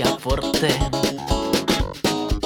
Bartia 0.00 0.16
Forte. 0.16 0.68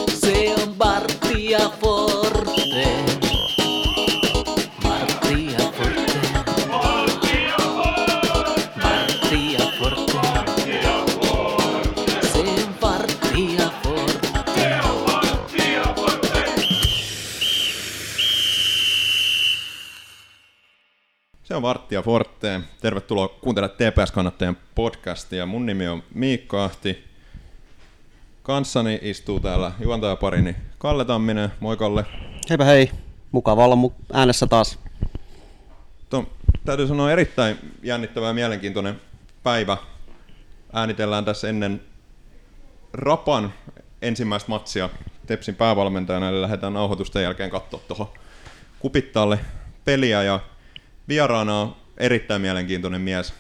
Se 0.08 0.54
on 0.54 0.74
Bartia 0.74 1.70
Forte. 1.80 3.04
Forte. 4.82 5.62
Bartia 8.82 9.58
Forte. 9.78 10.80
Se 12.32 12.38
on 12.38 12.74
Bartia 12.80 13.70
Forte. 13.82 14.32
Forte. 22.02 22.60
Tervetuloa 22.80 23.28
kuuntelemaan 23.28 23.76
TPS-kannattajan 23.78 24.56
podcastia. 24.74 25.46
Mun 25.46 25.66
nimi 25.66 25.88
on 25.88 26.02
Miikka 26.14 26.64
Ahti. 26.64 27.13
Kanssani 28.44 28.98
istuu 29.02 29.40
täällä 29.40 29.72
juontajaparini 29.80 30.56
Kalle 30.78 31.04
Tamminen. 31.04 31.52
Moi 31.60 31.76
Kalle. 31.76 32.06
Heipä 32.50 32.64
hei, 32.64 32.90
mukava 33.32 33.64
olla 33.64 33.74
mu- 33.74 34.04
äänessä 34.12 34.46
taas. 34.46 34.78
To, 36.10 36.24
täytyy 36.64 36.86
sanoa 36.86 37.10
erittäin 37.10 37.58
jännittävä 37.82 38.26
ja 38.26 38.32
mielenkiintoinen 38.32 39.00
päivä. 39.42 39.76
Äänitellään 40.72 41.24
tässä 41.24 41.48
ennen 41.48 41.80
Rapan 42.92 43.54
ensimmäistä 44.02 44.48
matsia 44.48 44.90
Tepsin 45.26 45.54
päävalmentajana, 45.54 46.28
eli 46.28 46.42
lähdetään 46.42 46.72
nauhoitusten 46.72 47.22
jälkeen 47.22 47.50
katsoa 47.50 47.80
tuohon 47.88 48.08
Kupittaalle 48.78 49.38
peliä 49.84 50.22
ja 50.22 50.40
vieraana 51.08 51.60
on 51.60 51.76
erittäin 51.98 52.42
mielenkiintoinen 52.42 53.00
mies. 53.00 53.34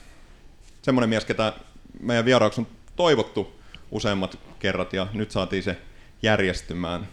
Semmoinen 0.82 1.08
mies, 1.08 1.24
ketä 1.24 1.52
meidän 2.00 2.24
vieraaksi 2.24 2.60
on 2.60 2.66
toivottu 2.96 3.53
useammat 3.94 4.38
kerrat 4.58 4.92
ja 4.92 5.06
nyt 5.12 5.30
saatiin 5.30 5.62
se 5.62 5.76
järjestymään. 6.22 7.08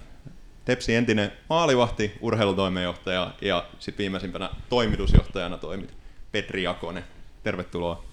Tepsi 0.65 0.95
entinen 0.95 1.31
maalivahti, 1.49 2.11
urheilutoimenjohtaja 2.21 3.33
ja 3.41 3.65
sitten 3.79 4.03
viimeisimpänä 4.03 4.49
toimitusjohtajana 4.69 5.57
toimit 5.57 5.93
Petri 6.31 6.63
Jakonen. 6.63 7.03
Tervetuloa. 7.43 8.03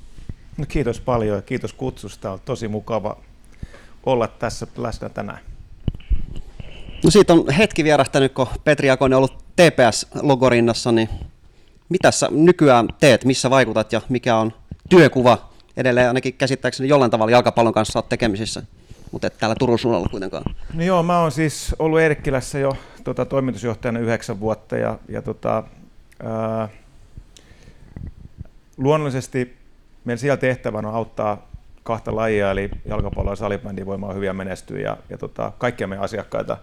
No 0.56 0.64
kiitos 0.68 1.00
paljon 1.00 1.36
ja 1.36 1.42
kiitos 1.42 1.72
kutsusta. 1.72 2.32
On 2.32 2.40
tosi 2.44 2.68
mukava 2.68 3.16
olla 4.06 4.28
tässä 4.28 4.66
läsnä 4.76 5.08
tänään. 5.08 5.40
No 7.04 7.10
siitä 7.10 7.32
on 7.32 7.50
hetki 7.50 7.84
vierähtänyt, 7.84 8.32
kun 8.32 8.46
Petri 8.64 8.88
Jakonen 8.88 9.16
on 9.16 9.18
ollut 9.18 9.44
TPS-logorinnassa, 9.56 10.92
niin 10.92 11.08
mitä 11.88 12.10
sä 12.10 12.28
nykyään 12.30 12.88
teet, 13.00 13.24
missä 13.24 13.50
vaikutat 13.50 13.92
ja 13.92 14.00
mikä 14.08 14.36
on 14.36 14.52
työkuva? 14.88 15.47
Edelleen 15.78 16.08
ainakin 16.08 16.34
käsittääkseni 16.34 16.88
jollain 16.88 17.10
tavalla 17.10 17.30
jalkapallon 17.30 17.72
kanssa 17.72 17.98
olet 17.98 18.08
tekemisissä, 18.08 18.62
mutta 19.12 19.26
et 19.26 19.38
täällä 19.38 19.56
Turun 19.58 19.78
suunnalla 19.78 20.08
kuitenkaan. 20.08 20.54
No 20.74 20.82
joo, 20.82 21.02
mä 21.02 21.20
oon 21.20 21.32
siis 21.32 21.76
ollut 21.78 22.00
Erkkilässä 22.00 22.58
jo 22.58 22.76
tota, 23.04 23.24
toimitusjohtajana 23.24 23.98
yhdeksän 23.98 24.40
vuotta 24.40 24.76
ja, 24.76 24.98
ja 25.08 25.22
tota, 25.22 25.62
ää, 26.22 26.68
luonnollisesti 28.76 29.56
meidän 30.04 30.18
siellä 30.18 30.36
tehtävänä 30.36 30.88
on 30.88 30.94
auttaa 30.94 31.48
kahta 31.82 32.16
lajia, 32.16 32.50
eli 32.50 32.70
jalkapalloa 32.84 33.32
ja 33.32 33.36
salibändiä 33.36 33.86
voimaan 33.86 34.14
hyviä 34.14 34.32
menestyä 34.32 34.80
ja, 34.80 34.96
ja 35.10 35.18
tota, 35.18 35.52
kaikkia 35.58 35.86
meidän 35.86 36.04
asiakkaita. 36.04 36.56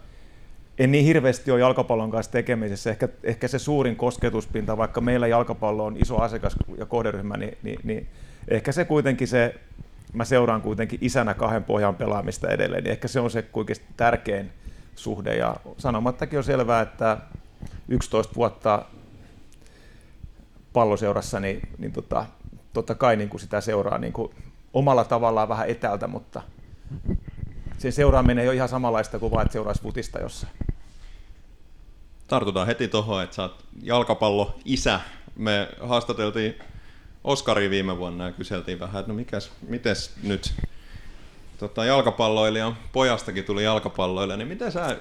En 0.77 0.91
niin 0.91 1.05
hirveästi 1.05 1.51
ole 1.51 1.59
jalkapallon 1.59 2.11
kanssa 2.11 2.31
tekemisessä. 2.31 2.89
Ehkä, 2.89 3.09
ehkä 3.23 3.47
se 3.47 3.59
suurin 3.59 3.95
kosketuspinta, 3.95 4.77
vaikka 4.77 5.01
meillä 5.01 5.27
jalkapallo 5.27 5.85
on 5.85 5.97
iso 5.97 6.17
asiakas- 6.17 6.55
ja 6.77 6.85
kohderyhmä, 6.85 7.37
niin, 7.37 7.57
niin, 7.63 7.79
niin 7.83 8.07
ehkä 8.47 8.71
se 8.71 8.85
kuitenkin 8.85 9.27
se, 9.27 9.55
mä 10.13 10.25
seuraan 10.25 10.61
kuitenkin 10.61 10.99
isänä 11.01 11.33
kahden 11.33 11.63
pohjan 11.63 11.95
pelaamista 11.95 12.49
edelleen, 12.49 12.83
niin 12.83 12.91
ehkä 12.91 13.07
se 13.07 13.19
on 13.19 13.31
se 13.31 13.41
kuitenkin 13.41 13.85
tärkein 13.97 14.51
suhde. 14.95 15.35
Ja 15.35 15.55
sanomattakin 15.77 16.39
on 16.39 16.43
selvää, 16.43 16.81
että 16.81 17.17
11 17.87 18.35
vuotta 18.35 18.85
palloseurassa, 20.73 21.39
niin, 21.39 21.61
niin 21.77 21.91
tota, 21.91 22.25
totta 22.73 22.95
kai 22.95 23.15
niin 23.15 23.29
kuin 23.29 23.41
sitä 23.41 23.61
seuraa 23.61 23.97
niin 23.97 24.13
kuin 24.13 24.31
omalla 24.73 25.03
tavallaan 25.03 25.49
vähän 25.49 25.69
etäältä, 25.69 26.07
mutta 26.07 26.41
se 27.77 27.91
seuraaminen 27.91 28.37
ei 28.37 28.47
ole 28.47 28.55
ihan 28.55 28.69
samanlaista 28.69 29.19
kuin 29.19 29.31
vaan, 29.31 29.45
että 29.45 29.53
seuraisi 29.53 29.81
futista 29.81 30.19
jossain. 30.19 30.53
Tartutaan 32.27 32.67
heti 32.67 32.87
tuohon, 32.87 33.23
että 33.23 33.35
sä 33.35 33.41
oot 33.41 33.65
jalkapallo 33.81 34.59
isä. 34.65 34.99
Me 35.35 35.69
haastateltiin 35.81 36.55
Oskari 37.25 37.69
viime 37.69 37.97
vuonna 37.97 38.25
ja 38.25 38.31
kyseltiin 38.31 38.79
vähän, 38.79 38.99
että 38.99 39.11
no 39.11 39.15
mikäs, 39.15 39.51
mites 39.67 40.13
nyt 40.23 40.53
tota, 41.57 41.85
jalkapalloilijan 41.85 42.77
pojastakin 42.93 43.43
tuli 43.43 43.63
jalkapalloilija, 43.63 44.37
niin 44.37 44.47
miten 44.47 44.71
sä 44.71 44.97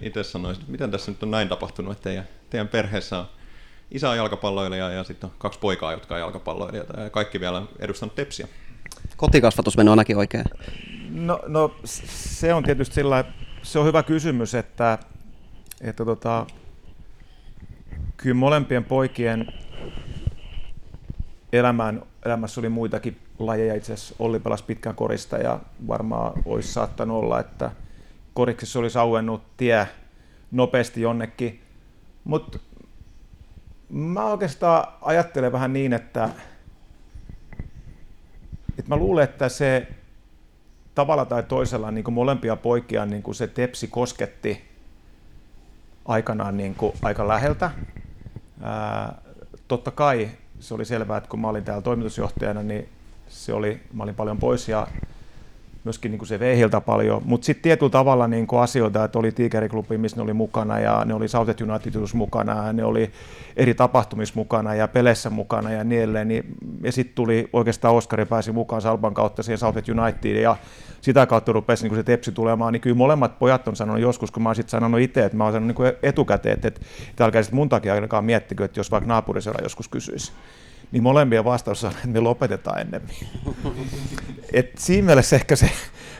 itse 0.00 0.22
sanoisit, 0.22 0.68
miten 0.68 0.90
tässä 0.90 1.10
nyt 1.10 1.22
on 1.22 1.30
näin 1.30 1.48
tapahtunut, 1.48 1.92
että 1.92 2.02
teidän, 2.02 2.28
teidän 2.50 2.68
perheessä 2.68 3.18
on 3.18 3.26
isä 3.90 4.10
on 4.10 4.16
jalkapalloilija 4.16 4.90
ja 4.90 5.04
sitten 5.04 5.30
on 5.30 5.36
kaksi 5.38 5.58
poikaa, 5.58 5.92
jotka 5.92 6.14
on 6.14 6.20
jalkapalloilijoita 6.20 7.00
ja 7.00 7.10
kaikki 7.10 7.40
vielä 7.40 7.62
edustanut 7.78 8.14
tepsiä. 8.14 8.48
Kotikasvatus 9.16 9.76
menee 9.76 9.90
ainakin 9.90 10.16
oikein. 10.16 10.44
No, 11.10 11.40
no 11.46 11.74
se 11.84 12.54
on 12.54 12.62
tietysti 12.62 12.94
sillä 12.94 13.24
se 13.62 13.78
on 13.78 13.86
hyvä 13.86 14.02
kysymys, 14.02 14.54
että, 14.54 14.98
että 15.80 16.04
tota, 16.04 16.46
kyllä 18.16 18.34
molempien 18.34 18.84
poikien 18.84 19.52
elämään, 21.52 22.02
elämässä 22.24 22.60
oli 22.60 22.68
muitakin 22.68 23.18
lajeja. 23.38 23.74
Itse 23.74 23.92
asiassa 23.92 24.14
Olli 24.18 24.40
pelasi 24.40 24.64
pitkään 24.64 24.96
korista 24.96 25.36
ja 25.38 25.60
varmaan 25.88 26.32
olisi 26.44 26.72
saattanut 26.72 27.22
olla, 27.22 27.40
että 27.40 27.70
koriksessa 28.34 28.78
olisi 28.78 28.98
auennut 28.98 29.42
tie 29.56 29.88
nopeasti 30.50 31.00
jonnekin. 31.00 31.62
Mutta 32.24 32.58
mä 33.88 34.24
oikeastaan 34.24 34.92
ajattelen 35.02 35.52
vähän 35.52 35.72
niin, 35.72 35.92
että, 35.92 36.28
että 38.78 38.88
mä 38.88 38.96
luulen, 38.96 39.24
että 39.24 39.48
se 39.48 39.88
tavalla 40.94 41.24
tai 41.24 41.42
toisella 41.42 41.90
niin 41.90 42.04
kuin 42.04 42.14
molempia 42.14 42.56
poikia 42.56 43.06
niin 43.06 43.22
kuin 43.22 43.34
se 43.34 43.46
tepsi 43.46 43.88
kosketti 43.88 44.64
aikanaan 46.04 46.56
niin 46.56 46.74
kuin 46.74 46.92
aika 47.02 47.28
läheltä. 47.28 47.70
Ää, 48.62 49.18
totta 49.68 49.90
kai 49.90 50.30
se 50.60 50.74
oli 50.74 50.84
selvää, 50.84 51.16
että 51.16 51.30
kun 51.30 51.40
mä 51.40 51.48
olin 51.48 51.64
täällä 51.64 51.82
toimitusjohtajana, 51.82 52.62
niin 52.62 52.88
se 53.28 53.52
oli, 53.52 53.80
mä 53.92 54.02
olin 54.02 54.14
paljon 54.14 54.38
pois 54.38 54.68
ja 54.68 54.86
myöskin 55.86 56.10
niin 56.10 56.18
kuin 56.18 56.28
se 56.28 56.38
vei 56.38 56.58
heiltä 56.58 56.80
paljon, 56.80 57.22
mutta 57.24 57.44
sitten 57.44 57.62
tietyllä 57.62 57.90
tavalla 57.90 58.28
niin 58.28 58.46
kuin 58.46 58.62
asioita, 58.62 59.04
että 59.04 59.18
oli 59.18 59.32
Tigeriklubi, 59.32 59.98
missä 59.98 60.16
ne 60.16 60.22
oli 60.22 60.32
mukana 60.32 60.78
ja 60.78 61.04
ne 61.04 61.14
oli 61.14 61.28
South 61.28 61.62
United 61.62 61.92
mukana 62.14 62.66
ja 62.66 62.72
ne 62.72 62.84
oli 62.84 63.10
eri 63.56 63.74
tapahtumissa 63.74 64.34
mukana 64.36 64.74
ja 64.74 64.88
peleissä 64.88 65.30
mukana 65.30 65.72
ja 65.72 65.84
niin 65.84 66.02
edelleen. 66.02 66.28
Niin, 66.28 66.44
ja 66.82 66.92
sitten 66.92 67.14
tuli 67.14 67.48
oikeastaan 67.52 67.94
Oskari 67.94 68.24
pääsi 68.24 68.52
mukaan 68.52 68.82
Salban 68.82 69.14
kautta 69.14 69.42
siihen 69.42 69.58
South 69.58 69.78
Unitediin 69.90 70.42
ja 70.42 70.56
sitä 71.00 71.26
kautta 71.26 71.52
rupesi 71.52 71.82
niin 71.82 71.90
kuin 71.90 71.98
se 71.98 72.02
tepsi 72.02 72.32
tulemaan, 72.32 72.72
niin 72.72 72.80
kyllä 72.80 72.96
molemmat 72.96 73.38
pojat 73.38 73.68
on 73.68 73.76
sanonut 73.76 74.02
joskus, 74.02 74.30
kun 74.30 74.42
mä 74.42 74.48
oon 74.48 74.56
sitten 74.56 74.70
sanonut 74.70 75.00
itse, 75.00 75.24
että 75.24 75.36
mä 75.36 75.44
oon 75.44 75.52
sanonut 75.52 75.78
niin 75.78 75.92
etukäteen, 76.02 76.54
että, 76.54 76.68
että, 76.68 76.80
että 77.10 77.24
älkää 77.24 77.42
sitten 77.42 77.56
mun 77.56 77.68
takia 77.68 77.94
ainakaan 77.94 78.24
miettikö, 78.24 78.64
että 78.64 78.80
jos 78.80 78.90
vaikka 78.90 79.08
naapuriseura 79.08 79.62
joskus 79.62 79.88
kysyisi 79.88 80.32
niin 80.92 81.02
molempien 81.02 81.44
vastaus 81.44 81.84
on, 81.84 81.90
että 81.90 82.06
me 82.08 82.20
lopetetaan 82.20 82.80
ennemmin. 82.80 83.16
Et 84.52 84.70
siinä 84.78 85.06
mielessä 85.06 85.36
ehkä 85.36 85.56
se 85.56 85.70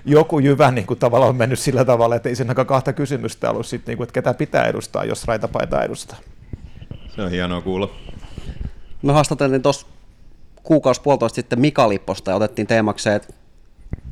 joku 0.04 0.38
jyvä 0.38 0.70
niin 0.70 0.86
kuin 0.86 0.98
tavallaan 0.98 1.28
on 1.28 1.36
mennyt 1.36 1.58
sillä 1.58 1.84
tavalla, 1.84 2.16
että 2.16 2.28
ei 2.28 2.36
sen 2.36 2.48
aika 2.48 2.64
kahta 2.64 2.92
kysymystä 2.92 3.50
ollut, 3.50 3.66
sit, 3.66 3.86
niin 3.86 3.96
kuin, 3.96 4.04
että 4.04 4.12
ketä 4.12 4.34
pitää 4.34 4.64
edustaa, 4.64 5.04
jos 5.04 5.24
raitapaita 5.24 5.82
edustaa. 5.82 6.18
Se 7.16 7.22
on 7.22 7.30
hienoa 7.30 7.60
kuulla. 7.60 7.90
Me 9.02 9.12
haastateltiin 9.12 9.62
tuossa 9.62 9.86
kuukausi 10.62 11.02
puolitoista 11.02 11.36
sitten 11.36 11.60
Mika 11.60 11.88
Lipposta 11.88 12.30
ja 12.30 12.36
otettiin 12.36 12.66
teemakseen, 12.66 13.16
että 13.16 13.34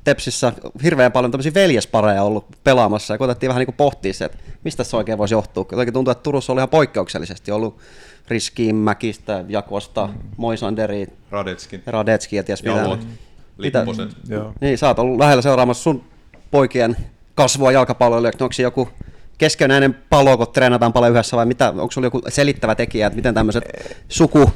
Tepsissä 0.04 0.52
hirveän 0.82 1.12
paljon 1.12 1.30
tämmöisiä 1.30 1.54
veljespareja 1.54 2.22
ollut 2.22 2.46
pelaamassa 2.64 3.14
ja 3.14 3.18
koitettiin 3.18 3.48
vähän 3.48 3.60
niin 3.60 3.66
kuin 3.66 3.76
pohtia 3.76 4.12
se, 4.12 4.24
että 4.24 4.38
mistä 4.64 4.84
se 4.84 4.96
oikein 4.96 5.18
voisi 5.18 5.34
johtua. 5.34 5.66
Jotenkin 5.72 5.94
tuntuu, 5.94 6.12
että 6.12 6.22
Turussa 6.22 6.52
oli 6.52 6.58
ihan 6.58 6.68
poikkeuksellisesti 6.68 7.52
ollut 7.52 7.78
Riskiin, 8.28 8.76
Mäkistä, 8.76 9.44
Jakosta, 9.48 10.06
mm. 10.06 10.14
Moisanderi, 10.36 11.06
Radetskin. 11.30 11.82
Radetski 11.86 12.36
ja 12.36 12.44
ties 12.44 12.62
mitä. 12.62 12.98
Lipposet. 13.58 14.10
Joo. 14.28 14.52
Niin, 14.60 14.78
sä 14.78 14.88
oot 14.88 14.98
ollut 14.98 15.18
lähellä 15.18 15.42
seuraamassa 15.42 15.82
sun 15.82 16.04
poikien 16.50 16.96
kasvua 17.34 17.72
jalkapalloille. 17.72 18.30
Onko 18.40 18.52
se 18.52 18.62
joku 18.62 18.88
keskenäinen 19.38 19.94
palo, 20.10 20.36
kun 20.36 20.46
treenataan 20.52 20.92
paljon 20.92 21.12
yhdessä 21.12 21.36
vai 21.36 21.46
mitä? 21.46 21.68
Onko 21.68 21.90
sulla 21.90 22.06
joku 22.06 22.22
selittävä 22.28 22.74
tekijä, 22.74 23.06
että 23.06 23.16
miten 23.16 23.34
tämmöiset 23.34 23.64
suku 24.08 24.50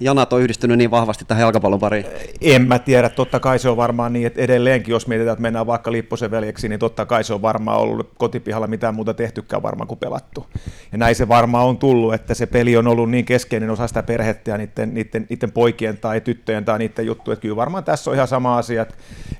janat 0.00 0.32
on 0.32 0.40
yhdistynyt 0.40 0.78
niin 0.78 0.90
vahvasti 0.90 1.24
tähän 1.24 1.42
jalkapallon 1.42 1.80
pariin? 1.80 2.06
En 2.40 2.68
mä 2.68 2.78
tiedä, 2.78 3.08
totta 3.08 3.40
kai 3.40 3.58
se 3.58 3.68
on 3.68 3.76
varmaan 3.76 4.12
niin, 4.12 4.26
että 4.26 4.40
edelleenkin, 4.40 4.92
jos 4.92 5.06
mietitään, 5.06 5.32
että 5.32 5.42
mennään 5.42 5.66
vaikka 5.66 5.92
Lipposen 5.92 6.30
veljeksi, 6.30 6.68
niin 6.68 6.80
totta 6.80 7.06
kai 7.06 7.24
se 7.24 7.34
on 7.34 7.42
varmaan 7.42 7.78
ollut 7.78 8.10
kotipihalla 8.18 8.66
mitään 8.66 8.94
muuta 8.94 9.14
tehtykään 9.14 9.62
varmaan 9.62 9.88
kuin 9.88 9.98
pelattu. 9.98 10.46
Ja 10.92 10.98
näin 10.98 11.14
se 11.14 11.28
varmaan 11.28 11.66
on 11.66 11.78
tullut, 11.78 12.14
että 12.14 12.34
se 12.34 12.46
peli 12.46 12.76
on 12.76 12.86
ollut 12.86 13.10
niin 13.10 13.24
keskeinen 13.24 13.70
osa 13.70 13.86
sitä 13.86 14.02
perhettä 14.02 14.50
ja 14.50 14.58
niiden, 14.58 14.94
niiden, 14.94 15.26
niiden 15.30 15.52
poikien 15.52 15.98
tai 15.98 16.20
tyttöjen 16.20 16.64
tai 16.64 16.78
niiden 16.78 17.06
juttu, 17.06 17.32
että 17.32 17.42
kyllä 17.42 17.56
varmaan 17.56 17.84
tässä 17.84 18.10
on 18.10 18.14
ihan 18.14 18.28
sama 18.28 18.58
asia, 18.58 18.82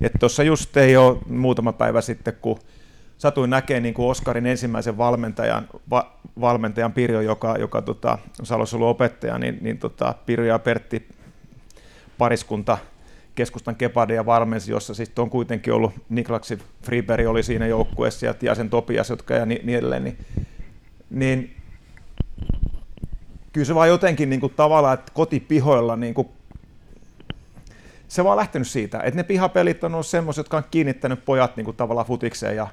että 0.01 0.19
tuossa 0.19 0.43
just 0.43 0.77
ei 0.77 0.97
ole 0.97 1.19
muutama 1.29 1.73
päivä 1.73 2.01
sitten, 2.01 2.35
kun 2.41 2.59
satuin 3.19 3.51
näkemään 3.51 3.83
niin 3.83 3.95
Oskarin 3.99 4.47
ensimmäisen 4.47 4.99
valmentajan, 4.99 5.69
va, 5.91 6.20
valmentajan 6.41 6.93
Pirjo, 6.93 7.21
joka, 7.21 7.57
joka 7.59 7.83
tota, 7.83 8.19
on 8.41 8.47
Salossa 8.47 8.77
ollut 8.77 8.89
opettaja, 8.89 9.39
niin, 9.39 9.59
niin 9.61 9.79
tota, 9.79 10.15
Pirjo 10.27 10.47
ja 10.47 10.59
Pertti 10.59 11.09
pariskunta 12.19 12.79
keskustan 13.35 13.77
Kepadia 13.77 14.27
valmensi, 14.27 14.73
jossa 14.73 14.95
siis 14.95 15.13
on 15.19 15.31
kuitenkin 15.31 15.73
ollut 15.73 15.93
Niklaksi 16.09 16.59
Freeberg 16.83 17.27
oli 17.27 17.43
siinä 17.43 17.67
joukkueessa 17.67 18.27
ja 18.27 18.35
Tiasen 18.35 18.71
Topias, 18.71 19.11
jotka 19.11 19.35
ja 19.35 19.47
niin, 19.47 19.67
niin 19.67 19.79
edelleen, 19.79 20.05
niin, 20.05 20.19
niin 21.11 21.57
kyllä 23.53 23.65
se 23.65 23.75
vaan 23.75 23.89
jotenkin 23.89 24.31
niin 24.31 24.41
kuin 24.41 24.53
tavallaan, 24.57 24.95
että 24.95 25.13
kotipihoilla 25.15 25.97
niin 25.97 26.15
kuin 26.15 26.29
se 28.09 28.25
vaan 28.25 28.37
lähtenyt 28.37 28.69
siitä, 28.69 29.01
että 29.01 29.17
ne 29.17 29.23
pihapelit 29.23 29.85
on 29.85 29.95
ollut 29.95 30.07
semmoiset, 30.07 30.39
jotka 30.39 30.57
on 30.57 30.65
kiinnittänyt 30.71 31.25
pojat 31.25 31.57
niin 31.57 31.65
kuin 31.65 31.77
tavallaan 31.77 32.07
futikseen 32.07 32.57
ja, 32.57 32.69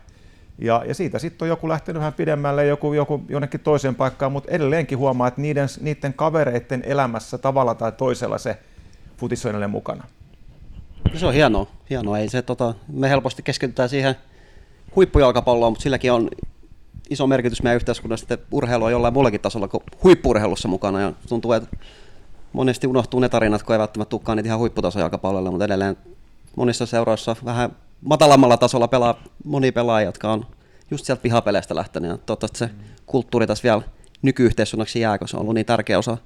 ja, 0.58 0.84
ja 0.88 0.94
siitä 0.94 1.20
sitten 1.20 1.46
on 1.46 1.50
joku 1.50 1.70
lähtenyt 1.70 2.00
vähän 2.00 2.14
pidemmälle, 2.14 2.66
joku, 2.66 2.94
joku 2.94 3.22
jonnekin 3.30 3.60
toiseen 3.60 3.96
paikkaan, 3.96 4.32
mutta 4.32 4.52
edelleenkin 4.52 4.98
huomaa, 4.98 5.28
että 5.28 5.42
niiden, 5.42 5.68
niiden 5.82 6.14
kavereiden 6.14 6.84
elämässä 6.86 7.38
tavalla 7.38 7.76
tai 7.76 7.92
toisella 7.92 8.38
se 8.38 8.58
futis 9.18 9.46
on 9.46 9.70
mukana. 9.70 10.04
Se 11.16 11.26
on 11.26 11.34
hienoa. 11.34 11.68
hienoa. 11.90 12.20
Ei 12.20 12.30
se, 12.30 12.42
tota, 12.42 12.74
me 12.88 13.10
helposti 13.10 13.44
keskitytään 13.44 13.90
siihen 13.90 14.16
huippujalkapalloon, 14.96 15.72
mutta 15.72 15.84
silläkin 15.84 16.12
on 16.12 16.30
iso 17.10 17.28
merkitys 17.28 17.64
meidän 17.64 17.76
yhteiskunnassa, 17.76 18.34
että 18.34 18.48
urheilu 18.52 18.84
on 18.84 18.92
jollain 18.92 19.14
muullakin 19.14 19.42
tasolla 19.42 19.68
kuin 19.68 19.84
huippurheilussa 20.04 20.68
mukana. 20.68 21.02
Ja 21.02 21.14
tuntuu, 21.30 21.52
että 21.52 21.78
monesti 22.54 22.88
unohtuu 22.88 23.20
ne 23.20 23.30
tarinat, 23.30 23.64
kun 23.64 23.76
ei 23.76 23.80
välttämättä 23.80 24.10
tukkaan 24.10 24.36
niitä 24.36 24.48
ihan 24.48 24.60
huipputason 24.60 25.00
jalkapallolla, 25.00 25.52
mutta 25.52 25.66
edelleen 25.66 25.98
monissa 26.56 26.86
seuroissa 26.86 27.36
vähän 27.46 27.72
matalammalla 28.02 28.58
tasolla 28.58 28.88
pelaa 28.88 29.24
moni 29.46 29.72
pelaajia, 29.72 30.08
jotka 30.08 30.32
on 30.32 30.46
just 30.92 31.06
sieltä 31.06 31.22
pihapeleistä 31.22 31.76
lähtenyt. 31.76 32.12
Ja 32.12 32.18
toivottavasti 32.18 32.58
se 32.60 32.70
kulttuuri 33.06 33.48
tässä 33.48 33.64
vielä 33.64 33.82
nykyyhteiskunnaksi 34.22 35.00
jää, 35.00 35.18
kun 35.18 35.28
se 35.28 35.38
on 35.38 35.42
ollut 35.42 35.54
niin 35.54 35.66
tärkeä 35.66 35.98
osa 35.98 36.18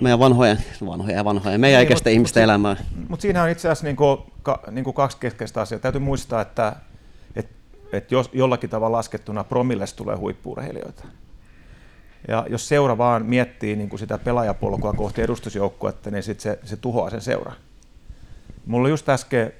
meidän 0.00 0.18
vanhojen, 0.18 0.58
vanhojen 0.86 1.16
ja 1.16 1.24
vanhojen, 1.24 1.60
meidän 1.60 1.78
niin, 1.78 1.86
ikäisten 1.86 2.12
ihmisten 2.12 2.40
mut, 2.40 2.44
elämää. 2.44 2.76
Mutta 3.08 3.22
siinä 3.22 3.42
on 3.42 3.48
itse 3.48 3.68
asiassa 3.68 3.84
niinku, 3.84 4.26
ka, 4.42 4.62
niinku 4.70 4.92
kaksi 4.92 5.16
keskeistä 5.16 5.60
asiaa. 5.60 5.78
Täytyy 5.78 6.00
muistaa, 6.00 6.40
että 6.40 6.76
et, 7.36 7.48
et 7.92 8.10
jos 8.12 8.30
jollakin 8.32 8.70
tavalla 8.70 8.96
laskettuna 8.96 9.44
promilles 9.44 9.94
tulee 9.94 10.16
huippuurheilijoita. 10.16 11.04
Ja 12.28 12.46
jos 12.50 12.68
seura 12.68 12.98
vaan 12.98 13.26
miettii 13.26 13.76
niin 13.76 13.88
kuin 13.88 14.00
sitä 14.00 14.18
pelaajapolkua 14.18 14.92
kohti 14.92 15.22
edustusjoukkuetta, 15.22 16.10
niin 16.10 16.22
sit 16.22 16.40
se, 16.40 16.58
se 16.64 16.76
tuhoaa 16.76 17.10
sen 17.10 17.20
seura. 17.20 17.52
Mulla 18.66 18.82
oli 18.82 18.90
just 18.90 19.08
äsken 19.08 19.52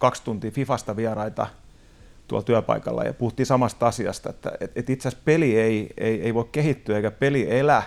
kaksi 0.00 0.22
tuntia 0.24 0.50
Fifasta 0.50 0.96
vieraita 0.96 1.46
tuolla 2.28 2.44
työpaikalla 2.44 3.04
ja 3.04 3.14
puhuttiin 3.14 3.46
samasta 3.46 3.86
asiasta, 3.86 4.30
että 4.30 4.52
et, 4.60 4.72
et 4.76 4.90
itse 4.90 5.08
asiassa 5.08 5.24
peli 5.24 5.60
ei, 5.60 5.90
ei, 5.98 6.22
ei 6.22 6.34
voi 6.34 6.48
kehittyä 6.52 6.96
eikä 6.96 7.10
peli 7.10 7.58
elä, 7.58 7.82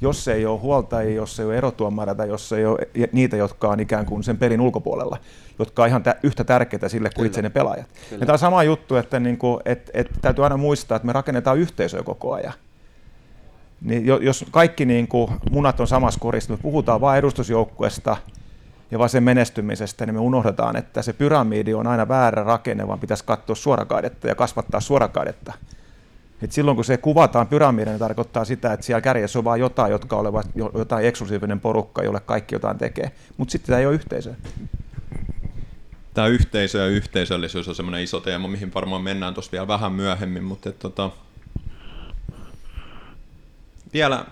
jos 0.00 0.28
ei 0.28 0.46
ole 0.46 0.60
huoltajia, 0.60 1.14
jos 1.14 1.40
ei 1.40 1.46
ole 1.46 1.56
erotuomareita, 1.56 2.24
jos 2.24 2.52
ei 2.52 2.66
ole 2.66 2.78
niitä, 3.12 3.36
jotka 3.36 3.68
on 3.68 3.80
ikään 3.80 4.06
kuin 4.06 4.24
sen 4.24 4.38
pelin 4.38 4.60
ulkopuolella, 4.60 5.18
jotka 5.58 5.82
on 5.82 5.88
ihan 5.88 6.02
tä- 6.02 6.16
yhtä 6.22 6.44
tärkeitä 6.44 6.88
sille 6.88 7.08
kuin 7.08 7.14
Kyllä. 7.14 7.26
itse 7.26 7.42
ne 7.42 7.50
pelaajat. 7.50 7.86
Kyllä. 8.10 8.22
Ja 8.22 8.26
tämä 8.26 8.34
on 8.34 8.38
sama 8.38 8.62
juttu, 8.62 8.96
että 8.96 9.20
niin 9.20 9.38
kuin, 9.38 9.60
et, 9.64 9.90
et, 9.94 10.10
täytyy 10.22 10.44
aina 10.44 10.56
muistaa, 10.56 10.96
että 10.96 11.06
me 11.06 11.12
rakennetaan 11.12 11.58
yhteisöä 11.58 12.02
koko 12.02 12.32
ajan. 12.32 12.54
Niin 13.80 14.06
jos 14.06 14.44
kaikki 14.50 14.84
niin 14.84 15.08
kuin 15.08 15.30
munat 15.50 15.80
on 15.80 15.86
samassa 15.86 16.20
korissa, 16.20 16.52
me 16.52 16.58
puhutaan 16.62 17.00
vain 17.00 17.18
edustusjoukkueesta– 17.18 18.16
ja 18.94 18.98
vaan 18.98 19.10
sen 19.10 19.22
menestymisestä, 19.22 20.06
niin 20.06 20.14
me 20.14 20.20
unohdetaan, 20.20 20.76
että 20.76 21.02
se 21.02 21.12
pyramidi 21.12 21.74
on 21.74 21.86
aina 21.86 22.08
väärä 22.08 22.42
rakenne, 22.42 22.88
vaan 22.88 23.00
pitäisi 23.00 23.24
katsoa 23.24 23.56
suorakaidetta 23.56 24.28
ja 24.28 24.34
kasvattaa 24.34 24.80
suorakaidetta. 24.80 25.52
Et 26.42 26.52
silloin 26.52 26.74
kun 26.74 26.84
se 26.84 26.96
kuvataan 26.96 27.46
pyramidina, 27.46 27.90
niin 27.90 27.98
tarkoittaa 27.98 28.44
sitä, 28.44 28.72
että 28.72 28.86
siellä 28.86 29.00
kärjessä 29.00 29.38
on 29.38 29.44
vain 29.44 29.60
jotain, 29.60 29.90
jotka 29.90 30.16
olevat 30.16 30.46
jotain 30.54 31.06
eksklusiivinen 31.06 31.60
porukka, 31.60 32.02
jolle 32.02 32.20
kaikki 32.20 32.54
jotain 32.54 32.78
tekee. 32.78 33.12
Mutta 33.36 33.52
sitten 33.52 33.66
tämä 33.66 33.78
ei 33.78 33.86
ole 33.86 33.94
yhteisö. 33.94 34.34
Tämä 36.14 36.26
yhteisö 36.26 36.78
ja 36.78 36.86
yhteisöllisyys 36.86 37.68
on 37.68 37.74
semmoinen 37.74 38.02
iso 38.02 38.20
teema, 38.20 38.48
mihin 38.48 38.74
varmaan 38.74 39.02
mennään 39.02 39.34
tuossa 39.34 39.52
vielä 39.52 39.68
vähän 39.68 39.92
myöhemmin, 39.92 40.44
mutta 40.44 40.72
tota, 40.72 41.10
vielä 43.94 44.24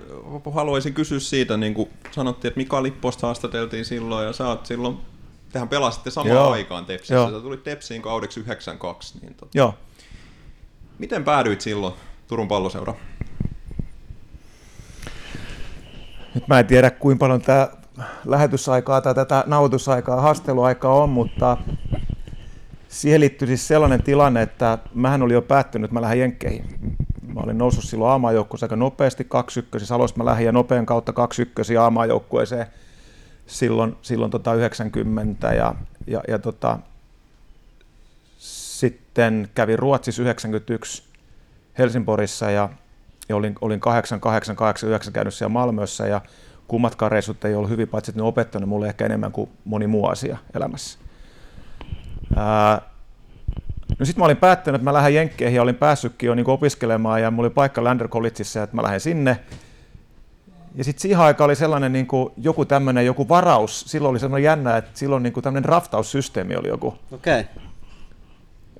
haluaisin 0.53 0.95
kysyä 0.95 1.21
siitä, 1.21 1.57
niin 1.57 1.75
kuin 1.75 1.89
sanottiin, 2.11 2.49
että 2.49 2.59
Mika 2.59 2.83
Lipposta 2.83 3.27
haastateltiin 3.27 3.85
silloin 3.85 4.27
ja 4.27 4.33
sä 4.33 4.49
oot 4.49 4.67
silloin, 4.67 4.99
tehän 5.53 5.69
pelasitte 5.69 6.11
samaan 6.11 6.37
Joo. 6.37 6.51
aikaan 6.51 6.85
Tepsissä, 6.85 7.15
Joo. 7.15 7.31
sä 7.31 7.41
tulit 7.41 7.63
Tepsiin 7.63 8.03
kaudeksi 8.03 8.41
92. 8.41 9.19
Niin 9.19 9.35
tota, 9.35 9.51
Joo. 9.55 9.75
Miten 10.99 11.25
päädyit 11.25 11.61
silloin 11.61 11.95
Turun 12.27 12.49
palloseura? 12.49 12.95
Nyt 16.35 16.49
mä 16.49 16.59
en 16.59 16.67
tiedä 16.67 16.91
kuinka 16.91 17.19
paljon 17.19 17.43
tämä 17.43 17.69
lähetysaikaa 18.25 19.01
tai 19.01 19.15
tätä 19.15 19.45
nautusaikaa, 19.47 20.21
haasteluaikaa 20.21 20.95
on, 20.95 21.09
mutta 21.09 21.57
siihen 22.89 23.21
liittyy 23.21 23.49
siis 23.49 23.69
sellainen 23.69 24.03
tilanne, 24.03 24.43
että 24.43 24.79
mähän 24.95 25.23
oli 25.23 25.33
jo 25.33 25.43
päättynyt, 25.43 25.85
että 25.85 25.95
mä 25.95 26.03
lähden 26.03 26.19
Jenkkeihin. 26.19 26.97
Mä 27.35 27.41
olin 27.41 27.59
noussut 27.59 27.85
silloin 27.85 28.11
aamajoukkueeseen 28.11 28.67
aika 28.67 28.77
nopeasti, 28.77 29.25
kaksi 29.25 29.61
ykkösi. 29.61 29.87
Salosta 29.87 30.19
mä 30.19 30.25
lähdin 30.25 30.47
ja 30.47 30.53
nopean 30.53 30.87
kautta 30.87 31.13
kaksi 31.13 31.43
ykkösi 31.43 31.77
aamajoukkueeseen 31.77 32.67
silloin, 33.47 33.97
silloin 34.03 34.31
tota 34.31 34.55
90 34.55 35.55
ja, 35.55 35.75
ja, 36.07 36.23
ja 36.29 36.39
tota, 36.39 36.79
sitten 38.39 39.49
kävin 39.55 39.79
Ruotsissa 39.79 40.23
91 40.23 41.03
Helsingborissa 41.79 42.51
ja, 42.51 42.69
ja 43.29 43.37
olin, 43.37 43.55
olin 43.61 43.81
8, 43.81 44.21
8, 44.21 44.57
8, 44.57 44.89
9 44.89 45.13
käynyt 45.13 45.35
siellä 45.35 45.53
Malmössä 45.53 46.07
ja 46.07 46.21
kummatkaan 46.69 47.13
reissut 47.13 47.45
ei 47.45 47.55
ollut 47.55 47.71
hyvin, 47.71 47.89
paitsi 47.89 48.11
että 48.11 48.21
ne 48.21 48.27
opettanut 48.27 48.69
mulle 48.69 48.89
ehkä 48.89 49.07
enemmän 49.07 49.33
kuin 49.33 49.51
moni 49.65 49.87
muu 49.87 50.07
asia 50.07 50.39
elämässä. 50.55 50.99
Ää, 52.37 52.92
No 53.99 54.07
sitten 54.07 54.21
mä 54.21 54.25
olin 54.25 54.37
päättänyt, 54.37 54.79
että 54.79 54.85
mä 54.85 54.93
lähden 54.93 55.15
Jenkkeihin 55.15 55.57
ja 55.57 55.63
olin 55.63 55.75
päässytkin 55.75 56.27
jo 56.27 56.35
niin 56.35 56.51
opiskelemaan 56.51 57.23
ja 57.23 57.31
mulla 57.31 57.47
oli 57.47 57.55
paikka 57.55 57.85
Lander 57.85 58.09
Collegeissa, 58.09 58.63
että 58.63 58.77
mä 58.77 58.83
lähden 58.83 59.01
sinne. 59.01 59.39
Ja 60.75 60.85
sitten 60.85 61.03
siihen 61.03 61.19
aikaan 61.19 61.47
oli 61.47 61.57
sellainen 61.57 61.93
niin 61.93 62.07
kuin 62.07 62.33
joku 62.37 62.65
tämmöinen 62.65 63.07
joku 63.07 63.29
varaus, 63.29 63.81
silloin 63.81 64.11
oli 64.11 64.19
sellainen 64.19 64.45
jännä, 64.45 64.77
että 64.77 64.91
silloin 64.95 65.23
niin 65.23 65.33
kuin 65.33 65.45
tämmöinen 65.45 65.63
draftaussysteemi 65.63 66.57
oli 66.57 66.69
joku. 66.69 66.95
Okei. 67.13 67.41
Okay. 67.41 67.63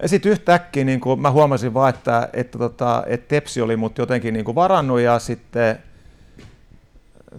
Ja 0.03 0.09
sitten 0.09 0.33
yhtäkkiä 0.33 0.85
niin 0.85 1.01
kuin 1.01 1.21
mä 1.21 1.31
huomasin 1.31 1.75
vaan, 1.75 1.91
että, 1.91 2.29
että, 2.33 2.59
tota, 2.59 3.05
että 3.07 3.29
Tepsi 3.29 3.61
oli 3.61 3.77
mut 3.77 3.99
jotenkin 3.99 4.35
niin 4.35 4.45
kuin 4.45 4.55
varannut 4.55 5.01
ja 5.01 5.19
sitten 5.19 5.79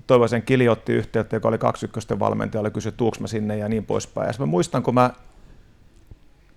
Toivoisen 0.07 0.41
Kili 0.41 0.69
otti 0.69 0.93
yhteyttä, 0.93 1.36
joka 1.36 1.47
oli 1.47 1.57
kaksi 1.57 1.86
ykkösten 1.86 2.19
valmentaja, 2.19 2.62
oli 2.62 2.71
kysynyt, 2.71 2.97
tuuks 2.97 3.19
mä 3.19 3.27
sinne 3.27 3.57
ja 3.57 3.69
niin 3.69 3.86
poispäin. 3.86 4.27
Ja 4.27 4.33
mä 4.39 4.45
muistan, 4.45 4.83
kun 4.83 4.93
mä 4.93 5.09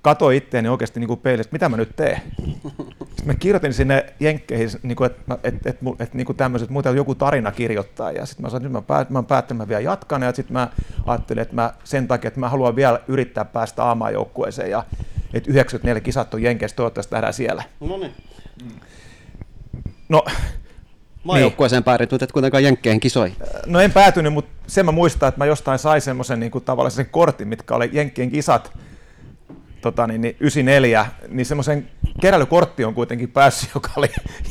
katsoin 0.07 0.37
itseäni 0.37 0.69
oikeasti 0.69 1.01
niin 1.01 1.09
kuin 1.09 1.21
peilistä, 1.21 1.53
mitä 1.53 1.69
mä 1.69 1.77
nyt 1.77 1.97
teen. 1.97 2.21
Sitten 3.17 3.27
mä 3.27 3.35
kirjoitin 3.35 3.73
sinne 3.73 4.07
jenkkeihin, 4.21 4.69
niin 4.83 4.97
kuin, 4.97 5.07
että, 5.07 5.39
että, 5.45 5.71
että, 5.71 5.85
että 5.99 6.17
niin 6.17 6.27
kuin 6.27 6.37
tämmöiset, 6.37 6.71
muuta 6.71 6.91
joku 6.91 7.15
tarina 7.15 7.53
kirjoittaa. 7.53 8.13
Ja 8.13 8.27
sitten 8.27 8.43
mä 8.43 8.51
sanoin, 8.51 8.67
että 8.67 8.69
nyt 8.69 8.73
mä, 8.73 8.95
päät, 8.95 9.11
mä 9.11 9.23
päättänyt, 9.23 9.63
että 9.63 9.65
mä 9.65 9.69
vielä 9.69 9.91
jatkan. 9.91 10.23
Ja 10.23 10.33
sitten 10.33 10.53
mä 10.53 10.69
ajattelin, 11.07 11.43
että 11.43 11.55
mä 11.55 11.73
sen 11.85 12.09
takia, 12.09 12.29
että 12.29 12.41
mä 12.41 12.49
haluan 12.49 12.77
vielä 12.77 13.01
yrittää 13.09 13.45
päästä 13.45 13.85
aamajoukkueeseen. 13.85 14.71
Ja 14.71 14.85
että 15.35 15.51
94 15.51 16.01
kisat 16.01 16.35
on 16.35 16.43
Jenkeissä, 16.43 16.77
toivottavasti 16.77 17.15
nähdään 17.15 17.35
siellä. 17.35 17.63
No 17.81 17.97
niin. 17.97 18.13
No, 20.09 20.25
Maajoukkueeseen 21.25 21.81
niin. 21.81 21.85
päädyt, 21.85 22.11
mutta 22.11 22.25
et 22.25 22.33
kuitenkaan 22.33 22.65
Jenkkeihin 22.65 23.01
kisoihin. 23.01 23.37
No 23.67 23.81
en 23.81 23.93
päätynyt, 23.93 24.33
mutta 24.33 24.51
sen 24.67 24.87
mä 24.87 24.93
muistan, 24.93 25.29
että 25.29 25.39
mä 25.39 25.47
jostain 25.47 25.79
sain 25.79 26.01
semmoisen 26.01 26.41
niin 26.41 26.53
tavallaan 26.65 26.91
sen 26.91 27.07
kortin, 27.11 27.49
mitkä 27.49 27.75
oli 27.75 27.91
Jenkkien 27.93 28.31
kisat 28.31 28.73
tota, 29.93 30.07
niin, 30.07 30.21
niin 30.21 30.37
94, 30.41 31.07
niin 31.29 31.47
semmoisen 31.47 31.89
keräilykortti 32.21 32.85
on 32.85 32.95
kuitenkin 32.95 33.31
päässyt, 33.31 33.71
joka 33.75 33.91
oli 33.97 34.09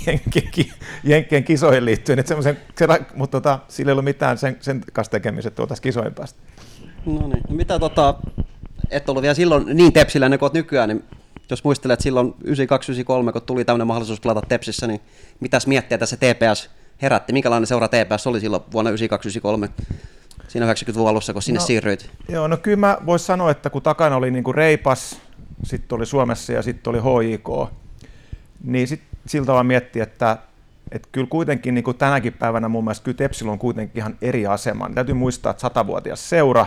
Jenkkien, 0.08 0.74
Jenkkien 1.04 1.44
kisoihin 1.44 1.86
liittyen, 1.86 2.20
että 2.20 2.28
semmoisen, 2.28 2.58
mutta 3.16 3.42
tota, 3.42 3.60
sillä 3.68 3.90
ei 3.90 3.92
ollut 3.94 4.06
mitään 4.06 4.38
sen, 4.38 4.58
sen 4.60 4.82
kanssa 4.94 5.12
tekemistä, 5.12 5.48
että 5.48 5.56
tuotaisiin 5.56 5.84
kisoihin 5.84 6.14
päästä. 6.14 6.40
No 7.06 7.28
niin, 7.28 7.44
no 7.50 7.56
mitä 7.56 7.80
tota, 7.80 8.16
et 8.90 9.10
ollut 9.10 9.22
vielä 9.22 9.34
silloin 9.34 9.66
niin 9.78 9.94
tepsillä 9.94 10.38
kuin 10.38 10.52
nykyään, 10.54 10.90
niin 10.90 11.04
jos 11.50 11.64
muistelet 11.64 12.02
silloin 12.02 12.34
92-93, 13.30 13.32
kun 13.32 13.42
tuli 13.42 13.66
tämmöinen 13.66 13.88
mahdollisuus 13.88 14.20
pelata 14.20 14.42
Tepsissä, 14.48 14.88
niin 14.88 15.02
mitäs 15.40 15.68
miettiä 15.68 15.98
tässä 15.98 16.18
TPS 16.18 16.70
herätti? 17.02 17.34
Minkälainen 17.34 17.68
seura 17.68 17.88
TPS 17.88 18.28
oli 18.28 18.40
silloin 18.40 18.64
vuonna 18.72 18.92
92-93? 18.92 19.84
siinä 20.48 20.74
90-luvun 20.74 21.10
alussa, 21.10 21.34
kun 21.34 21.42
sinne 21.42 21.60
No. 21.60 21.66
siirryit? 21.66 22.10
Joo, 22.30 22.48
no 22.48 22.58
kyllä 22.58 22.78
mä 22.78 22.98
voisin 23.06 23.26
sanoa, 23.26 23.52
että 23.52 23.70
kun 23.70 23.82
takana 23.82 24.16
oli 24.16 24.32
niinku 24.32 24.54
Reipas, 24.54 25.20
sitten 25.66 25.96
oli 25.96 26.06
Suomessa 26.06 26.54
ja 26.54 26.62
sitten 26.62 26.92
oli 26.92 27.30
HIK, 27.30 27.50
niin 28.64 28.88
sit 28.88 29.02
siltä 29.26 29.54
vaan 29.54 29.66
miettiä, 29.66 30.04
että, 30.04 30.38
että 30.92 31.08
kyllä 31.12 31.28
kuitenkin 31.28 31.74
niin 31.74 31.84
kuin 31.84 31.98
tänäkin 31.98 32.34
päivänä 32.34 32.68
mun 32.68 32.84
mielestä 32.84 33.04
kyllä 33.04 33.18
Tepsillä 33.18 33.52
on 33.52 33.60
kuitenkin 33.60 33.98
ihan 33.98 34.18
eri 34.22 34.48
asema. 34.48 34.90
Täytyy 34.96 35.16
muistaa, 35.16 35.50
että 35.50 35.62
satavuotias 35.62 36.30
seura, 36.30 36.66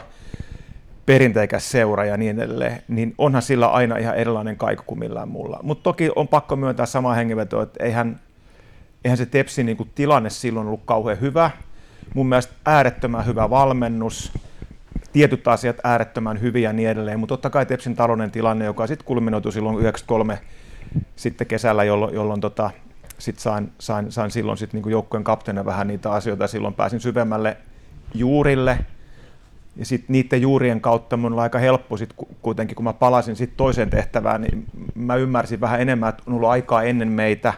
perinteikäs 1.07 1.71
seura 1.71 2.05
ja 2.05 2.17
niin 2.17 2.41
edelleen, 2.41 2.83
niin 2.89 3.15
onhan 3.19 3.43
sillä 3.43 3.69
aina 3.69 3.97
ihan 3.97 4.17
erilainen 4.17 4.57
kaiku 4.57 4.83
kuin 4.87 4.99
millään 4.99 5.29
muulla. 5.29 5.61
Mutta 5.63 5.83
toki 5.83 6.11
on 6.17 6.29
pakko 6.29 6.57
myöntää 6.57 6.87
samaa 6.87 7.15
hengenvetoa, 7.15 7.63
että 7.63 7.85
eihän, 7.85 8.21
eihän 9.05 9.19
se 9.19 9.27
Tepsin 9.27 9.67
niin 9.67 9.77
kuin 9.77 9.91
tilanne 9.95 10.31
silloin 10.31 10.67
ollut 10.67 10.83
kauhean 10.85 11.21
hyvä. 11.21 11.51
Mun 12.15 12.29
mielestä 12.29 12.55
äärettömän 12.67 13.27
hyvä 13.27 13.51
valmennus, 13.51 14.33
tietyt 15.19 15.49
asiat 15.49 15.77
äärettömän 15.85 16.41
hyviä 16.41 16.69
ja 16.69 16.73
niin 16.73 16.89
edelleen, 16.89 17.21
mutta 17.21 17.33
totta 17.33 17.51
kai 17.51 17.67
Tepsin 17.67 17.97
talouden 17.97 18.31
tilanne, 18.31 18.65
joka 18.65 18.87
sitten 18.87 19.07
kulminoitui 19.07 19.53
silloin 19.53 19.79
93 19.79 20.39
sitten 21.17 21.47
kesällä, 21.47 21.85
jolloin, 21.85 22.15
jolloin 22.15 22.41
tota, 22.41 22.71
sit 23.19 23.39
sain, 23.39 23.73
sain, 23.79 24.13
sain, 24.13 24.31
silloin 24.31 24.59
sit 24.59 24.73
niinku 24.73 24.89
joukkueen 24.89 25.25
kapteena 25.25 25.65
vähän 25.65 25.89
niitä 25.89 26.13
asioita, 26.13 26.47
silloin 26.47 26.75
pääsin 26.75 27.01
syvemmälle 27.01 27.57
juurille, 28.15 28.79
ja 29.77 29.85
sitten 29.85 30.13
niiden 30.13 30.43
juurien 30.43 30.81
kautta 30.81 31.17
mun 31.17 31.33
oli 31.33 31.41
aika 31.41 31.59
helppo 31.59 31.97
sit 31.97 32.13
ku- 32.17 32.29
kuitenkin, 32.43 32.75
kun 32.75 32.85
mä 32.85 32.93
palasin 32.93 33.37
sit 33.37 33.57
toiseen 33.57 33.91
tehtävään, 33.91 34.41
niin 34.41 34.65
mä 34.95 35.15
ymmärsin 35.15 35.61
vähän 35.61 35.81
enemmän, 35.81 36.09
että 36.09 36.23
on 36.27 36.35
ollut 36.35 36.49
aikaa 36.49 36.83
ennen 36.83 37.09
meitä, 37.09 37.53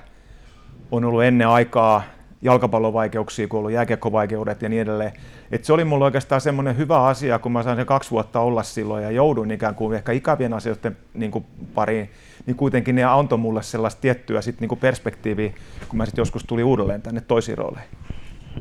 on 0.91 1.05
ollut 1.05 1.23
ennen 1.23 1.49
aikaa 1.49 2.03
jalkapallovaikeuksia, 2.43 3.49
kun 3.49 3.59
ollut 3.59 3.73
jääkiekkovaikeudet 3.73 4.63
ja 4.63 4.69
niin 4.69 4.83
edelleen. 4.83 5.13
Et 5.51 5.65
se 5.65 5.73
oli 5.73 5.85
mulla 5.85 6.05
oikeastaan 6.05 6.41
semmoinen 6.41 6.77
hyvä 6.77 7.03
asia, 7.03 7.39
kun 7.39 7.53
mä 7.53 7.63
sain 7.63 7.77
sen 7.77 7.87
kaksi 7.87 8.11
vuotta 8.11 8.41
olla 8.41 8.63
silloin 8.63 9.05
ja 9.05 9.11
jouduin 9.11 9.51
ikään 9.51 9.75
kuin 9.75 9.97
ehkä 9.97 10.13
ikävien 10.13 10.55
asioiden 10.55 10.97
niin 11.15 11.31
kuin 11.31 11.45
pariin, 11.75 12.11
niin 12.47 12.57
kuitenkin 12.57 12.95
ne 12.95 13.05
antoi 13.05 13.39
mulle 13.39 13.63
sellaista 13.63 14.01
tiettyä 14.01 14.43
sit 14.43 14.61
niin 14.61 14.69
kuin 14.69 14.79
perspektiiviä, 14.79 15.53
kun 15.89 15.97
mä 15.97 16.05
sitten 16.05 16.23
joskus 16.23 16.45
tuli 16.45 16.63
uudelleen 16.63 17.03
tänne 17.03 17.21
toisiin 17.21 17.59
rooleihin. 17.59 17.91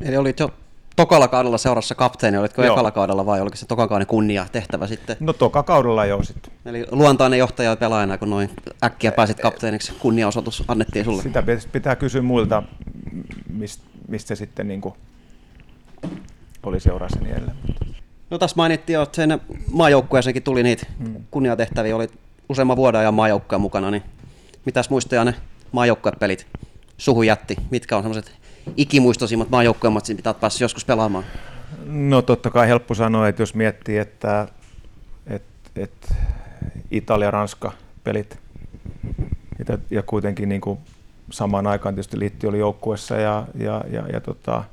Eli 0.01 0.17
olit 0.17 0.39
jo 0.39 0.49
tokalla 0.99 1.27
kaudella 1.27 1.57
seurassa 1.57 1.95
kapteeni, 1.95 2.37
olitko 2.37 2.63
Joo. 2.63 2.73
ekalla 2.73 2.91
kaudella 2.91 3.25
vai 3.25 3.41
oliko 3.41 3.55
se 3.55 3.65
tokan 3.65 3.89
kauden 3.89 4.07
kunnia 4.07 4.45
tehtävä 4.51 4.87
sitten? 4.87 5.17
No 5.19 5.33
toka 5.33 5.63
kaudella 5.63 6.05
jo 6.05 6.23
sitten. 6.23 6.53
Eli 6.65 6.85
luontainen 6.91 7.39
johtaja 7.39 7.75
pelaajana, 7.75 8.17
kun 8.17 8.29
noin 8.29 8.49
äkkiä 8.83 9.11
pääsit 9.11 9.39
kapteeniksi, 9.39 9.93
kunniaosoitus 9.99 10.63
annettiin 10.67 11.05
sulle. 11.05 11.23
Sitä 11.23 11.41
pit- 11.41 11.69
pitää 11.71 11.95
kysyä 11.95 12.21
muilta, 12.21 12.63
mistä, 13.49 13.83
mistä 14.07 14.27
se 14.27 14.35
sitten 14.35 14.67
niin 14.67 14.81
kuin 14.81 14.93
oli 16.63 16.79
seurassa 16.79 17.19
niin 17.19 17.35
edelleen. 17.35 17.57
No 18.29 18.37
tässä 18.37 18.55
mainittiin 18.57 18.93
jo, 18.95 19.01
että 19.01 19.15
sen 19.15 19.41
maajoukkueeseenkin 19.71 20.43
tuli 20.43 20.63
niitä 20.63 20.85
Hmm. 21.03 21.15
kunniatehtäviä, 21.31 21.95
oli 21.95 22.07
useamman 22.49 22.77
vuoden 22.77 22.99
ajan 23.01 23.13
maajoukkueen 23.13 23.61
mukana, 23.61 23.91
niin 23.91 24.03
mitäs 24.65 24.89
muistoja 24.89 25.25
ne 25.25 25.35
maajoukkuepelit 25.71 26.47
suhu 26.97 27.23
jätti? 27.23 27.55
Mitkä 27.71 27.97
on 27.97 28.03
semmoiset 28.03 28.38
ikimuistoisimmat 28.77 29.49
maajoukkueen 29.49 29.93
matsit, 29.93 30.17
mitä 30.17 30.29
olet 30.29 30.39
päässyt 30.39 30.61
joskus 30.61 30.85
pelaamaan? 30.85 31.23
No 31.85 32.21
totta 32.21 32.49
kai 32.49 32.67
helppo 32.67 32.93
sanoa, 32.93 33.27
että 33.27 33.41
jos 33.41 33.55
miettii, 33.55 33.97
että, 33.97 34.47
että, 35.27 35.69
että 35.75 36.15
Italia-Ranska 36.91 37.71
pelit 38.03 38.39
ja, 39.89 40.03
kuitenkin 40.03 40.49
niin 40.49 40.61
kuin 40.61 40.79
samaan 41.31 41.67
aikaan 41.67 41.95
tietysti 41.95 42.19
Liitti 42.19 42.47
oli 42.47 42.59
joukkuessa 42.59 43.15
ja, 43.15 43.47
ja, 43.55 43.83
ja, 43.91 44.07
ja 44.13 44.21
tota, 44.21 44.63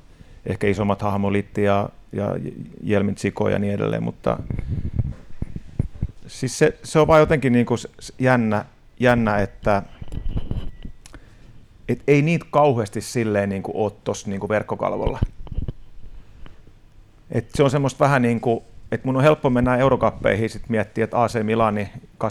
ehkä 0.47 0.67
isommat 0.67 1.03
hahmo 1.03 1.33
Liitti 1.33 1.63
ja, 1.63 1.89
ja 2.13 2.37
Jelmin 2.83 3.15
Tsiko 3.15 3.49
ja 3.49 3.59
niin 3.59 3.75
edelleen, 3.75 4.03
mutta 4.03 4.39
siis 6.27 6.59
se, 6.59 6.79
se 6.83 6.99
on 6.99 7.07
vaan 7.07 7.21
jotenkin 7.21 7.53
niin 7.53 7.67
kuin 7.67 7.79
jännä, 8.19 8.65
jännä, 9.01 9.39
että 9.39 9.83
et 11.89 12.03
ei 12.07 12.23
niitä 12.23 12.47
kauheasti 12.51 13.01
silleen 13.01 13.49
niin 13.49 13.63
kuin 13.63 13.77
ole 13.77 13.93
tuossa 14.05 14.31
niin 14.31 14.49
verkkokalvolla. 14.49 15.19
Et 17.31 17.51
se 17.55 17.63
on 17.63 17.71
semmoista 17.71 18.05
vähän 18.05 18.23
niin 18.23 18.41
kuin, 18.41 18.65
että 18.93 19.07
mun 19.07 19.17
on 19.17 19.23
helppo 19.23 19.51
mennä 19.51 19.77
eurokappeihin 19.77 20.51
sit 20.51 20.69
miettiä, 20.69 21.05
että 21.05 21.23
AC 21.23 21.43
Milani 21.43 21.89
89-90, 22.25 22.29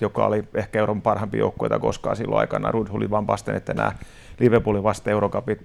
joka 0.00 0.26
oli 0.26 0.44
ehkä 0.54 0.78
Euroopan 0.78 1.02
parhaimpia 1.02 1.40
joukkueita 1.40 1.78
koskaan 1.78 2.16
silloin 2.16 2.40
aikana, 2.40 2.70
Rudhuli 2.70 3.10
Van 3.10 3.26
Basten, 3.26 3.56
että 3.56 3.74
nämä 3.74 3.92
Liverpoolin 4.38 4.82
vasta 4.82 5.10
eurokapit, 5.10 5.62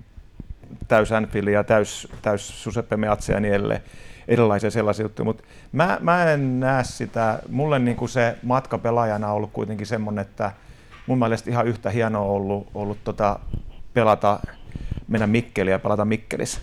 täys 0.87 1.11
Anfield 1.11 1.47
ja 1.47 1.63
täys, 1.63 2.07
täys 2.21 2.63
Giuseppe 2.63 2.97
Meazza 2.97 3.33
ja 3.33 3.39
niin 3.39 3.53
edelleen, 3.53 3.81
erilaisia 4.27 4.71
sellaisia 4.71 5.05
juttuja, 5.05 5.25
mutta 5.25 5.43
mä, 5.71 5.97
mä 6.01 6.31
en 6.31 6.59
näe 6.59 6.83
sitä, 6.83 7.39
mulle 7.49 7.79
niin 7.79 7.97
kuin 7.97 8.09
se 8.09 8.37
matka 8.43 8.77
pelaajana 8.77 9.27
on 9.27 9.35
ollut 9.35 9.51
kuitenkin 9.53 9.87
semmoinen, 9.87 10.21
että 10.21 10.51
mun 11.11 11.19
mielestä 11.19 11.49
ihan 11.49 11.67
yhtä 11.67 11.89
hienoa 11.89 12.25
ollut, 12.25 12.67
ollut 12.73 13.03
tota 13.03 13.39
pelata, 13.93 14.39
mennä 15.07 15.27
Mikkeliin 15.27 15.71
ja 15.71 15.79
pelata 15.79 16.05
Mikkelissä. 16.05 16.59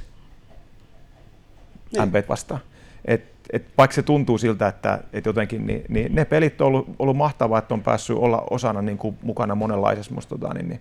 Niin. 1.92 2.08
MP 2.08 2.28
vastaan. 2.28 2.60
Et, 3.04 3.24
et 3.52 3.66
vaikka 3.78 3.94
se 3.94 4.02
tuntuu 4.02 4.38
siltä, 4.38 4.68
että 4.68 5.00
et 5.12 5.26
jotenkin, 5.26 5.66
niin, 5.66 5.84
niin 5.88 6.14
ne 6.14 6.24
pelit 6.24 6.60
on 6.60 6.66
ollut, 6.66 6.88
ollut 6.98 7.16
mahtavaa, 7.16 7.58
että 7.58 7.74
on 7.74 7.82
päässyt 7.82 8.16
olla 8.16 8.44
osana 8.50 8.82
niin 8.82 8.98
kuin 8.98 9.18
mukana 9.22 9.54
monenlaisessa 9.54 10.14
musta, 10.14 10.38
tota, 10.38 10.54
niin, 10.54 10.68
niin. 10.68 10.80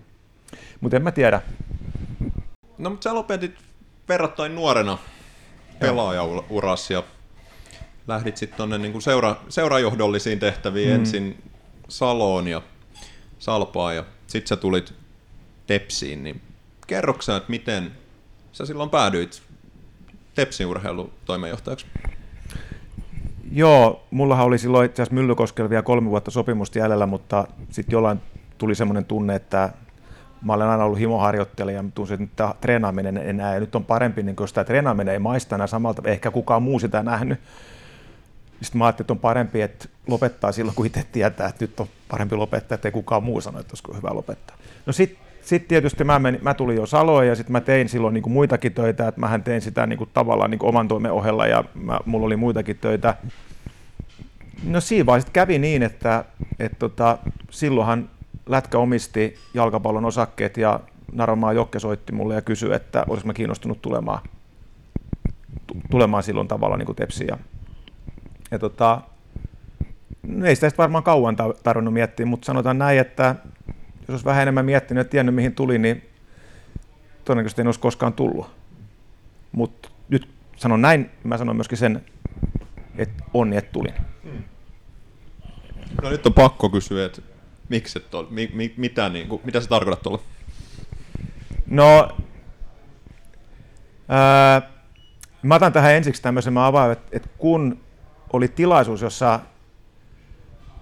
mutta 0.80 0.96
en 0.96 1.02
mä 1.02 1.12
tiedä. 1.12 1.40
No, 2.78 2.90
mutta 2.90 3.04
sä 3.04 3.14
lopetit 3.14 3.54
verrattain 4.08 4.54
nuorena 4.54 4.98
pelaajaurassa 5.78 6.92
ja 6.92 7.02
lähdit 8.06 8.36
sitten 8.36 8.56
tuonne 8.56 8.78
niin 8.78 9.02
seura, 9.02 9.36
seurajohdollisiin 9.48 10.38
tehtäviin 10.38 10.88
mm. 10.88 10.94
ensin 10.94 11.42
Saloon 11.88 12.48
ja 12.48 12.62
Salpaan 13.38 13.96
ja 13.96 14.04
sitten 14.26 14.48
sä 14.48 14.56
tulit 14.56 14.94
Tepsiin, 15.66 16.24
niin 16.24 16.40
kerroksä, 16.86 17.32
sä, 17.32 17.36
että 17.36 17.50
miten 17.50 17.92
sä 18.52 18.66
silloin 18.66 18.90
päädyit 18.90 19.42
Tepsin 20.34 20.66
urheilutoimenjohtajaksi? 20.66 21.86
Joo, 23.52 24.04
mullahan 24.10 24.46
oli 24.46 24.58
silloin 24.58 24.86
itse 24.86 25.02
asiassa 25.02 25.14
Myllykoskella 25.14 25.70
vielä 25.70 25.82
kolme 25.82 26.10
vuotta 26.10 26.30
sopimusta 26.30 26.78
jäljellä, 26.78 27.06
mutta 27.06 27.46
sitten 27.70 27.92
jollain 27.92 28.20
tuli 28.58 28.74
semmoinen 28.74 29.04
tunne, 29.04 29.34
että 29.34 29.72
mä 30.42 30.52
olen 30.52 30.68
aina 30.68 30.84
ollut 30.84 30.98
himoharjoittelija 30.98 31.82
ja 31.82 31.84
tunsin, 31.94 32.14
että 32.14 32.22
nyt 32.22 32.36
tämä 32.36 32.54
treenaaminen 32.60 33.16
enää, 33.16 33.54
ja 33.54 33.60
nyt 33.60 33.74
on 33.74 33.84
parempi, 33.84 34.22
niin 34.22 34.36
jos 34.40 34.52
tämä 34.52 34.64
treenaaminen 34.64 35.12
ei 35.12 35.18
maista 35.18 35.54
enää 35.54 35.66
samalta, 35.66 36.02
ehkä 36.04 36.30
kukaan 36.30 36.62
muu 36.62 36.78
sitä 36.78 37.02
nähnyt. 37.02 37.40
Sitten 38.62 38.78
mä 38.78 38.86
ajattelin, 38.86 39.04
että 39.04 39.12
on 39.12 39.18
parempi, 39.18 39.62
että 39.62 39.88
lopettaa 40.06 40.52
silloin, 40.52 40.74
kun 40.74 40.86
itse 40.86 41.06
tietää, 41.12 41.48
että 41.48 41.64
nyt 41.64 41.80
on 41.80 41.88
parempi 42.08 42.36
lopettaa, 42.36 42.74
että 42.74 42.88
ei 42.88 42.92
kukaan 42.92 43.22
muu 43.22 43.40
sano, 43.40 43.60
että 43.60 43.70
olisiko 43.70 43.94
hyvä 43.94 44.08
lopettaa. 44.12 44.56
No 44.86 44.92
sitten 44.92 45.18
sit 45.42 45.68
tietysti 45.68 46.04
mä, 46.04 46.18
menin, 46.18 46.40
mä 46.42 46.54
tulin 46.54 46.76
jo 46.76 46.86
Saloon 46.86 47.26
ja 47.26 47.34
sitten 47.34 47.52
mä 47.52 47.60
tein 47.60 47.88
silloin 47.88 48.14
niin 48.14 48.22
kuin 48.22 48.32
muitakin 48.32 48.72
töitä, 48.74 49.08
että 49.08 49.20
mähän 49.20 49.42
tein 49.42 49.60
sitä 49.60 49.86
niin 49.86 49.98
kuin 49.98 50.10
tavallaan 50.14 50.50
niin 50.50 50.58
kuin 50.58 50.68
oman 50.68 50.88
toimen 50.88 51.12
ohella 51.12 51.46
ja 51.46 51.64
mä, 51.74 52.00
mulla 52.06 52.26
oli 52.26 52.36
muitakin 52.36 52.78
töitä. 52.78 53.14
No 54.64 54.80
siinä 54.80 55.18
sitten 55.18 55.32
kävi 55.32 55.58
niin, 55.58 55.82
että 55.82 56.24
et 56.58 56.78
tota, 56.78 57.18
silloinhan 57.50 58.10
Lätkä 58.46 58.78
omisti 58.78 59.34
jalkapallon 59.54 60.04
osakkeet 60.04 60.56
ja 60.56 60.80
Naromaa 61.12 61.52
Jokke 61.52 61.78
soitti 61.78 62.12
mulle 62.12 62.34
ja 62.34 62.42
kysyi, 62.42 62.72
että 62.72 63.04
olisiko 63.08 63.26
mä 63.26 63.34
kiinnostunut 63.34 63.82
tulemaan, 63.82 64.22
tu- 65.66 65.76
tulemaan 65.90 66.22
silloin 66.22 66.48
tavallaan 66.48 66.78
niin 66.78 66.86
kuin 66.86 66.96
tepsiin. 66.96 67.36
Ja, 68.50 68.58
tota, 68.58 69.00
ei 70.44 70.54
sitä 70.54 70.68
sitten 70.68 70.82
varmaan 70.82 71.04
kauan 71.04 71.36
ta- 71.36 71.54
tarvinnut 71.62 71.94
miettiä, 71.94 72.26
mutta 72.26 72.46
sanotaan 72.46 72.78
näin, 72.78 72.98
että 72.98 73.34
jos 74.00 74.10
olisi 74.10 74.24
vähän 74.24 74.42
enemmän 74.42 74.64
miettinyt 74.64 75.06
ja 75.06 75.10
tiennyt 75.10 75.34
mihin 75.34 75.54
tuli, 75.54 75.78
niin 75.78 76.08
todennäköisesti 77.24 77.60
en 77.60 77.68
olisi 77.68 77.80
koskaan 77.80 78.12
tullut. 78.12 78.50
Mutta 79.52 79.88
nyt 80.08 80.28
sanon 80.56 80.82
näin, 80.82 81.10
mä 81.24 81.38
sanon 81.38 81.56
myöskin 81.56 81.78
sen, 81.78 82.04
että 82.96 83.24
onni, 83.34 83.56
että 83.56 83.72
tulin. 83.72 83.94
No 86.02 86.10
nyt 86.10 86.26
on 86.26 86.34
pakko 86.34 86.70
kysyä, 86.70 87.06
että 87.06 87.22
miksi 87.68 87.98
et 87.98 88.14
ole, 88.14 88.26
mi, 88.30 88.50
mi, 88.54 88.74
mitä, 88.76 89.08
niin 89.08 89.28
kuin, 89.28 89.42
mitä 89.44 89.60
sä 89.60 89.68
tarkoitat 89.68 90.02
tuolla? 90.02 90.22
No, 91.66 92.16
ää, 94.08 94.62
mä 95.42 95.54
otan 95.54 95.72
tähän 95.72 95.94
ensiksi 95.94 96.22
tämmöisen, 96.22 96.52
mä 96.52 96.66
avaan, 96.66 96.92
että, 96.92 97.08
että 97.12 97.28
kun 97.38 97.80
oli 98.32 98.48
tilaisuus, 98.48 99.02
jossa, 99.02 99.40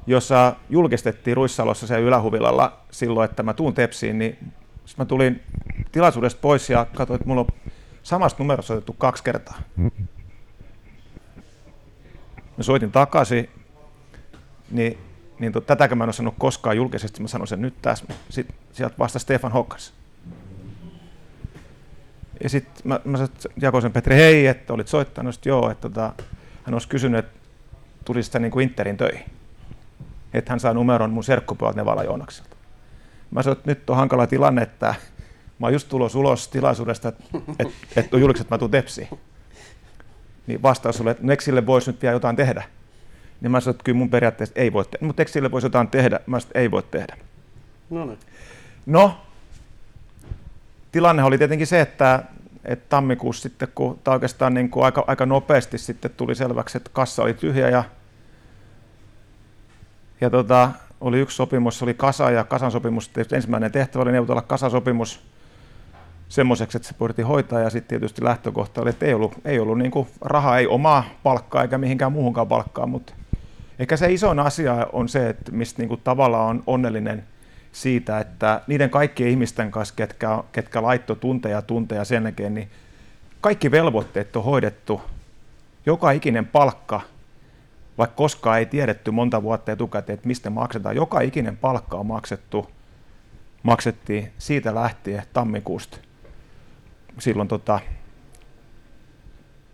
jossa 0.06 0.56
julkistettiin 0.70 1.36
Ruissalossa 1.36 1.86
siellä 1.86 2.06
ylähuvilalla 2.06 2.80
silloin, 2.90 3.30
että 3.30 3.42
mä 3.42 3.54
tuun 3.54 3.74
Tepsiin, 3.74 4.18
niin 4.18 4.38
mä 4.96 5.04
tulin 5.04 5.42
tilaisuudesta 5.92 6.40
pois 6.40 6.70
ja 6.70 6.86
katsoin, 6.94 7.16
että 7.16 7.28
mulla 7.28 7.40
on 7.40 7.70
samasta 8.02 8.42
numerosta 8.42 8.72
otettu 8.72 8.92
kaksi 8.92 9.24
kertaa. 9.24 9.58
Mä 12.56 12.62
soitin 12.62 12.92
takaisin, 12.92 13.50
niin, 14.70 14.98
niin 15.38 15.52
to, 15.52 15.60
tätäkö 15.60 15.94
mä 15.94 16.04
en 16.04 16.08
ole 16.08 16.12
sanonut 16.12 16.34
koskaan 16.38 16.76
julkisesti, 16.76 17.22
mä 17.22 17.28
sanon 17.28 17.46
sen 17.46 17.62
nyt 17.62 17.74
tässä. 17.82 18.04
Sitten 18.28 18.56
sieltä 18.72 18.94
vasta 18.98 19.18
Stefan 19.18 19.52
Hokkas. 19.52 19.92
Ja 22.42 22.48
sitten 22.48 22.74
mä, 22.84 23.00
mä 23.04 23.16
sanoin 23.16 23.32
Jakosen 23.60 23.92
Petri, 23.92 24.14
hei, 24.14 24.46
että 24.46 24.72
olit 24.72 24.88
soittanut, 24.88 25.34
sit 25.34 25.46
joo, 25.46 25.70
että 25.70 25.88
tota, 25.88 26.12
hän 26.66 26.74
olisi 26.74 26.88
kysynyt, 26.88 27.18
että 27.18 27.38
tulisi 28.04 28.26
sitä 28.26 28.38
niin 28.38 28.50
kuin 28.50 28.68
Interin 28.68 28.96
töihin. 28.96 29.24
Että 30.34 30.52
hän 30.52 30.60
saa 30.60 30.74
numeron 30.74 31.10
mun 31.10 31.24
serkkupuolelta 31.24 31.80
Nevala 31.80 32.04
Joonakselta. 32.04 32.56
Mä 33.30 33.42
sanoin, 33.42 33.58
että 33.58 33.70
nyt 33.70 33.90
on 33.90 33.96
hankala 33.96 34.26
tilanne, 34.26 34.62
että 34.62 34.94
mä 35.58 35.66
oon 35.66 35.72
just 35.72 35.88
tulos 35.88 36.14
ulos 36.14 36.48
tilaisuudesta, 36.48 37.08
että, 37.08 37.24
että, 37.96 38.16
on 38.16 38.20
julkisesti, 38.20 38.46
että 38.46 38.54
mä 38.54 38.58
tuun 38.58 38.70
tepsiin. 38.70 39.08
Niin 40.46 40.62
vastaus 40.62 40.96
sulle, 40.96 41.10
että 41.10 41.22
no, 41.22 41.30
eikö 41.30 41.44
sille 41.44 41.66
voisi 41.66 41.90
nyt 41.90 42.02
vielä 42.02 42.14
jotain 42.14 42.36
tehdä? 42.36 42.62
Niin 43.40 43.50
mä 43.50 43.60
sanoin, 43.60 43.74
että 43.74 43.84
kyllä 43.84 43.98
mun 43.98 44.10
periaatteessa 44.10 44.54
ei 44.56 44.72
voi 44.72 44.84
tehdä. 44.84 45.06
Mutta 45.06 45.24
sille 45.26 45.50
voisi 45.50 45.66
jotain 45.66 45.88
tehdä? 45.88 46.20
Mä 46.26 46.40
sanoin, 46.40 46.48
että 46.48 46.58
ei 46.58 46.70
voi 46.70 46.82
tehdä. 46.82 47.16
No 47.90 48.04
niin. 48.04 48.18
No, 48.86 49.18
tilanne 50.92 51.22
oli 51.24 51.38
tietenkin 51.38 51.66
se, 51.66 51.80
että, 51.80 52.22
että 52.66 52.86
tammikuussa 52.88 53.42
sitten, 53.42 53.68
kun 53.74 53.98
tai 54.04 54.14
oikeastaan 54.14 54.54
niin 54.54 54.70
kuin 54.70 54.84
aika, 54.84 55.04
aika 55.06 55.26
nopeasti 55.26 55.78
sitten 55.78 56.10
tuli 56.10 56.34
selväksi, 56.34 56.76
että 56.76 56.90
kassa 56.92 57.22
oli 57.22 57.34
tyhjä 57.34 57.68
ja, 57.68 57.84
ja 60.20 60.30
tota, 60.30 60.70
oli 61.00 61.18
yksi 61.18 61.36
sopimus, 61.36 61.82
oli 61.82 61.94
kasa 61.94 62.30
ja 62.30 62.44
kasan 62.44 62.70
sopimus, 62.70 63.08
tietysti 63.08 63.36
ensimmäinen 63.36 63.72
tehtävä 63.72 64.02
oli 64.02 64.12
neuvotella 64.12 64.42
kasasopimus 64.42 65.20
semmoiseksi, 66.28 66.76
että 66.76 66.88
se 66.88 66.94
voitiin 67.00 67.26
hoitaa. 67.26 67.60
Ja 67.60 67.70
sitten 67.70 67.88
tietysti 67.88 68.24
lähtökohta 68.24 68.82
oli, 68.82 68.90
että 68.90 69.06
ei 69.06 69.14
ollut, 69.14 69.32
ei 69.44 69.58
ollut 69.58 69.78
niin 69.78 69.90
kuin, 69.90 70.08
rahaa, 70.20 70.58
ei 70.58 70.66
omaa 70.66 71.04
palkkaa 71.22 71.62
eikä 71.62 71.78
mihinkään 71.78 72.12
muuhunkaan 72.12 72.48
palkkaa, 72.48 72.86
mutta 72.86 73.12
ehkä 73.78 73.96
se 73.96 74.12
isoin 74.12 74.38
asia 74.38 74.86
on 74.92 75.08
se, 75.08 75.28
että 75.28 75.52
mistä 75.52 75.82
niin 75.82 75.88
kuin, 75.88 76.00
tavallaan 76.04 76.46
on 76.46 76.62
onnellinen 76.66 77.24
siitä, 77.76 78.18
että 78.18 78.60
niiden 78.66 78.90
kaikkien 78.90 79.30
ihmisten 79.30 79.70
kanssa, 79.70 79.94
ketkä, 79.94 80.44
ketkä 80.52 80.82
laitto 80.82 81.14
tunteja 81.14 81.62
tunteja 81.62 82.04
sen 82.04 82.24
jälkeen, 82.24 82.54
niin 82.54 82.70
kaikki 83.40 83.70
velvoitteet 83.70 84.36
on 84.36 84.44
hoidettu, 84.44 85.00
joka 85.86 86.10
ikinen 86.10 86.46
palkka, 86.46 87.00
vaikka 87.98 88.16
koskaan 88.16 88.58
ei 88.58 88.66
tiedetty 88.66 89.10
monta 89.10 89.42
vuotta 89.42 89.72
etukäteen, 89.72 90.14
että 90.14 90.26
mistä 90.26 90.50
maksetaan, 90.50 90.96
joka 90.96 91.20
ikinen 91.20 91.56
palkka 91.56 91.96
on 91.96 92.06
maksettu, 92.06 92.70
maksettiin 93.62 94.32
siitä 94.38 94.74
lähtien 94.74 95.22
tammikuusta 95.32 95.98
silloin 97.18 97.48
tota 97.48 97.80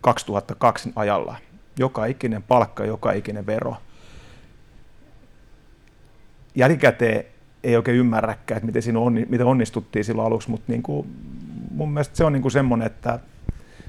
2002 0.00 0.92
ajalla. 0.96 1.36
Joka 1.78 2.06
ikinen 2.06 2.42
palkka, 2.42 2.84
joka 2.84 3.12
ikinen 3.12 3.46
vero. 3.46 3.76
Jälkikäteen 6.54 7.31
ei 7.64 7.76
oikein 7.76 7.96
ymmärräkään, 7.96 8.56
että 8.56 8.66
miten, 8.66 8.82
siinä 8.82 8.98
onni, 8.98 9.26
miten 9.28 9.46
onnistuttiin 9.46 10.04
silloin 10.04 10.26
aluksi, 10.26 10.50
mutta 10.50 10.72
niin 10.72 10.82
kuin, 10.82 11.16
mun 11.70 11.92
mielestä 11.92 12.16
se 12.16 12.24
on 12.24 12.32
niin 12.32 12.42
kuin 12.42 12.52
semmoinen, 12.52 12.86
että 12.86 13.18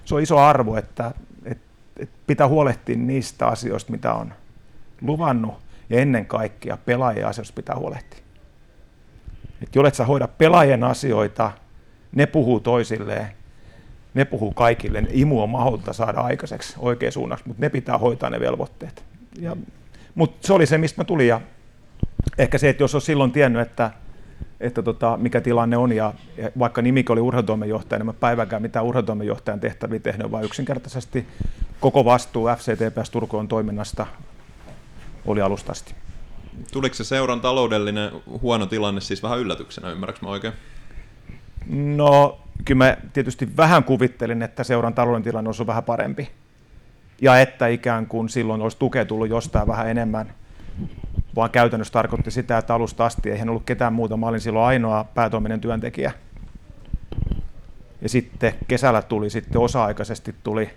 se 0.05 0.15
on 0.15 0.21
iso 0.21 0.37
arvo, 0.37 0.77
että, 0.77 1.11
että, 1.45 1.65
että 1.97 2.15
pitää 2.27 2.47
huolehtia 2.47 2.97
niistä 2.97 3.47
asioista, 3.47 3.91
mitä 3.91 4.13
on 4.13 4.33
luvannut, 5.01 5.53
ja 5.89 5.99
ennen 5.99 6.25
kaikkea 6.25 6.77
pelaajien 6.77 7.27
asioista 7.27 7.55
pitää 7.55 7.75
huolehtia. 7.75 8.19
Että 9.61 9.79
jollet 9.79 9.95
sä 9.95 10.05
hoida 10.05 10.27
pelaajien 10.27 10.83
asioita, 10.83 11.51
ne 12.15 12.25
puhuu 12.25 12.59
toisilleen, 12.59 13.27
ne 14.13 14.25
puhuu 14.25 14.51
kaikille, 14.51 15.03
imu 15.11 15.43
on 15.43 15.49
mahdollista 15.49 15.93
saada 15.93 16.21
aikaiseksi 16.21 16.75
oikein 16.79 17.11
suunnaksi, 17.11 17.47
mutta 17.47 17.61
ne 17.61 17.69
pitää 17.69 17.97
hoitaa 17.97 18.29
ne 18.29 18.39
velvoitteet. 18.39 19.03
Ja, 19.39 19.57
mutta 20.15 20.47
se 20.47 20.53
oli 20.53 20.65
se, 20.65 20.77
mistä 20.77 21.01
mä 21.01 21.05
tulin 21.05 21.27
ja 21.27 21.41
ehkä 22.37 22.57
se, 22.57 22.69
että 22.69 22.83
jos 22.83 22.95
olisi 22.95 23.05
silloin 23.05 23.31
tiennyt, 23.31 23.61
että, 23.61 23.91
että 24.59 24.81
tota, 24.81 25.17
mikä 25.17 25.41
tilanne 25.41 25.77
on 25.77 25.93
ja, 25.93 26.13
ja 26.37 26.49
vaikka 26.59 26.81
nimikö 26.81 27.13
oli 27.13 27.21
urheilutoimenjohtaja, 27.21 27.99
niin 27.99 28.05
mä 28.05 28.13
päiväkään 28.13 28.61
mitään 28.61 28.85
urheilutoimenjohtajan 28.85 29.59
tehtäviä 29.59 29.99
tehnyt, 29.99 30.31
vaan 30.31 30.43
yksinkertaisesti 30.43 31.27
koko 31.79 32.05
vastuu 32.05 32.47
FCTPS 32.47 33.09
Turkuun 33.09 33.47
toiminnasta 33.47 34.05
oli 35.25 35.41
alustasti. 35.41 35.93
Tuliko 36.71 36.95
se 36.95 37.03
seuran 37.03 37.41
taloudellinen 37.41 38.11
huono 38.41 38.65
tilanne 38.65 39.01
siis 39.01 39.23
vähän 39.23 39.39
yllätyksenä, 39.39 39.91
ymmärrätkö 39.91 40.25
mä 40.25 40.31
oikein? 40.31 40.53
No, 41.69 42.39
kyllä 42.65 42.85
mä 42.85 42.97
tietysti 43.13 43.57
vähän 43.57 43.83
kuvittelin, 43.83 44.41
että 44.41 44.63
seuran 44.63 44.93
talouden 44.93 45.23
tilanne 45.23 45.47
olisi 45.47 45.67
vähän 45.67 45.83
parempi. 45.83 46.29
Ja 47.21 47.39
että 47.39 47.67
ikään 47.67 48.07
kuin 48.07 48.29
silloin 48.29 48.61
olisi 48.61 48.77
tukea 48.77 49.05
tullut 49.05 49.29
jostain 49.29 49.67
vähän 49.67 49.89
enemmän. 49.89 50.33
Vaan 51.35 51.49
käytännössä 51.49 51.93
tarkoitti 51.93 52.31
sitä, 52.31 52.57
että 52.57 52.73
alusta 52.73 53.05
asti 53.05 53.31
ei 53.31 53.41
ollut 53.41 53.63
ketään 53.65 53.93
muuta. 53.93 54.17
Mä 54.17 54.27
olin 54.27 54.41
silloin 54.41 54.65
ainoa 54.65 55.03
päätoiminen 55.03 55.61
työntekijä. 55.61 56.11
Ja 58.01 58.09
sitten 58.09 58.53
kesällä 58.67 59.01
tuli 59.01 59.29
sitten 59.29 59.61
osa-aikaisesti 59.61 60.35
tuli, 60.43 60.69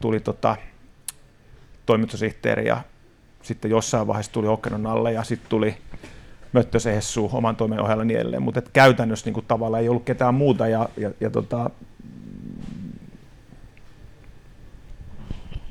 tuli 0.00 0.20
tota, 0.20 0.56
toimitussihteeri 1.86 2.66
ja 2.66 2.82
sitten 3.42 3.70
jossain 3.70 4.06
vaiheessa 4.06 4.32
tuli 4.32 4.48
Okkenon 4.48 4.86
alle 4.86 5.12
ja 5.12 5.24
sitten 5.24 5.48
tuli 5.48 5.76
Möttösen 6.52 6.94
Hessu 6.94 7.30
oman 7.32 7.56
toimen 7.56 7.80
ohella 7.80 8.04
niin 8.04 8.20
edelleen, 8.20 8.42
mutta 8.42 8.62
käytännössä 8.72 9.26
niin 9.26 9.34
kuin, 9.34 9.46
tavallaan 9.46 9.82
ei 9.82 9.88
ollut 9.88 10.04
ketään 10.04 10.34
muuta 10.34 10.68
ja, 10.68 10.88
ja, 10.96 11.10
ja 11.20 11.30
tota, 11.30 11.70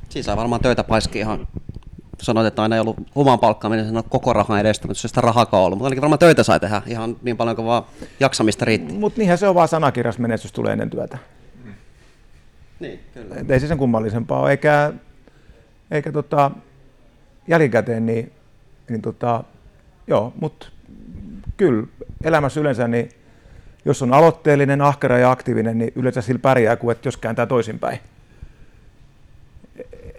Siinä 0.10 0.26
saa 0.26 0.38
varmaan 0.38 0.62
töitä 0.62 0.84
paiski 0.84 1.20
ihan 1.20 1.48
sanoit, 2.26 2.48
että 2.48 2.62
aina 2.62 2.76
ei 2.76 2.82
ollut 2.82 2.98
oman 3.16 3.40
palkkaaminen 3.40 3.86
sen 3.86 4.04
koko 4.10 4.34
rahan 4.34 4.60
edestä, 4.60 4.88
mutta 4.88 5.02
se 5.02 5.08
sitä 5.08 5.22
rahakaan 5.22 5.64
ollut. 5.64 5.78
Mutta 5.78 5.86
ainakin 5.86 6.02
varmaan 6.02 6.20
töitä 6.20 6.44
sai 6.44 6.60
tehdä 6.60 6.82
ihan 6.88 7.16
niin 7.22 7.38
paljon 7.38 7.56
kuin 7.56 7.66
vaan 7.66 7.84
jaksamista 8.20 8.66
riitti. 8.66 8.94
Mutta 8.94 9.20
niinhän 9.20 9.38
se 9.38 9.48
on 9.48 9.56
vaan 9.56 9.68
sanakirjas 9.68 10.20
menestys 10.20 10.52
tulee 10.52 10.74
ennen 10.74 10.90
työtä. 10.90 11.18
Niin, 12.80 13.00
kyllä. 13.14 13.36
Et 13.36 13.52
ei 13.52 13.60
se 13.60 13.68
sen 13.68 13.78
kummallisempaa 13.78 14.40
ole, 14.40 14.52
eikä, 14.52 14.94
eikä 15.92 16.12
tota, 16.12 16.52
jälkikäteen, 17.48 18.06
niin, 18.06 18.32
niin 18.90 19.02
tota, 19.02 19.44
joo, 20.08 20.34
mutta 20.42 20.68
kyllä 21.58 21.88
elämässä 22.24 22.60
yleensä, 22.60 22.88
niin 22.88 23.10
jos 23.86 24.02
on 24.02 24.14
aloitteellinen, 24.14 24.82
ahkera 24.82 25.18
ja 25.18 25.32
aktiivinen, 25.32 25.78
niin 25.78 25.92
yleensä 25.96 26.22
sillä 26.22 26.40
pärjää 26.40 26.76
kuin 26.76 26.92
että 26.92 27.08
jos 27.08 27.18
kääntää 27.18 27.46
toisinpäin. 27.46 28.00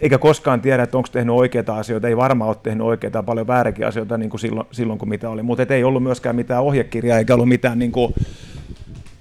Eikä 0.01 0.17
koskaan 0.17 0.61
tiedä, 0.61 0.83
että 0.83 0.97
onko 0.97 1.09
tehnyt 1.11 1.35
oikeita 1.35 1.75
asioita, 1.75 2.07
ei 2.07 2.17
varmaan 2.17 2.47
ole 2.47 2.57
tehnyt 2.63 2.87
oikeita, 2.87 3.23
paljon 3.23 3.47
vääräkin 3.47 3.87
asioita 3.87 4.17
niin 4.17 4.29
kuin 4.29 4.39
silloin, 4.39 4.67
silloin 4.71 4.99
kuin 4.99 5.09
mitä 5.09 5.29
oli, 5.29 5.43
mutta 5.43 5.73
ei 5.73 5.83
ollut 5.83 6.03
myöskään 6.03 6.35
mitään 6.35 6.63
ohjekirjaa 6.63 7.17
eikä 7.17 7.33
ollut 7.33 7.49
mitään, 7.49 7.79
niin 7.79 7.91
kuin, 7.91 8.13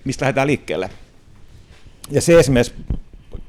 mistä 0.04 0.24
lähdetään 0.24 0.46
liikkeelle. 0.46 0.90
Ja 2.10 2.20
se 2.20 2.38
esimerkiksi 2.38 2.74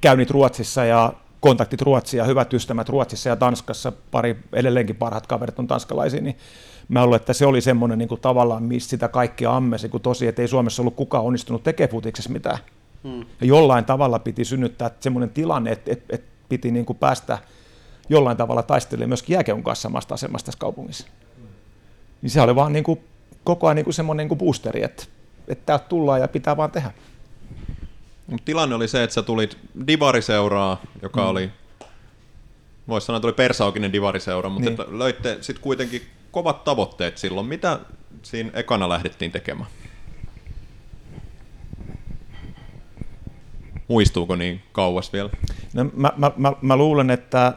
käynnit 0.02 0.30
Ruotsissa 0.30 0.86
ja 0.86 1.14
kontaktit 1.40 1.82
Ruotsia, 1.82 2.26
hyvät 2.26 2.54
ystävät 2.54 2.90
Ruotsissa 2.90 3.30
ja 3.30 3.36
Tanskassa, 3.36 3.92
pari 4.12 4.38
edelleenkin 4.54 4.96
parhaat 4.96 5.28
kaverit 5.28 5.60
on 5.60 5.68
tanskalaisia, 5.68 6.22
niin 6.22 6.38
mä 6.90 7.06
luulen, 7.06 7.20
että 7.20 7.34
se 7.34 7.46
oli 7.46 7.62
semmoinen 7.62 7.98
niin 7.98 8.10
kuin 8.10 8.22
tavallaan, 8.22 8.64
missä 8.64 8.90
sitä 8.90 9.08
kaikki 9.08 9.46
ammesi, 9.46 9.90
kun 9.90 10.02
tosi, 10.02 10.28
että 10.28 10.42
ei 10.42 10.48
Suomessa 10.48 10.82
ollut 10.82 10.96
kukaan 10.96 11.24
onnistunut 11.24 11.64
tekemään 11.64 11.92
futiksessa 11.92 12.30
mitään. 12.30 12.58
Hmm. 13.04 13.26
Ja 13.42 13.48
jollain 13.48 13.86
tavalla 13.86 14.20
piti 14.20 14.46
synnyttää 14.46 14.92
semmoinen 15.00 15.30
tilanne, 15.30 15.72
että, 15.72 15.92
että, 15.92 16.16
että 16.16 16.31
piti 16.52 16.72
niin 16.72 16.86
kuin 16.86 16.98
päästä 16.98 17.38
jollain 18.10 18.38
tavalla 18.38 18.64
taistelemaan 18.64 19.10
myöskin 19.10 19.34
jääkeun 19.34 19.64
kanssa 19.64 19.82
samasta 19.82 20.14
asemasta 20.14 20.46
tässä 20.46 20.60
kaupungissa. 20.60 21.08
Niin 22.22 22.30
se 22.30 22.42
oli 22.42 22.56
vaan 22.56 22.74
niin 22.74 22.84
kuin, 22.84 23.00
koko 23.44 23.68
ajan 23.68 23.76
niin 23.76 23.84
kuin 23.84 23.94
semmoinen 23.94 24.24
niin 24.24 24.30
kuin 24.30 24.38
boosteri, 24.38 24.84
että, 24.84 25.04
että 25.48 25.66
täältä 25.66 25.86
tullaan 25.90 26.22
ja 26.22 26.28
pitää 26.28 26.58
vaan 26.58 26.72
tehdä. 26.72 26.92
Mut 28.28 28.46
tilanne 28.46 28.76
oli 28.76 28.88
se, 28.88 29.04
että 29.04 29.14
sä 29.14 29.22
tulit 29.22 29.58
divariseuraa, 29.88 30.82
joka 31.02 31.22
mm. 31.22 31.28
oli, 31.28 31.52
voisi 32.88 33.06
sanoa, 33.06 33.18
että 33.18 33.28
oli 33.28 33.34
persaukinen 33.34 33.94
divariseura, 33.94 34.50
mutta 34.50 34.70
niin. 34.70 34.82
että 34.82 34.98
löitte 34.98 35.38
sitten 35.42 35.64
kuitenkin 35.64 36.02
kovat 36.32 36.64
tavoitteet 36.64 37.18
silloin. 37.18 37.48
Mitä 37.48 37.80
siinä 38.22 38.52
ekana 38.54 38.90
lähdettiin 38.90 39.32
tekemään? 39.32 39.70
Muistuuko 43.92 44.36
niin 44.36 44.62
kauas 44.72 45.14
vielä? 45.14 45.30
No, 45.74 45.84
mä, 45.84 46.12
mä, 46.18 46.32
mä, 46.38 46.54
mä 46.62 46.76
luulen, 46.76 47.10
että 47.10 47.54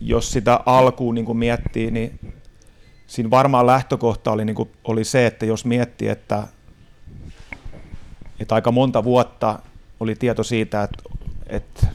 jos 0.00 0.32
sitä 0.32 0.60
alkuun 0.66 1.14
niin 1.14 1.24
kuin 1.24 1.38
miettii, 1.38 1.90
niin 1.90 2.20
siinä 3.06 3.30
varmaan 3.30 3.66
lähtökohta 3.66 4.32
oli, 4.32 4.44
niin 4.44 4.56
kuin, 4.56 4.70
oli 4.84 5.04
se, 5.04 5.26
että 5.26 5.46
jos 5.46 5.64
miettii, 5.64 6.08
että, 6.08 6.48
että 8.40 8.54
aika 8.54 8.72
monta 8.72 9.04
vuotta 9.04 9.58
oli 10.00 10.14
tieto 10.14 10.42
siitä, 10.42 10.82
että, 10.82 11.02
että 11.46 11.86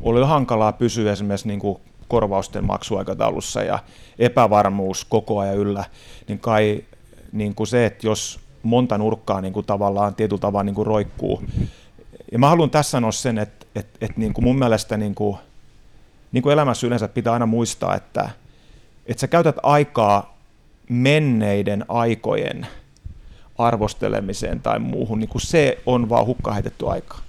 oli 0.00 0.26
hankalaa 0.26 0.72
pysyä 0.72 1.12
esimerkiksi 1.12 1.48
niin 1.48 1.60
kuin 1.60 1.78
korvausten 2.08 2.66
maksuaikataulussa 2.66 3.62
ja 3.62 3.78
epävarmuus 4.18 5.04
koko 5.04 5.38
ajan 5.38 5.56
yllä, 5.56 5.84
niin 6.28 6.38
kai 6.38 6.84
niin 7.32 7.54
kuin 7.54 7.66
se, 7.66 7.86
että 7.86 8.06
jos 8.06 8.40
monta 8.62 8.98
nurkkaa 8.98 9.40
niin 9.40 9.52
kuin 9.52 9.66
tavallaan 9.66 10.14
tietyllä 10.14 10.40
tavalla 10.40 10.64
niin 10.64 10.74
kuin 10.74 10.86
roikkuu. 10.86 11.42
Ja 12.32 12.38
mä 12.38 12.48
haluan 12.48 12.70
tässä 12.70 12.90
sanoa 12.90 13.12
sen, 13.12 13.38
että, 13.38 13.66
että, 13.74 13.98
että 14.00 14.20
niin 14.20 14.32
kuin 14.32 14.44
mun 14.44 14.58
mielestä 14.58 14.96
niin 14.96 15.14
kuin, 15.14 15.36
niin 16.32 16.42
kuin 16.42 16.52
elämässä 16.52 16.86
yleensä 16.86 17.08
pitää 17.08 17.32
aina 17.32 17.46
muistaa, 17.46 17.94
että, 17.94 18.30
että 19.06 19.20
sä 19.20 19.28
käytät 19.28 19.56
aikaa 19.62 20.38
menneiden 20.88 21.84
aikojen 21.88 22.66
arvostelemiseen 23.58 24.60
tai 24.60 24.78
muuhun, 24.78 25.18
niin 25.18 25.28
kuin 25.28 25.42
se 25.42 25.78
on 25.86 26.08
vaan 26.08 26.26
hukka 26.26 26.52
heitetty 26.52 26.88
aikaa. 26.88 27.20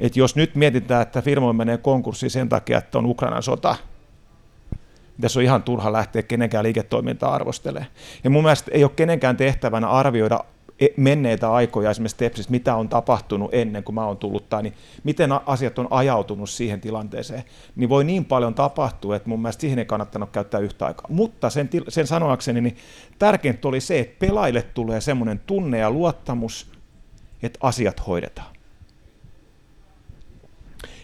Et 0.00 0.16
jos 0.16 0.36
nyt 0.36 0.54
mietitään, 0.54 1.02
että 1.02 1.22
firma 1.22 1.52
menee 1.52 1.78
konkurssiin 1.78 2.30
sen 2.30 2.48
takia, 2.48 2.78
että 2.78 2.98
on 2.98 3.06
Ukrainan 3.06 3.42
sota, 3.42 3.76
tässä 5.20 5.38
on 5.38 5.44
ihan 5.44 5.62
turha 5.62 5.92
lähteä 5.92 6.22
kenenkään 6.22 6.64
liiketoimintaa 6.64 7.34
arvostelemaan. 7.34 7.90
Ja 8.24 8.30
mun 8.30 8.42
mielestä 8.42 8.70
ei 8.74 8.84
ole 8.84 8.92
kenenkään 8.96 9.36
tehtävänä 9.36 9.88
arvioida 9.88 10.44
menneitä 10.96 11.52
aikoja 11.52 11.90
esimerkiksi 11.90 12.16
Tepsissä, 12.16 12.50
mitä 12.50 12.74
on 12.74 12.88
tapahtunut 12.88 13.54
ennen 13.54 13.84
kuin 13.84 13.94
mä 13.94 14.06
oon 14.06 14.16
tullut, 14.16 14.48
tai 14.48 14.62
niin 14.62 14.74
miten 15.04 15.30
asiat 15.46 15.78
on 15.78 15.88
ajautunut 15.90 16.50
siihen 16.50 16.80
tilanteeseen, 16.80 17.44
niin 17.76 17.88
voi 17.88 18.04
niin 18.04 18.24
paljon 18.24 18.54
tapahtua, 18.54 19.16
että 19.16 19.28
mun 19.28 19.42
mielestä 19.42 19.60
siihen 19.60 19.78
ei 19.78 19.84
kannattanut 19.84 20.30
käyttää 20.30 20.60
yhtä 20.60 20.86
aikaa. 20.86 21.06
Mutta 21.08 21.50
sen, 21.50 21.70
sen 21.88 22.06
sanoakseni, 22.06 22.60
niin 22.60 22.76
tärkeintä 23.18 23.68
oli 23.68 23.80
se, 23.80 24.00
että 24.00 24.26
pelaajille 24.26 24.62
tulee 24.62 25.00
semmoinen 25.00 25.40
tunne 25.46 25.78
ja 25.78 25.90
luottamus, 25.90 26.72
että 27.42 27.58
asiat 27.62 28.06
hoidetaan. 28.06 28.52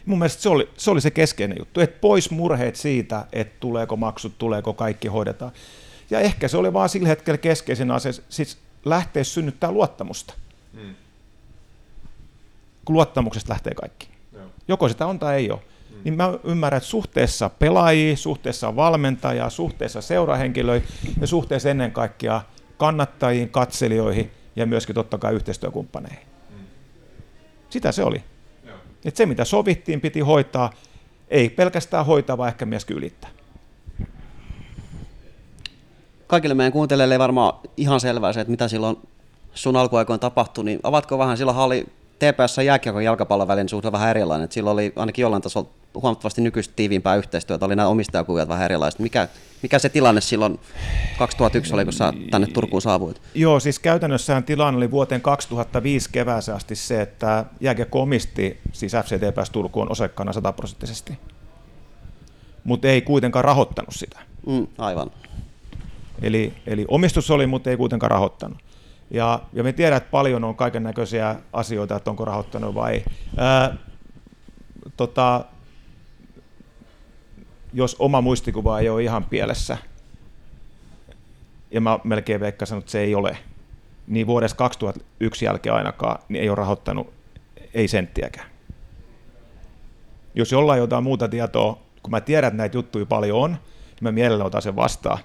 Mun 0.06 0.18
mielestä 0.18 0.42
se 0.42 0.48
oli, 0.48 0.68
se 0.76 0.90
oli 0.90 1.00
se 1.00 1.10
keskeinen 1.10 1.58
juttu, 1.58 1.80
että 1.80 2.00
pois 2.00 2.30
murheet 2.30 2.76
siitä, 2.76 3.26
että 3.32 3.56
tuleeko 3.60 3.96
maksut, 3.96 4.38
tuleeko 4.38 4.72
kaikki 4.72 5.08
hoidetaan. 5.08 5.52
Ja 6.10 6.20
ehkä 6.20 6.48
se 6.48 6.56
oli 6.56 6.72
vaan 6.72 6.88
sillä 6.88 7.08
hetkellä 7.08 7.38
keskeisin 7.38 7.90
asia, 7.90 8.12
siis 8.28 8.58
lähteä 8.84 9.24
synnyttää 9.24 9.72
luottamusta. 9.72 10.34
Hmm. 10.72 10.94
Kun 12.84 12.94
luottamuksesta 12.94 13.52
lähtee 13.52 13.74
kaikki. 13.74 14.08
Joo. 14.32 14.44
Joko 14.68 14.88
sitä 14.88 15.06
on 15.06 15.18
tai 15.18 15.36
ei 15.36 15.50
ole. 15.50 15.60
Hmm. 15.90 16.00
Niin 16.04 16.14
mä 16.14 16.38
ymmärrän, 16.44 16.76
että 16.76 16.88
suhteessa 16.88 17.48
pelaajia, 17.48 18.16
suhteessa 18.16 18.76
valmentajaa, 18.76 19.50
suhteessa 19.50 20.00
seurahenkilöihin 20.00 20.88
ja 21.20 21.26
suhteessa 21.26 21.70
ennen 21.70 21.92
kaikkea 21.92 22.40
kannattajiin, 22.76 23.48
katselijoihin 23.48 24.30
ja 24.56 24.66
myöskin 24.66 24.94
totta 24.94 25.18
kai 25.18 25.34
yhteistyökumppaneihin. 25.34 26.26
Hmm. 26.50 26.66
Sitä 27.70 27.92
se 27.92 28.04
oli. 28.04 28.22
Et 29.04 29.16
se, 29.16 29.26
mitä 29.26 29.44
sovittiin, 29.44 30.00
piti 30.00 30.20
hoitaa, 30.20 30.72
ei 31.28 31.50
pelkästään 31.50 32.06
hoitaa, 32.06 32.38
vaan 32.38 32.48
ehkä 32.48 32.66
myöskin 32.66 32.96
ylittää. 32.96 33.30
Kaikille 36.28 36.54
meidän 36.54 36.72
kuuntelijoille 36.72 37.14
ei 37.14 37.18
varmaan 37.18 37.54
ihan 37.76 38.00
selvää 38.00 38.32
se, 38.32 38.40
että 38.40 38.50
mitä 38.50 38.68
silloin 38.68 38.96
sun 39.54 39.76
alkuaikoin 39.76 40.20
tapahtui, 40.20 40.64
niin 40.64 40.80
avatko 40.82 41.18
vähän, 41.18 41.36
silloin 41.36 41.58
oli 41.58 41.86
TPS 42.18 42.58
jääkiekon 42.64 43.04
jalkapallon 43.04 43.48
välinen 43.48 43.68
suhde 43.68 43.92
vähän 43.92 44.10
erilainen, 44.10 44.44
että 44.44 44.54
silloin 44.54 44.74
oli 44.74 44.92
ainakin 44.96 45.22
jollain 45.22 45.42
tasolla 45.42 45.68
huomattavasti 45.94 46.40
nykyistä 46.40 46.74
tiiviimpää 46.76 47.16
yhteistyötä, 47.16 47.66
oli 47.66 47.76
nämä 47.76 47.88
omistajakuviot 47.88 48.48
vähän 48.48 48.64
erilaiset. 48.64 49.00
Mikä, 49.00 49.28
mikä 49.62 49.78
se 49.78 49.88
tilanne 49.88 50.20
silloin 50.20 50.60
2001 51.18 51.74
oli, 51.74 51.84
kun 51.84 51.92
sä 51.92 52.12
tänne 52.30 52.46
Turkuun 52.46 52.82
saavuit? 52.82 53.22
Joo, 53.34 53.60
siis 53.60 53.78
käytännössään 53.78 54.44
tilanne 54.44 54.76
oli 54.76 54.90
vuoteen 54.90 55.20
2005 55.20 56.10
kevääseen 56.12 56.56
asti 56.56 56.76
se, 56.76 57.02
että 57.02 57.44
jääkiekko 57.60 58.02
omisti 58.02 58.60
siis 58.72 58.92
FCTPS 58.92 59.50
Turkuun 59.50 59.92
osakkaana 59.92 60.32
sataprosenttisesti, 60.32 61.18
mutta 62.64 62.88
ei 62.88 63.02
kuitenkaan 63.02 63.44
rahoittanut 63.44 63.94
sitä. 63.94 64.18
Mm, 64.46 64.66
aivan. 64.78 65.10
Eli, 66.22 66.52
eli 66.66 66.84
omistus 66.88 67.30
oli, 67.30 67.46
mutta 67.46 67.70
ei 67.70 67.76
kuitenkaan 67.76 68.10
rahoittanut. 68.10 68.58
Ja, 69.10 69.40
ja 69.52 69.64
me 69.64 69.72
tiedät, 69.72 69.96
että 69.96 70.10
paljon 70.10 70.44
on 70.44 70.54
kaiken 70.54 70.82
näköisiä 70.82 71.36
asioita, 71.52 71.96
että 71.96 72.10
onko 72.10 72.24
rahoittanut 72.24 72.74
vai 72.74 72.92
ei. 72.92 73.04
Ää, 73.36 73.76
tota, 74.96 75.44
jos 77.72 77.96
oma 77.98 78.20
muistikuva 78.20 78.80
ei 78.80 78.88
ole 78.88 79.02
ihan 79.02 79.24
pielessä, 79.24 79.78
ja 81.70 81.80
mä 81.80 81.98
melkein 82.04 82.40
veikkasin, 82.40 82.78
että 82.78 82.90
se 82.90 83.00
ei 83.00 83.14
ole, 83.14 83.38
niin 84.06 84.26
vuodesta 84.26 84.56
2001 84.56 85.44
jälkeen 85.44 85.74
ainakaan 85.74 86.18
niin 86.28 86.42
ei 86.42 86.48
ole 86.48 86.56
rahoittanut 86.56 87.12
ei 87.74 87.88
senttiäkään. 87.88 88.48
Jos 90.34 90.52
jollain 90.52 90.78
jotain 90.78 91.04
muuta 91.04 91.28
tietoa, 91.28 91.78
kun 92.02 92.10
mä 92.10 92.20
tiedän, 92.20 92.48
että 92.48 92.56
näitä 92.56 92.76
juttuja 92.76 93.06
paljon 93.06 93.38
on, 93.38 93.50
niin 93.50 93.58
mä 94.00 94.12
mielelläni 94.12 94.46
otan 94.46 94.62
sen 94.62 94.76
vastaan. 94.76 95.18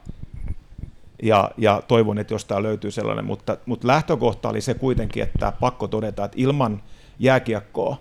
Ja, 1.24 1.52
ja 1.58 1.84
toivon, 1.88 2.20
että 2.20 2.34
jostain 2.34 2.64
löytyy 2.64 2.92
sellainen, 2.92 3.26
mutta, 3.26 3.58
mutta 3.66 3.88
lähtökohta 3.88 4.50
oli 4.50 4.62
se 4.62 4.74
kuitenkin, 4.74 5.24
että 5.24 5.54
pakko 5.60 5.88
todeta, 5.88 6.26
että 6.26 6.38
ilman 6.40 6.84
jääkiekkoa 7.20 7.98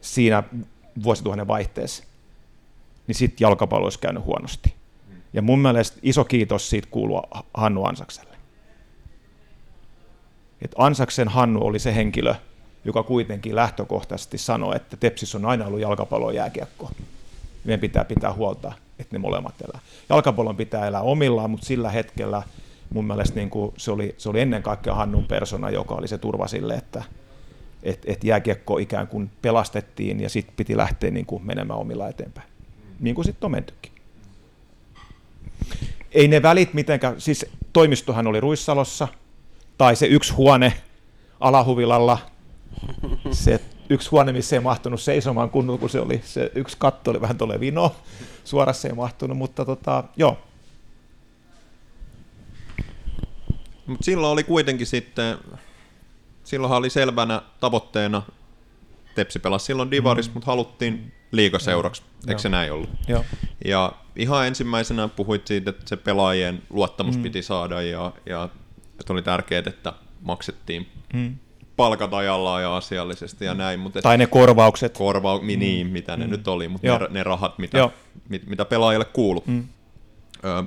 siinä 0.00 0.42
vuosituhannen 1.02 1.48
vaihteessa, 1.48 2.04
niin 3.06 3.14
sitten 3.14 3.44
jalkapallo 3.44 3.86
olisi 3.86 3.98
käynyt 3.98 4.24
huonosti. 4.24 4.74
Ja 5.32 5.42
mun 5.42 5.58
mielestä 5.58 5.98
iso 6.02 6.24
kiitos 6.24 6.70
siitä 6.70 6.88
kuuluu 6.90 7.22
Hannu 7.54 7.84
Ansakselle. 7.84 8.36
Et 10.62 10.74
Ansaksen 10.78 11.28
Hannu 11.28 11.66
oli 11.66 11.78
se 11.78 11.94
henkilö, 11.94 12.34
joka 12.84 13.02
kuitenkin 13.02 13.56
lähtökohtaisesti 13.56 14.38
sanoi, 14.38 14.76
että 14.76 14.96
Tepsis 14.96 15.34
on 15.34 15.44
aina 15.44 15.66
ollut 15.66 15.80
jalkapallo 15.80 16.30
ja 16.30 16.36
jääkiekko. 16.36 16.90
Meidän 17.64 17.80
pitää 17.80 18.04
pitää 18.04 18.32
huolta, 18.32 18.72
että 18.98 19.14
ne 19.14 19.18
molemmat 19.18 19.54
elää. 19.60 19.80
Jalkapallon 20.08 20.56
pitää 20.56 20.86
elää 20.86 21.02
omillaan, 21.02 21.50
mutta 21.50 21.66
sillä 21.66 21.90
hetkellä 21.90 22.42
mun 22.90 23.06
mielestä 23.06 23.34
niin 23.34 23.50
kuin 23.50 23.74
se, 23.76 23.90
oli, 23.90 24.14
se 24.18 24.28
oli 24.28 24.40
ennen 24.40 24.62
kaikkea 24.62 24.94
Hannun 24.94 25.24
persona, 25.24 25.70
joka 25.70 25.94
oli 25.94 26.08
se 26.08 26.18
turva 26.18 26.46
sille, 26.46 26.74
että, 26.74 27.04
että, 27.82 28.12
että 28.12 28.26
jääkiekko 28.26 28.78
ikään 28.78 29.08
kuin 29.08 29.30
pelastettiin 29.42 30.20
ja 30.20 30.28
sitten 30.28 30.56
piti 30.56 30.76
lähteä 30.76 31.10
niin 31.10 31.26
kuin 31.26 31.46
menemään 31.46 31.80
omilla 31.80 32.08
eteenpäin. 32.08 32.48
Niin 33.00 33.14
kuin 33.14 33.24
sitten 33.24 33.46
on 33.46 33.50
mentykin. 33.50 33.92
Ei 36.12 36.28
ne 36.28 36.42
välit 36.42 36.74
mitenkään, 36.74 37.20
siis 37.20 37.46
toimistohan 37.72 38.26
oli 38.26 38.40
Ruissalossa, 38.40 39.08
tai 39.78 39.96
se 39.96 40.06
yksi 40.06 40.32
huone 40.32 40.72
alahuvilalla, 41.40 42.18
se 43.30 43.60
yksi 43.90 44.10
huone, 44.10 44.32
missä 44.32 44.56
ei 44.56 44.60
mahtunut 44.60 45.00
seisomaan 45.00 45.50
kunnolla, 45.50 45.80
kun 45.80 45.90
se 45.90 46.00
oli, 46.00 46.20
se 46.24 46.50
yksi 46.54 46.76
katto 46.80 47.10
oli 47.10 47.20
vähän 47.20 47.38
tuolle 47.38 47.60
vino, 47.60 47.96
suorassa 48.44 48.88
ei 48.88 48.94
mahtunut, 48.94 49.38
mutta 49.38 49.64
tota, 49.64 50.04
joo. 50.16 50.38
Mut 53.86 54.02
silloin 54.02 54.32
oli 54.32 54.44
kuitenkin 54.44 54.86
sitten 54.86 55.38
silloinhan 56.44 56.78
oli 56.78 56.90
selvänä 56.90 57.42
tavoitteena, 57.60 58.22
Tepsi 59.14 59.38
pelasi 59.38 59.66
silloin 59.66 59.90
Divaris, 59.90 60.28
mm. 60.28 60.34
mutta 60.34 60.46
haluttiin 60.46 61.12
liikaseuraksi, 61.32 62.02
eikö 62.20 62.32
Joo. 62.32 62.38
se 62.38 62.48
näin 62.48 62.72
ollut? 62.72 62.90
Joo. 63.08 63.24
Ja 63.64 63.92
ihan 64.16 64.46
ensimmäisenä 64.46 65.08
puhuit 65.08 65.46
siitä, 65.46 65.70
että 65.70 65.82
se 65.86 65.96
pelaajien 65.96 66.62
luottamus 66.70 67.16
mm. 67.16 67.22
piti 67.22 67.42
saada 67.42 67.82
ja, 67.82 68.12
ja 68.26 68.48
että 69.00 69.12
oli 69.12 69.22
tärkeää, 69.22 69.62
että 69.66 69.92
maksettiin 70.20 70.88
mm. 71.14 71.36
Palkat 71.76 72.14
ajallaan 72.14 72.62
ja 72.62 72.76
asiallisesti 72.76 73.44
ja 73.44 73.54
näin. 73.54 73.80
Mutta 73.80 74.02
tai 74.02 74.18
ne 74.18 74.26
korvaukset. 74.26 74.98
Korva, 74.98 75.38
mm. 75.38 75.46
niin, 75.46 75.86
mitä 75.86 76.16
ne 76.16 76.24
mm. 76.24 76.30
nyt 76.30 76.48
oli, 76.48 76.68
mutta 76.68 76.98
ne, 76.98 77.06
ne 77.10 77.22
rahat, 77.22 77.58
mitä, 77.58 77.90
mit, 78.28 78.46
mitä 78.46 78.64
pelaajille 78.64 79.04
kuuluu. 79.04 79.44
Mm. 79.46 79.68
Öö, 80.44 80.62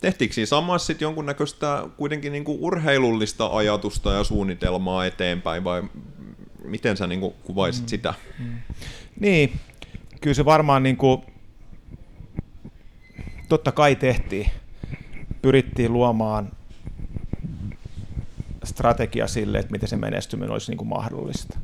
tehtiinkö 0.00 0.34
siinä 0.34 0.46
samassa 0.46 0.86
sitten 0.86 1.06
jonkunnäköistä 1.06 1.84
kuitenkin 1.96 2.32
niinku 2.32 2.58
urheilullista 2.60 3.46
ajatusta 3.46 4.12
ja 4.12 4.24
suunnitelmaa 4.24 5.06
eteenpäin, 5.06 5.64
vai 5.64 5.82
miten 6.64 6.96
sä 6.96 7.06
niinku 7.06 7.34
kuvaisit 7.44 7.84
mm. 7.84 7.88
sitä? 7.88 8.14
Mm. 8.38 8.58
Niin, 9.20 9.52
kyllä 10.20 10.34
se 10.34 10.44
varmaan 10.44 10.82
niinku, 10.82 11.24
totta 13.48 13.72
kai 13.72 13.96
tehtiin. 13.96 14.50
Pyrittiin 15.42 15.92
luomaan 15.92 16.52
strategia 18.68 19.26
sille, 19.26 19.58
että 19.58 19.72
miten 19.72 19.88
se 19.88 19.96
menestyminen 19.96 20.50
olisi 20.50 20.70
niin 20.70 20.78
kuin 20.78 20.88
mahdollista. 20.88 21.58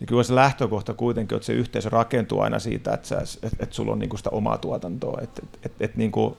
Ja 0.00 0.06
kyllä 0.06 0.22
se 0.22 0.34
lähtökohta 0.34 0.94
kuitenkin, 0.94 1.36
että 1.36 1.46
se 1.46 1.52
yhteisö 1.52 1.88
rakentuu 1.88 2.40
aina 2.40 2.58
siitä, 2.58 2.94
että, 2.94 3.08
sä, 3.08 3.18
että, 3.42 3.56
että 3.60 3.74
sulla 3.74 3.92
on 3.92 3.98
niin 3.98 4.08
kuin 4.08 4.18
sitä 4.18 4.30
omaa 4.30 4.58
tuotantoa, 4.58 5.20
että, 5.22 5.42
että, 5.44 5.58
että, 5.64 5.84
että 5.84 5.98
niin 5.98 6.12
kuin 6.12 6.36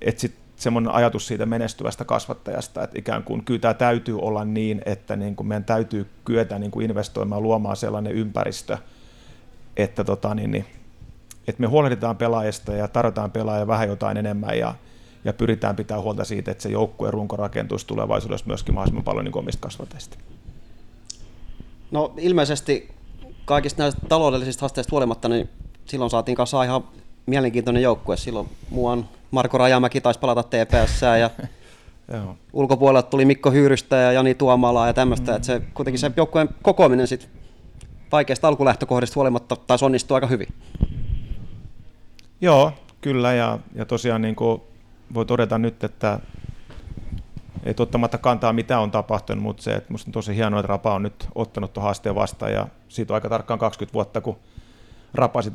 että 0.00 0.20
sitten 0.20 0.42
semmoinen 0.56 0.92
ajatus 0.92 1.26
siitä 1.26 1.46
menestyvästä 1.46 2.04
kasvattajasta, 2.04 2.84
että 2.84 2.98
ikään 2.98 3.22
kuin 3.22 3.44
kyllä 3.44 3.60
tämä 3.60 3.74
täytyy 3.74 4.18
olla 4.18 4.44
niin, 4.44 4.82
että 4.86 5.16
niin 5.16 5.36
kuin 5.36 5.46
meidän 5.46 5.64
täytyy 5.64 6.06
kyetä 6.24 6.58
niin 6.58 6.70
kuin 6.70 6.90
investoimaan, 6.90 7.42
luomaan 7.42 7.76
sellainen 7.76 8.12
ympäristö, 8.12 8.78
että, 9.76 10.04
tota, 10.04 10.34
niin, 10.34 10.50
niin, 10.50 10.64
että 11.48 11.60
me 11.60 11.66
huolehditaan 11.66 12.16
pelaajista 12.16 12.72
ja 12.72 12.88
tarjotaan 12.88 13.30
pelaajia 13.30 13.66
vähän 13.66 13.88
jotain 13.88 14.16
enemmän 14.16 14.58
ja, 14.58 14.74
ja 15.26 15.32
pyritään 15.32 15.76
pitää 15.76 16.00
huolta 16.00 16.24
siitä, 16.24 16.50
että 16.50 16.62
se 16.62 16.68
joukkueen 16.68 17.14
runko 17.14 17.36
rakentuisi 17.36 17.86
tulevaisuudessa 17.86 18.46
myöskin 18.46 18.74
mahdollisimman 18.74 19.04
paljon 19.04 19.24
niin 19.24 19.38
omista 19.38 19.60
kasvattajista. 19.60 20.18
No 21.90 22.14
ilmeisesti 22.16 22.90
kaikista 23.44 23.82
näistä 23.82 24.00
taloudellisista 24.08 24.60
haasteista 24.60 24.90
huolimatta, 24.90 25.28
niin 25.28 25.48
silloin 25.84 26.10
saatiin 26.10 26.36
kanssa 26.36 26.64
ihan 26.64 26.84
mielenkiintoinen 27.26 27.82
joukkue. 27.82 28.16
Silloin 28.16 28.48
muuan 28.70 29.08
Marko 29.30 29.58
Rajamäki 29.58 30.00
taisi 30.00 30.20
palata 30.20 30.42
TPS 30.42 31.02
ja 31.20 31.30
ulkopuolella 32.52 33.02
tuli 33.02 33.24
Mikko 33.24 33.50
Hyyrystä 33.50 33.96
ja 33.96 34.12
Jani 34.12 34.34
Tuomala 34.34 34.86
ja 34.86 34.94
tämmöistä, 34.94 35.32
mm. 35.32 35.36
että 35.36 35.46
se 35.46 35.62
kuitenkin 35.74 35.98
se 35.98 36.10
joukkueen 36.16 36.48
kokoaminen 36.62 37.06
sit 37.06 37.28
vaikeasta 38.12 38.48
alkulähtökohdista 38.48 39.14
huolimatta 39.14 39.56
taisi 39.56 39.84
onnistua 39.84 40.14
aika 40.14 40.26
hyvin. 40.26 40.48
Joo, 42.40 42.72
kyllä 43.00 43.32
ja, 43.32 43.58
ja 43.74 43.84
tosiaan 43.84 44.22
niin 44.22 44.36
kuin 44.36 44.60
voi 45.14 45.26
todeta 45.26 45.58
nyt, 45.58 45.84
että 45.84 46.20
ei 47.64 47.74
ottamatta 47.78 48.18
kantaa 48.18 48.52
mitä 48.52 48.78
on 48.78 48.90
tapahtunut, 48.90 49.42
mutta 49.42 49.62
se, 49.62 49.74
että 49.74 49.92
musta 49.92 50.08
on 50.08 50.12
tosi 50.12 50.36
hienoa, 50.36 50.60
että 50.60 50.68
Rapa 50.68 50.94
on 50.94 51.02
nyt 51.02 51.28
ottanut 51.34 51.72
tuon 51.72 51.84
haasteen 51.84 52.14
vastaan 52.14 52.52
ja 52.52 52.68
siitä 52.88 53.12
on 53.12 53.14
aika 53.14 53.28
tarkkaan 53.28 53.58
20 53.58 53.94
vuotta, 53.94 54.20
kun 54.20 54.38
rapasit 55.14 55.54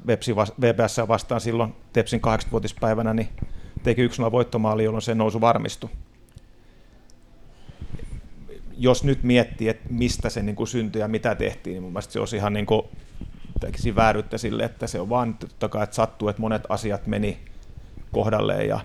VPS 0.62 0.98
vastaan 1.08 1.42
silloin 1.42 1.76
Tepsin 1.94 2.22
80-vuotispäivänä, 2.22 3.14
niin 3.14 3.30
teki 3.84 4.02
1 4.02 4.22
voittomaali, 4.22 4.84
jolloin 4.84 5.02
se 5.02 5.16
nousu 5.16 5.42
varmistui. 5.42 5.90
Jos 8.78 9.04
nyt 9.04 9.24
miettii, 9.24 9.70
että 9.70 9.90
mistä 9.90 10.30
se 10.30 10.42
niin 10.42 10.56
kuin 10.56 10.68
syntyi 10.68 11.02
ja 11.02 11.08
mitä 11.08 11.36
tehtiin, 11.36 11.74
niin 11.74 11.84
mun 11.84 11.92
mielestä 11.92 12.14
se 12.14 12.20
olisi 12.20 12.36
ihan 12.36 12.54
niin 12.54 12.66
kuin, 12.66 12.82
vääryyttä 13.96 14.38
sille, 14.38 14.64
että 14.64 14.88
se 14.88 15.00
on 15.00 15.10
vaan 15.10 15.34
totta 15.34 15.70
kai, 15.70 15.84
että 15.84 15.96
sattuu, 15.96 16.30
että 16.30 16.42
monet 16.42 16.64
asiat 16.70 17.08
meni 17.08 17.38
kohdalleen 18.12 18.68
ja, 18.68 18.80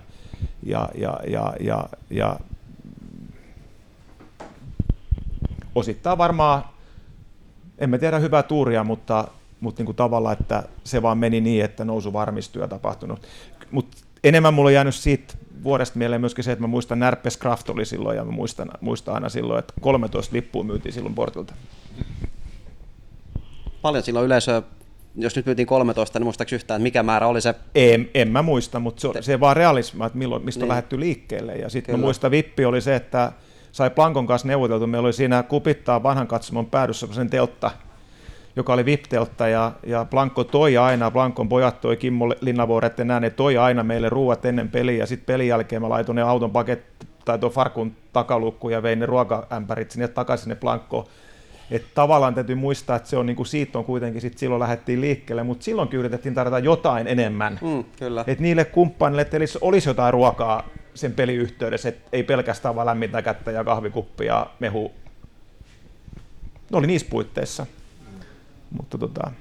ja, 0.63 0.89
ja, 0.95 1.19
ja, 1.27 1.53
ja, 1.59 1.89
ja 2.09 2.39
osittain 5.75 6.17
varmaan, 6.17 6.63
emme 7.77 7.97
tiedä 7.97 8.19
hyvää 8.19 8.43
tuuria, 8.43 8.83
mutta, 8.83 9.27
mutta 9.59 9.79
niin 9.79 9.85
kuin 9.85 9.95
tavalla, 9.95 10.31
että 10.31 10.63
se 10.83 11.01
vaan 11.01 11.17
meni 11.17 11.41
niin, 11.41 11.65
että 11.65 11.85
nousu 11.85 12.13
varmistui 12.13 12.61
ja 12.61 12.67
tapahtunut. 12.67 13.27
Mutta 13.71 13.97
enemmän 14.23 14.53
mulla 14.53 14.67
on 14.67 14.73
jäänyt 14.73 14.95
siitä 14.95 15.33
vuodesta 15.63 15.97
mieleen 15.97 16.21
myöskin 16.21 16.43
se, 16.43 16.51
että 16.51 16.63
mä 16.63 16.67
muistan 16.67 16.99
Närpes 16.99 17.37
Kraft 17.37 17.69
oli 17.69 17.85
silloin 17.85 18.17
ja 18.17 18.25
mä 18.25 18.31
muistan, 18.31 18.69
muistan 18.81 19.15
aina 19.15 19.29
silloin, 19.29 19.59
että 19.59 19.73
13 19.81 20.35
lippua 20.35 20.63
myytiin 20.63 20.93
silloin 20.93 21.15
portilta. 21.15 21.53
Paljon 23.81 24.03
silloin 24.03 24.25
yleisöä, 24.25 24.61
jos 25.17 25.35
nyt 25.35 25.45
myytiin 25.45 25.67
13, 25.67 26.19
niin 26.19 26.25
muistaaks 26.25 26.53
yhtään, 26.53 26.81
mikä 26.81 27.03
määrä 27.03 27.27
oli 27.27 27.41
se? 27.41 27.55
En, 27.75 28.09
en 28.13 28.31
mä 28.31 28.41
muista, 28.41 28.79
mutta 28.79 29.01
se, 29.01 29.21
se 29.21 29.39
vaan 29.39 29.55
realismi, 29.55 30.05
että 30.05 30.17
milloin, 30.17 30.45
mistä 30.45 30.59
niin. 30.59 30.63
on 30.63 30.69
lähdetty 30.69 30.99
liikkeelle. 30.99 31.55
Ja 31.55 31.69
sitten 31.69 31.95
mä 31.95 32.05
muistan 32.05 32.31
vippi 32.31 32.65
oli 32.65 32.81
se, 32.81 32.95
että 32.95 33.31
sai 33.71 33.89
Plankon 33.89 34.27
kanssa 34.27 34.47
neuvoteltu. 34.47 34.87
Meillä 34.87 35.05
oli 35.05 35.13
siinä 35.13 35.43
kupittaa 35.43 36.03
vanhan 36.03 36.27
katsomon 36.27 36.65
päädyssä 36.65 37.07
sen 37.11 37.29
teltta, 37.29 37.71
joka 38.55 38.73
oli 38.73 38.85
VIP-teltta, 38.85 39.47
ja, 39.47 39.71
ja 39.85 40.05
Blanko 40.05 40.43
toi 40.43 40.77
aina, 40.77 41.11
Blankon 41.11 41.49
pojat 41.49 41.81
toi 41.81 41.97
Kimmo 41.97 42.27
Linnavuoret 42.41 42.97
näin, 42.97 43.21
ne 43.21 43.29
toi 43.29 43.57
aina 43.57 43.83
meille 43.83 44.09
ruuat 44.09 44.45
ennen 44.45 44.69
peliä, 44.69 44.97
ja 44.97 45.05
sitten 45.05 45.25
pelin 45.25 45.47
jälkeen 45.47 45.81
mä 45.81 45.89
laitoin 45.89 46.15
ne 46.15 46.21
auton 46.21 46.51
paket, 46.51 46.85
tai 47.25 47.39
tuon 47.39 47.51
farkun 47.51 47.95
takalukku 48.13 48.69
ja 48.69 48.83
vein 48.83 48.99
ne 48.99 49.05
ruokaämpärit 49.05 49.91
sinne 49.91 50.07
takaisin 50.07 50.43
sinne 50.43 50.55
Blankkoon. 50.55 51.05
Että 51.71 51.87
tavallaan 51.93 52.35
täytyy 52.35 52.55
muistaa, 52.55 52.95
että 52.95 53.09
se 53.09 53.17
on 53.17 53.25
niin 53.25 53.35
kuin 53.35 53.47
siitä 53.47 53.79
on 53.79 53.85
kuitenkin 53.85 54.21
sit 54.21 54.37
silloin 54.37 54.59
lähdettiin 54.59 55.01
liikkeelle, 55.01 55.43
mutta 55.43 55.63
silloin 55.63 55.89
yritettiin 55.93 56.35
tarjota 56.35 56.59
jotain 56.59 57.07
enemmän. 57.07 57.59
Mm, 57.61 57.83
kyllä. 57.99 58.23
Et 58.27 58.39
niille 58.39 58.65
kumppaneille, 58.65 59.21
että 59.21 59.37
olisi 59.61 59.89
jotain 59.89 60.13
ruokaa 60.13 60.69
sen 60.93 61.13
peliyhteydessä, 61.13 61.89
että 61.89 62.09
ei 62.11 62.23
pelkästään 62.23 62.75
vain 62.75 62.85
lämmintä 62.85 63.21
kättä 63.21 63.51
ja 63.51 63.63
kahvikuppi 63.63 64.25
ja 64.25 64.47
mehu. 64.59 64.91
Ne 66.71 66.77
oli 66.77 66.87
niissä 66.87 67.07
puitteissa. 67.09 67.63
Mm. 67.63 68.19
Mutta 68.77 68.97
tota, 68.97 69.31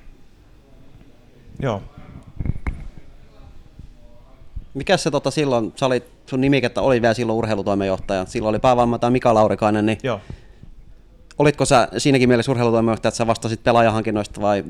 joo. 1.62 1.82
Mikä 4.74 4.96
se 4.96 5.10
tota 5.10 5.30
silloin, 5.30 5.72
sä 5.76 5.86
olit, 5.86 6.04
sun 6.26 6.40
nimikettä 6.40 6.80
oli 6.80 7.02
vielä 7.02 7.14
silloin 7.14 7.38
urheilutoimenjohtaja, 7.38 8.24
silloin 8.26 8.50
oli 8.50 8.58
päävalmentaja 8.58 9.10
Mika 9.10 9.34
Laurikainen, 9.34 9.86
niin 9.86 9.98
joo. 10.02 10.20
Olitko 11.38 11.64
sä 11.64 11.88
siinäkin 11.98 12.28
mielessä 12.28 12.52
urheilutoimenjohtaja, 12.52 13.08
että 13.08 13.16
sä 13.16 13.26
vastasit 13.26 13.62
pelaajahankinnoista 13.64 14.40
vai 14.40 14.64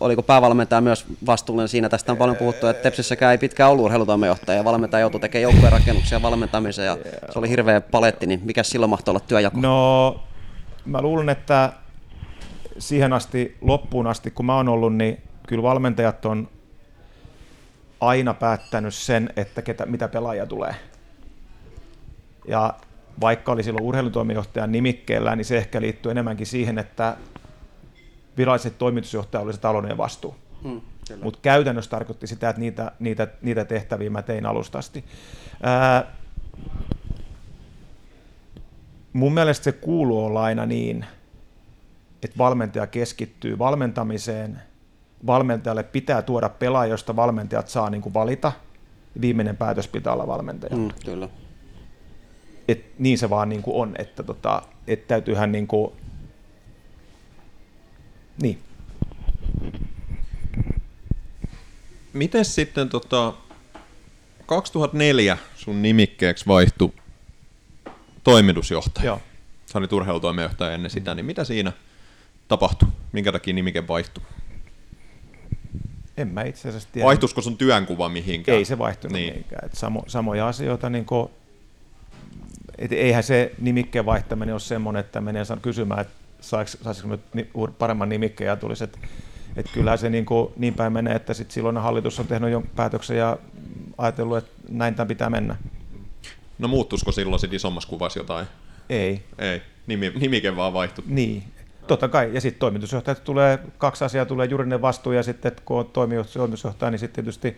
oliko 0.00 0.22
päävalmentaja 0.22 0.80
myös 0.80 1.06
vastuullinen 1.26 1.68
siinä? 1.68 1.88
Tästä 1.88 2.12
on 2.12 2.18
paljon 2.18 2.36
puhuttu, 2.36 2.66
että 2.66 2.82
Tepsissäkään 2.82 3.32
ei 3.32 3.38
pitkään 3.38 3.70
ollut 3.70 3.84
urheilutoimenjohtaja 3.84 4.58
ja 4.58 4.64
valmentaja 4.64 5.00
joutui 5.00 5.20
tekemään 5.20 5.42
joukkueen 5.42 5.72
rakennuksia 5.72 6.22
valmentamisen 6.22 6.86
ja 6.86 6.98
se 7.32 7.38
oli 7.38 7.48
hirveä 7.48 7.80
paletti, 7.80 8.26
niin 8.26 8.40
mikä 8.44 8.62
silloin 8.62 8.90
mahtoi 8.90 9.12
olla 9.12 9.20
työjako? 9.20 9.60
No, 9.60 10.20
mä 10.84 11.02
luulen, 11.02 11.28
että 11.28 11.72
siihen 12.78 13.12
asti, 13.12 13.56
loppuun 13.60 14.06
asti, 14.06 14.30
kun 14.30 14.46
mä 14.46 14.56
oon 14.56 14.68
ollut, 14.68 14.96
niin 14.96 15.22
kyllä 15.46 15.62
valmentajat 15.62 16.24
on 16.24 16.48
aina 18.00 18.34
päättänyt 18.34 18.94
sen, 18.94 19.30
että 19.36 19.62
ketä, 19.62 19.86
mitä 19.86 20.08
pelaajia 20.08 20.46
tulee. 20.46 20.74
Ja 22.48 22.74
vaikka 23.20 23.52
oli 23.52 23.62
silloin 23.62 23.84
urheilutoimijohtajan 23.84 24.72
nimikkeellä, 24.72 25.36
niin 25.36 25.44
se 25.44 25.58
ehkä 25.58 25.80
liittyy 25.80 26.10
enemmänkin 26.10 26.46
siihen, 26.46 26.78
että 26.78 27.16
viralliset 28.36 28.78
toimitusjohtaja 28.78 29.42
oli 29.42 29.52
se 29.52 29.60
taloudellinen 29.60 29.98
vastuu. 29.98 30.36
Hmm, 30.62 30.80
Mutta 31.22 31.38
käytännössä 31.42 31.90
tarkoitti 31.90 32.26
sitä, 32.26 32.48
että 32.48 32.60
niitä, 32.60 32.92
niitä, 32.98 33.28
niitä 33.42 33.64
tehtäviä 33.64 34.10
mä 34.10 34.22
tein 34.22 34.46
alusta 34.46 34.78
asti. 34.78 35.04
Ää, 35.62 36.12
mun 39.12 39.34
mielestä 39.34 39.64
se 39.64 39.72
kuuluu 39.72 40.24
olla 40.24 40.42
aina 40.42 40.66
niin, 40.66 41.04
että 42.22 42.38
valmentaja 42.38 42.86
keskittyy 42.86 43.58
valmentamiseen, 43.58 44.58
valmentajalle 45.26 45.82
pitää 45.82 46.22
tuoda 46.22 46.48
pelaaja, 46.48 46.90
josta 46.90 47.16
valmentajat 47.16 47.68
saa 47.68 47.90
niin 47.90 48.02
kuin 48.02 48.14
valita, 48.14 48.52
viimeinen 49.20 49.56
päätös 49.56 49.88
pitää 49.88 50.12
olla 50.12 50.26
valmentaja. 50.26 50.76
Mm, 50.76 50.88
kyllä. 51.04 51.28
Et 52.68 52.98
niin 52.98 53.18
se 53.18 53.30
vaan 53.30 53.48
niin 53.48 53.62
kuin 53.62 53.76
on, 53.76 53.94
että 53.98 54.22
tota, 54.22 54.62
et 54.86 55.06
täytyyhän 55.06 55.52
niin 55.52 55.66
kuin 55.66 55.92
niin. 58.42 58.58
Miten 62.12 62.44
sitten 62.44 62.88
tota, 62.88 63.34
2004 64.46 65.38
sun 65.56 65.82
nimikkeeksi 65.82 66.46
vaihtui 66.46 66.92
toimitusjohtaja? 68.24 69.06
Joo. 69.06 69.20
Sä 69.66 69.78
olit 69.78 69.92
urheilutoimenjohtaja 69.92 70.72
ennen 70.72 70.90
sitä, 70.90 71.14
niin 71.14 71.26
mitä 71.26 71.44
siinä 71.44 71.72
tapahtui? 72.48 72.88
Minkä 73.12 73.32
takia 73.32 73.54
nimike 73.54 73.88
vaihtui? 73.88 74.24
En 76.16 76.28
mä 76.28 76.42
itse 76.42 76.68
asiassa 76.68 76.88
tiedä. 76.92 77.06
Vaihtuisiko 77.06 77.42
sun 77.42 77.58
työnkuva 77.58 78.08
mihinkään? 78.08 78.58
Ei 78.58 78.64
se 78.64 78.78
vaihtunut 78.78 79.12
niin. 79.12 79.32
mihinkään. 79.32 79.66
Et 79.66 79.74
samo, 79.74 80.04
samoja 80.06 80.48
asioita, 80.48 80.90
niin 80.90 81.04
kuin, 81.04 81.30
et 82.78 82.92
eihän 82.92 83.22
se 83.22 83.52
nimikkeen 83.60 84.06
vaihtaminen 84.06 84.54
ole 84.54 84.60
semmoinen, 84.60 85.00
että 85.00 85.20
menee 85.20 85.44
kysymään, 85.62 86.00
että 86.00 86.14
saisiko 86.40 87.08
nyt 87.08 87.50
paremman 87.78 88.08
nimikkeen 88.08 88.48
ja 88.48 88.56
tulisi, 88.56 88.84
että 88.84 88.98
että 89.56 89.72
kyllä 89.74 89.96
se 89.96 90.10
niin, 90.10 90.26
kuin, 90.26 90.52
niin 90.56 90.74
päin 90.74 90.92
menee, 90.92 91.14
että 91.14 91.34
sit 91.34 91.50
silloin 91.50 91.76
hallitus 91.76 92.20
on 92.20 92.26
tehnyt 92.26 92.50
jo 92.50 92.62
päätöksen 92.76 93.16
ja 93.16 93.38
ajatellut, 93.98 94.38
että 94.38 94.52
näin 94.68 94.94
tämän 94.94 95.08
pitää 95.08 95.30
mennä. 95.30 95.56
No 96.58 96.68
muuttuisiko 96.68 97.12
silloin 97.12 97.40
sit 97.40 97.52
isommassa 97.52 97.88
kuvassa 97.88 98.18
jotain? 98.18 98.46
Ei. 98.88 99.22
Ei, 99.38 99.62
Nimi, 99.86 100.12
nimike 100.20 100.56
vaan 100.56 100.72
vaihtui. 100.72 101.04
Niin, 101.08 101.44
totta 101.86 102.08
kai. 102.08 102.30
Ja 102.34 102.40
sitten 102.40 102.60
toimitusjohtajat 102.60 103.24
tulee, 103.24 103.58
kaksi 103.78 104.04
asiaa 104.04 104.24
tulee 104.24 104.46
juridinen 104.46 104.82
vastuu 104.82 105.12
ja 105.12 105.22
sitten 105.22 105.52
kun 105.64 105.78
on 105.78 105.86
toimitusjohtaja, 105.86 106.90
niin 106.90 106.98
sitten 106.98 107.24
tietysti 107.24 107.56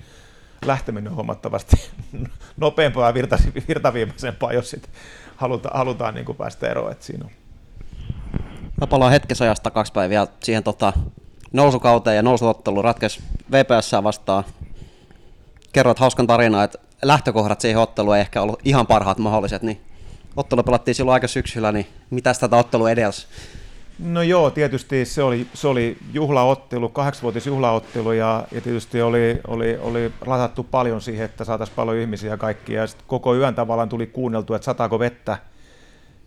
lähteminen 0.67 1.15
huomattavasti 1.15 1.91
nopeampaa 2.57 3.09
ja 3.09 3.15
virtaviimaisempaa, 3.69 4.53
jos 4.53 4.71
sitten 4.71 4.93
haluta, 5.37 5.71
halutaan 5.75 6.15
niin 6.15 6.37
päästä 6.39 6.69
eroon. 6.69 6.93
Että 6.93 7.05
siinä 7.05 7.25
on 7.25 7.31
Mä 8.81 8.87
palaan 8.87 9.13
hetkessä 9.13 9.45
ajasta 9.45 9.71
kaksi 9.71 9.93
päivää 9.93 10.27
siihen 10.43 10.63
tota, 10.63 10.93
nousukauteen 11.53 12.17
ja 12.17 12.23
nousuottelu 12.23 12.83
ratkesi 12.83 13.21
VPS 13.53 13.93
vastaan. 14.03 14.45
Kerroit 15.73 15.99
hauskan 15.99 16.27
tarinan, 16.27 16.65
että 16.65 16.79
lähtökohdat 17.03 17.61
siihen 17.61 17.81
otteluun 17.81 18.17
ei 18.17 18.21
ehkä 18.21 18.43
ollut 18.43 18.61
ihan 18.65 18.87
parhaat 18.87 19.19
mahdolliset, 19.19 19.63
niin 19.63 19.81
ottelu 20.37 20.63
pelattiin 20.63 20.95
silloin 20.95 21.15
aika 21.15 21.29
syksyllä, 21.29 21.73
niin 21.73 21.87
mitä 22.11 22.35
tätä 22.35 22.57
ottelu 22.57 22.87
edelsi? 22.87 23.27
No 24.05 24.23
joo, 24.23 24.51
tietysti 24.51 25.05
se 25.05 25.23
oli, 25.23 25.47
se 25.55 25.69
oli 25.69 25.97
juhlaottelu, 26.13 26.89
kahdeksanvuotis 26.89 27.47
juhlaottelu 27.47 28.13
ja, 28.13 28.47
ja 28.53 28.61
tietysti 28.61 29.03
oli, 29.03 29.41
oli, 29.47 29.79
oli 29.83 30.13
latattu 30.27 30.65
paljon 30.65 31.01
siihen, 31.01 31.25
että 31.25 31.45
saataisiin 31.45 31.77
paljon 31.77 31.97
ihmisiä 31.97 32.37
kaikkia 32.37 32.81
ja 32.81 32.87
koko 33.07 33.37
yön 33.37 33.55
tavallaan 33.55 33.89
tuli 33.89 34.07
kuunneltu, 34.07 34.55
että 34.55 34.65
sataako 34.65 34.99
vettä 34.99 35.39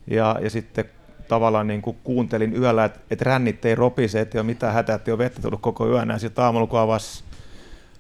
ja, 0.08 0.40
ja 0.42 0.50
sitten 0.50 0.86
tavallaan 1.28 1.68
niin 1.68 1.82
kuin 1.82 1.98
kuuntelin 2.04 2.56
yöllä, 2.56 2.86
että, 2.86 3.00
että 3.12 3.26
rännit 3.26 3.66
ei 3.66 3.76
ropise, 3.76 4.22
että 4.22 4.38
ei 4.38 4.40
ole 4.40 4.46
mitään 4.46 4.74
hätää, 4.74 4.96
että 4.96 5.12
ei 5.12 5.14
ole 5.14 5.18
vettä 5.18 5.42
tullut 5.42 5.62
koko 5.62 5.88
yön. 5.88 6.10
Ja 6.10 6.20
sitten 6.20 6.44
aamulla, 6.44 6.68
kun 6.68 6.80
avasi 6.80 7.24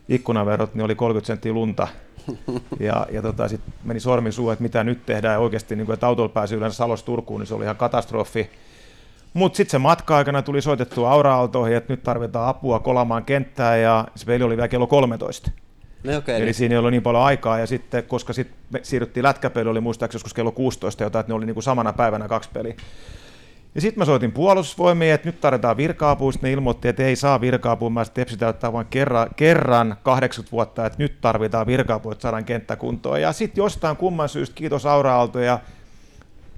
ikkunaverot, 0.09 0.75
niin 0.75 0.85
oli 0.85 0.95
30 0.95 1.27
senttiä 1.27 1.53
lunta. 1.53 1.87
Ja, 2.79 3.07
ja 3.11 3.21
tota, 3.21 3.47
sitten 3.47 3.73
meni 3.83 3.99
sormi 3.99 4.31
suu, 4.31 4.49
että 4.49 4.63
mitä 4.63 4.83
nyt 4.83 5.05
tehdään. 5.05 5.33
Ja 5.33 5.39
oikeasti, 5.39 5.75
niin 5.75 5.85
kuin, 5.85 5.93
että 5.93 6.07
autolla 6.07 6.29
pääsi 6.29 6.55
yleensä 6.55 6.77
Salosta 6.77 7.05
Turkuun, 7.05 7.39
niin 7.39 7.47
se 7.47 7.53
oli 7.53 7.63
ihan 7.63 7.75
katastrofi. 7.75 8.49
Mutta 9.33 9.57
sitten 9.57 9.71
se 9.71 9.77
matka-aikana 9.77 10.41
tuli 10.41 10.61
soitettua 10.61 11.11
aura-autoihin, 11.11 11.77
että 11.77 11.93
nyt 11.93 12.03
tarvitaan 12.03 12.47
apua 12.47 12.79
kolamaan 12.79 13.25
kenttää, 13.25 13.77
ja 13.77 14.07
se 14.15 14.25
peli 14.25 14.43
oli 14.43 14.57
vielä 14.57 14.67
kello 14.67 14.87
13. 14.87 15.51
No 16.03 16.17
okay, 16.17 16.35
Eli 16.35 16.45
niin. 16.45 16.53
siinä 16.53 16.73
ei 16.73 16.77
ollut 16.79 16.91
niin 16.91 17.03
paljon 17.03 17.23
aikaa, 17.23 17.59
ja 17.59 17.67
sitten, 17.67 18.03
koska 18.03 18.33
sitten 18.33 18.55
siirryttiin 18.83 19.23
lätkäpeli, 19.23 19.69
oli 19.69 19.81
muistaakseni 19.81 20.15
joskus 20.15 20.33
kello 20.33 20.51
16 20.51 21.03
jotain, 21.03 21.21
että 21.21 21.31
ne 21.31 21.35
oli 21.35 21.45
niin 21.45 21.53
kuin 21.53 21.63
samana 21.63 21.93
päivänä 21.93 22.27
kaksi 22.27 22.49
peliä. 22.53 22.75
Ja 23.75 23.81
sitten 23.81 23.99
mä 23.99 24.05
soitin 24.05 24.31
puolustusvoimiin, 24.31 25.13
että 25.13 25.27
nyt 25.27 25.41
tarvitaan 25.41 25.77
sitten 25.77 26.39
ne 26.41 26.51
ilmoitti, 26.51 26.87
että 26.87 27.03
ei 27.03 27.15
saa 27.15 27.41
virka-apua, 27.41 27.89
mä 27.89 28.03
sitten 28.03 28.21
Tepsi 28.21 28.37
täyttää 28.37 28.73
vain 28.73 28.87
kerran, 28.89 29.27
kerran 29.35 29.95
80 30.03 30.51
vuotta, 30.51 30.85
että 30.85 31.03
nyt 31.03 31.21
tarvitaan 31.21 31.67
virka-apua, 31.67 32.11
että 32.11 32.21
saadaan 32.21 32.45
kenttä 32.45 32.75
kuntoon. 32.75 33.21
Ja 33.21 33.33
sitten 33.33 33.61
jostain 33.61 33.97
kumman 33.97 34.29
syystä, 34.29 34.55
kiitos 34.55 34.85
aura 34.85 35.29
ja 35.45 35.59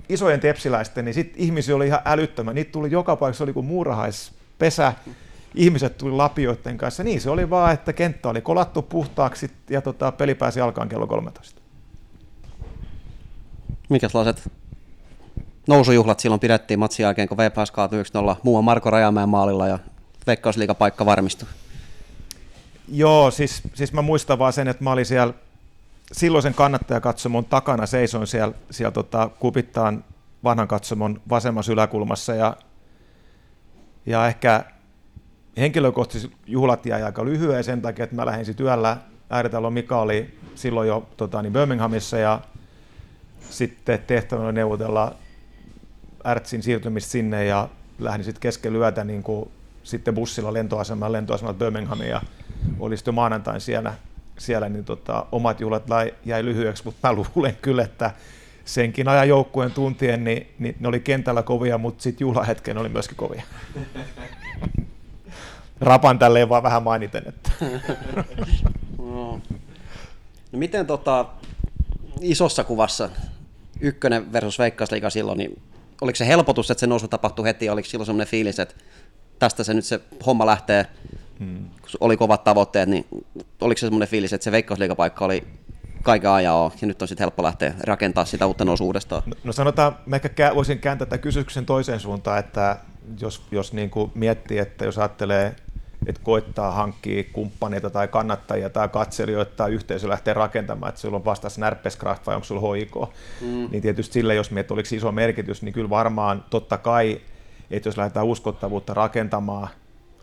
isojen 0.10 0.40
tepsiläisten, 0.40 1.06
niin 1.06 1.14
sitten 1.14 1.42
ihmisiä 1.42 1.76
oli 1.76 1.88
ihan 1.88 2.02
älyttömän. 2.06 2.56
Niitä 2.56 2.72
tuli 2.72 2.92
joka 2.92 3.16
paikassa, 3.16 3.44
oli 3.44 3.54
kuin 3.54 3.66
muurahaispesä. 3.66 4.94
Ihmiset 5.56 5.98
tuli 5.98 6.12
lapioiden 6.12 6.78
kanssa. 6.78 7.04
Niin 7.04 7.22
se 7.22 7.30
oli 7.30 7.50
vaan, 7.50 7.74
että 7.74 7.94
kenttä 7.94 8.30
oli 8.30 8.42
kolattu 8.42 8.82
puhtaaksi 8.82 9.52
ja 9.70 9.82
tota, 9.82 10.12
peli 10.12 10.36
pääsi 10.36 10.62
alkaan 10.62 10.90
kello 10.90 11.08
13. 11.08 11.62
Mikä 13.90 14.10
sellaiset 14.10 14.52
nousujuhlat 15.68 16.20
silloin 16.20 16.40
pidettiin 16.40 16.80
matsin 16.80 17.04
jälkeen, 17.04 17.28
kun 17.28 17.38
VPS 17.38 17.72
kaatui 17.72 18.02
1-0 18.02 18.36
muun 18.44 18.64
Marko 18.64 18.90
Rajamäen 18.90 19.30
maalilla 19.30 19.68
ja 19.68 19.80
veikkausliigapaikka 20.28 21.06
varmistui? 21.06 21.48
Joo, 22.92 23.32
siis, 23.32 23.62
siis 23.74 23.94
mä 23.94 24.02
muistan 24.02 24.40
vaan 24.40 24.54
sen, 24.54 24.68
että 24.68 24.84
mä 24.84 24.92
olin 24.92 25.06
siellä 25.06 25.34
silloisen 26.12 26.54
kannattajakatsomon 26.54 27.46
takana 27.46 27.86
seisoin 27.86 28.28
siellä, 28.28 28.56
siellä 28.72 28.92
tota, 28.92 29.30
kupittaan 29.40 30.04
vanhan 30.44 30.68
katsomon 30.68 31.22
vasemmassa 31.30 31.72
yläkulmassa 31.72 32.36
ja, 32.36 32.58
ja 34.06 34.28
ehkä 34.28 34.66
henkilökohtaisesti 35.58 36.36
juhlat 36.46 36.86
jäi 36.86 37.04
aika 37.04 37.26
lyhyen 37.26 37.64
sen 37.64 37.82
takia, 37.82 38.04
että 38.04 38.16
mä 38.16 38.26
lähdin 38.26 38.56
työllä. 38.56 38.98
Ääritalon 39.30 39.74
Mika 39.74 40.02
oli 40.02 40.40
silloin 40.56 40.88
jo 40.88 41.08
tota, 41.18 41.42
niin 41.42 41.54
Birminghamissa 41.54 42.18
ja 42.18 42.42
sitten 43.50 44.00
tehtävänä 44.08 44.52
neuvotella 44.52 45.16
Ärtsin 46.26 46.64
siirtymistä 46.64 47.12
sinne 47.12 47.46
ja 47.46 47.70
lähdin 48.00 48.24
sitten 48.24 48.42
keskellä 48.42 48.78
yötä 48.78 49.04
niin 49.04 49.24
kuin, 49.24 49.50
sitten 49.84 50.16
bussilla 50.16 50.54
lentoasemaan 50.54 51.12
lentoasemalta 51.12 51.60
Birminghamiin 51.60 52.10
ja 52.10 52.22
oli 52.80 52.98
sitten 52.98 53.14
maanantain 53.14 53.62
siellä 53.62 53.94
siellä 54.38 54.70
niin 54.70 54.86
tota, 54.86 55.26
omat 55.32 55.60
juhlat 55.60 55.84
jäi 56.26 56.46
lyhyeksi, 56.46 56.86
mutta 56.86 57.08
mä 57.08 57.14
luulen 57.14 57.58
kyllä, 57.62 57.84
että 57.84 58.12
senkin 58.66 59.08
ajan 59.08 59.30
joukkueen 59.30 59.72
tuntien, 59.72 60.24
niin, 60.24 60.48
niin 60.60 60.76
ne 60.80 60.88
oli 60.88 61.00
kentällä 61.00 61.44
kovia, 61.44 61.78
mutta 61.78 62.04
sitten 62.04 62.26
juhlahetken 62.26 62.78
oli 62.78 62.90
myöskin 62.90 63.18
kovia. 63.18 63.44
Rapan 65.80 66.20
tälleen 66.20 66.50
vaan 66.50 66.64
vähän 66.64 66.84
mainiten. 66.84 67.24
Että. 67.28 67.52
no. 68.98 69.42
no 70.52 70.60
miten 70.60 70.88
tota, 70.88 71.26
isossa 72.22 72.64
kuvassa 72.64 73.10
ykkönen 73.80 74.34
versus 74.34 74.60
veikkausliiga 74.60 75.10
silloin, 75.10 75.38
niin 75.38 75.62
oliko 76.02 76.16
se 76.16 76.28
helpotus, 76.28 76.72
että 76.72 76.80
se 76.80 76.88
nousu 76.88 77.08
tapahtui 77.08 77.46
heti, 77.46 77.70
oliko 77.70 77.90
silloin 77.90 78.06
sellainen 78.06 78.32
fiilis, 78.32 78.60
että 78.60 78.76
tästä 79.40 79.64
se 79.64 79.74
nyt 79.74 79.86
se 79.86 80.00
homma 80.26 80.46
lähtee 80.46 80.86
hmm. 81.40 81.70
kun 81.82 81.90
oli 82.00 82.18
kovat 82.18 82.44
tavoitteet, 82.44 82.90
niin 82.90 83.06
oliko 83.62 83.78
se 83.78 83.86
semmoinen 83.86 84.10
fiilis, 84.10 84.34
että 84.34 84.44
se 84.44 84.52
veikkausliikapaikka 84.52 85.26
oli 85.26 85.44
kaiken 86.04 86.30
ajan 86.30 86.72
ja 86.82 86.88
nyt 86.88 87.02
on 87.02 87.08
sitten 87.08 87.24
helppo 87.24 87.44
lähteä 87.44 87.74
rakentaa 87.84 88.26
sitä 88.26 88.46
uutta 88.46 88.66
nousu 88.66 88.86
uudestaan? 88.86 89.24
No, 89.26 89.36
no 89.44 89.54
sanotaan, 89.54 89.96
mä 90.06 90.16
ehkä 90.16 90.52
voisin 90.56 90.80
kääntää 90.80 91.06
tätä 91.06 91.18
kysymyksen 91.18 91.66
toiseen 91.66 92.00
suuntaan, 92.00 92.40
että 92.40 92.78
jos, 93.20 93.42
jos 93.52 93.74
niin 93.74 93.90
kuin 93.90 94.12
miettii, 94.16 94.58
että 94.58 94.86
jos 94.86 94.98
ajattelee, 94.98 95.56
että 96.06 96.22
koittaa 96.24 96.72
hankkia 96.72 97.24
kumppaneita 97.34 97.90
tai 97.90 98.08
kannattajia 98.08 98.70
tai 98.70 98.90
katselijoita 98.90 99.56
tai 99.56 99.72
yhteisö 99.72 100.10
lähtee 100.10 100.34
rakentamaan, 100.34 100.90
että 100.90 101.02
sulla 101.02 101.18
on 101.18 101.26
vasta 101.26 101.50
Snärpeskraft 101.50 102.28
vai 102.28 102.36
onko 102.36 102.46
sulla 102.46 102.76
HIK, 102.76 102.96
mm. 103.42 103.68
niin 103.72 103.82
tietysti 103.82 104.14
sille, 104.14 104.36
jos 104.36 104.52
miettii, 104.52 104.74
oliko 104.74 104.90
iso 104.92 105.12
merkitys, 105.12 105.62
niin 105.62 105.74
kyllä 105.74 105.90
varmaan 105.90 106.46
totta 106.50 106.78
kai, 106.78 107.22
että 107.72 107.90
jos 107.90 107.98
lähdetään 107.98 108.26
uskottavuutta 108.26 108.94
rakentamaan, 108.94 109.68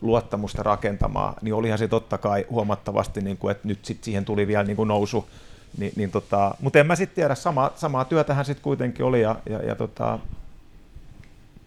luottamusta 0.03 0.63
rakentamaan, 0.63 1.33
niin 1.41 1.53
olihan 1.53 1.77
se 1.77 1.87
totta 1.87 2.17
kai 2.17 2.45
huomattavasti, 2.49 3.21
niin 3.21 3.37
kuin, 3.37 3.51
että 3.51 3.67
nyt 3.67 3.85
sit 3.85 4.03
siihen 4.03 4.25
tuli 4.25 4.47
vielä 4.47 4.63
niin 4.63 4.75
kuin 4.75 4.87
nousu. 4.87 5.29
Niin, 5.77 5.93
niin 5.95 6.11
tota, 6.11 6.55
mutta 6.61 6.79
en 6.79 6.87
mä 6.87 6.95
sitten 6.95 7.15
tiedä, 7.15 7.35
sama, 7.35 7.71
samaa 7.75 8.05
työtähän 8.05 8.45
sitten 8.45 8.63
kuitenkin 8.63 9.05
oli, 9.05 9.21
ja, 9.21 9.35
ja, 9.49 9.59
ja 9.59 9.75
tota, 9.75 10.19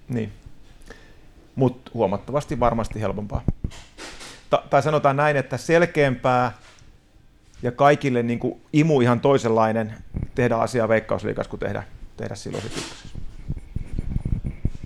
niin. 0.08 0.32
mutta 1.54 1.90
huomattavasti 1.94 2.60
varmasti 2.60 3.00
helpompaa. 3.00 3.42
Ta, 4.50 4.62
tai 4.70 4.82
sanotaan 4.82 5.16
näin, 5.16 5.36
että 5.36 5.56
selkeämpää 5.56 6.52
ja 7.62 7.72
kaikille 7.72 8.22
niin 8.22 8.38
kuin 8.38 8.60
imu 8.72 9.00
ihan 9.00 9.20
toisenlainen 9.20 9.94
tehdä 10.34 10.56
asiaa 10.56 10.88
veikkausliikassa 10.88 11.50
kuin 11.50 11.60
tehdä, 11.60 11.82
tehdä 12.16 12.34
silloin 12.34 12.62
sitten 12.62 12.82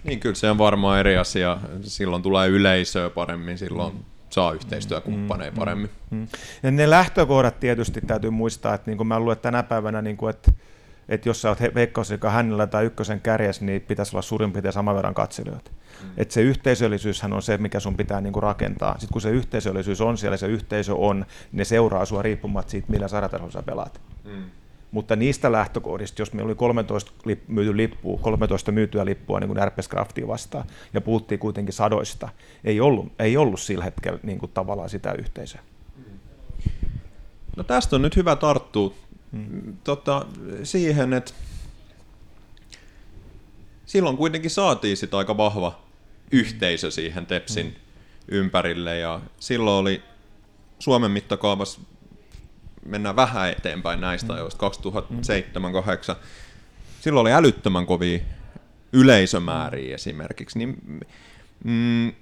niin 0.05 0.21
kyllä 0.21 0.35
se 0.35 0.51
on 0.51 0.59
varmaan 0.59 1.01
eri 1.01 1.17
asia. 1.17 1.59
Silloin 1.83 2.23
tulee 2.23 2.49
yleisöä 2.49 3.11
paremmin, 3.11 3.59
silloin 3.59 3.95
mm. 3.95 4.01
saa 4.31 4.53
yhteistyökumppaneja 4.53 5.51
mm, 5.51 5.57
paremmin. 5.57 5.91
Mm, 6.11 6.19
mm. 6.19 6.29
Ja 6.63 6.71
ne 6.71 6.91
lähtökohdat 6.91 7.61
tietysti 7.61 8.01
täytyy 8.01 8.31
muistaa, 8.31 8.75
että 8.75 8.91
niin 8.91 8.97
kuin 8.97 9.07
mä 9.07 9.21
luulen, 9.21 9.39
tänä 9.39 9.63
päivänä, 9.63 10.03
niin 10.03 10.17
kuin, 10.17 10.31
että, 10.31 10.53
että 11.09 11.29
jos 11.29 11.43
sä 11.43 11.49
oot 11.49 11.59
veikkaus, 11.75 12.11
joka 12.11 12.31
hänellä 12.31 12.67
tai 12.67 12.85
ykkösen 12.85 13.21
kärjes, 13.21 13.61
niin 13.61 13.83
pitäisi 13.83 14.17
olla 14.17 14.23
suurin 14.23 14.53
piirtein 14.53 14.73
saman 14.73 14.97
verran 14.97 15.15
katselijoita. 15.15 15.71
Mm. 15.71 16.11
Että 16.17 16.35
se 16.35 16.43
yhteisöllisyyshän 16.43 17.33
on 17.33 17.43
se, 17.43 17.59
mikä 17.59 17.81
sun 17.81 17.97
pitää 17.97 18.21
niin 18.21 18.33
kuin 18.33 18.43
rakentaa. 18.43 18.93
Sitten 18.93 19.13
kun 19.13 19.23
se 19.23 19.31
yhteisöllisyys 19.31 20.01
on 20.01 20.19
siellä, 20.19 20.37
se 20.37 20.47
yhteisö 20.47 20.95
on, 20.95 21.17
niin 21.17 21.27
ne 21.53 21.65
seuraa 21.65 22.05
sua 22.05 22.23
riippumatta 22.23 22.71
siitä, 22.71 22.87
millä 22.91 23.09
sarjatasolla 23.09 23.53
sä 23.53 23.63
pelaat. 23.63 24.01
Mm. 24.25 24.45
Mutta 24.91 25.17
niistä 25.17 25.53
lähtökohdista, 25.53 26.23
jos 26.23 26.33
meillä 26.33 26.49
oli 26.49 26.55
13 26.55 27.13
lip, 27.25 27.49
myyty 27.49 27.77
lippua, 27.77 28.19
13 28.19 28.73
myytyä 28.73 29.05
lippua 29.05 29.41
niin 29.41 29.49
kuin 29.49 29.69
RPS 29.69 29.89
Craftia 29.89 30.29
vastaan, 30.29 30.65
ja 30.95 31.01
puhuttiin 31.01 31.39
kuitenkin 31.39 31.73
sadoista, 31.73 32.29
ei 32.65 32.81
ollut, 32.81 33.13
ei 33.19 33.37
ollut 33.37 33.61
sillä 33.61 33.85
hetkellä 33.85 34.19
niin 34.23 34.39
kuin 34.39 34.53
tavallaan 34.53 34.91
sitä 34.91 35.13
yhteisöä. 35.13 35.61
No 37.57 37.65
tästä 37.65 37.97
on 37.97 38.03
nyt 38.03 38.17
hyvä 38.17 38.37
tarttua 38.37 38.95
hmm. 39.33 39.77
tota, 39.85 40.27
siihen, 40.63 41.13
että 41.13 41.33
silloin 43.87 44.17
kuitenkin 44.17 44.51
saatiin 44.51 44.97
sitä 44.97 45.19
aika 45.19 45.37
vahva 45.37 45.81
yhteisö 46.33 46.91
siihen 46.91 47.27
Tepsin 47.27 47.67
hmm. 47.67 47.75
ympärille, 48.29 48.99
ja 48.99 49.21
silloin 49.41 49.81
oli 49.81 50.03
Suomen 50.79 51.11
mittakaavassa 51.11 51.81
mennään 52.85 53.17
vähän 53.17 53.51
eteenpäin 53.51 54.01
näistä 54.01 54.33
mm. 54.33 54.35
ajoista, 54.35 54.71
2007-2008, 56.15 56.17
silloin 57.01 57.23
oli 57.23 57.33
älyttömän 57.33 57.87
kovia 57.87 58.19
yleisömääriä 58.93 59.95
esimerkiksi, 59.95 60.59
niin 60.59 61.01
mm, 61.65 62.13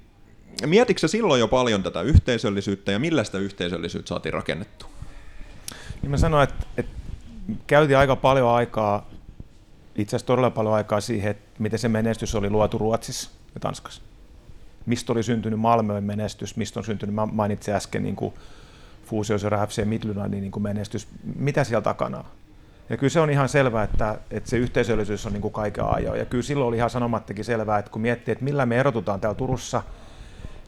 mietitkö 0.66 1.08
silloin 1.08 1.40
jo 1.40 1.48
paljon 1.48 1.82
tätä 1.82 2.02
yhteisöllisyyttä 2.02 2.92
ja 2.92 2.98
millä 2.98 3.24
sitä 3.24 3.38
yhteisöllisyyttä 3.38 4.08
saatiin 4.08 4.32
rakennettu? 4.32 4.86
Niin 6.02 6.10
mä 6.10 6.16
sanoin, 6.16 6.48
että, 6.48 6.66
että 6.76 6.92
käytiin 7.66 7.98
aika 7.98 8.16
paljon 8.16 8.48
aikaa, 8.48 9.10
itse 9.96 10.16
asiassa 10.16 10.26
todella 10.26 10.50
paljon 10.50 10.74
aikaa 10.74 11.00
siihen, 11.00 11.30
että 11.30 11.50
miten 11.58 11.78
se 11.78 11.88
menestys 11.88 12.34
oli 12.34 12.50
luotu 12.50 12.78
Ruotsissa 12.78 13.30
ja 13.54 13.60
Tanskassa. 13.60 14.02
Mistä 14.86 15.12
oli 15.12 15.22
syntynyt 15.22 15.60
Malmöön 15.60 16.04
menestys, 16.04 16.56
mistä 16.56 16.80
on 16.80 16.84
syntynyt, 16.84 17.14
mä 17.14 17.26
mainitsin 17.26 17.74
äsken 17.74 18.02
niin 18.02 18.16
kuin 18.16 18.34
Fuusiosera 19.08 19.66
FC 19.66 19.84
Midlandin 19.84 20.40
niin 20.40 20.62
menestys, 20.62 21.08
mitä 21.36 21.64
siellä 21.64 21.82
takana 21.82 22.18
on? 22.18 22.24
Ja 22.90 22.96
kyllä 22.96 23.10
se 23.10 23.20
on 23.20 23.30
ihan 23.30 23.48
selvää, 23.48 23.84
että, 23.84 24.18
että 24.30 24.50
se 24.50 24.56
yhteisöllisyys 24.56 25.26
on 25.26 25.32
niin 25.32 25.42
kuin 25.42 25.52
kaiken 25.52 25.84
ajoa. 25.84 26.16
Ja 26.16 26.24
kyllä 26.24 26.42
silloin 26.42 26.68
oli 26.68 26.76
ihan 26.76 26.90
sanomattakin 26.90 27.44
selvää, 27.44 27.78
että 27.78 27.90
kun 27.90 28.02
miettii, 28.02 28.32
että 28.32 28.44
millä 28.44 28.66
me 28.66 28.78
erotutaan 28.78 29.20
täällä 29.20 29.38
Turussa– 29.38 29.82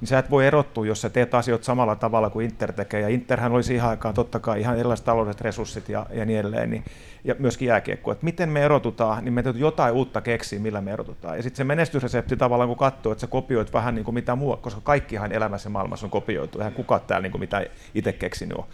niin 0.01 0.09
sä 0.09 0.19
et 0.19 0.31
voi 0.31 0.47
erottua, 0.47 0.87
jos 0.87 1.01
sä 1.01 1.11
teet 1.11 1.35
asioita 1.35 1.65
samalla 1.65 1.97
tavalla 1.97 2.31
kuin 2.31 2.45
Inter 2.45 2.73
tekee. 2.73 3.01
Ja 3.01 3.09
Interhän 3.09 3.53
oli 3.53 3.63
siihen 3.63 3.87
aikaan 3.87 4.15
totta 4.15 4.39
kai 4.39 4.61
ihan 4.61 4.79
erilaiset 4.79 5.07
taloudelliset 5.07 5.41
resurssit 5.41 5.89
ja, 5.89 6.07
ja 6.13 6.25
niin 6.25 6.39
edelleen. 6.39 6.71
Niin, 6.71 6.85
ja 7.25 7.35
myöskin 7.39 7.69
jääkiekko. 7.69 8.13
Että 8.13 8.25
miten 8.25 8.49
me 8.49 8.65
erotutaan, 8.65 9.25
niin 9.25 9.33
me 9.33 9.43
täytyy 9.43 9.61
jotain 9.61 9.95
uutta 9.95 10.21
keksiä, 10.21 10.59
millä 10.59 10.81
me 10.81 10.93
erotutaan. 10.93 11.37
Ja 11.37 11.43
sitten 11.43 11.57
se 11.57 11.65
menestysresepti 11.65 12.37
tavallaan, 12.37 12.69
kun 12.69 12.77
katsoo, 12.77 13.13
että 13.13 13.21
sä 13.21 13.27
kopioit 13.27 13.73
vähän 13.73 13.95
niin 13.95 14.05
kuin 14.05 14.15
mitä 14.15 14.37
muu, 14.37 14.57
koska 14.57 14.81
kaikkihan 14.85 15.33
elämässä 15.33 15.69
maailmassa 15.69 16.07
on 16.07 16.11
kopioitu. 16.11 16.59
Eihän 16.59 16.73
kukaan 16.73 17.01
täällä 17.07 17.23
niin 17.23 17.33
kuin 17.33 17.41
mitä 17.41 17.67
itse 17.95 18.13
keksinyt 18.13 18.59
on. 18.59 18.65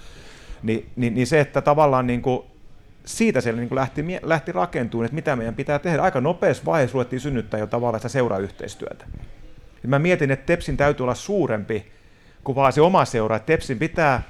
Ni, 0.62 0.86
niin, 0.96 1.14
niin 1.14 1.26
se, 1.26 1.40
että 1.40 1.60
tavallaan 1.60 2.06
niin 2.06 2.22
kuin 2.22 2.42
siitä 3.04 3.40
se 3.40 3.52
niin 3.52 3.68
lähti, 3.70 4.04
lähti 4.22 4.52
rakentumaan, 4.52 5.04
että 5.04 5.14
mitä 5.14 5.36
meidän 5.36 5.54
pitää 5.54 5.78
tehdä. 5.78 6.02
Aika 6.02 6.20
nopeassa 6.20 6.64
vaiheessa 6.66 6.94
ruvettiin 6.94 7.20
synnyttää 7.20 7.60
jo 7.60 7.66
tavallaan 7.66 8.00
sitä 8.00 8.08
seurayhteistyötä. 8.08 9.04
Ja 9.86 9.90
mä 9.90 9.98
mietin, 9.98 10.30
että 10.30 10.46
Tepsin 10.46 10.76
täytyy 10.76 11.04
olla 11.04 11.14
suurempi 11.14 11.86
kuin 12.44 12.56
vaan 12.56 12.72
se 12.72 12.80
oma 12.80 13.04
seura. 13.04 13.38
Tepsin 13.38 13.78
pitää 13.78 14.22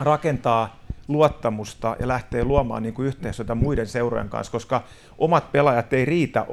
rakentaa 0.00 0.78
luottamusta 1.08 1.96
ja 2.00 2.08
lähteä 2.08 2.44
luomaan 2.44 2.82
niin 2.82 2.94
kuin 2.94 3.06
yhteistyötä 3.06 3.54
muiden 3.54 3.86
seurojen 3.86 4.28
kanssa, 4.28 4.52
koska 4.52 4.82
omat 5.18 5.52
pelaajat 5.52 5.92
ei 5.92 6.04
riitä 6.04 6.46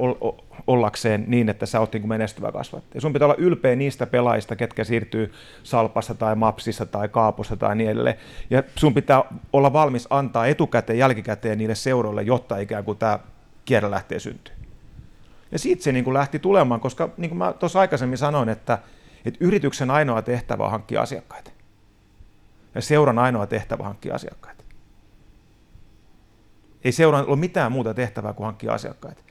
ollakseen 0.66 1.24
niin, 1.26 1.48
että 1.48 1.66
sä 1.66 1.80
oot 1.80 1.92
niin 1.92 2.00
kuin 2.00 2.08
menestyvä 2.08 2.52
kasvattaja. 2.52 3.00
Sun 3.00 3.12
pitää 3.12 3.26
olla 3.26 3.34
ylpeä 3.38 3.76
niistä 3.76 4.06
pelaajista, 4.06 4.56
ketkä 4.56 4.84
siirtyy 4.84 5.32
Salpassa 5.62 6.14
tai 6.14 6.34
Mapsissa 6.34 6.86
tai 6.86 7.08
Kaapossa 7.08 7.56
tai 7.56 7.76
niin 7.76 7.90
edelleen. 7.90 8.16
Ja 8.50 8.62
sun 8.74 8.94
pitää 8.94 9.24
olla 9.52 9.72
valmis 9.72 10.06
antaa 10.10 10.46
etukäteen, 10.46 10.98
jälkikäteen 10.98 11.58
niille 11.58 11.74
seuroille, 11.74 12.22
jotta 12.22 12.58
ikään 12.58 12.84
kuin 12.84 12.98
tämä 12.98 13.18
kierre 13.64 13.90
lähtee 13.90 14.18
syntyä. 14.18 14.55
Ja 15.56 15.60
siitä 15.60 15.82
se 15.82 15.92
niin 15.92 16.04
kuin 16.04 16.14
lähti 16.14 16.38
tulemaan, 16.38 16.80
koska 16.80 17.08
niin 17.16 17.28
kuin 17.28 17.38
mä 17.38 17.52
tuossa 17.52 17.80
aikaisemmin 17.80 18.18
sanoin, 18.18 18.48
että, 18.48 18.78
että 19.24 19.44
yrityksen 19.44 19.90
ainoa 19.90 20.22
tehtävä 20.22 20.64
on 20.64 20.70
hankkia 20.70 21.02
asiakkaita. 21.02 21.50
Ja 22.74 22.82
seuran 22.82 23.18
ainoa 23.18 23.46
tehtävä 23.46 23.82
on 23.82 23.86
hankkia 23.86 24.14
asiakkaita. 24.14 24.64
Ei 26.84 26.92
seuran 26.92 27.26
ole 27.26 27.36
mitään 27.36 27.72
muuta 27.72 27.94
tehtävää 27.94 28.32
kuin 28.32 28.44
hankkia 28.44 28.72
asiakkaita. 28.72 29.22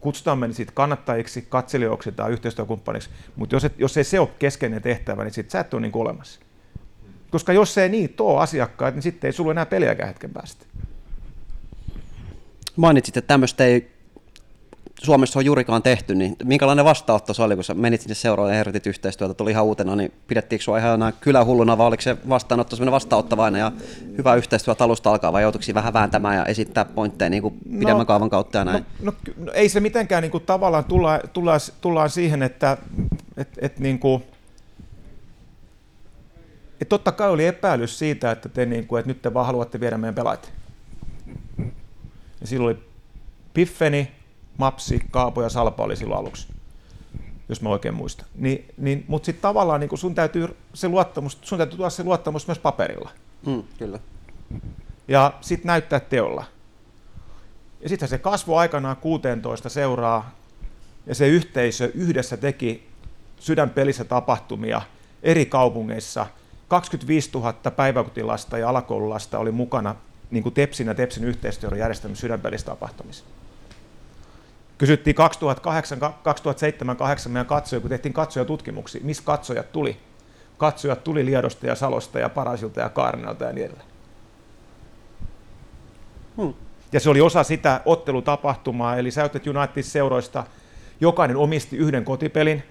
Kutsutaan 0.00 0.38
me 0.38 0.52
sitten 0.52 0.74
kannattajiksi, 0.74 1.42
katselijoiksi 1.42 2.12
tai 2.12 2.30
yhteistyökumppaniksi, 2.30 3.10
mutta 3.36 3.56
jos, 3.56 3.64
et, 3.64 3.78
jos 3.78 3.96
ei 3.96 4.04
se 4.04 4.20
ole 4.20 4.28
keskeinen 4.38 4.82
tehtävä, 4.82 5.24
niin 5.24 5.34
sitten 5.34 5.50
sä 5.50 5.60
et 5.60 5.74
ole 5.74 5.82
niin 5.82 5.92
olemassa. 5.94 6.40
Koska 7.30 7.52
jos 7.52 7.78
ei 7.78 7.88
niin 7.88 8.08
tuo 8.08 8.38
asiakkaita, 8.38 8.96
niin 8.96 9.02
sitten 9.02 9.28
ei 9.28 9.32
sulla 9.32 9.50
enää 9.50 9.66
peliäkään 9.66 10.08
hetken 10.08 10.30
päästä. 10.30 10.66
Mainitsit, 12.76 13.16
että 13.16 13.28
tämmöistä 13.28 13.64
ei 13.64 13.99
Suomessa 15.02 15.38
on 15.38 15.44
juurikaan 15.44 15.82
tehty, 15.82 16.14
niin 16.14 16.36
minkälainen 16.44 16.84
vastaanotto 16.84 17.34
se 17.34 17.42
oli, 17.42 17.54
kun 17.54 17.64
sä 17.64 17.74
menit 17.74 18.00
sinne 18.00 18.14
seuraan 18.14 18.50
ja 18.50 18.60
ehdotit 18.60 18.86
yhteistyötä, 18.86 19.34
tuli 19.34 19.50
ihan 19.50 19.64
uutena, 19.64 19.96
niin 19.96 20.12
pidettiinkö 20.26 20.64
sinua 20.64 20.78
ihan 20.78 20.94
enää 20.94 21.12
kylähulluna, 21.12 21.78
vai 21.78 21.86
oliko 21.86 22.00
se 22.00 22.16
vastaanotto 22.28 22.76
sellainen 22.76 22.92
vastaanottavainen 22.92 23.58
ja 23.58 23.72
hyvä 24.18 24.34
yhteistyö 24.34 24.74
alusta 24.78 25.10
alkaa, 25.10 25.32
vai 25.32 25.42
joutuiko 25.42 25.74
vähän 25.74 25.92
vääntämään 25.92 26.36
ja 26.36 26.46
esittää 26.46 26.84
pointteja 26.84 27.30
niin 27.30 27.42
kuin 27.42 27.54
pidemmän 27.64 27.98
no, 27.98 28.04
kaavan 28.04 28.30
kautta 28.30 28.58
ja 28.58 28.64
näin? 28.64 28.86
No, 29.02 29.12
no, 29.26 29.44
no 29.44 29.52
ei 29.52 29.68
se 29.68 29.80
mitenkään 29.80 30.22
niin 30.22 30.30
kuin, 30.30 30.44
tavallaan 30.46 30.84
tulla, 30.84 31.20
tullaan, 31.32 31.60
tullaan 31.80 32.10
siihen, 32.10 32.42
että 32.42 32.76
et, 33.36 33.48
et, 33.58 33.78
niin 33.78 33.98
kuin, 33.98 34.22
et 36.80 36.88
totta 36.88 37.12
kai 37.12 37.30
oli 37.30 37.46
epäilys 37.46 37.98
siitä, 37.98 38.30
että, 38.30 38.48
te, 38.48 38.66
niin 38.66 38.86
kuin, 38.86 39.00
että 39.00 39.08
nyt 39.10 39.22
te 39.22 39.34
vaan 39.34 39.46
haluatte 39.46 39.80
viedä 39.80 39.98
meidän 39.98 40.14
pelaajat. 40.14 40.52
Ja 42.40 42.46
silloin 42.46 42.76
oli 42.76 42.84
Piffeni, 43.54 44.19
Mapsi, 44.60 45.00
Kaapo 45.10 45.42
ja 45.42 45.48
Salpa 45.48 45.82
oli 45.82 45.96
silloin 45.96 46.20
aluksi, 46.20 46.48
jos 47.48 47.62
mä 47.62 47.68
oikein 47.68 47.94
muistan. 47.94 48.26
Ni, 48.34 48.64
niin, 48.76 49.04
Mutta 49.08 49.26
sitten 49.26 49.42
tavallaan 49.42 49.80
niin 49.80 49.98
sun, 49.98 50.14
täytyy 50.14 50.56
se 50.74 50.88
luottamus, 50.88 51.38
sun 51.42 51.58
täytyy 51.58 51.76
tuoda 51.76 51.90
se 51.90 52.04
luottamus 52.04 52.46
myös 52.46 52.58
paperilla. 52.58 53.10
Mm, 53.46 53.62
kyllä. 53.78 53.98
Ja 55.08 55.32
sitten 55.40 55.66
näyttää 55.66 56.00
teolla. 56.00 56.44
Ja 57.80 57.88
sitten 57.88 58.08
se 58.08 58.18
kasvoi 58.18 58.58
aikanaan 58.58 58.96
16 58.96 59.68
seuraa, 59.68 60.30
ja 61.06 61.14
se 61.14 61.28
yhteisö 61.28 61.90
yhdessä 61.94 62.36
teki 62.36 62.88
sydänpelissä 63.38 64.04
tapahtumia 64.04 64.82
eri 65.22 65.46
kaupungeissa. 65.46 66.26
25 66.68 67.30
000 67.34 67.52
päiväkotilasta 67.52 68.58
ja 68.58 68.68
alakoululasta 68.68 69.38
oli 69.38 69.50
mukana 69.50 69.94
niin 70.30 70.42
kuin 70.42 70.54
Tepsin 70.54 70.86
ja 70.86 70.94
Tepsin 70.94 71.24
yhteistyön 71.24 71.78
järjestämissä 71.78 72.20
sydänpelissä 72.20 72.66
tapahtumissa. 72.66 73.24
Kysyttiin 74.80 75.16
2008, 75.16 75.98
2007 75.98 76.96
2008 76.96 77.32
meidän 77.32 77.46
katsoja, 77.46 77.80
kun 77.80 77.90
tehtiin 77.90 78.12
katsojatutkimuksia, 78.12 79.00
missä 79.04 79.22
katsojat 79.26 79.72
tuli. 79.72 79.96
Katsojat 80.58 81.04
tuli 81.04 81.24
Liedosta 81.24 81.66
ja 81.66 81.74
Salosta 81.74 82.18
ja 82.18 82.28
Parasilta 82.28 82.80
ja 82.80 82.88
Kaarnalta 82.88 83.44
ja 83.44 83.52
niin 83.52 83.66
edelleen. 83.66 83.88
Hmm. 86.36 86.54
Ja 86.92 87.00
se 87.00 87.10
oli 87.10 87.20
osa 87.20 87.42
sitä 87.42 87.80
ottelutapahtumaa, 87.84 88.96
eli 88.96 89.10
Säytet 89.10 89.46
United-seuroista 89.46 90.44
jokainen 91.00 91.36
omisti 91.36 91.76
yhden 91.76 92.04
kotipelin, 92.04 92.62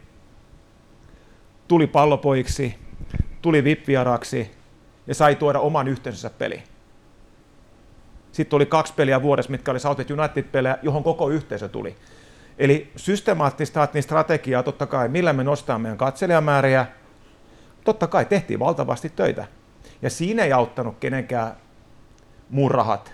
tuli 1.67 1.87
pallopojiksi, 1.87 2.75
tuli 3.41 3.63
vippiaraksi 3.63 4.51
ja 5.07 5.15
sai 5.15 5.35
tuoda 5.35 5.59
oman 5.59 5.87
yhteisönsä 5.87 6.29
peliin. 6.29 6.63
Sitten 8.39 8.55
oli 8.57 8.65
kaksi 8.65 8.93
peliä 8.93 9.21
vuodessa, 9.21 9.51
mitkä 9.51 9.71
oli 9.71 9.79
South 9.79 10.11
United-pelejä, 10.11 10.77
johon 10.81 11.03
koko 11.03 11.29
yhteisö 11.29 11.67
tuli. 11.67 11.95
Eli 12.57 12.91
systemaattista 12.95 13.87
niin 13.93 14.03
strategiaa 14.03 14.63
totta 14.63 14.85
kai, 14.85 15.09
millä 15.09 15.33
me 15.33 15.43
nostamme 15.43 15.83
meidän 15.83 15.97
katselijamääriä. 15.97 16.85
Totta 17.83 18.07
kai 18.07 18.25
tehtiin 18.25 18.59
valtavasti 18.59 19.09
töitä. 19.09 19.47
Ja 20.01 20.09
siinä 20.09 20.43
ei 20.43 20.53
auttanut 20.53 20.97
kenenkään 20.99 21.55
muun 22.49 22.71
rahat, 22.71 23.13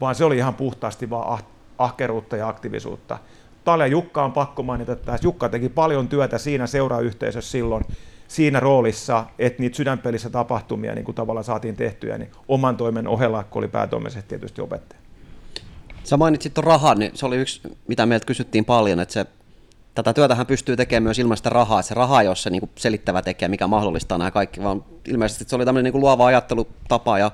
vaan 0.00 0.14
se 0.14 0.24
oli 0.24 0.36
ihan 0.36 0.54
puhtaasti 0.54 1.10
vaan 1.10 1.38
ah- 1.38 1.44
ahkeruutta 1.78 2.36
ja 2.36 2.48
aktiivisuutta. 2.48 3.18
Talia 3.64 3.86
Jukka 3.86 4.24
on 4.24 4.32
pakko 4.32 4.62
mainita 4.62 4.92
että 4.92 5.18
Jukka 5.22 5.48
teki 5.48 5.68
paljon 5.68 6.08
työtä 6.08 6.38
siinä 6.38 6.66
seurayhteisössä 6.66 7.50
silloin, 7.50 7.84
siinä 8.32 8.60
roolissa, 8.60 9.26
että 9.38 9.62
niitä 9.62 9.76
sydänpelissä 9.76 10.30
tapahtumia 10.30 10.94
niin 10.94 11.04
kuin 11.04 11.14
tavallaan 11.14 11.44
saatiin 11.44 11.76
tehtyä, 11.76 12.18
niin 12.18 12.30
oman 12.48 12.76
toimen 12.76 13.08
ohella, 13.08 13.44
kun 13.44 13.60
oli 13.60 13.68
päätoimisesti 13.68 14.28
tietysti 14.28 14.60
opettaja. 14.60 15.00
Sä 16.04 16.16
mainitsit 16.16 16.54
tuon 16.54 16.64
rahan, 16.64 16.98
niin 16.98 17.10
se 17.14 17.26
oli 17.26 17.36
yksi, 17.36 17.60
mitä 17.88 18.06
meiltä 18.06 18.26
kysyttiin 18.26 18.64
paljon, 18.64 19.00
että 19.00 19.12
se, 19.12 19.26
tätä 19.94 20.12
työtähän 20.12 20.46
pystyy 20.46 20.76
tekemään 20.76 21.02
myös 21.02 21.18
ilman 21.18 21.36
sitä 21.36 21.50
rahaa, 21.50 21.82
se 21.82 21.94
raha 21.94 22.18
ole 22.18 22.36
se 22.36 22.50
niin 22.50 22.60
kuin 22.60 22.70
selittävä 22.76 23.22
tekijä, 23.22 23.48
mikä 23.48 23.66
mahdollistaa 23.66 24.18
nämä 24.18 24.30
kaikki, 24.30 24.62
vaan 24.62 24.84
ilmeisesti 25.08 25.44
se 25.48 25.56
oli 25.56 25.64
tämmöinen 25.64 25.84
niin 25.84 25.92
kuin 25.92 26.02
luova 26.02 26.26
ajattelutapa 26.26 27.18
ja 27.18 27.30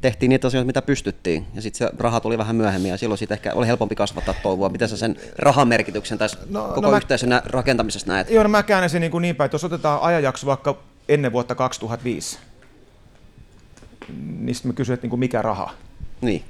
tehtiin 0.00 0.28
niitä 0.28 0.46
asioita, 0.46 0.66
mitä 0.66 0.82
pystyttiin, 0.82 1.46
ja 1.54 1.62
sitten 1.62 1.88
se 1.88 1.94
raha 1.98 2.20
tuli 2.20 2.38
vähän 2.38 2.56
myöhemmin, 2.56 2.90
ja 2.90 2.96
silloin 2.96 3.18
siitä 3.18 3.34
ehkä 3.34 3.52
oli 3.54 3.66
helpompi 3.66 3.94
kasvattaa 3.94 4.34
toivoa. 4.42 4.68
Miten 4.68 4.88
sä 4.88 4.96
sen 4.96 5.16
rahan 5.38 5.68
merkityksen 5.68 6.18
tässä 6.18 6.38
no, 6.50 6.68
koko 6.68 6.90
no 6.90 6.96
yhteisön 6.96 7.28
mä, 7.28 7.42
rakentamisessa 7.46 8.06
näet? 8.06 8.30
Joo, 8.30 8.42
no 8.42 8.48
mä 8.48 8.62
käännän 8.62 8.90
sen 8.90 9.00
niin, 9.00 9.10
kuin 9.10 9.22
niin 9.22 9.36
päin, 9.36 9.46
että 9.46 9.54
jos 9.54 9.64
otetaan 9.64 10.00
ajanjakso 10.02 10.46
vaikka 10.46 10.78
ennen 11.08 11.32
vuotta 11.32 11.54
2005, 11.54 12.38
niin 14.38 14.54
sitten 14.54 14.72
mä 14.72 14.74
kysyin, 14.74 14.94
että 14.94 15.04
niin 15.04 15.10
kuin 15.10 15.20
mikä 15.20 15.42
raha. 15.42 15.70
Niin. 16.20 16.44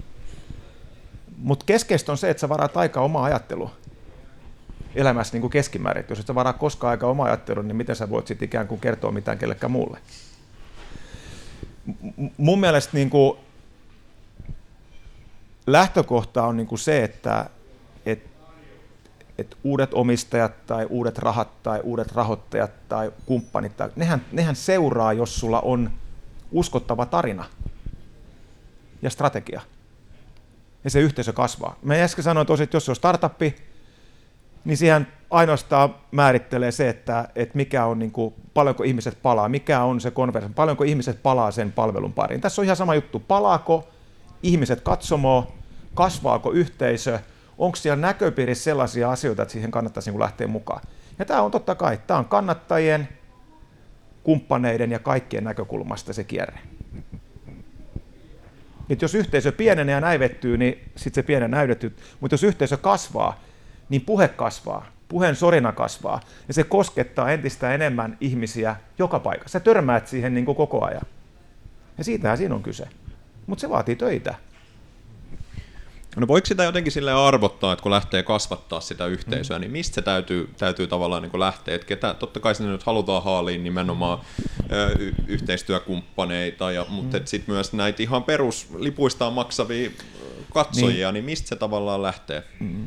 Mutta 1.39 1.65
keskeistä 1.65 2.13
on 2.13 2.19
se, 2.19 2.31
että 2.31 2.41
sä 2.41 2.49
varaat 2.49 2.77
aika 2.77 3.01
oma 3.01 3.25
ajattelu 3.25 3.71
elämässä 4.95 5.33
niin 5.33 5.41
kuin 5.41 5.51
keskimäärin. 5.51 6.05
Jos 6.09 6.21
et 6.21 6.27
sä 6.27 6.35
varaa 6.35 6.53
koskaan 6.53 6.91
aika 6.91 7.07
oma 7.07 7.25
ajattelu, 7.25 7.63
niin 7.63 7.77
miten 7.77 7.97
sä 7.97 8.11
voit 8.11 8.27
sitten 8.27 8.47
ikään 8.47 8.69
kuin 8.69 8.81
kertoa 8.81 9.13
mitään 9.13 9.39
kellekään 9.39 9.71
muulle? 9.71 9.99
Mun 12.37 12.61
mielestä 12.61 12.97
niin 12.97 13.11
kuin 13.11 13.39
lähtökohta 15.67 16.47
on 16.47 16.57
niin 16.57 16.67
kuin 16.67 16.79
se, 16.79 17.05
että 17.05 17.51
et, 18.07 18.23
et 19.39 19.57
uudet 19.65 19.95
omistajat 19.95 20.67
tai 20.67 20.87
uudet 20.91 21.19
rahat 21.19 21.63
tai 21.63 21.81
uudet 21.83 22.13
rahoittajat 22.13 22.71
tai 22.89 23.13
kumppanit, 23.27 23.77
tai, 23.77 23.91
nehän, 23.97 24.25
nehän 24.33 24.57
seuraa, 24.57 25.13
jos 25.13 25.41
sulla 25.41 25.61
on 25.61 25.91
uskottava 26.53 27.07
tarina 27.07 27.45
ja 29.03 29.11
strategia. 29.11 29.61
Ja 30.85 30.91
se 30.91 31.01
yhteisö 31.01 31.33
kasvaa. 31.33 31.77
Mä 31.83 31.95
äsken 31.95 32.25
sanoin 32.25 32.47
tosi, 32.47 32.63
että 32.63 32.77
jos 32.77 32.85
se 32.85 32.91
on 32.91 32.97
startuppi, 32.97 33.57
niin 34.65 34.77
siihen 34.77 35.07
ainoastaan 35.31 35.95
määrittelee 36.11 36.73
se, 36.73 36.89
että, 36.89 37.29
että 37.35 37.57
mikä 37.57 37.85
on 37.85 37.99
niin 37.99 38.11
kuin, 38.11 38.35
paljonko 38.55 38.83
ihmiset 38.83 39.19
palaa, 39.23 39.49
mikä 39.49 39.83
on 39.83 40.01
se 40.01 40.11
konversio, 40.11 40.51
paljonko 40.55 40.85
ihmiset 40.85 41.23
palaa 41.23 41.51
sen 41.51 41.73
palvelun 41.73 42.13
pariin. 42.13 42.41
Tässä 42.41 42.63
on 42.63 42.65
ihan 42.65 42.77
sama 42.77 42.95
juttu, 42.95 43.21
palaako 43.21 43.89
ihmiset 44.43 44.81
katsomaan, 44.81 45.45
kasvaako 45.95 46.53
yhteisö, 46.53 47.19
onko 47.59 47.77
siellä 47.77 48.01
näköpiirissä 48.01 48.65
sellaisia 48.65 49.11
asioita, 49.11 49.43
että 49.43 49.53
siihen 49.53 49.71
kannattaisi 49.71 50.11
niin 50.11 50.21
lähteä 50.21 50.47
mukaan. 50.47 50.83
Ja 51.19 51.25
tämä 51.25 51.43
on 51.43 51.51
totta 51.51 51.75
kai, 51.75 51.99
tämä 52.07 52.19
on 52.19 52.25
kannattajien, 52.25 53.09
kumppaneiden 54.23 54.91
ja 54.91 54.99
kaikkien 54.99 55.45
näkökulmasta 55.45 56.13
se 56.13 56.25
kierre. 56.25 56.59
Et 58.91 59.03
jos 59.03 59.15
yhteisö 59.15 59.53
pienenee 59.53 59.95
ja 59.95 60.01
näivettyy, 60.01 60.57
niin 60.57 60.91
sitten 60.97 61.23
se 61.23 61.27
pienen 61.27 61.51
näytetty. 61.51 61.97
Mutta 62.21 62.35
jos 62.35 62.43
yhteisö 62.43 62.77
kasvaa, 62.77 63.41
niin 63.91 64.03
puhe 64.03 64.29
kasvaa, 64.29 64.87
puheen 65.09 65.37
sorina 65.37 65.73
kasvaa, 65.73 66.21
ja 66.49 66.55
se 66.55 66.65
koskettaa 66.65 67.31
entistä 67.31 67.75
enemmän 67.75 68.17
ihmisiä 68.21 68.77
joka 68.99 69.19
paikassa. 69.19 69.59
Sä 69.59 69.61
törmäät 69.61 70.09
siihen 70.09 70.35
niin 70.35 70.45
kuin 70.45 70.57
koko 70.57 70.85
ajan. 70.85 71.07
Ja 71.99 72.05
siitähän 72.05 72.39
siinä 72.39 72.55
on 72.55 72.63
kyse. 72.63 72.89
Mutta 73.47 73.61
se 73.61 73.69
vaatii 73.71 73.97
töitä. 73.97 74.35
No 76.17 76.29
voiko 76.29 76.47
sitä 76.47 76.65
jotenkin 76.65 76.93
sille 76.93 77.13
arvottaa, 77.13 77.73
että 77.73 77.83
kun 77.83 77.93
lähtee 77.93 78.23
kasvattaa 78.23 78.81
sitä 78.81 79.07
yhteisöä, 79.07 79.59
mm. 79.59 79.61
niin 79.61 79.71
mistä 79.71 79.95
se 79.95 80.03
täytyy, 80.03 80.51
täytyy 80.59 80.87
tavallaan 80.87 81.23
niin 81.23 81.41
lähteä? 81.41 81.75
Että 81.75 81.87
ketä, 81.87 82.15
totta 82.15 82.41
kai 82.41 82.55
sinne 82.55 82.73
nyt 82.73 82.83
halutaan 82.83 83.23
haaliin 83.23 83.65
nimenomaan 83.65 84.19
ö, 84.73 84.97
y- 84.99 85.15
yhteistyökumppaneita, 85.27 86.73
ja, 86.73 86.87
mutta 86.89 87.19
mm. 87.19 87.27
sitten 87.27 87.55
myös 87.55 87.73
näitä 87.73 88.03
ihan 88.03 88.25
peruslipuistaan 88.25 89.33
maksavia 89.33 89.91
katsojia, 90.55 91.09
niin, 91.09 91.15
niin 91.15 91.25
mistä 91.25 91.49
se 91.49 91.57
tavallaan 91.57 92.03
lähtee? 92.03 92.43
Mm. 92.61 92.87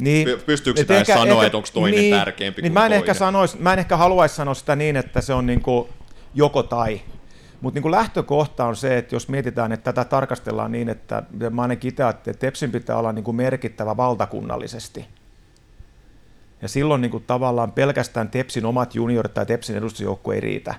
Niin, 0.00 0.28
Pystyykö 0.46 0.80
sitä 0.80 0.98
ehkä, 0.98 1.14
sanoa, 1.14 1.34
ehkä, 1.34 1.46
että 1.46 1.56
onko 1.56 1.68
toinen 1.72 2.00
niin, 2.00 2.14
tärkeämpi 2.16 2.62
niin 2.62 2.72
kuin 2.72 2.74
mä 2.74 2.80
en 2.80 2.90
toinen? 2.90 2.98
Ehkä 2.98 3.14
sanois, 3.14 3.58
mä 3.58 3.72
en 3.72 3.78
ehkä 3.78 3.96
haluaisi 3.96 4.34
sanoa 4.34 4.54
sitä 4.54 4.76
niin, 4.76 4.96
että 4.96 5.20
se 5.20 5.34
on 5.34 5.46
niin 5.46 5.60
kuin 5.60 5.88
joko 6.34 6.62
tai. 6.62 7.00
Mutta 7.60 7.80
niin 7.80 7.90
lähtökohta 7.90 8.64
on 8.64 8.76
se, 8.76 8.98
että 8.98 9.14
jos 9.14 9.28
mietitään, 9.28 9.72
että 9.72 9.92
tätä 9.92 10.08
tarkastellaan 10.08 10.72
niin, 10.72 10.88
että 10.88 11.22
mä 11.50 11.62
ainakin 11.62 11.88
itse 11.88 12.08
että 12.08 12.34
Tepsin 12.34 12.70
pitää 12.70 12.96
olla 12.96 13.12
niin 13.12 13.24
kuin 13.24 13.36
merkittävä 13.36 13.96
valtakunnallisesti. 13.96 15.06
Ja 16.62 16.68
silloin 16.68 17.00
niin 17.00 17.10
kuin 17.10 17.24
tavallaan 17.26 17.72
pelkästään 17.72 18.28
Tepsin 18.28 18.66
omat 18.66 18.94
juniorit 18.94 19.34
tai 19.34 19.46
Tepsin 19.46 19.76
edustusjoukko 19.76 20.32
ei 20.32 20.40
riitä. 20.40 20.74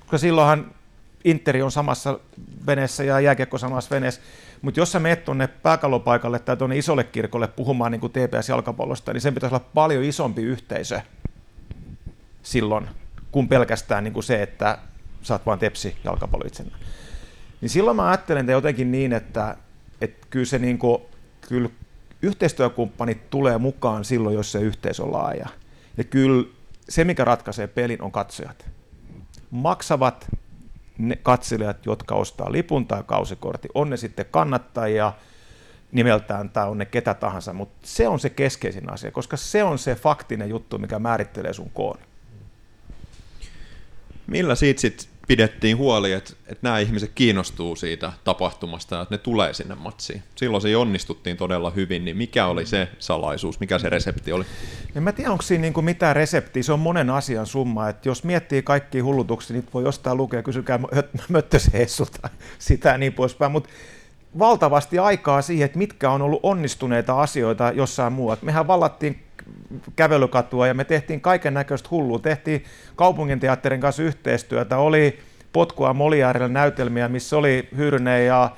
Koska 0.00 0.18
silloinhan 0.18 0.74
Interi 1.24 1.62
on 1.62 1.72
samassa 1.72 2.20
veneessä 2.66 3.04
ja 3.04 3.20
jääkiekko 3.20 3.58
samassa 3.58 3.94
veneessä. 3.94 4.20
Mutta 4.62 4.80
jos 4.80 4.92
sä 4.92 5.00
menet 5.00 5.24
tuonne 5.24 5.46
pääkallopaikalle 5.46 6.38
tai 6.38 6.56
tuonne 6.56 6.78
isolle 6.78 7.04
kirkolle 7.04 7.48
puhumaan 7.48 7.92
niin 7.92 8.00
kuin 8.00 8.12
TPS-jalkapallosta, 8.12 9.12
niin 9.12 9.20
sen 9.20 9.34
pitäisi 9.34 9.54
olla 9.54 9.66
paljon 9.74 10.04
isompi 10.04 10.42
yhteisö 10.42 11.00
silloin, 12.42 12.88
kuin 13.32 13.48
pelkästään 13.48 14.04
niin 14.04 14.14
kuin 14.14 14.24
se, 14.24 14.42
että 14.42 14.78
sä 15.22 15.34
oot 15.34 15.46
vaan 15.46 15.58
tepsi 15.58 15.96
jalkapallo 16.04 16.44
itsenä. 16.46 16.70
Niin 17.60 17.70
silloin 17.70 17.96
mä 17.96 18.08
ajattelen 18.08 18.40
että 18.40 18.52
jotenkin 18.52 18.92
niin, 18.92 19.12
että, 19.12 19.56
että 20.00 20.26
kyllä 20.30 20.46
se 20.46 20.58
niin 20.58 20.78
kuin, 20.78 21.02
kyllä 21.48 21.68
yhteistyökumppanit 22.22 23.30
tulee 23.30 23.58
mukaan 23.58 24.04
silloin, 24.04 24.34
jos 24.34 24.52
se 24.52 24.60
yhteisö 24.60 25.02
on 25.02 25.12
laaja. 25.12 25.48
Ja 25.96 26.04
kyllä 26.04 26.48
se, 26.88 27.04
mikä 27.04 27.24
ratkaisee 27.24 27.66
pelin, 27.66 28.02
on 28.02 28.12
katsojat. 28.12 28.70
Maksavat 29.50 30.26
ne 31.08 31.16
katselijat, 31.16 31.86
jotka 31.86 32.14
ostaa 32.14 32.52
lipun 32.52 32.86
tai 32.86 33.02
kausikortti, 33.06 33.68
on 33.74 33.90
ne 33.90 33.96
sitten 33.96 34.26
kannattajia 34.30 35.12
nimeltään 35.92 36.50
tai 36.50 36.68
on 36.68 36.78
ne 36.78 36.84
ketä 36.84 37.14
tahansa, 37.14 37.52
mutta 37.52 37.78
se 37.82 38.08
on 38.08 38.20
se 38.20 38.30
keskeisin 38.30 38.92
asia, 38.92 39.10
koska 39.10 39.36
se 39.36 39.62
on 39.62 39.78
se 39.78 39.94
faktinen 39.94 40.48
juttu, 40.48 40.78
mikä 40.78 40.98
määrittelee 40.98 41.52
sun 41.52 41.70
koon. 41.74 41.98
Millä 44.26 44.54
siitä 44.54 44.80
sitten 44.80 45.09
pidettiin 45.30 45.76
huoli, 45.76 46.12
että, 46.12 46.32
että 46.46 46.58
nämä 46.62 46.78
ihmiset 46.78 47.10
kiinnostuu 47.14 47.76
siitä 47.76 48.12
tapahtumasta 48.24 48.94
ja 48.94 49.02
että 49.02 49.14
ne 49.14 49.18
tulee 49.18 49.54
sinne 49.54 49.74
matsiin? 49.74 50.22
Silloin 50.34 50.60
se 50.60 50.76
onnistuttiin 50.76 51.36
todella 51.36 51.70
hyvin, 51.70 52.04
niin 52.04 52.16
mikä 52.16 52.46
oli 52.46 52.66
se 52.66 52.88
salaisuus, 52.98 53.60
mikä 53.60 53.78
se 53.78 53.88
resepti 53.88 54.32
oli? 54.32 54.44
En 54.94 55.02
mä 55.02 55.12
tiedä, 55.12 55.30
onko 55.30 55.42
siinä 55.42 55.62
niin 55.62 55.84
mitään 55.84 56.16
reseptiä, 56.16 56.62
se 56.62 56.72
on 56.72 56.80
monen 56.80 57.10
asian 57.10 57.46
summa, 57.46 57.88
että 57.88 58.08
jos 58.08 58.24
miettii 58.24 58.62
kaikki 58.62 59.00
hullutuksia, 59.00 59.54
niin 59.54 59.66
voi 59.74 59.82
jostain 59.82 60.16
lukea, 60.16 60.42
kysykää 60.42 60.80
Möttösen 61.28 61.72
Hessulta, 61.72 62.28
sitä 62.58 62.88
ja 62.88 62.98
niin 62.98 63.12
poispäin, 63.12 63.52
mutta 63.52 63.70
valtavasti 64.38 64.98
aikaa 64.98 65.42
siihen, 65.42 65.66
että 65.66 65.78
mitkä 65.78 66.10
on 66.10 66.22
ollut 66.22 66.40
onnistuneita 66.42 67.20
asioita 67.20 67.72
jossain 67.74 68.12
muualla. 68.12 68.42
Mehän 68.42 68.66
vallattiin 68.66 69.22
kävelykatua 69.96 70.66
ja 70.66 70.74
me 70.74 70.84
tehtiin 70.84 71.20
kaiken 71.20 71.54
näköistä 71.54 71.88
hullua. 71.90 72.18
Tehtiin 72.18 72.64
kaupunginteatterin 72.96 73.80
kanssa 73.80 74.02
yhteistyötä, 74.02 74.78
oli 74.78 75.18
potkua 75.52 75.94
Moliärillä 75.94 76.48
näytelmiä, 76.48 77.08
missä 77.08 77.36
oli 77.36 77.68
Hyrne 77.76 78.24
ja 78.24 78.50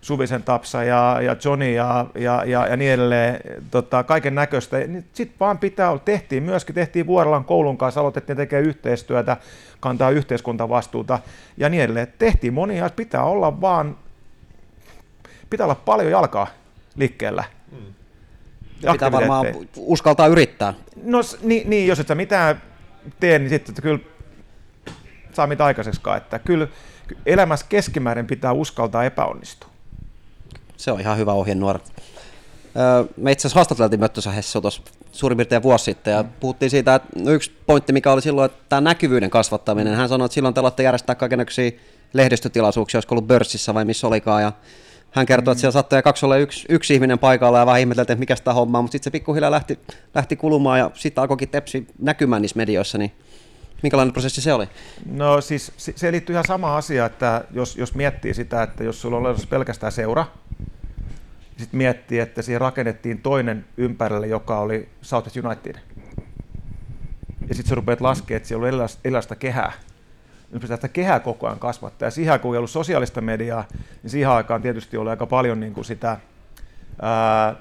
Suvisen 0.00 0.42
Tapsa 0.42 0.84
ja, 0.84 1.18
ja 1.22 1.36
Johnny 1.44 1.72
ja, 1.72 2.06
ja, 2.14 2.44
ja, 2.46 2.66
ja 2.66 2.76
niin 2.76 2.92
edelleen, 2.92 3.40
tota, 3.70 4.02
kaiken 4.02 4.34
näköistä. 4.34 4.76
Sitten 5.12 5.36
vaan 5.40 5.58
pitää 5.58 5.90
olla, 5.90 6.02
tehtiin 6.04 6.42
myöskin, 6.42 6.74
tehtiin 6.74 7.06
Vuorolan 7.06 7.44
koulun 7.44 7.78
kanssa, 7.78 8.00
aloitettiin 8.00 8.36
tekemään 8.36 8.68
yhteistyötä, 8.68 9.36
kantaa 9.80 10.10
yhteiskuntavastuuta 10.10 11.18
ja 11.56 11.68
niin 11.68 11.82
edelleen. 11.82 12.12
Tehtiin 12.18 12.54
monia, 12.54 12.90
pitää 12.96 13.24
olla 13.24 13.60
vaan, 13.60 13.96
pitää 15.50 15.66
olla 15.66 15.74
paljon 15.74 16.10
jalkaa 16.10 16.46
liikkeellä. 16.96 17.44
Pitää 18.92 19.12
varmaan 19.12 19.46
uskaltaa 19.76 20.26
yrittää. 20.26 20.74
No 21.02 21.20
niin, 21.42 21.70
niin 21.70 21.86
jos 21.86 22.00
et 22.00 22.08
sä 22.08 22.14
mitään 22.14 22.62
tee, 23.20 23.38
niin 23.38 23.48
sitten 23.48 23.72
että 23.72 23.82
kyllä 23.82 23.98
saa 25.32 25.46
mitä 25.46 25.64
aikaiseksikaan. 25.64 26.16
Että 26.16 26.38
kyllä 26.38 26.68
elämässä 27.26 27.66
keskimäärin 27.68 28.26
pitää 28.26 28.52
uskaltaa 28.52 29.04
epäonnistua. 29.04 29.68
Se 30.76 30.92
on 30.92 31.00
ihan 31.00 31.18
hyvä 31.18 31.32
ohjenuora. 31.32 31.80
Me 33.16 33.32
itse 33.32 33.40
asiassa 33.40 33.58
haastateltiin 33.58 34.00
Möttösä 34.00 34.30
Hessu 34.30 34.60
tuossa 34.60 34.82
suurin 35.12 35.36
piirtein 35.36 35.62
vuosi 35.62 35.84
sitten 35.84 36.12
ja 36.12 36.24
puhuttiin 36.40 36.70
siitä, 36.70 36.94
että 36.94 37.08
no 37.16 37.30
yksi 37.30 37.52
pointti 37.66 37.92
mikä 37.92 38.12
oli 38.12 38.22
silloin, 38.22 38.46
että 38.46 38.64
tämä 38.68 38.80
näkyvyyden 38.80 39.30
kasvattaminen. 39.30 39.94
Hän 39.94 40.08
sanoi, 40.08 40.24
että 40.24 40.34
silloin 40.34 40.54
te 40.54 40.60
aloitte 40.60 40.82
järjestää 40.82 41.14
kaikenlaisia 41.14 41.70
lehdistötilaisuuksia, 42.12 42.98
olisiko 42.98 43.14
ollut 43.14 43.26
Börssissä 43.26 43.74
vai 43.74 43.84
missä 43.84 44.06
olikaan 44.06 44.42
ja 44.42 44.52
hän 45.14 45.26
kertoi, 45.26 45.52
että 45.52 45.60
siellä 45.60 45.72
saattoi 45.72 46.02
kaksi 46.02 46.26
olla 46.26 46.36
yksi, 46.36 46.66
yksi 46.68 46.94
ihminen 46.94 47.18
paikalla 47.18 47.58
ja 47.58 47.66
vähän 47.66 47.80
ihmeteltiin, 47.80 48.14
että 48.14 48.20
mikä 48.20 48.36
sitä 48.36 48.52
hommaa, 48.52 48.82
mutta 48.82 48.92
sitten 48.92 49.04
se 49.04 49.10
pikkuhiljaa 49.10 49.50
lähti, 49.50 49.78
lähti 50.14 50.36
kulumaan 50.36 50.78
ja 50.78 50.90
sitten 50.94 51.22
alkoikin 51.22 51.48
Tepsi 51.48 51.86
näkymään 51.98 52.42
niissä 52.42 52.56
medioissa, 52.56 52.98
niin 52.98 53.12
minkälainen 53.82 54.12
prosessi 54.12 54.40
se 54.40 54.52
oli? 54.52 54.68
No 55.10 55.40
siis 55.40 55.72
se 55.76 56.12
liittyy 56.12 56.34
ihan 56.34 56.44
sama 56.48 56.76
asia, 56.76 57.06
että 57.06 57.44
jos, 57.50 57.76
jos 57.76 57.94
miettii 57.94 58.34
sitä, 58.34 58.62
että 58.62 58.84
jos 58.84 59.00
sulla 59.00 59.28
on 59.28 59.36
pelkästään 59.50 59.92
seura, 59.92 60.26
sitten 61.56 61.78
miettii, 61.78 62.18
että 62.18 62.42
siihen 62.42 62.60
rakennettiin 62.60 63.20
toinen 63.20 63.64
ympärille, 63.76 64.26
joka 64.26 64.58
oli 64.58 64.88
South 65.02 65.30
United. 65.44 65.74
Ja 67.48 67.54
sitten 67.54 67.68
sä 67.68 67.74
rupeat 67.74 68.00
laskemaan, 68.00 68.36
että 68.36 68.48
siellä 68.48 68.66
on 68.66 68.88
erilaista 69.04 69.36
kehää 69.36 69.72
nyt 70.54 70.62
pitää 70.62 70.76
sitä 70.76 70.88
kehää 70.88 71.20
koko 71.20 71.46
ajan 71.46 71.58
kasvattaa. 71.58 72.06
Ja 72.06 72.10
siihen 72.10 72.40
kun 72.40 72.54
ei 72.54 72.58
ollut 72.58 72.70
sosiaalista 72.70 73.20
mediaa, 73.20 73.64
niin 74.02 74.10
siihen 74.10 74.30
aikaan 74.30 74.62
tietysti 74.62 74.96
oli 74.96 75.10
aika 75.10 75.26
paljon 75.26 75.60
niin 75.60 75.74
kuin 75.74 75.84
sitä 75.84 76.18
ää, 77.02 77.54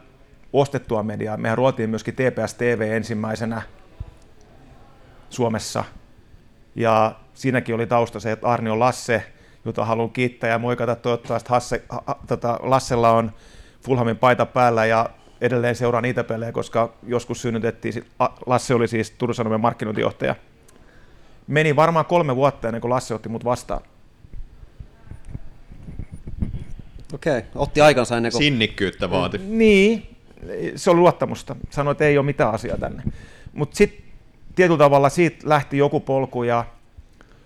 ostettua 0.53 1.03
mediaa. 1.03 1.37
Mehän 1.37 1.57
ruotiin 1.57 1.89
myöskin 1.89 2.13
TPS 2.13 2.53
TV 2.53 2.89
ensimmäisenä 2.91 3.61
Suomessa. 5.29 5.83
Ja 6.75 7.15
siinäkin 7.33 7.75
oli 7.75 7.87
tausta 7.87 8.19
se, 8.19 8.31
että 8.31 8.47
Arni 8.47 8.69
on 8.69 8.79
Lasse, 8.79 9.23
jota 9.65 9.85
haluan 9.85 10.09
kiittää 10.09 10.49
ja 10.49 10.59
moikata. 10.59 10.95
Toivottavasti 10.95 11.49
Hasse, 11.49 11.83
ha, 11.89 12.19
tota, 12.27 12.59
Lassella 12.61 13.11
on 13.11 13.31
Fulhamin 13.81 14.17
paita 14.17 14.45
päällä 14.45 14.85
ja 14.85 15.09
edelleen 15.41 15.75
seuraa 15.75 16.01
niitä 16.01 16.23
pelejä, 16.23 16.51
koska 16.51 16.93
joskus 17.03 17.41
synnytettiin, 17.41 18.05
Lasse 18.45 18.73
oli 18.73 18.87
siis 18.87 19.11
Turun 19.11 19.35
Sanomien 19.35 19.61
markkinointijohtaja– 19.61 20.35
meni 21.47 21.75
varmaan 21.75 22.05
kolme 22.05 22.35
vuotta 22.35 22.67
ennen 22.67 22.81
kuin 22.81 22.89
Lasse 22.89 23.13
otti 23.13 23.29
mut 23.29 23.45
vastaan. 23.45 23.81
Okei, 27.13 27.37
okay. 27.37 27.49
otti 27.55 27.81
aikansa 27.81 28.17
ennen 28.17 28.31
kuin... 28.31 28.43
Sinnikkyyttä 28.43 29.09
vaati. 29.09 29.37
Niin, 29.37 30.15
se 30.75 30.89
on 30.89 30.97
luottamusta. 30.97 31.55
Sanoi, 31.69 31.91
että 31.91 32.05
ei 32.05 32.17
ole 32.17 32.25
mitään 32.25 32.53
asiaa 32.53 32.77
tänne. 32.77 33.03
Mutta 33.53 33.75
sitten 33.75 34.03
tietyllä 34.55 34.77
tavalla 34.77 35.09
siitä 35.09 35.49
lähti 35.49 35.77
joku 35.77 35.99
polku 35.99 36.43
ja 36.43 36.65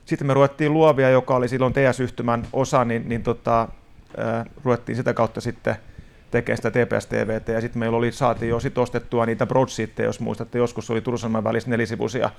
sitten 0.05 0.27
me 0.27 0.33
ruvettiin 0.33 0.73
luovia, 0.73 1.09
joka 1.09 1.35
oli 1.35 1.47
silloin 1.47 1.73
TS-yhtymän 1.73 2.47
osa, 2.53 2.85
niin, 2.85 3.09
niin 3.09 3.23
tota, 3.23 3.67
ruvettiin 4.63 4.95
sitä 4.95 5.13
kautta 5.13 5.41
sitten 5.41 5.75
tekemään 6.31 6.57
sitä 6.57 6.71
TPS 6.71 7.05
TVT 7.05 7.47
ja 7.47 7.61
sitten 7.61 7.79
meillä 7.79 7.97
oli, 7.97 8.11
saatiin 8.11 8.49
jo 8.49 8.59
sit 8.59 8.77
ostettua 8.77 9.25
niitä 9.25 9.45
broadsheetteja, 9.45 10.09
jos 10.09 10.19
muistatte, 10.19 10.57
joskus 10.57 10.89
oli 10.89 11.01
Turun 11.01 11.43
välissä 11.43 11.69
nelisivuisia 11.69 12.29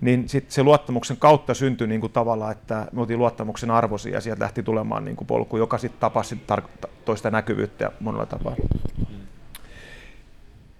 niin 0.00 0.28
sit 0.28 0.50
se 0.50 0.62
luottamuksen 0.62 1.16
kautta 1.16 1.54
syntyi 1.54 1.86
niin 1.86 2.00
kuin 2.00 2.12
tavallaan, 2.12 2.52
että 2.52 2.86
me 2.92 3.00
oltiin 3.00 3.18
luottamuksen 3.18 3.70
arvoisia 3.70 4.12
ja 4.14 4.20
sieltä 4.20 4.42
lähti 4.42 4.62
tulemaan 4.62 5.04
niin 5.04 5.16
kuin 5.16 5.26
polku, 5.26 5.56
joka 5.56 5.78
sitten 5.78 6.00
tapasi 6.00 6.40
tar- 6.52 6.88
toista 7.04 7.30
näkyvyyttä 7.30 7.92
monella 8.00 8.26
tapaa. 8.26 8.56
Mm. 8.98 9.16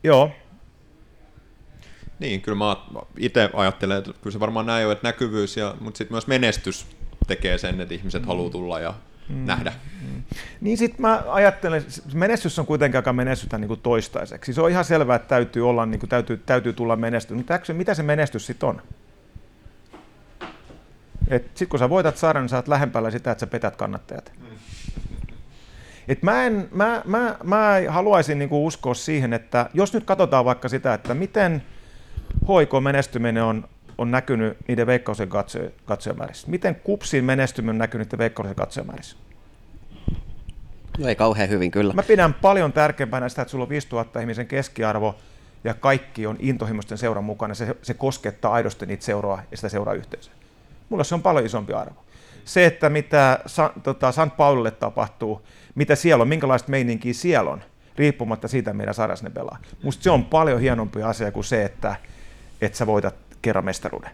Joo. 0.05 0.31
Niin, 2.19 2.41
kyllä 2.41 2.59
mä 2.59 2.77
itse 3.19 3.51
ajattelen, 3.55 3.99
että 3.99 4.13
kyllä 4.13 4.33
se 4.33 4.41
varmaan 4.41 4.67
näin 4.67 4.87
on, 4.87 4.93
että 4.93 5.09
näkyvyys, 5.09 5.57
ja, 5.57 5.75
mutta 5.81 5.99
sitten 5.99 6.15
myös 6.15 6.27
menestys 6.27 6.87
tekee 7.27 7.59
sen, 7.59 7.81
että 7.81 7.95
ihmiset 7.95 8.23
mm. 8.23 8.29
haluaa 8.29 8.51
tulla 8.51 8.81
ja 8.81 8.95
mm. 9.29 9.37
nähdä. 9.37 9.73
Mm. 10.03 10.23
Niin 10.61 10.79
sitten 10.79 11.01
mä 11.01 11.23
ajattelen, 11.27 11.85
menestys 12.15 12.59
on 12.59 12.67
kuitenkin 12.67 12.99
aika 12.99 13.13
menestystä 13.13 13.59
niin 13.59 13.69
kuin 13.69 13.81
toistaiseksi. 13.81 14.53
Se 14.53 14.61
on 14.61 14.71
ihan 14.71 14.85
selvää, 14.85 15.17
että 15.17 15.29
täytyy, 15.29 15.69
olla, 15.69 15.87
niin 15.87 16.01
kuin, 16.01 16.11
täytyy, 16.11 16.37
täytyy 16.47 16.73
tulla 16.73 16.97
menestys, 16.97 17.37
mutta 17.37 17.73
mitä 17.73 17.95
se 17.95 18.03
menestys 18.03 18.47
sitten 18.47 18.69
on? 18.69 18.83
Sitten 21.31 21.69
kun 21.69 21.79
sä 21.79 21.91
voitat 21.91 22.17
sarjan, 22.17 22.43
niin 22.43 22.49
sä 22.49 22.57
oot 22.57 22.69
lähempäällä 22.69 23.11
sitä, 23.11 23.31
että 23.31 23.41
sä 23.41 23.47
petät 23.47 23.77
kannattajat. 23.77 24.33
Et 26.09 26.23
mä, 26.23 26.45
en, 26.45 26.69
mä, 26.71 27.03
mä, 27.05 27.37
mä 27.45 27.75
haluaisin 27.89 28.39
niinku 28.39 28.67
uskoa 28.67 28.95
siihen, 28.95 29.33
että 29.33 29.71
jos 29.75 29.93
nyt 29.93 30.05
katsotaan 30.05 30.45
vaikka 30.45 30.69
sitä, 30.69 30.95
että 30.95 31.15
miten 31.15 31.63
hoiko 32.49 32.81
menestyminen 32.81 33.43
on, 33.43 33.69
on 33.99 34.11
näkynyt 34.11 34.57
niiden 34.69 34.87
veikkausen 34.87 35.29
katsojamäärissä. 35.85 36.51
Miten 36.51 36.75
kupsin 36.75 37.25
menestyminen 37.25 37.71
on 37.71 37.79
näkynyt 37.79 38.07
niiden 38.07 38.19
veikkausen 38.19 38.55
katsojamäärissä? 38.55 39.17
No 40.99 41.09
ei 41.09 41.17
kauhean 41.17 41.49
hyvin 41.49 41.71
kyllä. 41.71 41.95
Mä 41.95 42.03
pidän 42.03 42.35
paljon 42.35 42.73
tärkeämpänä 42.73 43.29
sitä, 43.29 43.43
että 43.43 43.53
sulla 43.53 43.65
on 43.65 43.69
5000 43.69 44.21
ihmisen 44.21 44.47
keskiarvo 44.47 45.17
ja 45.65 45.75
kaikki 45.75 46.27
on 46.27 46.37
intohimoisten 46.41 46.99
seuran 46.99 47.25
mukana. 47.25 47.55
Se, 47.55 47.77
se 47.83 47.95
koskettaa 47.95 48.53
aidosti 48.53 48.87
niitä 48.87 49.05
seuraa 49.05 49.43
ja 49.51 49.57
sitä 49.57 49.69
seuraa 49.69 49.95
yhteisöä. 49.95 50.35
Mulla 50.89 51.05
se 51.05 51.15
on 51.15 51.23
paljon 51.23 51.47
isompi 51.47 51.73
arvo. 51.73 52.05
Se, 52.45 52.67
että 52.67 52.91
mitä 52.91 53.39
Sa, 53.47 53.73
tota, 53.83 54.13
St. 54.13 54.37
Paulille 54.37 54.71
tapahtuu, 54.71 55.47
mitä 55.75 55.95
siellä 55.95 56.23
on, 56.23 56.29
minkälaista 56.29 56.71
meininkiä 56.71 57.13
siellä 57.13 57.51
on, 57.51 57.63
riippumatta 57.97 58.49
siitä, 58.49 58.73
meidän 58.73 58.95
sarjassa 58.95 59.25
ne 59.25 59.31
pelaa. 59.31 59.59
Musta 59.83 60.03
se 60.03 60.11
on 60.11 60.25
paljon 60.25 60.61
hienompi 60.61 61.03
asia 61.03 61.33
kuin 61.33 61.45
se, 61.45 61.65
että, 61.65 61.97
että 62.61 62.79
sä 62.79 62.87
voitat 62.87 63.15
kerran 63.43 63.65
mestaruuden. 63.65 64.11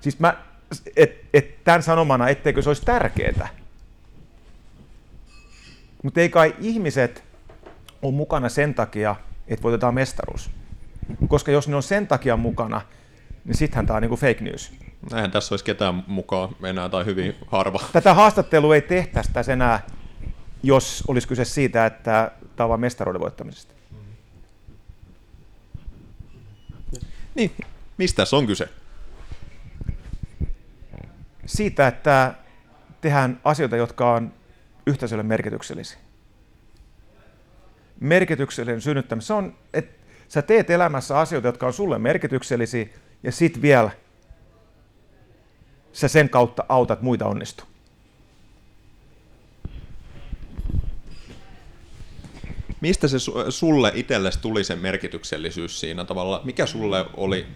Siis 0.00 0.18
mä, 0.18 0.34
et, 0.96 1.24
et, 1.34 1.64
tämän 1.64 1.82
sanomana, 1.82 2.28
etteikö 2.28 2.62
se 2.62 2.70
olisi 2.70 2.84
tärkeää. 2.84 3.48
Mutta 6.02 6.20
ei 6.20 6.28
kai 6.28 6.54
ihmiset 6.60 7.24
ole 8.02 8.14
mukana 8.14 8.48
sen 8.48 8.74
takia, 8.74 9.16
että 9.48 9.62
voitetaan 9.62 9.94
mestaruus. 9.94 10.50
Koska 11.28 11.52
jos 11.52 11.68
ne 11.68 11.76
on 11.76 11.82
sen 11.82 12.06
takia 12.06 12.36
mukana, 12.36 12.80
niin 13.44 13.54
sittenhän 13.54 13.86
tämä 13.86 13.96
on 13.96 14.02
niinku 14.02 14.16
fake 14.16 14.40
news 14.40 14.72
Eihän 15.14 15.30
tässä 15.30 15.52
olisi 15.52 15.64
ketään 15.64 16.04
mukaan 16.06 16.56
enää 16.64 16.88
tai 16.88 17.04
hyvin 17.04 17.36
harva. 17.46 17.80
Tätä 17.92 18.14
haastattelua 18.14 18.74
ei 18.74 18.82
tehtäisi 18.82 19.32
tässä 19.32 19.52
enää, 19.52 19.86
jos 20.62 21.04
olisi 21.08 21.28
kyse 21.28 21.44
siitä, 21.44 21.86
että 21.86 22.30
tämä 22.56 22.64
on 22.64 22.68
vain 22.68 22.80
mestaruuden 22.80 23.20
voittamisesta. 23.20 23.74
Niin, 27.34 27.52
mistä 27.98 28.16
tässä 28.16 28.36
on 28.36 28.46
kyse? 28.46 28.68
Siitä, 31.46 31.86
että 31.86 32.34
tehdään 33.00 33.40
asioita, 33.44 33.76
jotka 33.76 34.12
on 34.12 34.32
yhteisölle 34.86 35.22
merkityksellisiä. 35.22 35.98
Merkityksellinen 38.00 38.80
synnyttäminen, 38.80 39.26
se 39.26 39.32
on, 39.32 39.56
että 39.74 40.06
sä 40.28 40.42
teet 40.42 40.70
elämässä 40.70 41.18
asioita, 41.18 41.48
jotka 41.48 41.66
on 41.66 41.72
sulle 41.72 41.98
merkityksellisiä, 41.98 42.86
ja 43.22 43.32
sit 43.32 43.62
vielä 43.62 43.90
sä 45.94 46.08
sen 46.08 46.28
kautta 46.28 46.64
autat 46.68 47.02
muita 47.02 47.26
onnistu. 47.26 47.64
Mistä 52.80 53.08
se 53.08 53.16
su- 53.16 53.50
sulle 53.50 53.92
itsellesi 53.94 54.38
tuli 54.40 54.64
se 54.64 54.76
merkityksellisyys 54.76 55.80
siinä 55.80 56.04
tavalla? 56.04 56.40
Mikä 56.44 56.66
sulle 56.66 57.04
oli, 57.16 57.46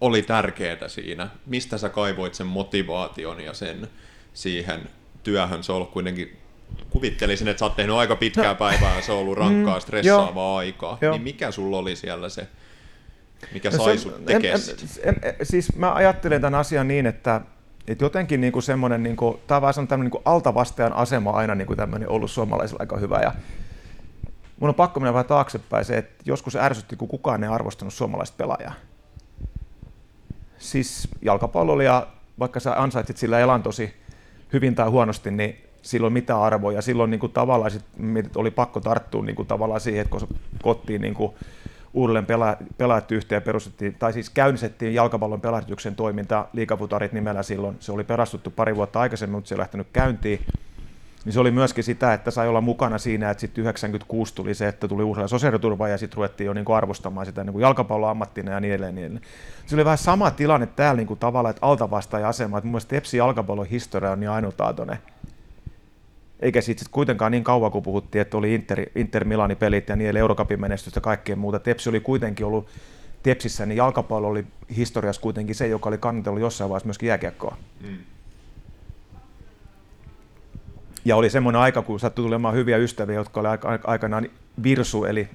oli 0.00 0.22
tärkeää 0.22 0.88
siinä? 0.88 1.28
Mistä 1.46 1.78
sä 1.78 1.88
kaivoit 1.88 2.34
sen 2.34 2.46
motivaation 2.46 3.40
ja 3.40 3.54
sen 3.54 3.88
siihen 4.34 4.80
työhön? 5.22 5.64
Se 5.64 5.72
on 5.72 5.76
ollut 5.76 5.90
kuitenkin, 5.90 6.36
kuvittelisin, 6.90 7.48
että 7.48 7.58
sä 7.58 7.64
oot 7.64 7.76
tehnyt 7.76 7.96
aika 7.96 8.16
pitkää 8.16 8.54
päivää 8.54 8.96
ja 8.96 9.02
se 9.02 9.12
on 9.12 9.18
ollut 9.18 9.38
rankkaa, 9.38 9.74
Mm, 9.76 9.80
stressaavaa 9.80 10.44
joo. 10.44 10.56
aikaa. 10.56 10.98
Joo. 11.00 11.12
Niin 11.12 11.22
mikä 11.22 11.50
sulla 11.50 11.78
oli 11.78 11.96
siellä 11.96 12.28
se, 12.28 12.48
mikä 13.52 13.70
No 13.70 13.84
sai 13.84 13.96
en- 13.96 14.24
tekemään 14.24 14.60
Siis 15.42 15.76
mä 15.76 15.94
ajattelen 15.94 16.40
tämän 16.40 16.60
asian 16.60 16.88
niin, 16.88 17.06
että, 17.06 17.40
että 17.88 18.04
jotenkin 18.04 18.40
niin 18.40 18.52
kuin 18.52 18.62
semmoinen, 18.62 19.02
niin 19.02 19.16
kuin, 19.16 19.38
tämä 19.46 19.56
on 19.56 19.62
vähän 19.62 19.74
tämmöinen 19.74 20.00
niin 20.00 20.10
kuin 20.10 20.22
altavastajan 20.24 20.92
asema 20.92 21.30
aina 21.30 21.54
niin 21.54 21.66
kuin 21.66 21.76
tämmöinen 21.76 22.08
ollut 22.08 22.30
suomalaisilla 22.30 22.80
aika 22.80 22.96
hyvä. 22.96 23.20
Ja 23.22 23.32
mun 24.60 24.68
on 24.68 24.74
pakko 24.74 25.00
mennä 25.00 25.12
vähän 25.12 25.26
taaksepäin 25.26 25.84
se, 25.84 25.98
että 25.98 26.22
joskus 26.24 26.56
ärsytti, 26.56 26.96
kun 26.96 27.08
kukaan 27.08 27.44
ei 27.44 27.50
arvostanut 27.50 27.94
suomalaista 27.94 28.36
pelaajaa. 28.36 28.74
Siis 30.58 31.08
jalkapallo 31.22 31.72
oli, 31.72 31.84
ja 31.84 32.06
vaikka 32.38 32.60
sä 32.60 32.82
ansaitsit 32.82 33.16
sillä 33.16 33.38
elantosi 33.38 33.94
hyvin 34.52 34.74
tai 34.74 34.88
huonosti, 34.88 35.30
niin 35.30 35.56
sillä 35.82 36.06
on 36.06 36.12
mitä 36.12 36.42
arvoa, 36.42 36.72
ja 36.72 36.82
silloin 36.82 37.10
niin 37.10 37.20
kuin 37.20 37.32
tavallaan 37.32 37.70
sit, 37.70 37.84
oli 38.36 38.50
pakko 38.50 38.80
tarttua 38.80 39.22
niin 39.22 39.36
kuin 39.36 39.48
tavallaan 39.48 39.80
siihen, 39.80 40.00
että 40.00 40.10
kun 40.10 40.28
kotiin 40.62 41.00
niin 41.00 41.14
kuin 41.14 41.32
uudelleen 41.94 42.26
pela, 42.26 42.56
pelaajat 42.78 43.12
yhteen 43.12 43.42
perustettiin, 43.42 43.94
tai 43.94 44.12
siis 44.12 44.30
käynnistettiin 44.30 44.94
jalkapallon 44.94 45.40
pelaajatyksen 45.40 45.94
toiminta 45.94 46.46
liikafutarit 46.52 47.12
nimellä 47.12 47.42
silloin. 47.42 47.76
Se 47.80 47.92
oli 47.92 48.04
perastuttu 48.04 48.50
pari 48.50 48.76
vuotta 48.76 49.00
aikaisemmin, 49.00 49.36
mutta 49.36 49.48
se 49.48 49.54
ei 49.54 49.58
lähtenyt 49.58 49.86
käyntiin. 49.92 50.40
Niin 51.24 51.32
se 51.32 51.40
oli 51.40 51.50
myöskin 51.50 51.84
sitä, 51.84 52.12
että 52.12 52.30
sai 52.30 52.48
olla 52.48 52.60
mukana 52.60 52.98
siinä, 52.98 53.30
että 53.30 53.40
sitten 53.40 53.62
96 53.62 54.34
tuli 54.34 54.54
se, 54.54 54.68
että 54.68 54.88
tuli 54.88 55.02
uusia 55.02 55.28
sosiaaliturva 55.28 55.88
ja 55.88 55.98
sitten 55.98 56.16
ruvettiin 56.16 56.46
jo 56.46 56.52
niinku 56.52 56.72
arvostamaan 56.72 57.26
sitä 57.26 57.44
niinku 57.44 57.58
jalkapalloammattina 57.58 58.52
ja 58.52 58.60
niin 58.60 58.74
edelleen. 58.74 58.94
Niin 58.94 59.04
edelleen. 59.04 59.26
Se 59.66 59.76
oli 59.76 59.84
vähän 59.84 59.98
sama 59.98 60.30
tilanne 60.30 60.66
täällä 60.66 60.96
niinku 60.96 61.16
tavallaan, 61.16 61.50
että 61.50 61.66
altavastaaja 61.66 62.28
asema, 62.28 62.58
että 62.58 62.66
mun 62.66 62.72
mielestä 62.72 62.90
Tepsi 62.90 63.16
jalkapallon 63.16 63.66
historia 63.66 64.10
on 64.10 64.20
niin 64.20 64.30
ainutlaatuinen. 64.30 64.98
Eikä 66.40 66.60
siitä 66.60 66.78
sit 66.78 66.88
kuitenkaan 66.88 67.32
niin 67.32 67.44
kauan, 67.44 67.70
kun 67.70 67.82
puhuttiin, 67.82 68.22
että 68.22 68.36
oli 68.36 68.54
Inter, 68.54 68.86
Inter 68.94 69.24
Milanin 69.24 69.56
pelit 69.56 69.88
ja 69.88 69.96
niille 69.96 70.18
Eurocupin 70.18 70.60
menestystä 70.60 70.98
ja 70.98 71.02
kaikkea 71.02 71.36
muuta. 71.36 71.58
Tepsi 71.58 71.88
oli 71.88 72.00
kuitenkin 72.00 72.46
ollut 72.46 72.68
Tepsissä, 73.22 73.66
niin 73.66 73.76
jalkapallo 73.76 74.28
oli 74.28 74.46
historiassa 74.76 75.22
kuitenkin 75.22 75.54
se, 75.54 75.66
joka 75.68 75.88
oli 75.88 75.98
kannatellut 75.98 76.40
jossain 76.40 76.70
vaiheessa 76.70 76.86
myöskin 76.86 77.06
jääkiekkoa. 77.06 77.56
Mm. 77.80 77.98
Ja 81.04 81.16
oli 81.16 81.30
semmoinen 81.30 81.60
aika, 81.60 81.82
kun 81.82 82.00
sattui 82.00 82.24
tulemaan 82.24 82.54
hyviä 82.54 82.76
ystäviä, 82.76 83.14
jotka 83.14 83.40
oli 83.40 83.48
aika- 83.48 83.80
aikanaan 83.84 84.28
Virsu, 84.62 85.04
eli 85.04 85.28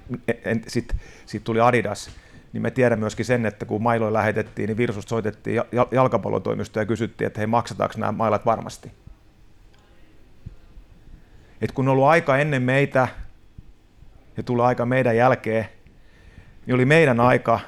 sitten 0.67 0.99
sit 1.25 1.43
tuli 1.43 1.59
Adidas, 1.59 2.09
niin 2.53 2.61
me 2.61 2.71
tiedän 2.71 2.99
myöskin 2.99 3.25
sen, 3.25 3.45
että 3.45 3.65
kun 3.65 3.83
mailoja 3.83 4.13
lähetettiin, 4.13 4.67
niin 4.67 4.77
Virsusta 4.77 5.09
soitettiin 5.09 5.55
ja- 5.55 5.65
ja- 5.71 5.87
jalkapallotoimistoon 5.91 6.81
ja 6.81 6.87
kysyttiin, 6.87 7.25
että 7.27 7.39
hei, 7.39 7.47
maksataanko 7.47 7.95
nämä 7.97 8.11
mailat 8.11 8.45
varmasti. 8.45 8.91
Et 11.61 11.71
kun 11.71 11.87
on 11.87 11.91
ollut 11.91 12.05
aika 12.05 12.37
ennen 12.37 12.61
meitä 12.61 13.07
ja 14.37 14.43
tulee 14.43 14.65
aika 14.65 14.85
meidän 14.85 15.17
jälkeen, 15.17 15.65
niin 16.65 16.75
oli 16.75 16.85
meidän 16.85 17.19
aika. 17.19 17.59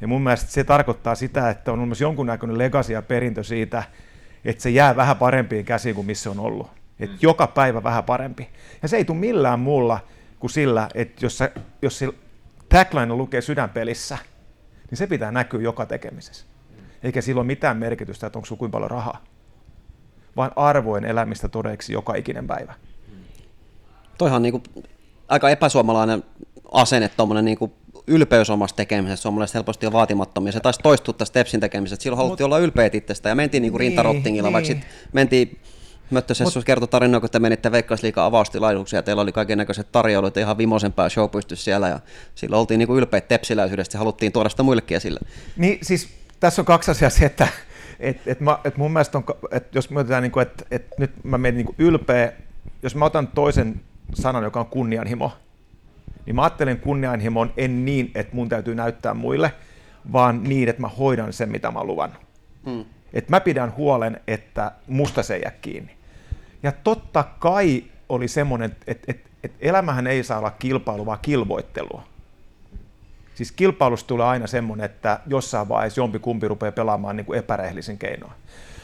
Ja 0.00 0.08
mun 0.08 0.22
mielestä 0.22 0.50
se 0.50 0.64
tarkoittaa 0.64 1.14
sitä, 1.14 1.50
että 1.50 1.72
on 1.72 1.88
myös 1.88 2.00
jonkunnäköinen 2.00 2.58
legacy 2.58 2.92
ja 2.92 3.02
perintö 3.02 3.44
siitä, 3.44 3.82
että 4.44 4.62
se 4.62 4.70
jää 4.70 4.96
vähän 4.96 5.16
parempiin 5.16 5.64
käsiin 5.64 5.94
kuin 5.94 6.06
missä 6.06 6.30
on 6.30 6.40
ollut. 6.40 6.70
Että 7.00 7.16
joka 7.20 7.46
päivä 7.46 7.82
vähän 7.82 8.04
parempi. 8.04 8.48
Ja 8.82 8.88
se 8.88 8.96
ei 8.96 9.04
tule 9.04 9.18
millään 9.18 9.60
muulla 9.60 10.00
kuin 10.38 10.50
sillä, 10.50 10.88
että 10.94 11.26
jos, 11.26 11.38
sä, 11.38 11.50
jos 11.82 11.98
sillä 11.98 12.14
tagline 12.68 13.14
lukee 13.14 13.40
sydänpelissä, 13.40 14.18
niin 14.90 14.98
se 14.98 15.06
pitää 15.06 15.30
näkyä 15.30 15.60
joka 15.60 15.86
tekemisessä. 15.86 16.46
Eikä 17.02 17.20
sillä 17.20 17.38
ole 17.38 17.46
mitään 17.46 17.76
merkitystä, 17.76 18.26
että 18.26 18.38
onko 18.38 18.46
sulla 18.46 18.58
kuinka 18.58 18.72
paljon 18.72 18.90
rahaa, 18.90 19.24
vaan 20.36 20.50
arvoin 20.56 21.04
elämistä 21.04 21.48
todeksi 21.48 21.92
joka 21.92 22.14
ikinen 22.14 22.46
päivä. 22.46 22.74
Toihan 24.18 24.36
on 24.36 24.42
niinku 24.42 24.62
aika 25.28 25.50
epäsuomalainen 25.50 26.24
asenne, 26.72 27.08
tuommoinen 27.08 27.44
niinku 27.44 27.72
ylpeys 28.06 28.50
omasta 28.50 28.76
tekemisestä, 28.76 29.22
suomalaiset 29.22 29.54
helposti 29.54 29.86
on 29.86 29.92
vaatimattomia. 29.92 30.52
Se 30.52 30.60
taisi 30.60 30.80
toistua 30.82 31.14
tästä 31.14 31.34
Tepsin 31.34 31.60
tekemisestä. 31.60 32.02
Silloin 32.02 32.18
haluttiin 32.18 32.44
olla 32.44 32.58
ylpeät 32.58 32.94
itsestä 32.94 33.28
ja 33.28 33.34
mentiin 33.34 33.62
niinku 33.62 33.78
Niin, 33.78 33.88
rintarottingilla, 33.88 34.48
niin. 34.48 34.52
vaikka 34.52 34.66
sit 34.66 34.78
mentiin 35.12 35.58
Möttösessus 36.10 36.64
kertoi 36.64 36.88
tarinaa, 36.88 37.20
kun 37.20 37.30
te 37.30 37.38
menitte 37.38 37.72
Veikkausliikan 37.72 38.24
avaustilaisuuksia 38.24 38.98
ja 38.98 39.02
teillä 39.02 39.22
oli 39.22 39.32
kaiken 39.32 39.58
näköiset 39.58 39.92
tarjoulut 39.92 40.36
ja 40.36 40.42
ihan 40.42 40.58
vimoisempää 40.58 41.08
show 41.08 41.30
pystys 41.30 41.64
siellä 41.64 41.88
ja 41.88 42.00
sillä 42.34 42.56
oltiin 42.56 42.78
niinku 42.78 42.96
ylpeät 42.96 43.28
tepsiläisyydestä 43.28 43.96
ja 43.96 43.98
haluttiin 43.98 44.32
tuoda 44.32 44.48
sitä 44.48 44.62
muillekin 44.62 44.96
esille. 44.96 45.20
Niin 45.56 45.78
siis 45.82 46.08
tässä 46.40 46.62
on 46.62 46.66
kaksi 46.66 46.90
asiaa 46.90 47.10
se, 47.10 47.24
että 47.24 47.48
et, 48.00 48.20
et 48.26 48.40
mä, 48.40 48.58
et 48.64 48.76
mun 48.76 48.92
mielestä 48.92 49.18
on, 49.18 49.24
et 49.50 49.74
jos 49.74 49.90
mietitään, 49.90 50.22
niin 50.22 50.40
että 50.42 50.64
et 50.70 50.86
nyt 50.98 51.10
mä 51.24 51.38
menen 51.38 51.56
niin 51.64 51.74
ylpeä, 51.78 52.32
jos 52.82 52.94
mä 52.94 53.04
otan 53.04 53.28
toisen 53.28 53.80
sanan, 54.14 54.42
joka 54.44 54.60
on 54.60 54.66
kunnianhimo, 54.66 55.32
niin 56.26 56.36
mä 56.36 56.42
ajattelen 56.42 56.80
kunnianhimon 56.80 57.52
en 57.56 57.84
niin, 57.84 58.10
että 58.14 58.36
mun 58.36 58.48
täytyy 58.48 58.74
näyttää 58.74 59.14
muille, 59.14 59.52
vaan 60.12 60.42
niin, 60.42 60.68
että 60.68 60.82
mä 60.82 60.88
hoidan 60.88 61.32
sen, 61.32 61.48
mitä 61.48 61.70
mä 61.70 61.78
oon 61.78 61.86
luvannut. 61.86 62.22
Mm. 62.66 62.84
Että 63.12 63.30
mä 63.30 63.40
pidän 63.40 63.76
huolen, 63.76 64.20
että 64.26 64.72
musta 64.86 65.22
se 65.22 65.34
ei 65.34 65.42
jää 65.42 65.52
kiinni. 65.60 65.96
Ja 66.62 66.72
totta 66.72 67.24
kai 67.38 67.84
oli 68.08 68.28
semmoinen, 68.28 68.70
että, 68.86 69.06
että, 69.08 69.30
että 69.42 69.58
elämähän 69.60 70.06
ei 70.06 70.24
saa 70.24 70.38
olla 70.38 70.50
kilpailu, 70.50 71.06
vaan 71.06 71.18
kilvoittelua. 71.22 72.04
Siis 73.34 73.52
kilpailusta 73.52 74.08
tulee 74.08 74.26
aina 74.26 74.46
semmoinen, 74.46 74.84
että 74.84 75.20
jossain 75.26 75.68
vaiheessa 75.68 76.00
jompi 76.00 76.18
kumpi 76.18 76.48
rupeaa 76.48 76.72
pelaamaan 76.72 77.16
niin 77.16 77.26
kuin 77.26 77.38
epärehellisin 77.38 77.98
keinoin. 77.98 78.32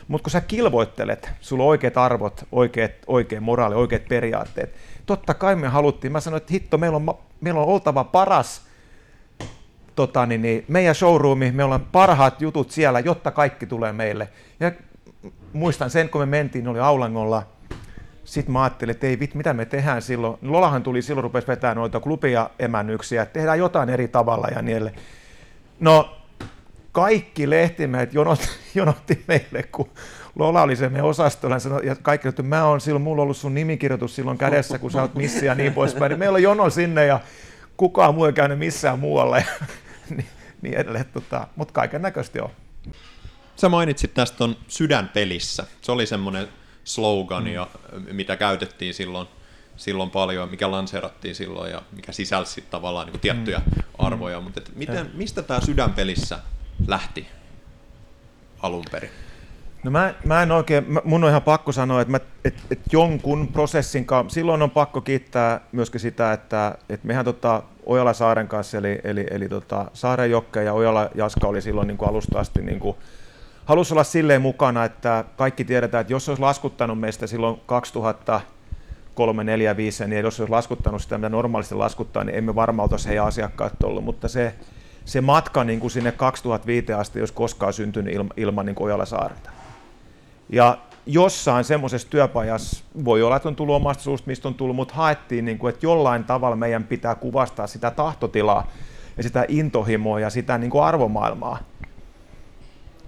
Mutta 0.09 0.25
kun 0.25 0.31
sä 0.31 0.41
kilvoittelet, 0.41 1.31
sulla 1.41 1.63
on 1.63 1.69
oikeat 1.69 1.97
arvot, 1.97 2.45
oikeat, 2.53 2.93
oikein 3.07 3.43
moraali, 3.43 3.75
oikeat 3.75 4.09
periaatteet, 4.09 4.75
totta 5.07 5.35
kai 5.35 5.57
me 5.57 5.69
haluttiin, 5.69 6.13
mä 6.13 6.21
sanoin, 6.21 6.41
että 6.41 6.53
hitto, 6.53 6.79
meillä 6.79 6.97
on, 6.97 7.15
meillä 7.41 7.61
on 7.61 7.67
oltava 7.67 8.05
paras 8.05 8.63
tota, 9.95 10.27
niin, 10.27 10.43
niin, 10.43 10.65
meidän 10.69 10.95
showroomi, 10.95 11.53
meillä 11.53 11.75
on 11.75 11.87
parhaat 11.93 12.41
jutut 12.41 12.71
siellä, 12.71 13.01
jotta 13.01 13.31
kaikki 13.31 13.67
tulee 13.67 13.93
meille. 13.93 14.29
Ja 14.61 14.73
muistan 15.53 15.91
sen, 15.91 16.09
kun 16.09 16.21
me 16.21 16.27
mentiin, 16.27 16.69
oli 16.69 16.81
Aulangolla, 16.81 17.43
sitten 18.25 18.53
mä 18.53 18.63
ajattelin, 18.63 18.91
että 18.91 19.07
ei 19.07 19.21
vit, 19.21 19.35
mitä 19.35 19.53
me 19.53 19.65
tehdään 19.65 20.03
silloin. 20.03 20.39
Lolahan 20.43 20.83
tuli 20.83 21.03
silloin, 21.03 21.23
rupesi 21.23 21.47
vetämään 21.47 21.77
noita 21.77 22.01
klubia 22.01 22.51
emännyksiä, 22.59 23.23
että 23.23 23.33
tehdään 23.33 23.59
jotain 23.59 23.89
eri 23.89 24.09
tavalla 24.09 24.49
ja 24.49 24.61
edelleen. 24.61 24.95
No, 25.81 26.18
kaikki 26.93 27.51
lehtimiehet 27.51 28.15
jonot, 28.15 28.49
jonotti 28.75 29.25
meille, 29.27 29.63
kun 29.63 29.91
Lola 30.39 30.63
oli 30.63 30.77
se 30.77 30.89
meidän 30.89 31.09
osastolla 31.09 31.57
ja, 31.57 31.61
sanoi, 31.61 31.87
ja 31.87 31.97
kaikki 31.97 32.29
että 32.29 32.43
mä 32.43 32.65
oon 32.65 32.81
silloin, 32.81 33.03
mulla 33.03 33.21
on 33.21 33.25
ollut 33.25 33.37
sun 33.37 33.55
nimikirjoitus 33.55 34.15
silloin 34.15 34.39
kädessä, 34.39 34.79
kun 34.79 34.91
sä 34.91 35.03
oot 35.03 35.15
missi 35.15 35.47
ja 35.47 35.55
niin 35.55 35.75
poispäin. 35.75 36.11
Niin 36.11 36.19
meillä 36.19 36.37
on 36.37 36.43
jono 36.43 36.71
sinne 36.71 37.07
ja 37.07 37.21
kukaan 37.77 38.15
muu 38.15 38.25
ei 38.25 38.33
käynyt 38.33 38.59
missään 38.59 38.99
muualla. 38.99 39.39
Ja, 39.39 39.45
niin, 40.17 40.27
niin 40.63 40.75
edelleen, 40.75 41.05
tota, 41.05 41.49
mutta 41.57 41.73
kaiken 41.73 42.03
näköisesti 42.03 42.41
on. 42.41 42.51
Sä 43.57 43.69
mainitsit 43.69 44.15
tästä 44.15 44.39
ton 44.39 44.57
sydänpelissä. 44.69 45.67
Se 45.81 45.93
oli 45.93 46.07
semmoinen 46.07 46.49
slogan, 46.85 47.45
mm. 47.45 47.49
ja, 47.49 47.69
mitä 48.13 48.37
käytettiin 48.37 48.95
silloin, 48.95 49.29
silloin 49.77 50.11
paljon, 50.11 50.49
mikä 50.49 50.71
lanseerattiin 50.71 51.35
silloin 51.35 51.73
ja 51.73 51.83
mikä 51.93 52.13
sisälsi 52.13 52.65
tavallaan 52.71 53.07
niin 53.07 53.13
kuin 53.13 53.21
tiettyjä 53.21 53.59
mm. 53.59 53.83
arvoja. 53.99 54.41
Mutta 54.41 54.61
miten, 54.75 55.11
mistä 55.15 55.43
tämä 55.43 55.61
sydänpelissä 55.61 56.39
lähti 56.87 57.27
alun 58.63 58.85
perin? 58.91 59.11
No 59.85 59.91
mä, 59.91 60.15
mä 60.25 60.43
en 60.43 60.53
oikein, 60.53 60.87
mun 61.05 61.25
on 61.25 61.31
ihan 61.31 61.43
pakko 61.43 61.73
sanoa, 61.73 62.01
että, 62.01 62.13
mä, 62.13 62.21
et, 62.45 62.55
et 62.71 62.81
jonkun 62.93 63.49
prosessin 63.53 64.05
kanssa, 64.05 64.35
silloin 64.35 64.63
on 64.63 64.71
pakko 64.71 65.01
kiittää 65.01 65.61
myöskin 65.73 66.01
sitä, 66.01 66.33
että, 66.33 66.79
että 66.89 67.07
mehän 67.07 67.25
tota 67.25 67.63
Ojala 67.87 68.13
Saaren 68.13 68.49
kanssa, 68.49 68.79
eli, 68.79 69.01
eli, 69.05 69.27
eli 69.31 69.49
tota 69.49 69.91
Saaren 69.95 70.31
Jokke 70.31 70.63
ja 70.63 70.73
Ojala 70.73 71.11
Jaska 71.15 71.49
oli 71.49 71.63
silloin 71.63 71.89
niin 71.89 71.99
kuin 71.99 72.09
alusta 72.09 72.41
asti 72.41 72.63
niin 72.63 72.81
kuin 72.81 72.97
halusi 73.65 73.95
olla 73.95 74.05
silleen 74.05 74.43
mukana, 74.43 74.85
että 74.85 75.25
kaikki 75.37 75.65
tiedetään, 75.65 76.01
että 76.01 76.13
jos 76.13 76.29
olisi 76.29 76.43
laskuttanut 76.43 77.01
meistä 77.01 77.27
silloin 77.27 77.61
2000 77.67 78.41
3, 79.19 79.45
4, 79.45 79.77
5, 79.77 80.07
niin 80.07 80.25
jos 80.25 80.41
olisi 80.41 80.51
laskuttanut 80.51 81.03
sitä, 81.03 81.19
mitä 81.19 81.29
normaalisti 81.29 81.75
laskuttaa, 81.75 82.25
niin 82.25 82.39
emme 82.39 82.55
varmaan 82.55 82.85
oltaisi 82.85 83.09
heidän 83.09 83.25
asiakkaat 83.25 83.83
ollut, 83.83 84.05
mutta 84.05 84.29
se, 84.29 84.55
se 85.09 85.21
matka 85.21 85.65
niin 85.65 85.81
kuin 85.81 85.91
sinne 85.91 86.13
2005 86.13 86.93
asti 86.93 87.21
olisi 87.21 87.35
koskaan 87.35 87.73
syntynyt 87.73 88.15
ilman, 88.15 88.31
ilman 88.37 88.67
niin 88.67 88.77
Ojala 88.81 89.05
saarta. 89.05 89.51
Ja 90.49 90.79
jossain 91.07 91.65
semmoisessa 91.65 92.11
työpajassa 92.11 92.85
voi 93.05 93.23
olla, 93.23 93.37
että 93.37 93.49
on 93.49 93.57
tullut 93.57 93.77
omasta 93.77 94.03
suusta, 94.03 94.27
mistä 94.27 94.49
on 94.49 94.55
tullut, 94.55 94.77
mutta 94.77 94.95
haettiin, 94.95 95.45
niin 95.45 95.59
kuin, 95.59 95.75
että 95.75 95.87
jollain 95.87 96.25
tavalla 96.25 96.57
meidän 96.57 96.85
pitää 96.85 97.15
kuvastaa 97.15 97.67
sitä 97.67 97.91
tahtotilaa 97.91 98.71
ja 99.17 99.23
sitä 99.23 99.45
intohimoa 99.49 100.21
ja 100.21 100.31
sitä 100.31 100.59
niin 100.59 100.71
kuin 100.71 100.85
arvomaailmaa. 100.85 101.59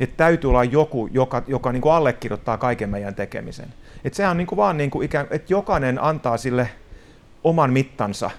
Että 0.01 0.17
täytyy 0.17 0.51
olla 0.51 0.65
joku, 0.65 1.09
joka, 1.13 1.43
joka 1.47 1.73
niin 1.73 1.83
kuin 1.83 1.93
allekirjoittaa 1.93 2.59
kaiken 2.59 2.91
meidän 2.91 3.15
tekemisen. 3.15 3.75
Että 4.05 4.17
sehän 4.17 4.31
on 4.31 4.37
niin 4.37 4.47
kuin 4.47 4.57
vaan 4.57 4.77
niin 4.77 4.91
kuin 4.91 5.05
ikään, 5.05 5.27
että 5.31 5.53
jokainen 5.53 6.03
antaa 6.03 6.37
sille 6.37 6.71
oman 7.45 7.73
mittansa, 7.73 8.31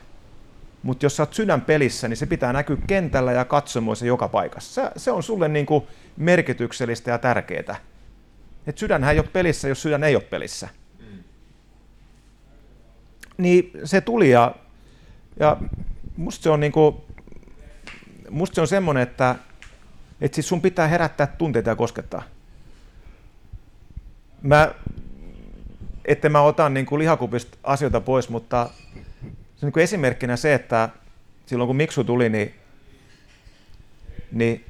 mutta 0.83 1.05
jos 1.05 1.17
sä 1.17 1.23
oot 1.23 1.33
sydän 1.33 1.61
pelissä, 1.61 2.07
niin 2.07 2.17
se 2.17 2.25
pitää 2.25 2.53
näkyä 2.53 2.77
kentällä 2.87 3.31
ja 3.31 3.45
katsomoissa 3.45 4.05
joka 4.05 4.27
paikassa. 4.27 4.91
Se, 4.97 5.11
on 5.11 5.23
sulle 5.23 5.47
niin 5.47 5.65
kuin 5.65 5.87
merkityksellistä 6.17 7.11
ja 7.11 7.17
tärkeää. 7.17 7.75
Et 8.67 8.77
sydänhän 8.77 9.13
ei 9.13 9.19
ole 9.19 9.27
pelissä, 9.33 9.67
jos 9.67 9.81
sydän 9.81 10.03
ei 10.03 10.15
ole 10.15 10.23
pelissä. 10.23 10.69
Niin 13.37 13.71
se 13.83 14.01
tuli 14.01 14.29
ja, 14.29 14.55
ja 15.39 15.57
musta 16.17 16.43
se 16.43 16.49
on, 16.49 16.59
niinku, 16.59 17.05
musta 18.29 18.55
se 18.55 18.61
on 18.61 18.67
semmoinen, 18.67 19.03
että 19.03 19.35
et 20.21 20.33
siis 20.33 20.47
sun 20.47 20.61
pitää 20.61 20.87
herättää 20.87 21.27
tunteita 21.27 21.69
ja 21.69 21.75
koskettaa. 21.75 22.23
Mä, 24.41 24.71
että 26.05 26.29
mä 26.29 26.41
otan 26.41 26.73
niin 26.73 26.85
kuin 26.85 26.99
lihakupista 26.99 27.57
asioita 27.63 28.01
pois, 28.01 28.29
mutta 28.29 28.69
se 29.61 29.65
niin 29.67 29.73
kuin 29.73 29.83
esimerkkinä 29.83 30.37
se, 30.37 30.53
että 30.53 30.89
silloin 31.45 31.67
kun 31.67 31.75
Miksu 31.75 32.03
tuli, 32.03 32.29
niin, 32.29 32.55
niin 34.31 34.65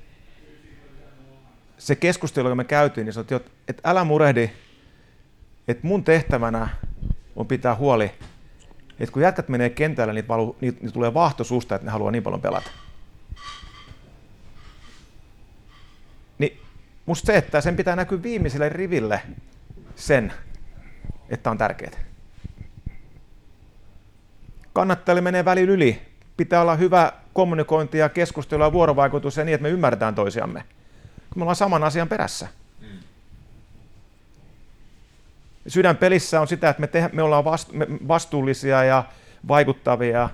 se 1.78 1.96
keskustelu, 1.96 2.48
joka 2.48 2.56
me 2.56 2.64
käytiin, 2.64 3.06
niin 3.06 3.14
sanottiin, 3.14 3.42
että 3.68 3.90
älä 3.90 4.04
murehdi, 4.04 4.50
että 5.68 5.88
mun 5.88 6.04
tehtävänä 6.04 6.70
on 7.36 7.48
pitää 7.48 7.76
huoli, 7.76 8.12
että 9.00 9.14
kun 9.14 9.22
jätkät 9.22 9.50
menee 9.50 9.70
kentälle, 9.70 10.14
niin, 10.14 10.28
valu, 10.28 10.56
niin, 10.62 10.78
niin 10.82 10.94
tulee 10.94 11.14
vahto 11.14 11.44
susta, 11.44 11.76
että 11.76 11.86
ne 11.86 11.92
haluaa 11.92 12.12
niin 12.12 12.24
paljon 12.24 12.42
pelata. 12.42 12.70
Niin 16.38 16.60
musta 17.06 17.26
se, 17.26 17.38
että 17.38 17.62
sen 17.62 17.76
pitää 17.76 17.96
näkyä 17.96 18.24
viimeiselle 18.24 18.70
riville 18.70 19.22
sen, 19.96 20.34
että 21.30 21.52
on 21.52 21.58
tärkeää. 21.58 22.11
Kannattajille 24.74 25.22
menee 25.22 25.46
välin 25.46 25.70
yli. 25.70 26.02
Pitää 26.38 26.62
olla 26.62 26.76
hyvä 26.76 27.12
kommunikointi 27.34 27.98
ja 27.98 28.10
keskustelu 28.10 28.64
ja 28.64 28.74
vuorovaikutus 28.74 29.38
ja 29.38 29.44
niin, 29.44 29.56
että 29.56 29.64
me 29.64 29.70
ymmärretään 29.70 30.16
toisiamme 30.16 30.64
me 31.36 31.44
ollaan 31.44 31.56
saman 31.56 31.84
asian 31.84 32.10
perässä. 32.10 32.48
Mm. 32.80 32.88
Sydänpelissä 35.68 36.42
on 36.42 36.48
sitä, 36.48 36.70
että 36.70 36.82
me, 36.82 36.88
te, 36.88 37.10
me 37.14 37.24
ollaan 37.24 37.44
vastu, 37.44 37.74
me 37.74 37.88
vastuullisia 38.08 38.84
ja 38.84 39.04
vaikuttavia, 39.48 40.30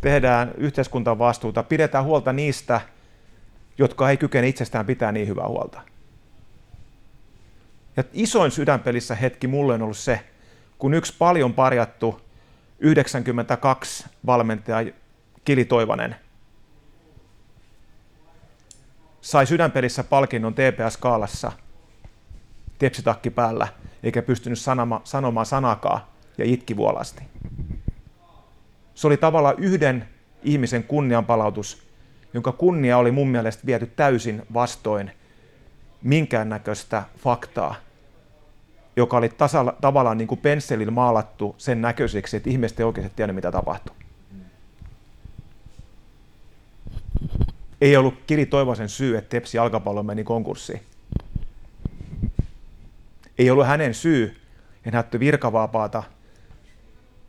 tehdään 0.00 0.52
yhteiskuntavastuuta, 0.56 1.62
pidetään 1.62 2.04
huolta 2.04 2.32
niistä, 2.32 2.80
jotka 3.78 4.10
ei 4.10 4.16
kykene 4.16 4.48
itsestään 4.48 4.86
pitää 4.86 5.12
niin 5.12 5.28
hyvää 5.28 5.48
huolta. 5.48 5.80
Ja 7.96 8.04
isoin 8.12 8.50
sydänpelissä 8.50 9.14
hetki 9.14 9.46
mulle 9.46 9.74
on 9.74 9.82
ollut 9.82 9.96
se, 9.96 10.20
kun 10.78 10.94
yksi 10.94 11.14
paljon 11.18 11.54
parjattu 11.54 12.20
92 12.80 14.04
valmentaja 14.26 14.92
Kili 15.44 15.64
Toivanen– 15.64 16.16
sai 19.20 19.46
sydänpelissä 19.46 20.04
palkinnon 20.04 20.54
TPS-kaalassa 20.54 21.52
tepsitakki 22.78 23.30
päällä, 23.30 23.68
eikä 24.02 24.22
pystynyt 24.22 24.58
sanoma, 24.58 25.00
sanomaan 25.04 25.46
sanakaa 25.46 26.12
ja 26.38 26.44
itki 26.44 26.76
vuolasti. 26.76 27.22
Se 28.94 29.06
oli 29.06 29.16
tavallaan 29.16 29.58
yhden 29.58 30.08
ihmisen 30.42 30.84
kunnianpalautus, 30.84 31.82
jonka 32.34 32.52
kunnia 32.52 32.98
oli 32.98 33.10
mun 33.10 33.28
mielestä 33.28 33.66
viety 33.66 33.86
täysin 33.86 34.42
vastoin 34.54 35.10
minkäännäköistä 36.02 37.02
faktaa, 37.18 37.74
joka 39.00 39.16
oli 39.16 39.28
tasalla, 39.28 39.74
tavallaan 39.80 40.18
niin 40.18 40.28
kuin 40.28 40.40
pensselillä 40.40 40.92
maalattu 40.92 41.54
sen 41.58 41.82
näköiseksi, 41.82 42.36
että 42.36 42.50
ihmiset 42.50 42.80
ei 42.80 42.86
oikeasti 42.86 43.16
tiedä, 43.16 43.32
mitä 43.32 43.52
tapahtuu. 43.52 43.94
ei 47.80 47.96
ollut 47.96 48.22
Kiri 48.26 48.46
Toivosen 48.46 48.88
syy, 48.88 49.16
että 49.16 49.28
Tepsi 49.28 49.56
jalkapallo 49.56 50.02
meni 50.02 50.24
konkurssiin. 50.24 50.82
Ei 53.38 53.50
ollut 53.50 53.66
hänen 53.66 53.94
syy, 53.94 54.36
että 54.84 54.96
hän 54.96 55.20
virkavaapaata 55.20 56.02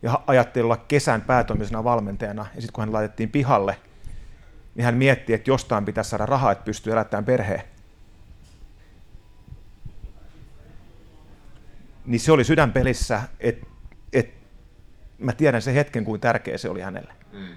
ja 0.02 0.22
ajatteli 0.28 0.64
olla 0.64 0.78
kesän 0.78 1.22
päätoimisena 1.22 1.84
valmentajana. 1.84 2.46
Ja 2.56 2.62
sitten 2.62 2.74
kun 2.74 2.82
hän 2.82 2.94
laitettiin 2.94 3.30
pihalle, 3.30 3.78
niin 4.76 4.86
hän 4.86 4.98
mietti, 4.98 5.34
että 5.34 5.50
jostain 5.50 5.86
pitäisi 5.86 6.10
saada 6.10 6.26
rahaa, 6.26 6.52
että 6.52 6.66
pystyy 6.66 6.94
elättämään 6.94 7.26
perheen. 7.26 7.62
Niin 12.12 12.20
se 12.20 12.32
oli 12.32 12.43
sydänpelissä, 12.43 13.22
että 13.39 13.68
et, 14.14 14.34
mä 15.18 15.34
tiedän 15.34 15.62
sen 15.62 15.74
hetken, 15.74 16.05
kuin 16.05 16.22
tärkeä 16.22 16.57
se 16.57 16.70
oli 16.70 16.82
hänelle. 16.82 17.14
Mm 17.34 17.47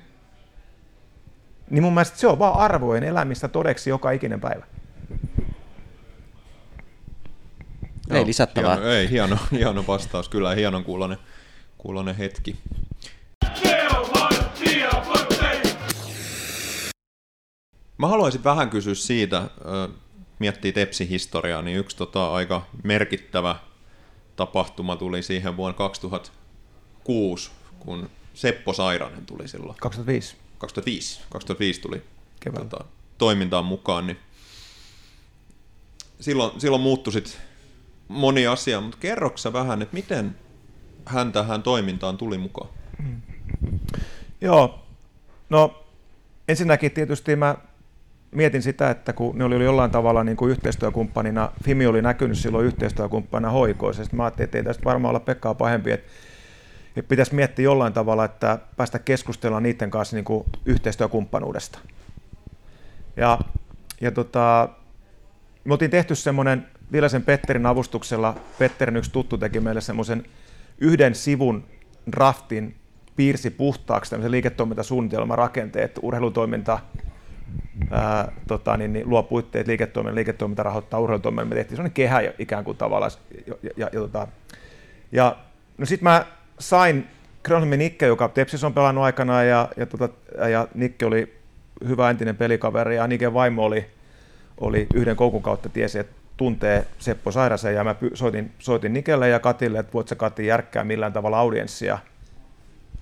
niin 1.70 1.82
mun 1.82 1.94
mielestä 1.94 2.18
se 2.18 2.26
on 2.26 2.38
vaan 2.38 2.58
arvojen 2.58 3.04
elämistä 3.04 3.48
todeksi 3.48 3.90
joka 3.90 4.10
ikinen 4.10 4.40
päivä. 4.40 4.66
Ei 8.10 8.16
Joo, 8.16 8.26
lisättävää. 8.26 8.74
Hieno, 8.74 8.90
ei, 8.90 9.10
hieno, 9.10 9.38
hieno 9.58 9.84
vastaus, 9.86 10.28
kyllä 10.28 10.54
hienon 10.54 10.84
kuulonen, 10.84 11.18
kuulonen 11.78 12.16
hetki. 12.16 12.56
Mä 17.98 18.08
haluaisin 18.08 18.44
vähän 18.44 18.70
kysyä 18.70 18.94
siitä, 18.94 19.42
miettii 20.38 20.72
Tepsi-historiaa, 20.72 21.62
niin 21.62 21.78
yksi 21.78 21.96
tota, 21.96 22.32
aika 22.32 22.66
merkittävä 22.82 23.56
tapahtuma 24.36 24.96
tuli 24.96 25.22
siihen 25.22 25.56
vuonna 25.56 25.76
2006, 25.76 27.50
kun 27.80 28.10
Seppo 28.34 28.72
Sairanen 28.72 29.26
tuli 29.26 29.48
silloin. 29.48 29.76
2005. 29.80 30.36
2005, 30.58 31.20
2005 31.30 31.80
tuli 31.80 32.02
tota, 32.54 32.84
toimintaan 33.18 33.64
mukaan, 33.64 34.06
niin 34.06 34.18
silloin, 36.20 36.60
silloin 36.60 36.82
muuttui 36.82 37.12
sit 37.12 37.38
moni 38.08 38.46
asia, 38.46 38.80
mutta 38.80 38.98
kerroksä 39.00 39.52
vähän, 39.52 39.82
että 39.82 39.94
miten 39.94 40.36
hän 41.06 41.32
tähän 41.32 41.62
toimintaan 41.62 42.16
tuli 42.16 42.38
mukaan? 42.38 42.68
Mm. 42.98 43.20
Joo, 44.40 44.82
no 45.50 45.84
ensinnäkin 46.48 46.90
tietysti 46.90 47.36
mä 47.36 47.56
mietin 48.34 48.62
sitä, 48.62 48.90
että 48.90 49.12
kun 49.12 49.38
ne 49.38 49.44
oli 49.44 49.64
jollain 49.64 49.90
tavalla 49.90 50.24
niin 50.24 50.36
kuin 50.36 50.50
yhteistyökumppanina, 50.50 51.52
Fimi 51.64 51.86
oli 51.86 52.02
näkynyt 52.02 52.38
silloin 52.38 52.66
yhteistyökumppanina 52.66 53.50
hoikoissa, 53.50 54.02
mä 54.12 54.24
ajattelin, 54.24 54.44
että 54.44 54.58
ei 54.58 54.64
tästä 54.64 54.84
varmaan 54.84 55.10
olla 55.10 55.20
Pekkaa 55.20 55.54
pahempi, 55.54 55.90
että 55.90 56.10
pitäisi 57.08 57.34
miettiä 57.34 57.64
jollain 57.64 57.92
tavalla, 57.92 58.24
että 58.24 58.58
päästä 58.76 58.98
keskustelemaan 58.98 59.62
niiden 59.62 59.90
kanssa 59.90 60.16
niin 60.16 60.24
kuin 60.24 60.44
yhteistyökumppanuudesta. 60.66 61.78
Ja, 63.16 63.38
ja 64.00 64.10
tota, 64.10 64.68
me 65.64 65.74
oltiin 65.74 65.90
tehty 65.90 66.14
semmoinen 66.14 66.66
Vilasen 66.92 67.22
Petterin 67.22 67.66
avustuksella, 67.66 68.36
Petterin 68.58 68.96
yksi 68.96 69.12
tuttu 69.12 69.38
teki 69.38 69.60
meille 69.60 69.80
semmoisen 69.80 70.24
yhden 70.78 71.14
sivun 71.14 71.64
draftin, 72.12 72.74
piirsi 73.16 73.50
puhtaaksi 73.50 74.10
tämmöisen 74.10 74.30
liiketoimintasuunnitelman 74.30 75.38
rakenteet, 75.38 75.98
urheilutoiminta, 76.02 76.78
ää, 77.90 78.32
tota, 78.48 78.76
niin, 78.76 78.92
niin, 78.92 79.08
luo 79.08 79.22
puitteet 79.22 79.66
liiketoiminnan, 79.66 80.14
liiketoiminta 80.14 80.62
rahoittaa 80.62 81.00
urheilutoiminnan, 81.00 81.48
me 81.48 81.54
tehtiin 81.54 81.76
semmoinen 81.76 81.94
kehä 81.94 82.20
ikään 82.38 82.64
kuin 82.64 82.76
tavallaan, 82.76 83.10
ja, 83.46 83.54
ja, 83.76 83.88
ja, 83.92 84.00
tota, 84.00 84.28
ja 85.12 85.36
no 85.78 85.86
sitten 85.86 86.04
mä 86.04 86.26
sain 86.58 87.06
Granholmin 87.44 87.78
Nikke, 87.78 88.06
joka 88.06 88.28
Tepsis 88.28 88.64
on 88.64 88.74
pelannut 88.74 89.04
aikanaan, 89.04 89.48
ja, 89.48 89.68
ja, 89.76 89.86
tota, 89.86 90.08
ja 90.48 90.68
Nikke 90.74 91.06
oli 91.06 91.34
hyvä 91.88 92.10
entinen 92.10 92.36
pelikaveri, 92.36 92.96
ja 92.96 93.06
Niken 93.06 93.34
vaimo 93.34 93.64
oli, 93.64 93.86
oli 94.60 94.86
yhden 94.94 95.16
koukun 95.16 95.42
kautta 95.42 95.68
tiesi, 95.68 95.98
että 95.98 96.16
tuntee 96.36 96.86
Seppo 96.98 97.30
Sairasen, 97.30 97.74
ja 97.74 97.84
mä 97.84 97.94
soitin, 98.14 98.52
soitin 98.58 98.92
Nikelle 98.92 99.28
ja 99.28 99.40
Katille, 99.40 99.78
että 99.78 99.92
voit 99.92 100.08
sä 100.08 100.14
Kati 100.14 100.46
järkkää 100.46 100.84
millään 100.84 101.12
tavalla 101.12 101.38
audienssia. 101.38 101.98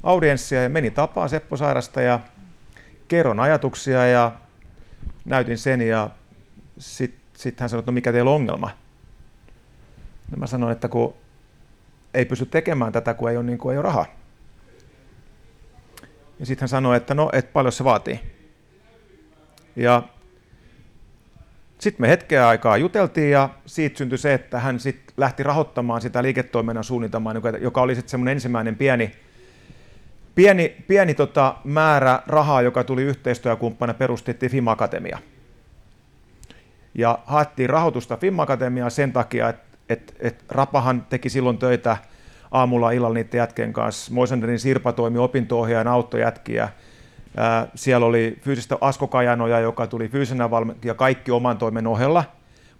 audienssia 0.02 0.62
ja 0.62 0.68
meni 0.68 0.90
tapaan 0.90 1.28
Seppo 1.28 1.56
Sairasta, 1.56 2.00
ja 2.00 2.20
kerron 3.12 3.40
ajatuksia, 3.40 4.06
ja 4.06 4.32
näytin 5.24 5.58
sen, 5.58 5.80
ja 5.80 6.10
sitten 6.78 7.22
sitten 7.36 7.62
hän 7.62 7.68
sanoi, 7.68 7.80
että 7.80 7.90
no 7.90 7.94
mikä 7.94 8.12
teillä 8.12 8.30
on 8.30 8.36
ongelma? 8.36 8.70
Ja 10.30 10.36
mä 10.36 10.46
sanoin, 10.46 10.72
että 10.72 10.88
kun 10.88 11.14
ei 12.14 12.24
pysty 12.24 12.46
tekemään 12.46 12.92
tätä, 12.92 13.14
kun 13.14 13.30
ei 13.30 13.36
ole, 13.36 13.44
niin 13.44 13.58
kuin, 13.58 13.72
ei 13.72 13.78
ole 13.78 13.82
rahaa. 13.82 14.06
Ja 16.40 16.46
sitten 16.46 16.62
hän 16.62 16.68
sanoi, 16.68 16.96
että 16.96 17.14
no, 17.14 17.30
et 17.32 17.52
paljon 17.52 17.72
se 17.72 17.84
vaatii. 17.84 18.20
Ja 19.76 20.02
sitten 21.78 22.02
me 22.02 22.08
hetkeä 22.08 22.48
aikaa 22.48 22.76
juteltiin 22.76 23.30
ja 23.30 23.48
siitä 23.66 23.98
syntyi 23.98 24.18
se, 24.18 24.34
että 24.34 24.60
hän 24.60 24.80
sitten 24.80 25.14
lähti 25.16 25.42
rahoittamaan 25.42 26.00
sitä 26.00 26.22
liiketoiminnan 26.22 26.84
suunnitelmaa, 26.84 27.34
joka 27.60 27.82
oli 27.82 27.94
sitten 27.94 28.10
semmoinen 28.10 28.32
ensimmäinen 28.32 28.76
pieni, 28.76 29.12
pieni, 30.34 30.76
pieni 30.88 31.14
tota 31.14 31.54
määrä 31.64 32.22
rahaa, 32.26 32.62
joka 32.62 32.84
tuli 32.84 33.02
yhteistyökumppana, 33.02 33.94
perustettiin 33.94 34.52
FIM 34.52 34.68
Akatemia. 34.68 35.18
Ja 36.94 37.18
haettiin 37.26 37.70
rahoitusta 37.70 38.16
FIM 38.16 38.38
Akatemiaan 38.38 38.90
sen 38.90 39.12
takia, 39.12 39.48
että 39.48 39.72
et, 39.88 40.14
et 40.20 40.44
Rapahan 40.48 41.06
teki 41.08 41.28
silloin 41.28 41.58
töitä 41.58 41.96
aamulla 42.50 42.90
illalla 42.90 43.14
niiden 43.14 43.38
jätkien 43.38 43.72
kanssa. 43.72 44.14
Moisanderin 44.14 44.58
Sirpa 44.58 44.92
toimi 44.92 45.18
opinto-ohjaajan 45.18 45.88
autojätkiä. 45.88 46.68
Siellä 47.74 48.06
oli 48.06 48.38
fyysistä 48.40 48.78
Asko 48.80 49.06
Kajanoja, 49.06 49.60
joka 49.60 49.86
tuli 49.86 50.08
fyysisenä 50.08 50.48
ja 50.84 50.94
kaikki 50.94 51.30
oman 51.30 51.58
toimen 51.58 51.86
ohella 51.86 52.24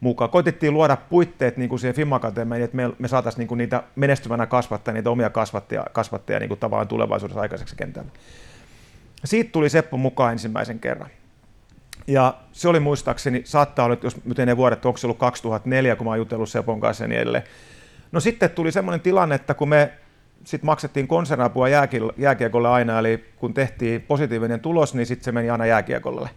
mukaan. 0.02 0.30
Koitettiin 0.30 0.74
luoda 0.74 0.96
puitteet 0.96 1.56
niin 1.56 1.68
kuin 1.68 1.78
siihen 1.78 1.94
FIM 1.94 2.12
Akatemiaan, 2.12 2.62
että 2.62 2.76
me, 2.76 2.90
me 2.98 3.08
saataisiin 3.08 3.38
niin 3.38 3.48
kuin 3.48 3.58
niitä 3.58 3.82
menestyvänä 3.96 4.46
kasvattaa, 4.46 4.94
niitä 4.94 5.10
omia 5.10 5.30
kasvattajia, 5.30 5.84
kasvattajia 5.92 6.40
niin 6.40 6.48
kuin 6.48 6.60
tavallaan 6.60 6.88
tulevaisuudessa 6.88 7.40
aikaiseksi 7.40 7.76
kentällä. 7.76 8.10
Siitä 9.24 9.52
tuli 9.52 9.70
Seppo 9.70 9.96
mukaan 9.96 10.32
ensimmäisen 10.32 10.78
kerran. 10.78 11.10
Ja 12.06 12.34
se 12.52 12.68
oli 12.68 12.80
muistaakseni, 12.80 13.42
saattaa 13.44 13.84
olla, 13.84 13.96
jos 14.02 14.24
nyt 14.24 14.38
ne 14.38 14.56
vuodet, 14.56 14.86
onko 14.86 14.96
se 14.96 15.06
ollut 15.06 15.18
2004, 15.18 15.96
kun 15.96 16.06
mä 16.06 16.10
oon 16.10 16.18
jutellut 16.18 16.48
Sepon 16.48 16.80
kanssa 16.80 17.04
ja 17.04 17.08
niin 17.08 17.20
edelleen. 17.20 17.44
No 18.12 18.20
sitten 18.20 18.50
tuli 18.50 18.72
semmoinen 18.72 19.00
tilanne, 19.00 19.34
että 19.34 19.54
kun 19.54 19.68
me 19.68 19.92
sitten 20.44 20.66
maksettiin 20.66 21.08
konsernapua 21.08 21.68
jääkiekolle 22.16 22.68
aina, 22.68 22.98
eli 22.98 23.24
kun 23.36 23.54
tehtiin 23.54 24.00
positiivinen 24.00 24.60
tulos, 24.60 24.94
niin 24.94 25.06
sitten 25.06 25.24
se 25.24 25.32
meni 25.32 25.50
aina 25.50 25.66
jääkiekolle. 25.66 26.30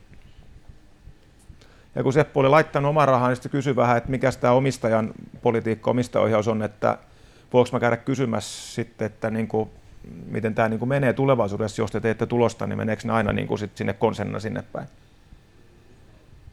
Ja 1.95 2.03
kun 2.03 2.13
Seppo 2.13 2.39
oli 2.39 2.49
laittanut 2.49 2.89
oman 2.89 3.07
rahaa, 3.07 3.27
niin 3.27 3.35
sitten 3.35 3.51
kysyi 3.51 3.75
vähän, 3.75 3.97
että 3.97 4.09
mikä 4.09 4.31
tämä 4.31 4.53
omistajan 4.53 5.13
politiikka, 5.41 5.91
omistajohjaus 5.91 6.47
on, 6.47 6.63
että 6.63 6.97
voiko 7.53 7.69
mä 7.73 7.79
käydä 7.79 7.97
kysymässä 7.97 8.73
sitten, 8.75 9.05
että 9.05 9.29
niin 9.29 9.47
kuin, 9.47 9.69
miten 10.27 10.55
tämä 10.55 10.69
niin 10.69 10.79
kuin 10.79 10.89
menee 10.89 11.13
tulevaisuudessa, 11.13 11.81
jos 11.81 11.91
te 11.91 11.99
teette 11.99 12.25
tulosta, 12.25 12.67
niin 12.67 12.77
meneekö 12.77 13.01
ne 13.05 13.13
aina 13.13 13.33
niin 13.33 13.47
kuin 13.47 13.59
sit 13.59 13.77
sinne 13.77 13.93
konsernina 13.93 14.39
sinne 14.39 14.63
päin. 14.73 14.87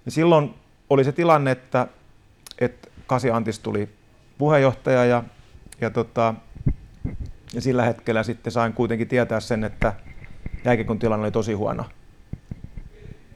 Ja 0.04 0.10
silloin 0.10 0.54
oli 0.90 1.04
se 1.04 1.12
tilanne, 1.12 1.50
että, 1.50 1.86
että 2.58 2.88
Kasi 3.06 3.30
Antis 3.30 3.58
tuli 3.58 3.88
puheenjohtaja 4.38 5.04
ja, 5.04 5.22
ja, 5.80 5.90
tota, 5.90 6.34
ja 7.54 7.60
sillä 7.60 7.84
hetkellä 7.84 8.22
sitten 8.22 8.52
sain 8.52 8.72
kuitenkin 8.72 9.08
tietää 9.08 9.40
sen, 9.40 9.64
että 9.64 9.92
jääkikon 10.64 10.98
tilanne 10.98 11.24
oli 11.24 11.32
tosi 11.32 11.52
huono. 11.52 11.84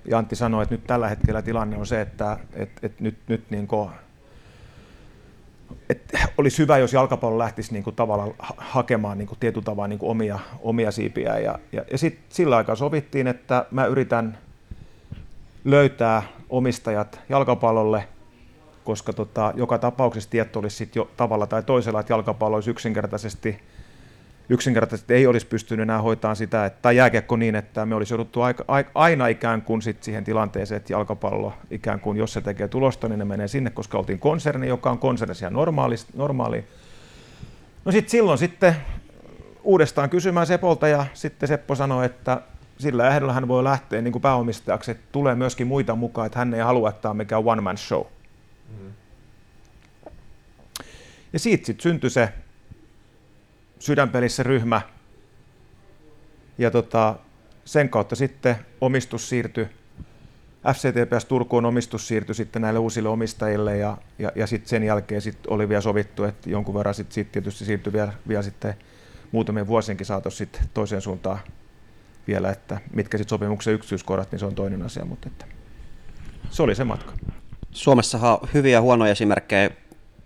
Ja 0.09 0.19
Antti 0.19 0.37
sanoi, 0.37 0.63
että 0.63 0.75
nyt 0.75 0.87
tällä 0.87 1.09
hetkellä 1.09 1.43
tilanne 1.43 1.77
on 1.77 1.87
se, 1.87 2.01
että 2.01 2.39
et, 2.53 2.71
et 2.83 3.01
nyt, 3.01 3.19
nyt 3.29 3.51
niin 3.51 3.67
kuin, 3.67 3.91
et 5.91 6.13
olisi 6.39 6.59
hyvä, 6.59 6.79
jos 6.79 6.93
jalkapallo 6.93 7.39
lähtisi 7.39 7.73
niin 7.73 7.85
kuin 7.85 7.97
tavallaan 7.97 8.35
hakemaan 8.57 9.19
niin 9.19 9.29
kuin 9.29 9.39
tietyllä 9.39 9.65
tavalla 9.65 9.89
niin 9.89 9.99
kuin 9.99 10.11
omia, 10.11 10.39
omia 10.63 10.91
siipiä. 10.91 11.39
Ja, 11.39 11.59
ja, 11.73 11.85
ja 11.91 11.99
sitten 11.99 12.25
sillä 12.29 12.57
aikaa 12.57 12.77
sovittiin, 12.77 13.27
että 13.27 13.67
mä 13.71 13.87
yritän 13.87 14.39
löytää 15.65 16.23
omistajat 16.51 17.21
jalkapallolle, 17.29 18.09
koska 18.85 19.13
tota, 19.13 19.53
joka 19.57 19.79
tapauksessa 19.79 20.31
tieto 20.31 20.59
olisi 20.59 20.77
sit 20.77 20.97
jo 20.97 21.11
tavalla 21.17 21.47
tai 21.47 21.63
toisella, 21.63 22.01
että 22.01 22.13
jalkapallo 22.13 22.55
olisi 22.55 22.71
yksinkertaisesti, 22.71 23.61
yksinkertaisesti 24.49 25.15
ei 25.15 25.27
olisi 25.27 25.47
pystynyt 25.47 25.83
enää 25.83 26.03
hoitamaan 26.03 26.37
sitä, 26.37 26.67
että, 26.67 26.79
tai 26.83 26.97
jääkiekko 26.97 27.37
niin, 27.37 27.55
että 27.55 27.87
me 27.87 27.95
olisi 27.95 28.15
jouduttu 28.15 28.43
aika, 28.43 28.65
aina 28.95 29.27
ikään 29.27 29.63
kuin 29.63 29.83
sit 29.83 30.03
siihen 30.03 30.25
tilanteeseen, 30.25 30.77
että 30.77 30.93
jalkapallo 30.93 31.53
ikään 31.71 32.01
kuin, 32.01 32.19
jos 32.19 32.33
se 32.33 32.41
tekee 32.41 32.69
tulosta, 32.69 33.09
niin 33.09 33.19
ne 33.19 33.25
menee 33.25 33.49
sinne, 33.49 33.71
koska 33.71 33.99
oltiin 33.99 34.19
konserni, 34.19 34.69
joka 34.69 34.91
on 34.91 34.99
konsernisia 34.99 35.51
normaali. 35.51 35.95
normaali. 36.15 36.65
No 37.85 37.93
sitten 37.93 38.11
silloin 38.11 38.39
sitten 38.39 38.77
uudestaan 39.63 40.11
kysymään 40.11 40.47
Sepolta 40.47 40.89
ja 40.89 41.07
sitten 41.15 41.49
Seppo 41.49 41.75
sanoi, 41.75 42.07
että 42.07 42.41
sillä 42.79 43.09
ehdolla 43.09 43.33
hän 43.33 43.49
voi 43.49 43.65
lähteä 43.65 44.03
niin 44.03 44.13
kuin 44.13 44.23
pääomistajaksi, 44.23 44.91
että 44.91 45.05
tulee 45.13 45.35
myöskin 45.35 45.67
muita 45.67 45.95
mukaan, 45.95 46.27
että 46.27 46.39
hän 46.39 46.55
ei 46.55 46.61
halua, 46.61 46.89
että 46.89 47.03
tämä 47.03 47.11
on 47.11 47.17
mikään 47.17 47.43
one 47.45 47.61
man 47.61 47.79
show. 47.79 48.05
Mm. 48.69 48.93
Ja 51.33 51.39
siitä 51.39 51.67
sitten 51.67 51.83
syntyi 51.83 52.11
se 52.11 52.33
sydänpelissä 53.79 54.43
ryhmä, 54.43 54.81
ja 56.59 56.71
tota, 56.71 57.17
sen 57.65 57.89
kautta 57.89 58.17
sitten 58.17 58.57
omistus 58.81 59.29
siirtyi, 59.29 59.69
FCTPS 60.73 61.25
Turkuun 61.25 61.65
omistus 61.65 62.09
siirtyi 62.09 62.35
sitten 62.35 62.63
näille 62.63 62.79
uusille 62.79 63.09
omistajille, 63.09 63.77
ja, 63.77 63.97
ja, 64.19 64.33
ja 64.35 64.47
sitten 64.47 64.69
sen 64.69 64.83
jälkeen 64.83 65.21
sit 65.21 65.39
oli 65.47 65.69
vielä 65.69 65.81
sovittu, 65.81 66.25
että 66.25 66.51
jonkun 66.51 66.75
verran 66.75 66.95
sitten 66.95 67.15
sit 67.15 67.33
tietysti 67.33 67.65
siirtyi 67.65 67.93
vielä, 67.93 68.13
vielä 68.29 68.43
sitten 68.43 68.75
muutamien 69.33 69.67
vuosienkin 69.67 70.07
saatossa 70.07 70.39
sitten 70.39 70.63
toiseen 70.75 71.03
suuntaan 71.03 71.39
vielä, 72.27 72.51
että 72.51 72.81
mitkä 72.95 73.19
sitten 73.19 73.31
sopimuksen 73.31 73.75
yksityiskohdat, 73.75 74.33
niin 74.33 74.39
se 74.39 74.47
on 74.47 74.55
toinen 74.55 74.83
asia, 74.83 75.05
mutta 75.05 75.29
että 75.29 75.45
se 76.51 76.63
oli 76.63 76.75
se 76.75 76.85
matka. 76.85 77.13
Suomessa 77.71 78.19
on 78.19 78.49
hyviä 78.55 78.73
ja 78.73 78.81
huonoja 78.81 79.13
esimerkkejä 79.13 79.71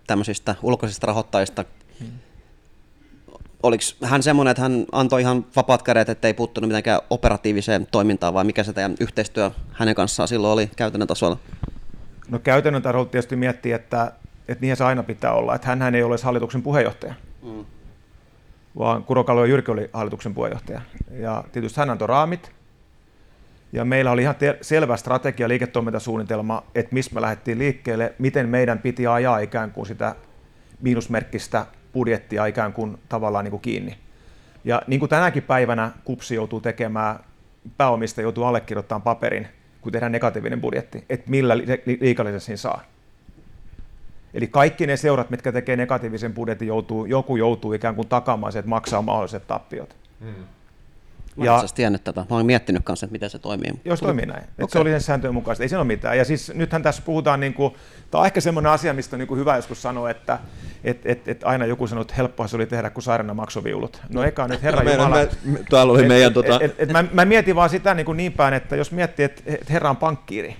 tämmöisistä 0.07 0.55
ulkoisista 0.61 1.07
rahoittajista. 1.07 1.65
Oliko 3.63 3.83
hän 4.03 4.23
semmoinen, 4.23 4.51
että 4.51 4.61
hän 4.61 4.85
antoi 4.91 5.21
ihan 5.21 5.45
vapaat 5.55 5.83
kädet, 5.83 6.09
että 6.09 6.27
ei 6.27 6.33
puuttunut 6.33 6.67
mitenkään 6.67 7.01
operatiiviseen 7.09 7.87
toimintaan, 7.91 8.33
vai 8.33 8.43
mikä 8.43 8.63
se 8.63 8.73
teidän 8.73 8.95
yhteistyö 8.99 9.51
hänen 9.71 9.95
kanssaan 9.95 10.27
silloin 10.27 10.53
oli 10.53 10.69
käytännön 10.75 11.07
tasolla? 11.07 11.37
No 12.29 12.39
käytännön 12.39 12.81
tasolla 12.81 13.05
tietysti 13.05 13.35
miettii, 13.35 13.71
että, 13.71 14.11
että 14.47 14.61
niinhän 14.61 14.77
se 14.77 14.83
aina 14.83 15.03
pitää 15.03 15.33
olla, 15.33 15.55
että 15.55 15.67
hän 15.67 15.95
ei 15.95 16.03
ole 16.03 16.15
hallituksen 16.23 16.61
puheenjohtaja. 16.61 17.13
Mm 17.43 17.65
vaan 18.77 19.03
Kurokalo 19.03 19.45
ja 19.45 19.49
Jyrki 19.49 19.71
oli 19.71 19.89
hallituksen 19.93 20.33
puheenjohtaja. 20.33 20.81
Ja 21.11 21.43
tietysti 21.51 21.79
hän 21.79 21.89
antoi 21.89 22.07
raamit, 22.07 22.51
ja 23.73 23.85
meillä 23.85 24.11
oli 24.11 24.21
ihan 24.21 24.35
te- 24.35 24.57
selvä 24.61 24.97
strategia, 24.97 25.47
liiketoimintasuunnitelma, 25.47 26.63
että 26.75 26.93
missä 26.93 27.11
me 27.15 27.21
lähdettiin 27.21 27.59
liikkeelle, 27.59 28.13
miten 28.19 28.49
meidän 28.49 28.79
piti 28.79 29.07
ajaa 29.07 29.39
ikään 29.39 29.71
kuin 29.71 29.85
sitä 29.85 30.15
miinusmerkkistä 30.81 31.65
budjettia 31.93 32.45
ikään 32.45 32.73
kuin 32.73 32.97
tavallaan 33.09 33.45
niin 33.45 33.51
kuin 33.51 33.61
kiinni. 33.61 33.97
Ja 34.63 34.81
niin 34.87 34.99
kuin 34.99 35.09
tänäkin 35.09 35.43
päivänä 35.43 35.91
kupsi 36.03 36.35
joutuu 36.35 36.61
tekemään, 36.61 37.19
pääomista 37.77 38.21
joutuu 38.21 38.43
allekirjoittamaan 38.43 39.01
paperin, 39.01 39.47
kun 39.81 39.91
tehdään 39.91 40.11
negatiivinen 40.11 40.61
budjetti, 40.61 41.05
että 41.09 41.29
millä 41.29 41.57
liikallisesti 42.01 42.45
siinä 42.45 42.57
saa. 42.57 42.83
Eli 44.33 44.47
kaikki 44.47 44.87
ne 44.87 44.97
seurat, 44.97 45.29
mitkä 45.29 45.51
tekee 45.51 45.75
negatiivisen 45.75 46.33
budjetin, 46.33 46.67
joutuu, 46.67 47.05
joku 47.05 47.35
joutuu 47.35 47.73
ikään 47.73 47.95
kuin 47.95 48.07
takaamaan 48.07 48.51
se, 48.51 48.59
että 48.59 48.69
maksaa 48.69 49.01
mahdolliset 49.01 49.47
tappiot. 49.47 49.95
Hmm. 50.19 50.33
Mä 51.35 51.45
ja, 51.45 51.63
tiennyt 51.75 52.03
tätä. 52.03 52.25
Mä 52.29 52.35
olen 52.35 52.45
miettinyt 52.45 52.81
kanssa, 52.83 53.05
että 53.05 53.11
miten 53.11 53.29
se 53.29 53.39
toimii. 53.39 53.71
Jos 53.85 53.99
toimii 53.99 54.25
näin. 54.25 54.43
Okay. 54.43 54.67
se 54.69 54.79
oli 54.79 54.89
sen 54.89 55.01
sääntöjen 55.01 55.33
mukaista. 55.33 55.63
Ei 55.63 55.69
se 55.69 55.77
ole 55.77 55.85
mitään. 55.85 56.17
Ja 56.17 56.25
siis 56.25 56.51
nythän 56.53 56.83
tässä 56.83 57.01
puhutaan, 57.05 57.39
niin 57.39 57.53
kuin, 57.53 57.73
tämä 58.11 58.19
on 58.19 58.25
ehkä 58.25 58.41
semmoinen 58.41 58.71
asia, 58.71 58.93
mistä 58.93 59.15
on 59.15 59.19
niin 59.19 59.27
kuin 59.27 59.39
hyvä 59.39 59.55
joskus 59.55 59.81
sanoa, 59.81 60.09
että 60.09 60.39
et, 60.83 61.05
et, 61.05 61.27
et 61.27 61.43
aina 61.43 61.65
joku 61.65 61.87
sanoo, 61.87 62.01
että 62.01 62.13
helppoa 62.17 62.47
se 62.47 62.55
oli 62.55 62.65
tehdä, 62.65 62.89
kun 62.89 63.03
sairaana 63.03 63.33
maksoviulut. 63.33 64.01
No 64.09 64.23
eka 64.23 64.47
nyt 64.47 64.63
Herra 64.63 64.83
no, 64.83 64.91
Jumala. 64.91 65.15
Me, 65.15 65.29
me, 65.43 65.59
täällä 65.69 65.93
oli 65.93 66.01
et, 66.01 66.07
meidän... 66.07 66.27
Et, 66.27 66.33
tota... 66.33 66.55
et, 66.55 66.71
et, 66.71 66.75
et, 66.79 66.91
mä, 66.91 67.05
mä, 67.13 67.25
mietin 67.25 67.55
vaan 67.55 67.69
sitä 67.69 67.93
niin, 67.93 68.05
kuin 68.05 68.17
niin 68.17 68.33
päin, 68.33 68.53
että 68.53 68.75
jos 68.75 68.91
miettii, 68.91 69.25
että 69.25 69.41
et 69.45 69.69
Herra 69.69 69.89
on 69.89 69.97
pankkiiri, 69.97 70.55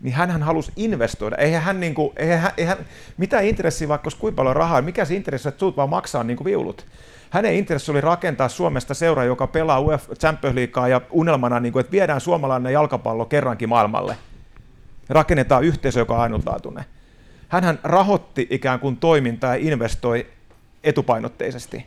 niin 0.00 0.14
hän 0.14 0.42
halusi 0.42 0.72
investoida. 0.76 1.36
Eihän 1.36 1.62
hän, 1.62 1.80
niin 1.80 1.94
kuin, 1.94 2.12
eihän, 2.16 2.52
eihän, 2.56 2.78
mitä 3.16 3.40
intressiä 3.40 3.88
vaikka 3.88 4.06
olisi 4.06 4.18
kuinka 4.18 4.36
paljon 4.36 4.56
rahaa, 4.56 4.82
mikä 4.82 5.04
se 5.04 5.14
intressi, 5.14 5.48
että 5.48 5.58
suut 5.58 5.76
vaan 5.76 5.90
maksaa 5.90 6.24
niin 6.24 6.36
kuin 6.36 6.44
viulut. 6.44 6.86
Hänen 7.30 7.54
intressi 7.54 7.90
oli 7.90 8.00
rakentaa 8.00 8.48
Suomesta 8.48 8.94
seura, 8.94 9.24
joka 9.24 9.46
pelaa 9.46 9.80
UEFA 9.80 10.14
Champions 10.14 10.54
Leaguea 10.54 10.88
ja 10.88 11.00
unelmana, 11.10 11.60
niin 11.60 11.72
kuin, 11.72 11.80
että 11.80 11.92
viedään 11.92 12.20
suomalainen 12.20 12.72
jalkapallo 12.72 13.24
kerrankin 13.24 13.68
maailmalle. 13.68 14.16
Rakennetaan 15.08 15.64
yhteisö, 15.64 15.98
joka 15.98 16.14
on 16.14 16.20
ainutlaatuinen. 16.20 16.84
Hänhän 17.48 17.78
rahoitti 17.82 18.46
ikään 18.50 18.80
kuin 18.80 18.96
toimintaa 18.96 19.56
ja 19.56 19.72
investoi 19.72 20.26
etupainotteisesti. 20.84 21.86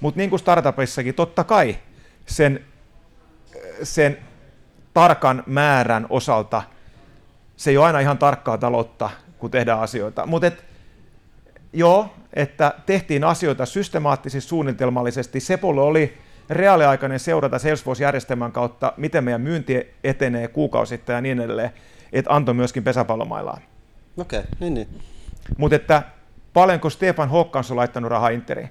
Mutta 0.00 0.18
niin 0.18 0.30
kuin 0.30 0.40
startupissakin, 0.40 1.14
totta 1.14 1.44
kai 1.44 1.76
sen, 2.26 2.64
sen 3.82 4.18
tarkan 4.94 5.42
määrän 5.46 6.06
osalta– 6.10 6.62
se 7.60 7.70
ei 7.70 7.76
ole 7.76 7.86
aina 7.86 8.00
ihan 8.00 8.18
tarkkaa 8.18 8.58
taloutta, 8.58 9.10
kun 9.38 9.50
tehdään 9.50 9.80
asioita. 9.80 10.26
Mutta 10.26 10.50
joo, 11.72 12.08
että 12.32 12.74
tehtiin 12.86 13.24
asioita 13.24 13.66
systemaattisesti, 13.66 14.48
suunnitelmallisesti. 14.48 15.40
Sepolle 15.40 15.80
oli 15.80 16.18
reaaliaikainen 16.50 17.20
seurata 17.20 17.58
Salesforce-järjestelmän 17.58 18.52
kautta, 18.52 18.92
miten 18.96 19.24
meidän 19.24 19.40
myynti 19.40 19.94
etenee 20.04 20.48
kuukausittain 20.48 21.14
ja 21.14 21.20
niin 21.20 21.40
edelleen. 21.40 21.70
että 22.12 22.34
antoi 22.34 22.54
myöskin 22.54 22.84
pesäpallomailaa. 22.84 23.60
Okei, 24.16 24.38
okay, 24.38 24.50
niin 24.60 24.74
niin. 24.74 24.88
Mutta 25.58 25.76
että 25.76 26.02
paljonko 26.52 26.90
Stefan 26.90 27.28
Hokkans 27.28 27.70
on 27.70 27.76
laittanut 27.76 28.10
rahaa 28.10 28.28
Interiin? 28.28 28.70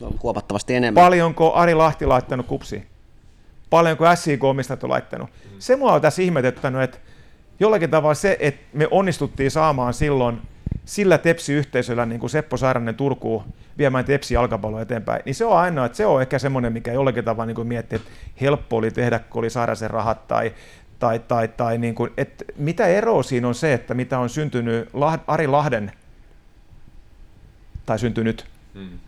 No, 0.00 0.10
huomattavasti 0.22 0.74
enemmän. 0.74 1.02
Paljonko 1.02 1.54
Ari 1.54 1.74
Lahti 1.74 2.06
laittanut 2.06 2.46
kupsi? 2.46 2.86
Paljonko 3.70 4.04
SIK 4.16 4.44
omistajat 4.44 4.84
on 4.84 4.90
laittanut? 4.90 5.30
Se 5.58 5.76
mua 5.76 5.92
on 5.92 6.00
tässä 6.00 6.22
ihmetyttänyt, 6.22 6.82
että 6.82 6.98
jollakin 7.60 7.90
tavalla 7.90 8.14
se, 8.14 8.36
että 8.40 8.66
me 8.72 8.88
onnistuttiin 8.90 9.50
saamaan 9.50 9.94
silloin 9.94 10.40
sillä 10.84 11.18
Tepsi-yhteisöllä, 11.18 12.06
niin 12.06 12.20
kuin 12.20 12.30
Seppo 12.30 12.56
Sairanen 12.56 12.94
Turkuun 12.94 13.44
viemään 13.78 14.04
Tepsi 14.04 14.34
jalkapalloa 14.34 14.80
eteenpäin, 14.80 15.22
niin 15.24 15.34
se 15.34 15.44
on 15.44 15.58
ainoa, 15.58 15.86
että 15.86 15.96
se 15.96 16.06
on 16.06 16.22
ehkä 16.22 16.38
semmoinen, 16.38 16.72
mikä 16.72 16.92
jollakin 16.92 17.24
tavalla 17.24 17.46
niin 17.46 17.54
kuin 17.54 17.68
miettii, 17.68 17.96
että 17.96 18.10
helppo 18.40 18.76
oli 18.76 18.90
tehdä, 18.90 19.18
kun 19.18 19.38
oli 19.38 19.50
saada 19.50 19.74
sen 19.74 19.90
rahat, 19.90 20.28
tai, 20.28 20.52
tai, 20.98 21.18
tai, 21.18 21.48
tai 21.48 21.78
niin 21.78 21.94
kuin, 21.94 22.10
että 22.16 22.44
mitä 22.56 22.86
eroa 22.86 23.22
siinä 23.22 23.48
on 23.48 23.54
se, 23.54 23.72
että 23.72 23.94
mitä 23.94 24.18
on 24.18 24.28
syntynyt 24.28 24.88
Lah- 24.88 25.24
Ari 25.26 25.46
Lahden, 25.46 25.92
tai 27.86 27.98
syntynyt, 27.98 28.46
Mm. 28.74 28.98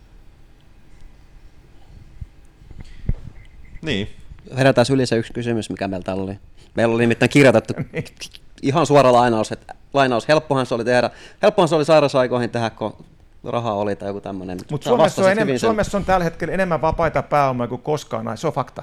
Niin, 3.83 4.09
Herätään 4.57 4.87
yli 4.93 5.07
se 5.07 5.17
yksi 5.17 5.33
kysymys, 5.33 5.71
mikä 5.71 5.89
meillä 5.89 6.05
täällä 6.05 6.23
oli. 6.23 6.39
Meillä 6.75 6.95
oli 6.95 7.03
nimittäin 7.03 7.31
kirjoitettu 7.31 7.75
ihan 8.63 8.87
suora 8.87 9.13
lainaus, 9.13 9.53
että 9.53 9.75
lainaus, 9.93 10.29
helppohan 10.29 10.67
se 10.67 10.75
oli 10.75 10.85
tehdä, 10.85 11.11
helppohan 11.43 11.69
se 11.69 11.75
oli 11.75 11.85
sairausaikoihin 11.85 12.51
tehdä, 12.51 12.71
kun 12.71 13.05
rahaa 13.45 13.75
oli 13.75 13.97
tai 13.97 14.09
joku 14.09 14.21
tämmöinen. 14.21 14.59
Mutta 14.71 14.85
Suomessa, 14.85 14.93
on 14.93 14.99
vastasit 14.99 15.33
enem- 15.33 15.41
hyvin 15.41 15.61
sen. 15.61 15.69
Suomessa 15.69 15.99
on 15.99 16.05
tällä 16.05 16.25
hetkellä 16.25 16.55
enemmän 16.55 16.81
vapaita 16.81 17.23
pääomia 17.23 17.67
kuin 17.67 17.83
koskaan, 17.83 18.39
se 18.39 18.47
on 18.47 18.53
fakta. 18.53 18.83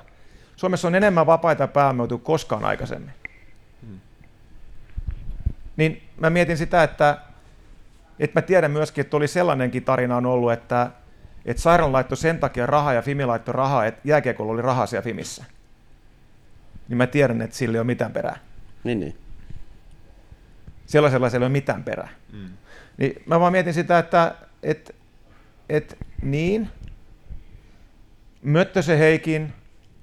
Suomessa 0.56 0.88
on 0.88 0.96
enemmän 0.96 1.26
vapaita 1.26 1.68
pääomia 1.68 2.08
kuin 2.08 2.22
koskaan 2.22 2.66
aikaisemmin. 2.66 3.12
Niin 5.78 6.04
mä 6.18 6.30
mietin 6.30 6.58
sitä, 6.58 6.84
että, 6.84 7.18
että 8.20 8.40
mä 8.40 8.42
tiedän 8.42 8.72
myöskin, 8.72 9.02
että 9.02 9.18
oli 9.18 9.28
sellainenkin 9.28 9.84
tarina 9.84 10.18
on 10.18 10.26
ollut, 10.26 10.52
että, 10.52 10.92
että 11.46 11.62
Sairaan 11.62 11.94
laittoi 11.94 12.18
sen 12.18 12.40
takia 12.40 12.66
rahaa 12.66 12.94
ja 12.94 13.02
Fimi 13.02 13.26
laittoi 13.26 13.54
rahaa, 13.54 13.86
että 13.86 14.02
jääkiekolla 14.04 14.52
oli 14.54 14.62
rahaa 14.62 14.86
siellä 14.86 15.04
Fimissä. 15.04 15.46
Niin 16.90 16.98
mä 16.98 17.08
tiedän, 17.08 17.42
että 17.42 17.56
sillä 17.56 17.76
ei 17.76 17.80
ole 17.80 17.86
mitään 17.86 18.12
perää. 18.12 18.40
Niin, 18.84 19.00
niin. 19.00 19.16
Sellaisella 20.86 21.30
siellä 21.30 21.44
ei 21.44 21.48
ole 21.48 21.52
mitään 21.52 21.84
perää. 21.84 22.10
Mm. 22.34 22.50
Niin 22.98 23.24
mä 23.26 23.40
vaan 23.40 23.52
mietin 23.52 23.74
sitä, 23.74 24.00
että 24.00 24.36
et, 24.64 24.96
et, 25.70 25.98
niin, 26.22 26.70
Möttösen 28.42 28.98
Heikin, 28.98 29.54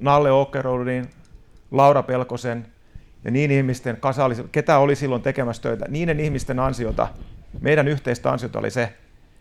Nalle 0.00 0.28
Åkerudin, 0.30 1.10
Laura 1.70 2.02
Pelkosen 2.02 2.66
ja 3.24 3.30
niin 3.30 3.50
ihmisten 3.50 3.96
kasa 3.96 4.24
oli, 4.24 4.34
ketä 4.52 4.78
oli 4.78 4.96
silloin 4.96 5.22
tekemässä 5.22 5.62
töitä, 5.62 5.84
niiden 5.88 6.20
ihmisten 6.20 6.58
ansiota, 6.58 7.08
meidän 7.60 7.88
yhteistä 7.88 8.30
ansiota 8.30 8.58
oli 8.58 8.70
se, 8.70 8.92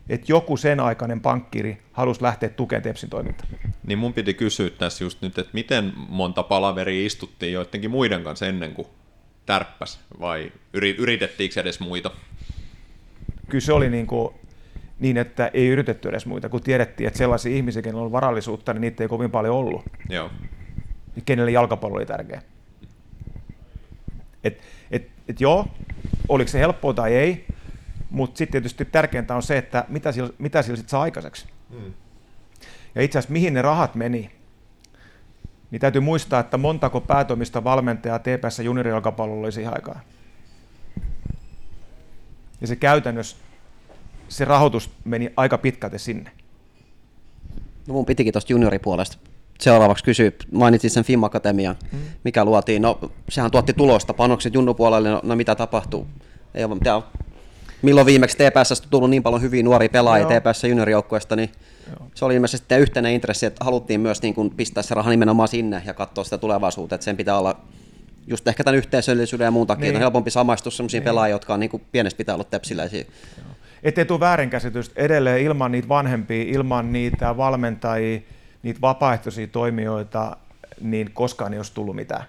että 0.08 0.32
joku 0.32 0.56
sen 0.56 0.80
aikainen 0.80 1.20
pankkiri 1.20 1.78
halusi 1.92 2.22
lähteä 2.22 2.48
tukemaan 2.48 2.82
Tepsin 2.82 3.10
toimintaa. 3.10 3.46
niin 3.86 3.98
mun 3.98 4.12
piti 4.12 4.34
kysyä 4.34 4.70
tässä 4.70 5.04
just 5.04 5.22
nyt, 5.22 5.38
että 5.38 5.50
miten 5.52 5.92
monta 6.08 6.42
palaveria 6.42 7.06
istuttiin 7.06 7.52
joidenkin 7.52 7.90
muiden 7.90 8.24
kanssa 8.24 8.46
ennen 8.46 8.74
kuin 8.74 8.88
tärppäs, 9.46 10.00
vai 10.20 10.52
yri- 10.72 10.96
yritettiinkö 10.98 11.60
edes 11.60 11.80
muita? 11.80 12.10
Kyllä 13.48 13.64
se 13.64 13.72
oli 13.72 13.90
niin, 13.90 14.06
kuin, 14.06 14.34
niin, 15.00 15.16
että 15.16 15.50
ei 15.54 15.68
yritetty 15.68 16.08
edes 16.08 16.26
muita, 16.26 16.48
kun 16.48 16.62
tiedettiin, 16.62 17.06
että 17.06 17.18
sellaisia 17.18 17.56
ihmisiä, 17.56 17.82
kenellä 17.82 18.04
on 18.04 18.12
varallisuutta, 18.12 18.72
niin 18.72 18.80
niitä 18.80 19.04
ei 19.04 19.08
kovin 19.08 19.30
paljon 19.30 19.54
ollut. 19.54 19.82
Joo. 20.08 20.30
ja 21.16 21.22
kenelle 21.24 21.50
jalkapallo 21.50 21.96
oli 21.96 22.06
tärkeä. 22.06 22.42
Et, 24.44 24.62
et, 24.90 25.08
et 25.28 25.40
joo, 25.40 25.66
oliko 26.28 26.50
se 26.50 26.58
helppoa 26.58 26.94
tai 26.94 27.14
ei, 27.14 27.46
mutta 28.10 28.38
sitten 28.38 28.52
tietysti 28.52 28.84
tärkeintä 28.84 29.34
on 29.34 29.42
se, 29.42 29.58
että 29.58 29.84
mitä 29.88 30.12
sillä, 30.12 30.30
mitä 30.38 30.62
sillä 30.62 30.76
sitten 30.76 30.90
saa 30.90 31.02
aikaiseksi. 31.02 31.46
Mm. 31.70 31.92
Ja 32.94 33.02
itse 33.02 33.18
asiassa 33.18 33.32
mihin 33.32 33.54
ne 33.54 33.62
rahat 33.62 33.94
meni, 33.94 34.30
niin 35.70 35.80
täytyy 35.80 36.00
muistaa, 36.00 36.40
että 36.40 36.56
montako 36.56 37.00
päätoimista 37.00 37.64
valmentajaa 37.64 38.18
TPS 38.18 38.58
juniorijalkapallolla 38.58 39.42
oli 39.42 39.52
siihen 39.52 39.72
aikaan. 39.74 40.00
Ja 42.60 42.66
se 42.66 42.76
käytännössä, 42.76 43.36
se 44.28 44.44
rahoitus 44.44 44.90
meni 45.04 45.32
aika 45.36 45.58
pitkälti 45.58 45.98
sinne. 45.98 46.30
No 47.86 47.94
mun 47.94 48.06
pitikin 48.06 48.32
tuosta 48.32 48.52
junioripuolesta 48.52 49.18
seuraavaksi 49.60 50.04
kysyä, 50.04 50.32
mainitsin 50.52 50.90
sen 50.90 51.04
FIM 51.04 51.24
Akatemian, 51.24 51.76
mm. 51.92 51.98
mikä 52.24 52.44
luotiin, 52.44 52.82
no 52.82 52.98
sehän 53.28 53.50
tuotti 53.50 53.72
tulosta, 53.72 54.14
panokset 54.14 54.54
junnupuolelle, 54.54 55.10
no, 55.10 55.20
no 55.22 55.36
mitä 55.36 55.54
tapahtuu? 55.54 56.06
Ei 56.54 56.64
ole 56.64 56.74
mitään. 56.74 57.02
Milloin 57.82 58.06
viimeksi 58.06 58.36
TPS 58.36 58.70
on 58.72 58.88
tullut 58.90 59.10
niin 59.10 59.22
paljon 59.22 59.42
hyviä 59.42 59.62
nuoria 59.62 59.88
pelaajia 59.88 60.28
Joo. 60.30 60.40
TPS 60.40 60.64
juniorijoukkueesta, 60.64 61.36
niin 61.36 61.50
Joo. 61.86 62.08
se 62.14 62.24
oli 62.24 62.34
ilmeisesti 62.34 62.58
sitten 62.58 62.80
yhteinen 62.80 63.12
intressi, 63.12 63.46
että 63.46 63.64
haluttiin 63.64 64.00
myös 64.00 64.22
niin 64.22 64.34
kuin 64.34 64.50
pistää 64.50 64.82
se 64.82 64.94
raha 64.94 65.10
nimenomaan 65.10 65.48
sinne 65.48 65.82
ja 65.86 65.94
katsoa 65.94 66.24
sitä 66.24 66.38
tulevaisuutta, 66.38 66.94
että 66.94 67.04
sen 67.04 67.16
pitää 67.16 67.38
olla 67.38 67.60
just 68.26 68.48
ehkä 68.48 68.64
tämän 68.64 68.78
yhteisöllisyyden 68.78 69.44
ja 69.44 69.50
muun 69.50 69.66
takia, 69.66 69.80
niin. 69.80 69.88
Että 69.88 69.98
on 69.98 70.02
helpompi 70.02 70.30
samaistua 70.30 70.72
sellaisiin 70.72 71.00
niin. 71.00 71.04
pelaajia, 71.04 71.34
jotka 71.34 71.54
on 71.54 71.60
niin 71.60 71.70
kuin 71.70 71.82
pienestä 71.92 72.18
pitää 72.18 72.34
olla 72.34 72.44
tepsiläisiä. 72.44 73.04
Ettei 73.82 74.04
tule 74.04 74.20
väärinkäsitystä 74.20 75.02
edelleen 75.02 75.42
ilman 75.42 75.72
niitä 75.72 75.88
vanhempia, 75.88 76.44
ilman 76.48 76.92
niitä 76.92 77.36
valmentajia, 77.36 78.20
niitä 78.62 78.80
vapaaehtoisia 78.80 79.46
toimijoita, 79.46 80.36
niin 80.80 81.10
koskaan 81.14 81.52
ei 81.52 81.58
olisi 81.58 81.74
tullut 81.74 81.96
mitään. 81.96 82.24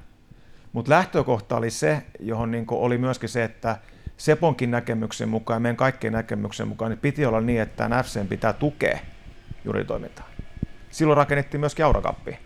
Mutta 0.74 0.92
lähtökohta 0.92 1.58
oli 1.58 1.70
se, 1.72 2.04
johon 2.20 2.52
niin 2.52 2.66
oli 2.70 2.98
myöskin 2.98 3.30
se, 3.30 3.44
että 3.44 3.78
Seponkin 4.18 4.72
näkemyksen 4.72 5.30
mukaan 5.30 5.56
ja 5.56 5.60
meidän 5.60 5.78
kaikkien 5.78 6.14
näkemyksen 6.14 6.68
mukaan 6.68 6.92
niin 6.92 7.00
piti 7.00 7.26
olla 7.26 7.42
niin, 7.42 7.62
että 7.62 7.76
tämän 7.76 8.06
FCn 8.06 8.28
pitää 8.28 8.54
tukea 8.54 9.00
juuritoimintaa. 9.66 10.30
Silloin 10.90 11.18
rakennettiin 11.18 11.60
myöskin 11.60 11.86
Aurakappi. 11.86 12.38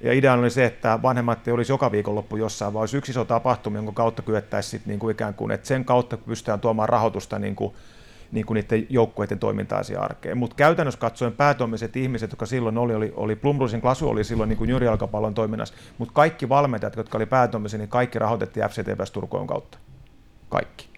Ja 0.00 0.12
idea 0.12 0.32
oli 0.32 0.50
se, 0.50 0.64
että 0.64 0.98
vanhemmat 1.02 1.48
ei 1.48 1.54
olisi 1.54 1.72
joka 1.72 1.92
viikonloppu 1.92 2.36
jossain, 2.36 2.72
vaan 2.72 2.80
olisi 2.82 2.96
yksi 2.96 3.12
iso 3.12 3.24
tapahtuma, 3.24 3.78
jonka 3.78 3.92
kautta 3.92 4.22
kyettäisiin 4.22 4.82
niin 4.86 4.98
kuin 4.98 5.12
ikään 5.12 5.34
kuin, 5.34 5.50
että 5.50 5.66
sen 5.66 5.84
kautta 5.84 6.16
pystytään 6.16 6.60
tuomaan 6.60 6.88
rahoitusta 6.88 7.38
niin 7.38 7.56
kuin, 7.56 7.74
niin 8.32 8.46
kuin 8.46 8.54
niiden 8.54 8.86
joukkueiden 8.90 9.38
toimintaa 9.38 9.82
siihen 9.82 10.02
arkeen. 10.02 10.38
Mutta 10.38 10.56
käytännössä 10.56 11.00
katsoen 11.00 11.32
päätoimiset 11.32 11.96
ihmiset, 11.96 12.30
jotka 12.30 12.46
silloin 12.46 12.78
oli, 12.78 12.94
oli, 12.94 13.12
oli 13.16 13.36
Plumrusin 13.36 13.80
Klasu 13.80 14.08
oli 14.08 14.24
silloin 14.24 14.48
niin 14.48 14.56
kuin 14.56 14.68
juniorijalkapallon 14.68 15.34
toiminnassa, 15.34 15.74
mutta 15.98 16.14
kaikki 16.14 16.48
valmentajat, 16.48 16.96
jotka 16.96 17.18
oli 17.18 17.26
päätoimisia, 17.26 17.78
niin 17.78 17.88
kaikki 17.88 18.18
rahoitettiin 18.18 18.66
FCTPS 18.68 19.10
Turkuun 19.10 19.46
kautta. 19.46 19.78
Kaikki. 20.48 20.92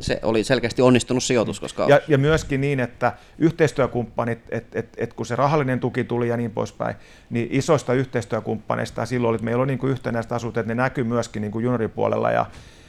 Se 0.00 0.20
oli 0.22 0.44
selkeästi 0.44 0.82
onnistunut 0.82 1.22
sijoitus, 1.22 1.60
koska 1.60 1.86
Ja, 1.88 2.00
ja 2.08 2.18
myöskin 2.18 2.60
niin, 2.60 2.80
että 2.80 3.12
yhteistyökumppanit, 3.38 4.38
että 4.48 4.78
et, 4.78 4.88
et 4.96 5.12
kun 5.12 5.26
se 5.26 5.36
rahallinen 5.36 5.80
tuki 5.80 6.04
tuli 6.04 6.28
ja 6.28 6.36
niin 6.36 6.50
poispäin, 6.50 6.96
niin 7.30 7.48
isoista 7.50 7.94
yhteistyökumppaneista 7.94 9.06
silloin 9.06 9.28
oli, 9.28 9.36
että 9.36 9.44
meillä 9.44 9.62
oli 9.62 9.76
niin 9.76 9.90
yhtenäiset 9.90 10.32
asut, 10.32 10.56
että 10.56 10.68
ne 10.68 10.82
näkyy 10.82 11.04
myöskin 11.04 11.42
niin 11.42 11.52
junioripuolella 11.54 12.30
ja 12.30 12.46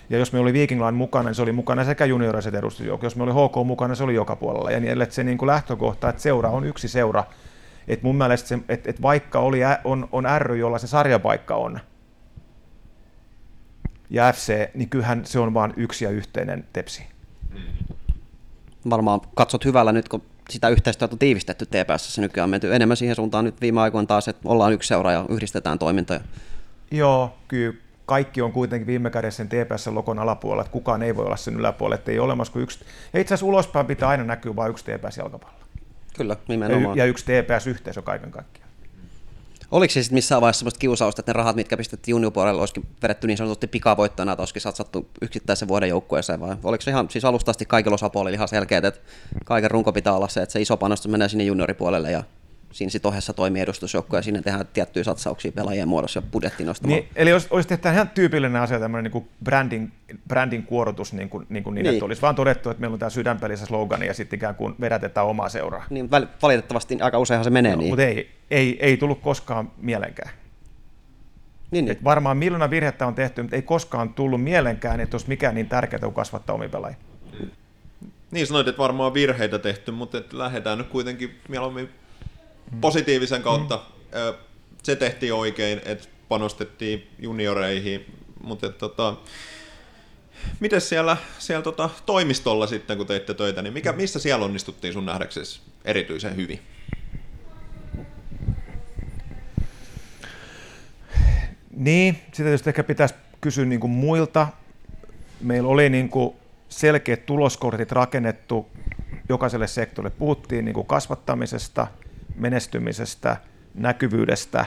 ja 0.10 0.18
jos 0.18 0.34
meillä 0.34 0.44
oli 0.44 0.54
Viking 0.54 0.82
Line 0.82 0.92
mukana, 0.92 1.30
niin 1.30 1.36
se 1.36 1.42
oli 1.42 1.52
mukana 1.52 1.86
sekä 1.86 2.06
junioriset 2.06 2.56
edustusjoukko. 2.56 3.06
Jos 3.06 3.16
meillä 3.16 3.34
oli 3.34 3.48
HK 3.48 3.68
mukana, 3.68 3.96
se 3.96 4.04
oli 4.04 4.16
joka 4.16 4.36
puolella. 4.36 4.72
Ja 4.72 4.80
niin 4.80 4.88
edelleen, 4.88 5.04
että 5.04 5.16
se 5.16 5.24
niin 5.24 5.38
kuin 5.38 5.48
lähtökohta, 5.48 6.10
että 6.10 6.22
seura 6.22 6.50
on 6.50 6.66
yksi 6.66 6.88
seura. 6.88 7.24
Et 7.88 8.04
mun 8.04 8.16
mielestä 8.16 8.48
se, 8.48 8.60
että, 8.70 8.90
että 8.90 9.02
vaikka 9.02 9.40
oli, 9.40 9.60
on, 9.84 10.10
on 10.12 10.26
ry, 10.40 10.58
jolla 10.58 10.78
se 10.78 10.88
sarjapaikka 10.88 11.56
on, 11.56 11.80
ja 14.10 14.34
FC, 14.34 14.70
niin 14.74 14.90
kyllähän 14.90 15.26
se 15.26 15.40
on 15.40 15.54
vain 15.54 15.74
yksi 15.78 16.06
ja 16.06 16.12
yhteinen 16.12 16.66
tepsi. 16.74 17.04
varmaan 18.90 19.22
katsot 19.36 19.66
hyvällä 19.66 19.92
nyt, 19.92 20.10
kun 20.10 20.24
sitä 20.50 20.70
yhteistyötä 20.70 21.16
on 21.16 21.20
tiivistetty 21.20 21.66
TPS, 21.66 22.20
nykyään 22.20 22.44
on 22.44 22.50
menty 22.50 22.76
enemmän 22.76 22.98
siihen 22.98 23.16
suuntaan 23.16 23.46
nyt 23.46 23.62
viime 23.62 23.82
aikoina 23.82 24.06
taas, 24.06 24.28
että 24.28 24.50
ollaan 24.50 24.74
yksi 24.74 24.88
seura 24.88 25.12
ja 25.12 25.26
yhdistetään 25.30 25.80
toimintoja. 25.80 26.20
Joo, 26.92 27.38
kyllä 27.48 27.78
kaikki 28.06 28.42
on 28.42 28.52
kuitenkin 28.52 28.88
viime 28.88 29.10
kädessä 29.10 29.38
sen 29.38 29.50
TPS-lokon 29.50 30.20
alapuolella, 30.20 30.62
että 30.62 30.72
kukaan 30.72 31.04
ei 31.04 31.16
voi 31.16 31.26
olla 31.26 31.38
sen 31.38 31.56
yläpuolella, 31.56 31.96
että 31.96 32.12
ei 32.12 32.20
ole 32.20 32.26
olemassa 32.26 32.54
kuin 32.54 32.64
yksi. 32.64 32.80
Ja 33.14 33.20
itse 33.20 33.34
asiassa 33.34 33.46
ulospäin 33.46 33.86
pitää 33.86 34.10
aina 34.10 34.24
näkyä 34.24 34.56
vain 34.56 34.72
yksi 34.72 34.86
TPS-jalkapallo. 34.86 35.54
Kyllä, 36.18 36.34
Ja, 36.34 36.40
nimenomaan. 36.48 36.98
y- 36.98 37.00
ja 37.00 37.06
yksi 37.06 37.26
TPS-yhteisö 37.26 38.02
kaiken 38.02 38.32
kaikkiaan. 38.32 38.64
Oliko 39.72 39.92
se 39.92 40.04
sitten 40.04 40.16
missään 40.16 40.42
vaiheessa 40.42 40.60
sellaista 40.60 40.80
kiusausta, 40.80 41.22
että 41.22 41.30
ne 41.30 41.34
rahat, 41.38 41.56
mitkä 41.56 41.78
pistettiin 41.78 42.14
juniorpuolelle, 42.14 42.60
olisikin 42.60 42.86
vedetty 43.04 43.28
niin 43.28 43.38
sanotusti 43.38 43.68
pikavoittona, 43.68 44.32
että 44.32 44.42
olisikin 44.42 44.62
satsattu 44.62 45.10
yksittäisen 45.22 45.68
vuoden 45.68 45.90
joukkueeseen, 45.90 46.40
vai 46.40 46.56
oliko 46.64 46.82
se 46.82 46.92
ihan 46.92 47.10
siis 47.10 47.26
alusta 47.26 47.52
asti 47.52 47.66
kaikilla 47.66 47.96
osapuolilla 47.96 48.36
ihan 48.36 48.48
selkeä, 48.48 48.78
että 48.78 49.02
kaiken 49.46 49.72
runko 49.72 49.94
pitää 49.94 50.14
olla 50.14 50.28
se, 50.28 50.42
että 50.42 50.54
se 50.54 50.62
iso 50.62 50.78
panostus 50.78 51.12
menee 51.12 51.30
sinne 51.30 51.44
junioripuolelle 51.44 52.12
ja 52.12 52.24
siinä 52.74 52.90
sitten 52.90 53.10
ohessa 53.10 53.34
toimii 53.34 53.62
edustusjoukko 53.62 54.16
ja 54.16 54.22
sinne 54.22 54.42
tehdään 54.42 54.68
tiettyjä 54.74 55.04
satsauksia 55.04 55.52
pelaajien 55.52 55.88
muodossa 55.88 56.18
ja 56.18 56.22
budjetti 56.32 56.64
nostamaan. 56.64 57.00
Niin, 57.00 57.10
eli 57.16 57.34
olisi, 57.34 57.48
olisi 57.50 57.70
tehty 57.70 57.90
ihan 57.90 58.10
tyypillinen 58.10 58.62
asia, 58.62 58.80
tämmöinen 58.80 59.04
niin 59.04 59.12
kuin 59.12 59.30
branding, 59.44 59.90
branding 60.28 60.66
kuorotus, 60.66 61.14
niin, 61.14 61.30
kuin, 61.30 61.46
niin, 61.50 61.64
kuin 61.64 61.74
niin, 61.74 61.84
Niin. 61.84 61.94
että 61.94 62.06
olisi 62.06 62.22
vaan 62.22 62.36
todettu, 62.36 62.70
että 62.70 62.82
meillä 62.82 62.94
on 62.94 63.00
tämä 63.00 63.10
sydänpelissä 63.10 63.66
slogani 63.66 64.08
ja 64.08 64.14
sitten 64.14 64.38
ikään 64.38 64.56
kuin 64.56 64.76
vedätetään 64.82 65.28
omaa 65.28 65.50
seuraa. 65.50 65.86
Niin 65.90 66.12
valitettavasti 66.42 66.98
aika 67.02 67.20
useinhan 67.20 67.44
se 67.44 67.50
menee 67.50 67.76
No, 67.76 67.78
niin. 67.82 67.90
Mutta 67.90 68.04
ei, 68.04 68.32
ei, 68.52 68.78
ei 68.80 68.98
tullut 68.98 69.22
koskaan 69.22 69.72
mielenkään. 69.78 70.30
Niin, 71.72 71.86
niin. 71.86 71.98
Varmaan 72.04 72.38
miljoona 72.38 72.70
virhettä 72.70 73.08
on 73.08 73.16
tehty, 73.16 73.42
mutta 73.42 73.56
ei 73.56 73.62
koskaan 73.62 74.14
tullut 74.14 74.44
mielenkään, 74.44 75.00
että 75.00 75.16
olisi 75.16 75.30
mikään 75.30 75.56
niin 75.56 75.70
tärkeää 75.70 76.00
kuin 76.00 76.14
kasvattaa 76.14 76.56
omia 76.56 76.70
pelaajia. 76.70 76.98
Niin 78.32 78.48
sanoit, 78.48 78.68
että 78.68 78.82
varmaan 78.82 79.14
virheitä 79.14 79.60
tehty, 79.60 79.92
mutta 79.92 80.18
että 80.18 80.38
lähdetään 80.38 80.78
nyt 80.78 80.88
kuitenkin 80.88 81.40
mieluummin 81.50 81.90
positiivisen 82.82 83.42
kautta. 83.42 83.84
Ö, 84.16 84.34
Se 84.84 84.96
tehtiin 84.96 85.34
oikein, 85.34 85.82
että 85.86 86.08
panostettiin 86.30 87.08
junioreihin, 87.20 88.06
mutta 88.44 88.70
tota, 88.70 89.16
miten 90.60 90.82
siellä, 90.82 91.18
siellä 91.40 91.64
tota, 91.64 91.90
toimistolla 92.06 92.68
sitten, 92.68 92.98
kun 92.98 93.08
teitte 93.08 93.34
töitä, 93.34 93.62
niin 93.62 93.74
mikä, 93.74 93.94
missä 93.94 94.20
siellä 94.20 94.46
onnistuttiin 94.46 94.94
sun 94.94 95.06
nähdäksesi 95.06 95.62
erityisen 95.86 96.36
hyvin? 96.36 96.60
Niin, 101.72 102.16
sitä 102.26 102.44
tietysti 102.44 102.70
ehkä 102.70 102.84
pitäisi 102.84 103.16
kysyä 103.42 103.66
niin 103.66 103.80
kuin 103.80 103.92
muilta. 103.92 104.48
Meillä 105.42 105.70
oli 105.70 105.90
niin 105.90 106.10
kuin 106.10 106.36
selkeät 106.70 107.26
tuloskortit 107.26 107.92
rakennettu 107.92 108.70
jokaiselle 109.30 109.68
sektorille. 109.68 110.16
Puhuttiin 110.20 110.66
niin 110.66 110.74
kuin 110.74 110.88
kasvattamisesta, 110.88 111.88
menestymisestä, 112.36 113.38
näkyvyydestä, 113.74 114.66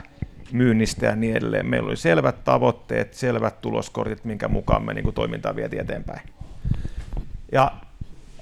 myynnistä 0.52 1.06
ja 1.06 1.16
niin 1.16 1.36
edelleen. 1.36 1.66
Meillä 1.66 1.88
oli 1.88 1.96
selvät 1.96 2.44
tavoitteet, 2.44 3.14
selvät 3.14 3.60
tuloskortit, 3.60 4.24
minkä 4.24 4.48
mukaan 4.48 4.84
me 4.84 4.94
niin 4.94 5.04
kuin 5.04 5.14
toimintaa 5.14 5.56
vietiin 5.56 5.82
eteenpäin. 5.82 6.20
Ja 7.52 7.72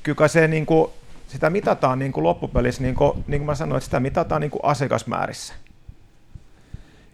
kyllä 0.03 0.29
se 0.29 0.49
niin 0.49 0.66
kuin, 0.66 0.91
sitä 1.29 1.51
mitataan 1.51 1.99
niin 1.99 2.12
kuin 2.12 2.25
loppupelissä, 2.25 2.83
niin 2.83 2.95
kuin, 2.95 3.25
niin 3.27 3.41
kuin 3.41 3.47
mä 3.47 3.55
sanoin, 3.55 3.77
että 3.77 3.85
sitä 3.85 4.01
mitataan 4.01 4.41
niin 4.41 4.51
kuin 4.51 4.64
asiakasmäärissä. 4.64 5.55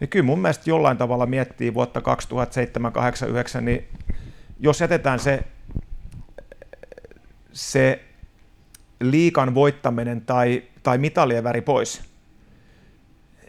Ja 0.01 0.07
kyllä 0.07 0.25
mun 0.25 0.39
mielestä 0.39 0.69
jollain 0.69 0.97
tavalla 0.97 1.25
miettii 1.25 1.73
vuotta 1.73 2.01
2007, 2.01 2.93
2008, 2.93 3.27
2009, 3.27 3.65
niin 3.65 3.87
jos 4.59 4.81
jätetään 4.81 5.19
se, 5.19 5.43
se 7.53 8.03
liikan 8.99 9.55
voittaminen 9.55 10.21
tai, 10.21 10.63
tai 10.83 10.97
mitalien 10.97 11.43
väri 11.43 11.61
pois, 11.61 12.01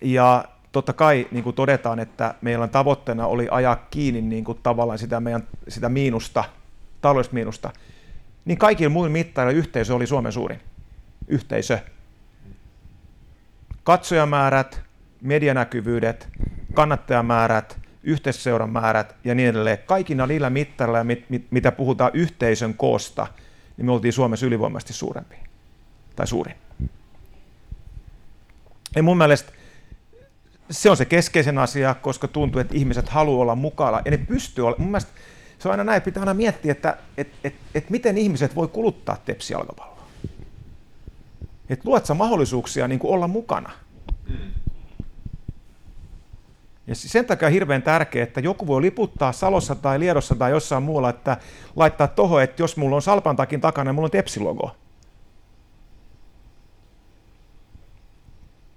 ja 0.03 0.45
totta 0.73 0.93
kai 0.93 1.29
niin 1.31 1.45
kuin 1.45 1.57
todetaan, 1.57 2.01
että 2.01 2.35
meillä 2.41 2.69
tavoitteena 2.69 3.27
oli 3.27 3.49
ajaa 3.51 3.77
kiinni 3.77 4.23
niin 4.23 4.45
kuin 4.45 4.59
tavallaan 4.63 4.99
sitä, 4.99 5.21
meidän, 5.21 5.49
sitä 5.69 5.89
miinusta, 5.89 6.45
taloudellista 7.01 7.35
miinusta, 7.35 7.71
niin 8.45 8.59
kaikilla 8.59 8.91
muilla 8.93 9.13
mittareilla 9.13 9.59
yhteisö 9.59 9.95
oli 9.95 10.07
Suomen 10.07 10.33
suurin 10.33 10.61
yhteisö. 11.29 11.79
Katsojamäärät, 13.85 14.81
medianäkyvyydet, 15.23 16.29
kannattajamäärät, 16.75 17.81
yhteisseuran 18.03 18.71
määrät 18.71 19.17
ja 19.25 19.35
niin 19.35 19.49
edelleen. 19.49 19.79
Kaikilla 19.87 20.27
niillä 20.27 20.51
mittareilla, 20.51 21.05
mit, 21.05 21.31
mit, 21.31 21.47
mitä 21.51 21.73
puhutaan 21.73 22.11
yhteisön 22.15 22.75
koosta, 22.75 23.27
niin 23.77 23.87
me 23.87 23.93
oltiin 23.93 24.13
Suomessa 24.13 24.47
ylivoimaisesti 24.47 24.93
suurempi. 24.93 25.37
Tai 26.17 26.27
suurin. 26.27 26.55
Ja 28.97 29.03
mun 29.03 29.19
mielestä 29.19 29.53
se 30.71 30.91
on 30.91 30.97
se 30.97 31.05
keskeisen 31.05 31.59
asia, 31.59 31.95
koska 31.95 32.29
tuntuu, 32.29 32.61
että 32.61 32.77
ihmiset 32.77 33.09
haluaa 33.09 33.43
olla 33.43 33.55
mukana 33.55 34.03
ja 34.05 34.11
ne 34.11 34.17
pystyy 34.17 34.67
olla. 34.67 34.77
Mun 34.79 34.89
mielestä 34.89 35.13
se 35.59 35.69
on 35.69 35.73
aina 35.73 35.85
näin, 35.85 36.03
pitää 36.03 36.21
aina 36.21 36.35
miettiä, 36.35 36.73
että 36.73 36.97
et, 37.17 37.29
et, 37.45 37.55
et 37.75 37.91
miten 37.91 38.19
ihmiset 38.19 38.57
voi 38.57 38.69
kuluttaa 38.69 39.17
tepsijalkapalloa. 39.25 40.07
Että 41.71 41.89
luot 41.89 42.07
sä 42.07 42.15
mahdollisuuksia 42.15 42.89
niin 42.89 43.01
olla 43.03 43.29
mukana. 43.29 43.71
Ja 46.87 46.95
sen 46.95 47.27
takia 47.27 47.49
on 47.49 47.53
hirveän 47.53 47.83
tärkeää, 47.83 48.23
että 48.23 48.41
joku 48.41 48.67
voi 48.67 48.83
liputtaa 48.83 49.33
Salossa 49.33 49.75
tai 49.75 50.01
Liedossa 50.01 50.35
tai 50.35 50.51
jossain 50.51 50.83
muualla, 50.83 51.11
että 51.11 51.37
laittaa 51.77 52.09
tuohon, 52.09 52.43
että 52.43 52.63
jos 52.63 52.77
mulla 52.77 52.97
on 52.97 53.03
Salpan 53.03 53.37
takin 53.37 53.61
takana, 53.61 53.93
mulla 53.93 54.07
on 54.07 54.11
Tepsi-logo. 54.11 54.77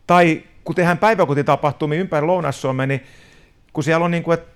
Tai 0.07 0.43
kun 0.63 0.75
tehdään 0.75 0.97
päiväkotitapahtumia 0.97 1.99
ympäri 1.99 2.25
lounais 2.25 2.61
niin 2.87 3.03
kun 3.73 3.83
siellä 3.83 4.05
on 4.05 4.11
niin 4.11 4.23
kuin, 4.23 4.33
että 4.33 4.55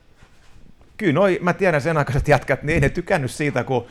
kyllä 0.97 1.13
noi, 1.13 1.39
mä 1.41 1.53
tiedän 1.53 1.81
sen 1.81 1.97
aikaiset 1.97 2.27
jätkät, 2.27 2.63
niin 2.63 2.73
ei 2.73 2.79
ne 2.79 2.89
tykännyt 2.89 3.31
siitä, 3.31 3.63
kun 3.63 3.85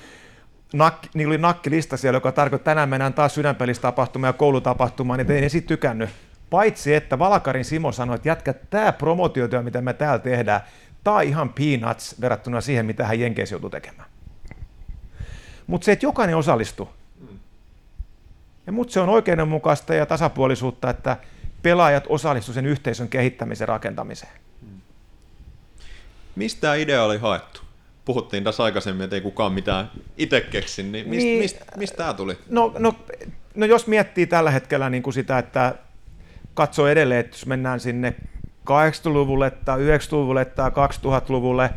nakki, 0.73 1.09
niin 1.15 1.29
oli 1.29 1.39
nakkilista 1.39 1.97
siellä, 1.97 2.17
joka 2.17 2.33
tarkoittaa, 2.33 2.59
että 2.61 2.71
tänään 2.71 2.89
mennään 2.89 3.15
taas 3.15 3.35
sydänpelistapahtuma 3.35 4.27
ja 4.27 4.33
koulutapahtuma, 4.33 5.17
niin 5.17 5.31
ei 5.31 5.41
ne 5.41 5.49
sitten 5.49 5.69
tykännyt. 5.69 6.11
Paitsi, 6.51 6.95
että 6.95 7.19
Valakarin 7.19 7.65
Simo 7.65 7.93
sanoi, 7.93 8.17
että 8.17 8.29
jätkä, 8.29 8.53
tämä 8.53 8.93
promotiotyö, 8.93 9.63
mitä 9.63 9.81
me 9.81 9.95
täällä 9.95 10.19
tehdään, 10.19 10.61
tämä 11.05 11.17
on 11.17 11.23
ihan 11.23 11.49
peanuts 11.49 12.21
verrattuna 12.21 12.61
siihen, 12.61 12.87
mitä 12.87 13.07
hän 13.07 13.21
Jenkeissä 13.21 13.55
joutuu 13.55 13.71
tekemään. 13.71 14.09
Mutta 15.67 15.85
se, 15.85 15.93
että 15.93 16.07
jokainen 16.07 16.37
osallistuu. 16.37 16.89
Ja 18.67 18.73
mutta 18.73 18.93
se 18.93 19.01
on 19.01 19.09
oikeudenmukaista 19.09 19.95
ja 19.95 20.07
tasapuolisuutta, 20.07 20.91
että 20.91 21.17
pelaajat 21.63 22.05
osallistuivat 22.09 22.55
sen 22.55 22.67
yhteisön 22.67 23.09
kehittämisen 23.09 23.69
rakentamiseen. 23.69 24.33
Mistä 26.37 26.61
tämä 26.61 26.75
idea 26.75 27.05
oli 27.05 27.19
haettu? 27.19 27.61
Puhuttiin 28.05 28.45
tässä 28.45 28.63
aikaisemmin, 28.65 29.05
että 29.05 29.17
ei 29.17 29.23
kukaan 29.23 29.53
mitään 29.53 29.91
itse 30.17 30.41
keksi, 30.41 30.83
niin 30.83 31.09
mistä, 31.09 31.25
Niin. 31.25 31.39
mistä, 31.39 31.65
mistä 31.77 31.97
tämä 31.97 32.15
tuli? 32.15 32.39
No, 32.51 32.75
no, 32.79 32.95
no 33.55 33.67
jos 33.67 33.87
miettii 33.87 34.27
tällä 34.27 34.51
hetkellä 34.51 34.91
niin 34.91 35.03
kuin 35.03 35.15
sitä, 35.15 35.39
että 35.39 35.75
katsoo 36.55 36.87
edelleen, 36.87 37.21
että 37.21 37.35
jos 37.37 37.47
mennään 37.47 37.81
sinne 37.81 38.15
80-luvulle 38.71 39.51
tai 39.51 39.79
90-luvulle 39.79 40.45
tai 40.45 40.71
2000-luvulle, 40.71 41.71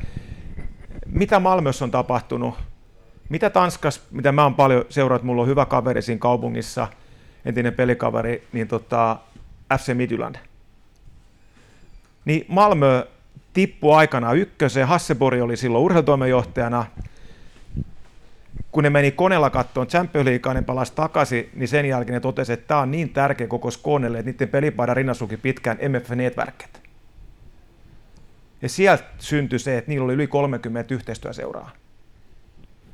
mitä 1.05 1.39
Malmössä 1.39 1.85
on 1.85 1.91
tapahtunut? 1.91 2.55
Mitä 3.29 3.49
Tanskas, 3.49 4.01
mitä 4.11 4.31
mä 4.31 4.43
oon 4.43 4.55
paljon 4.55 4.85
seurannut, 4.89 5.23
mulla 5.25 5.41
on 5.41 5.47
hyvä 5.47 5.65
kaveri 5.65 6.01
siinä 6.01 6.19
kaupungissa, 6.19 6.87
entinen 7.45 7.73
pelikaveri, 7.73 8.47
niin 8.53 8.67
tota, 8.67 9.17
FC 9.77 9.93
Midtjylland. 9.93 10.35
Niin 12.25 12.45
Malmö 12.47 13.05
tippui 13.53 13.95
aikana 13.95 14.33
ykköseen, 14.33 14.87
Hassebori 14.87 15.41
oli 15.41 15.57
silloin 15.57 15.83
urheilutoimenjohtajana, 15.83 16.85
kun 18.71 18.83
ne 18.83 18.89
meni 18.89 19.11
koneella 19.11 19.49
kattoon 19.49 19.87
Champions 19.87 20.25
Leaguea, 20.25 20.53
ne 20.53 20.61
palasi 20.61 20.93
takaisin, 20.95 21.49
niin 21.53 21.67
sen 21.67 21.85
jälkeen 21.85 22.13
ne 22.13 22.19
totesi, 22.19 22.53
että 22.53 22.67
tämä 22.67 22.79
on 22.79 22.91
niin 22.91 23.09
tärkeä 23.09 23.47
koko 23.47 23.71
Skonelle, 23.71 24.19
että 24.19 24.31
niiden 24.31 24.49
pelipaidan 24.49 24.95
rinnasuki 24.95 25.37
pitkään 25.37 25.77
MF 25.77 26.09
Networket. 26.09 26.81
Ja 28.61 28.69
sieltä 28.69 29.03
syntyi 29.17 29.59
se, 29.59 29.77
että 29.77 29.91
niillä 29.91 30.05
oli 30.05 30.13
yli 30.13 30.27
30 30.27 30.93
yhteistyöseuraa. 30.93 31.71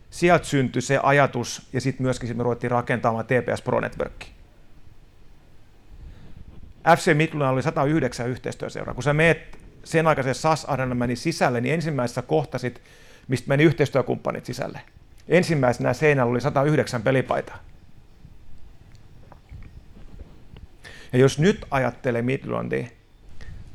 Sieltä 0.10 0.46
syntyi 0.46 0.82
se 0.82 1.00
ajatus, 1.04 1.68
ja 1.74 1.82
sitten 1.82 2.04
myöskin 2.04 2.28
sit 2.28 2.38
me 2.38 2.44
ruvettiin 2.44 2.72
rakentamaan 2.72 3.26
TPS 3.26 3.62
Pro 3.62 3.80
Networkia. 3.80 4.37
FC 6.96 7.14
Midtjylland 7.14 7.54
oli 7.54 7.64
109 7.64 8.30
yhteistyöseuraa. 8.30 8.94
Kun 8.94 9.04
sä 9.04 9.14
meet 9.14 9.58
sen 9.84 10.08
aikaisen 10.08 10.36
SAS 10.36 10.68
meni 10.94 11.16
sisälle, 11.16 11.62
niin 11.62 11.74
ensimmäisessä 11.74 12.22
kohtasit, 12.22 12.82
mistä 13.28 13.48
meni 13.48 13.64
yhteistyökumppanit 13.64 14.46
sisälle. 14.46 14.80
Ensimmäisenä 15.28 15.94
seinällä 15.94 16.32
oli 16.32 16.42
109 16.42 17.02
pelipaitaa. 17.04 17.60
Ja 21.14 21.20
jos 21.20 21.40
nyt 21.40 21.66
ajattelee 21.72 22.22
Midlandia, 22.22 22.88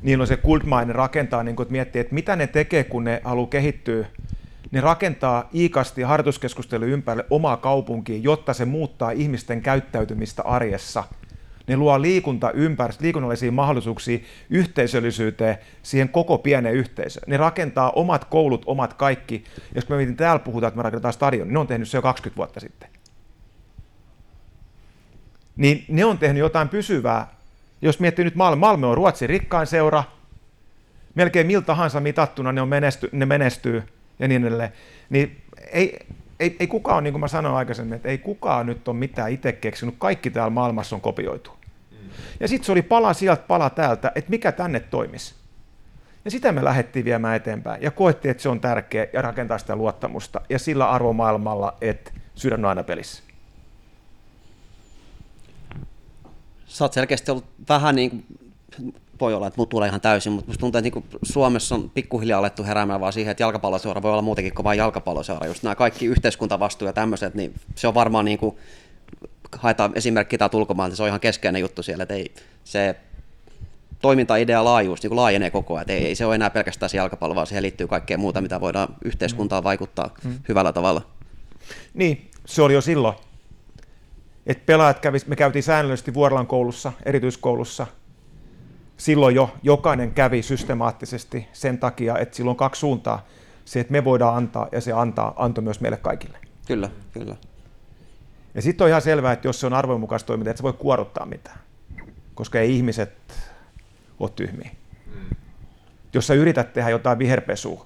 niin 0.01 0.21
on 0.21 0.27
se 0.27 0.37
Goldmine 0.37 0.93
rakentaa, 0.93 1.43
niin 1.43 1.55
kun, 1.55 1.65
miettii, 1.69 1.99
että 1.99 2.13
mitä 2.13 2.35
ne 2.35 2.47
tekee, 2.47 2.83
kun 2.83 3.03
ne 3.03 3.21
haluaa 3.23 3.47
kehittyä. 3.47 4.05
Ne 4.71 4.81
rakentaa 4.81 5.49
iikasti 5.55 6.01
harjoituskeskustelu 6.01 6.85
ympärille 6.85 7.25
omaa 7.29 7.57
kaupunkiin, 7.57 8.23
jotta 8.23 8.53
se 8.53 8.65
muuttaa 8.65 9.11
ihmisten 9.11 9.61
käyttäytymistä 9.61 10.43
arjessa. 10.43 11.03
Ne 11.67 11.77
luo 11.77 12.01
liikunta 12.01 12.51
ympäristö, 12.51 13.03
liikunnallisia 13.03 13.51
mahdollisuuksia 13.51 14.19
yhteisöllisyyteen, 14.49 15.57
siihen 15.83 16.09
koko 16.09 16.37
pieneen 16.37 16.75
yhteisöön. 16.75 17.23
Ne 17.27 17.37
rakentaa 17.37 17.91
omat 17.91 18.25
koulut, 18.25 18.63
omat 18.65 18.93
kaikki. 18.93 19.43
Jos 19.75 19.89
me 19.89 19.97
mietin, 19.97 20.15
täällä 20.15 20.39
puhutaan, 20.39 20.67
että 20.67 20.77
me 20.77 20.83
rakennetaan 20.83 21.13
stadion, 21.13 21.47
niin 21.47 21.53
ne 21.53 21.59
on 21.59 21.67
tehnyt 21.67 21.87
se 21.87 21.97
jo 21.97 22.01
20 22.01 22.37
vuotta 22.37 22.59
sitten. 22.59 22.89
Niin 25.55 25.85
ne 25.87 26.05
on 26.05 26.17
tehnyt 26.17 26.39
jotain 26.39 26.69
pysyvää. 26.69 27.27
Jos 27.81 27.99
miettii 27.99 28.25
nyt 28.25 28.35
Malmö, 28.35 28.59
Malmö 28.59 28.87
on 28.87 28.97
Ruotsin 28.97 29.29
rikkain 29.29 29.67
seura, 29.67 30.03
melkein 31.15 31.47
miltä 31.47 31.65
tahansa 31.65 31.99
mitattuna 31.99 32.51
ne, 32.51 32.61
on 32.61 32.69
menesty, 32.69 33.09
ne 33.11 33.25
menestyy 33.25 33.83
ja 34.19 34.27
niin 34.27 34.45
edelleen. 34.45 34.73
Niin 35.09 35.41
ei, 35.71 35.99
ei, 36.39 36.55
ei 36.59 36.67
kukaan, 36.67 37.03
niin 37.03 37.13
kuin 37.13 37.19
mä 37.19 37.27
sanoin 37.27 37.55
aikaisemmin, 37.55 37.93
että 37.93 38.09
ei 38.09 38.17
kukaan 38.17 38.65
nyt 38.65 38.87
ole 38.87 38.97
mitään 38.97 39.31
itse 39.31 39.51
keksinyt, 39.51 39.95
kaikki 39.97 40.29
täällä 40.29 40.49
maailmassa 40.49 40.95
on 40.95 41.01
kopioitu. 41.01 41.51
Ja 42.39 42.47
sitten 42.47 42.65
se 42.65 42.71
oli 42.71 42.81
pala 42.81 43.13
sieltä, 43.13 43.43
pala 43.47 43.69
täältä, 43.69 44.11
että 44.15 44.29
mikä 44.29 44.51
tänne 44.51 44.79
toimisi. 44.79 45.35
Ja 46.25 46.31
sitä 46.31 46.51
me 46.51 46.63
lähdettiin 46.63 47.05
viemään 47.05 47.35
eteenpäin 47.35 47.81
ja 47.81 47.91
koettiin, 47.91 48.31
että 48.31 48.43
se 48.43 48.49
on 48.49 48.61
tärkeä 48.61 49.07
ja 49.13 49.21
rakentaa 49.21 49.57
sitä 49.57 49.75
luottamusta 49.75 50.41
ja 50.49 50.59
sillä 50.59 50.89
arvomaailmalla, 50.89 51.77
että 51.81 52.11
sydän 52.35 52.65
on 52.65 52.69
aina 52.69 52.83
pelissä. 52.83 53.23
Sä 56.65 56.83
oot 56.83 56.93
selkeästi 56.93 57.31
ollut 57.31 57.45
vähän 57.69 57.95
niin 57.95 58.09
kuin, 58.09 58.25
voi 59.23 59.33
olla, 59.33 59.47
että 59.47 59.61
mut 59.61 59.69
tulee 59.69 59.87
ihan 59.87 60.01
täysin, 60.01 60.33
mutta 60.33 60.49
musta 60.49 60.59
tuntuu, 60.59 60.79
että 60.79 60.91
niin 60.95 61.19
Suomessa 61.23 61.75
on 61.75 61.89
pikkuhiljaa 61.89 62.39
alettu 62.39 62.63
heräämään 62.63 63.01
vaan 63.01 63.13
siihen, 63.13 63.31
että 63.31 63.43
jalkapalloseura 63.43 64.01
voi 64.01 64.11
olla 64.11 64.21
muutenkin 64.21 64.53
kuin 64.53 64.63
vain 64.63 64.77
jalkapalloseura. 64.77 65.47
Just 65.47 65.63
nämä 65.63 65.75
kaikki 65.75 66.05
yhteiskuntavastuu 66.05 66.87
ja 66.87 66.93
tämmöiset, 66.93 67.35
niin 67.35 67.53
se 67.75 67.87
on 67.87 67.93
varmaan 67.93 68.25
niin 68.25 68.37
kuin, 68.37 68.57
haetaan 69.57 69.91
esimerkki 69.95 70.37
täältä 70.37 70.57
ulkomailta, 70.57 70.95
se 70.95 71.03
on 71.03 71.07
ihan 71.07 71.19
keskeinen 71.19 71.59
juttu 71.59 71.83
siellä, 71.83 72.01
että 72.01 72.13
ei, 72.13 72.33
se 72.63 72.95
toimintaidea 74.01 74.63
laajuus 74.63 75.03
niin 75.03 75.09
kuin 75.09 75.19
laajenee 75.19 75.49
koko 75.49 75.75
ajan. 75.75 75.89
Ei, 75.89 76.05
ei 76.05 76.15
se 76.15 76.25
ole 76.25 76.35
enää 76.35 76.49
pelkästään 76.49 76.89
se 76.89 76.97
jalkapallo, 76.97 77.35
vaan 77.35 77.47
siihen 77.47 77.63
liittyy 77.63 77.87
kaikkea 77.87 78.17
muuta, 78.17 78.41
mitä 78.41 78.61
voidaan 78.61 78.95
yhteiskuntaan 79.05 79.63
vaikuttaa 79.63 80.09
mm. 80.23 80.39
hyvällä 80.47 80.73
tavalla. 80.73 81.01
Niin, 81.93 82.31
se 82.45 82.61
oli 82.61 82.73
jo 82.73 82.81
silloin. 82.81 83.15
Et 84.45 84.65
pelaajat 84.65 84.99
kävis, 84.99 85.27
me 85.27 85.35
käytiin 85.35 85.63
säännöllisesti 85.63 86.13
Vuorlan 86.13 86.47
koulussa, 86.47 86.91
erityiskoulussa. 87.05 87.87
Silloin 88.97 89.35
jo 89.35 89.53
jokainen 89.63 90.11
kävi 90.11 90.41
systemaattisesti 90.43 91.47
sen 91.53 91.77
takia, 91.77 92.17
että 92.17 92.35
silloin 92.35 92.53
on 92.53 92.57
kaksi 92.57 92.79
suuntaa. 92.79 93.25
Se, 93.65 93.79
että 93.79 93.91
me 93.91 94.03
voidaan 94.03 94.35
antaa 94.35 94.67
ja 94.71 94.81
se 94.81 94.91
antaa, 94.91 95.33
antoi 95.35 95.63
myös 95.63 95.81
meille 95.81 95.97
kaikille. 95.97 96.37
Kyllä, 96.67 96.89
kyllä. 97.11 97.35
Ja 98.55 98.61
sitten 98.61 98.85
on 98.85 98.89
ihan 98.89 99.01
selvää, 99.01 99.33
että 99.33 99.47
jos 99.47 99.59
se 99.59 99.65
on 99.65 99.73
arvoinmukaista 99.73 100.27
toimintaa, 100.27 100.51
että 100.51 100.59
se 100.59 100.63
voi 100.63 100.73
kuoruttaa 100.73 101.25
mitään. 101.25 101.59
Koska 102.35 102.59
ei 102.59 102.75
ihmiset 102.75 103.11
ole 104.19 104.29
tyhmiä. 104.35 104.69
Mm. 105.05 105.35
Jos 106.13 106.27
sä 106.27 106.33
yrität 106.33 106.73
tehdä 106.73 106.89
jotain 106.89 107.19
viherpesua, 107.19 107.85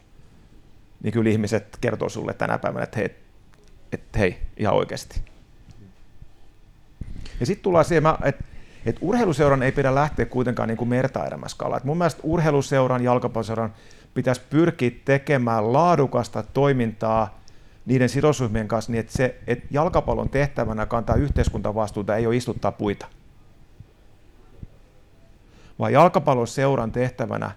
niin 1.03 1.13
kyllä 1.13 1.29
ihmiset 1.29 1.77
kertoo 1.81 2.09
sulle 2.09 2.33
tänä 2.33 2.57
päivänä, 2.57 2.83
että 2.83 2.97
hei, 2.97 3.15
että 3.91 4.19
hei 4.19 4.37
ihan 4.57 4.75
oikeasti. 4.75 5.21
Ja 7.39 7.45
sitten 7.45 7.63
tullaan 7.63 7.85
siihen, 7.85 8.03
että 8.23 8.43
että 8.87 8.99
urheiluseuran 9.01 9.63
ei 9.63 9.71
pidä 9.71 9.95
lähteä 9.95 10.25
kuitenkaan 10.25 10.69
niin 10.69 10.77
kuin 10.77 10.87
merta 10.87 11.25
kalaan. 11.57 11.81
Mun 11.83 11.97
mielestä 11.97 12.21
urheiluseuran, 12.23 13.03
jalkapalloseuran 13.03 13.73
pitäisi 14.13 14.41
pyrkiä 14.49 14.91
tekemään 15.05 15.73
laadukasta 15.73 16.43
toimintaa 16.43 17.39
niiden 17.85 18.09
sidosryhmien 18.09 18.67
kanssa 18.67 18.91
niin, 18.91 18.99
että, 18.99 19.13
se, 19.13 19.35
että 19.47 19.67
jalkapallon 19.71 20.29
tehtävänä 20.29 20.85
kantaa 20.85 21.15
yhteiskuntavastuuta 21.15 22.15
ei 22.15 22.27
ole 22.27 22.35
istuttaa 22.35 22.71
puita. 22.71 23.07
Vaan 25.79 25.93
jalkapallon 25.93 26.47
seuran 26.47 26.91
tehtävänä 26.91 27.51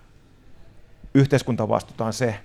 yhteiskuntavastuuta 1.15 2.05
on 2.05 2.13
se, 2.13 2.41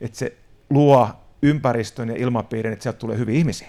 että 0.00 0.18
se 0.18 0.36
luo 0.70 1.08
ympäristön 1.42 2.08
ja 2.08 2.14
ilmapiirin, 2.16 2.72
että 2.72 2.82
sieltä 2.82 2.98
tulee 2.98 3.18
hyviä 3.18 3.38
ihmisiä. 3.38 3.68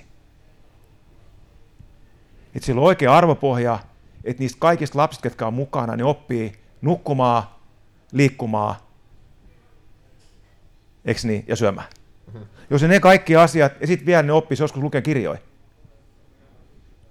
Että 2.56 2.66
sillä 2.66 2.82
on 2.82 2.88
oikea 2.88 3.18
arvopohja, 3.18 3.80
että 4.24 4.44
niistä 4.44 4.60
kaikista 4.60 4.98
lapsista, 4.98 5.28
jotka 5.28 5.48
on 5.48 5.54
mukana, 5.54 5.96
ne 5.96 6.04
oppii 6.04 6.52
nukkumaan, 6.82 7.44
liikkumaan, 8.12 8.76
eikö 11.06 11.20
niin, 11.24 11.44
ja 11.48 11.56
syömään. 11.56 11.88
Mm-hmm. 12.34 12.46
Jos 12.70 12.82
ne 12.82 13.00
kaikki 13.00 13.36
asiat, 13.36 13.74
ja 13.82 13.88
sitten 13.88 14.06
vielä 14.06 14.24
ne 14.24 14.32
oppisi 14.32 14.64
joskus 14.64 14.84
lukea 14.84 15.02
kirjoja, 15.02 15.40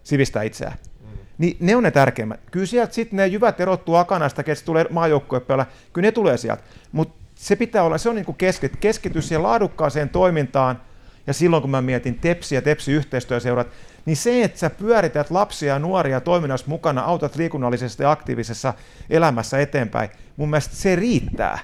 sivistää 0.04 0.42
itseään. 0.42 0.76
Mm-hmm. 1.00 1.18
Niin 1.38 1.56
ne 1.60 1.76
on 1.76 1.82
ne 1.82 1.90
tärkeimmät. 1.90 2.40
Kyllä 2.50 2.66
sieltä 2.66 2.94
sitten 2.94 3.16
ne 3.16 3.26
jyvät 3.26 3.60
erottuu 3.60 3.94
akanasta, 3.94 4.42
ketä 4.42 4.64
tulee 4.64 4.86
maajoukkuepeillä, 4.90 5.66
kyllä 5.92 6.06
ne 6.06 6.12
tulee 6.12 6.36
sieltä. 6.36 6.62
Mutta 6.92 7.22
se 7.34 7.56
pitää 7.56 7.82
olla, 7.82 7.98
se 7.98 8.08
on 8.08 8.14
niin 8.14 8.24
kuin 8.24 8.36
keskit, 8.36 8.76
keskitys 8.76 9.28
siihen 9.28 9.42
laadukkaaseen 9.42 10.08
toimintaan, 10.08 10.80
ja 11.26 11.32
silloin 11.32 11.60
kun 11.60 11.70
mä 11.70 11.82
mietin 11.82 12.18
TEPSI 12.18 12.54
ja 12.54 12.62
TEPSI-yhteistyöseurat, 12.62 13.68
niin 14.06 14.16
se, 14.16 14.44
että 14.44 14.58
sä 14.58 14.70
pyörität 14.70 15.30
lapsia 15.30 15.72
ja 15.72 15.78
nuoria 15.78 16.20
toiminnassa 16.20 16.66
mukana, 16.68 17.02
autat 17.02 17.36
liikunnallisesti 17.36 18.04
aktiivisessa 18.04 18.74
elämässä 19.10 19.60
eteenpäin, 19.60 20.10
mun 20.36 20.50
mielestä 20.50 20.76
se 20.76 20.96
riittää. 20.96 21.58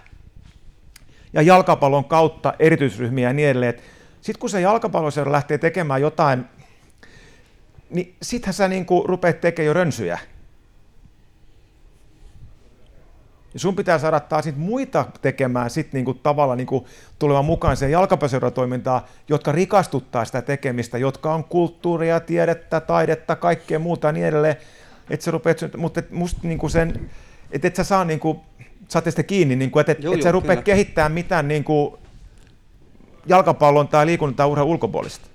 Ja 1.33 1.43
jalkapallon 1.43 2.05
kautta 2.05 2.55
erityisryhmiä 2.59 3.29
ja 3.29 3.33
niin 3.33 3.49
edelleen. 3.49 3.75
Sitten 4.21 4.41
kun 4.41 4.51
se 4.51 4.61
jalkapalloseura 4.61 5.33
lähtee 5.33 5.59
tekemään 5.59 6.01
jotain, 6.01 6.45
niin 7.91 8.17
sittenhän 8.23 8.55
sä 8.55 8.69
niin 8.69 8.87
rupeat 9.05 9.41
tekemään 9.41 9.67
jo 9.67 9.73
rönsyjä. 9.73 10.19
Ja 13.59 13.61
sun 13.61 13.77
pitää 13.77 13.99
saada 13.99 14.21
taas 14.21 14.45
sit 14.45 14.57
muita 14.57 15.05
tekemään 15.23 15.71
sit 15.71 15.93
niinku 15.93 16.15
tavalla 16.15 16.57
niinku 16.57 16.87
tulemaan 17.19 17.45
mukaan 17.45 17.77
siihen 17.77 17.93
jalkapalloseuratoimintaan, 17.93 19.01
jotka 19.29 19.53
rikastuttaa 19.53 20.25
sitä 20.25 20.43
tekemistä, 20.43 20.99
jotka 20.99 21.35
on 21.35 21.45
kulttuuria, 21.45 22.21
tiedettä, 22.21 22.81
taidetta, 22.81 23.37
kaikkea 23.37 23.79
muuta 23.79 24.09
ja 24.09 24.13
niin 24.13 24.27
edelleen. 24.27 24.57
Et 25.11 25.21
se 25.21 25.31
rupeat, 25.31 25.59
mutta 25.77 26.01
et 26.01 26.11
musta 26.11 26.41
niinku 26.43 26.69
sen, 26.69 27.11
et 27.53 27.65
et 27.65 27.77
sä 27.77 27.85
saa 27.85 28.05
niinku, 28.05 28.41
saatte 28.89 29.11
sitä 29.11 29.23
kiinni, 29.23 29.57
niinku, 29.57 29.79
että 29.79 29.93
et, 29.93 29.99
et 30.15 30.23
sä 30.23 30.33
rupeat 30.33 30.65
kehittämään 30.65 31.13
mitään 31.13 31.49
niinku 31.49 31.99
jalkapallon 33.27 33.89
tai 33.89 34.07
liikunnan 34.07 34.35
tai 34.35 34.47
urheilun 34.47 34.73
ulkopuolista. 34.73 35.29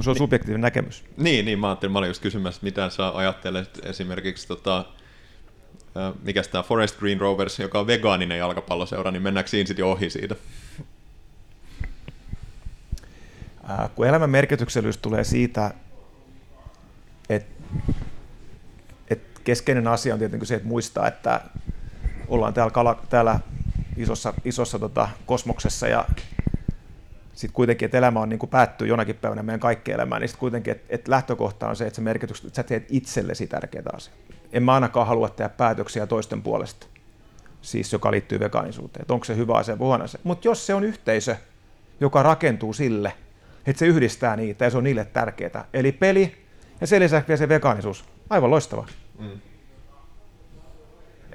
Se 0.00 0.10
on 0.10 0.16
subjektiivinen 0.16 0.60
näkemys. 0.60 1.04
Niin, 1.16 1.44
niin 1.44 1.58
mä 1.58 1.68
ajattelin, 1.68 1.92
mä 1.92 1.98
olin 1.98 2.08
just 2.08 2.22
kysymässä, 2.22 2.60
mitä 2.62 2.90
sä 2.90 3.08
ajattelet 3.14 3.80
esimerkiksi, 3.84 4.48
tota, 4.48 4.84
mikä 6.22 6.42
tämä 6.42 6.62
Forest 6.62 6.98
Green 6.98 7.20
Rovers, 7.20 7.58
joka 7.58 7.80
on 7.80 7.86
vegaaninen 7.86 8.38
jalkapalloseura, 8.38 9.10
niin 9.10 9.22
mennäänkö 9.22 9.50
siinä 9.50 9.66
sitten 9.66 9.84
ohi 9.84 10.10
siitä? 10.10 10.34
Äh, 13.70 13.90
kun 13.94 14.06
elämän 14.06 14.30
merkityksellisyys 14.30 14.96
tulee 14.96 15.24
siitä, 15.24 15.74
että 17.28 17.62
et 19.10 19.40
keskeinen 19.44 19.88
asia 19.88 20.14
on 20.14 20.18
tietenkin 20.18 20.46
se, 20.46 20.54
että 20.54 20.68
muistaa, 20.68 21.08
että 21.08 21.40
ollaan 22.28 22.54
täällä, 22.54 22.70
kala, 22.70 23.02
täällä 23.10 23.40
isossa, 23.96 24.34
isossa 24.44 24.78
tota, 24.78 25.08
kosmoksessa 25.26 25.88
ja 25.88 26.04
sitten 27.40 27.54
kuitenkin, 27.54 27.86
että 27.86 27.98
elämä 27.98 28.20
on 28.20 28.28
niin 28.28 28.38
kuin 28.38 28.50
päättyy 28.50 28.88
jonakin 28.88 29.16
päivänä 29.16 29.42
meidän 29.42 29.60
kaikkeen 29.60 29.94
elämään, 29.94 30.20
niin 30.20 30.28
sitten 30.28 30.40
kuitenkin, 30.40 30.70
että, 30.70 30.86
että 30.88 31.10
lähtökohta 31.10 31.68
on 31.68 31.76
se, 31.76 31.86
että 31.86 31.94
se 31.94 32.02
merkitys, 32.02 32.44
että 32.44 32.56
sä 32.56 32.62
teet 32.62 32.86
itsellesi 32.88 33.46
tärkeitä 33.46 33.90
asioita. 33.94 34.34
En 34.52 34.62
mä 34.62 34.74
ainakaan 34.74 35.06
halua 35.06 35.28
tehdä 35.28 35.48
päätöksiä 35.48 36.06
toisten 36.06 36.42
puolesta, 36.42 36.86
siis 37.62 37.92
joka 37.92 38.10
liittyy 38.10 38.40
vegaanisuuteen, 38.40 39.02
että 39.02 39.14
onko 39.14 39.24
se 39.24 39.36
hyvä 39.36 39.54
asia 39.54 39.78
vai 39.78 39.86
huono 39.86 40.04
asia. 40.04 40.20
Mutta 40.24 40.48
jos 40.48 40.66
se 40.66 40.74
on 40.74 40.84
yhteisö, 40.84 41.36
joka 42.00 42.22
rakentuu 42.22 42.72
sille, 42.72 43.12
että 43.66 43.78
se 43.78 43.86
yhdistää 43.86 44.36
niitä 44.36 44.64
ja 44.64 44.70
se 44.70 44.76
on 44.76 44.84
niille 44.84 45.04
tärkeää, 45.04 45.64
eli 45.74 45.92
peli 45.92 46.36
ja 46.80 46.86
sen 46.86 47.02
lisäksi 47.02 47.28
vielä 47.28 47.38
se 47.38 47.48
vegaanisuus, 47.48 48.04
aivan 48.30 48.50
loistava. 48.50 48.86
Mm. 49.18 49.30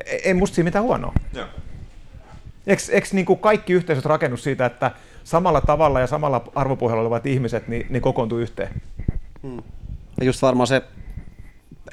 Ei, 0.06 0.22
ei 0.23 0.34
musta 0.34 0.56
siinä 0.56 0.68
mitään 0.68 0.86
huonoa. 0.86 1.14
Joo. 1.34 1.48
Eikö, 2.68 2.84
eikö 2.90 3.07
niin 3.11 3.26
kuin 3.26 3.40
kaikki 3.40 3.73
yhteisöt 3.73 4.06
rakennus 4.06 4.44
siitä, 4.44 4.65
että 4.65 4.91
samalla 5.26 5.61
tavalla 5.61 5.99
ja 5.99 6.07
samalla 6.07 6.43
arvopohjalla 6.56 7.02
olevat 7.02 7.26
ihmiset 7.26 7.68
niin, 7.68 7.88
niin 7.89 8.02
kokoontuu 8.02 8.38
yhteen? 8.38 8.81
Hmm. 9.43 9.64
Ja 10.19 10.26
just 10.26 10.41
varmaan 10.41 10.68
se 10.68 10.81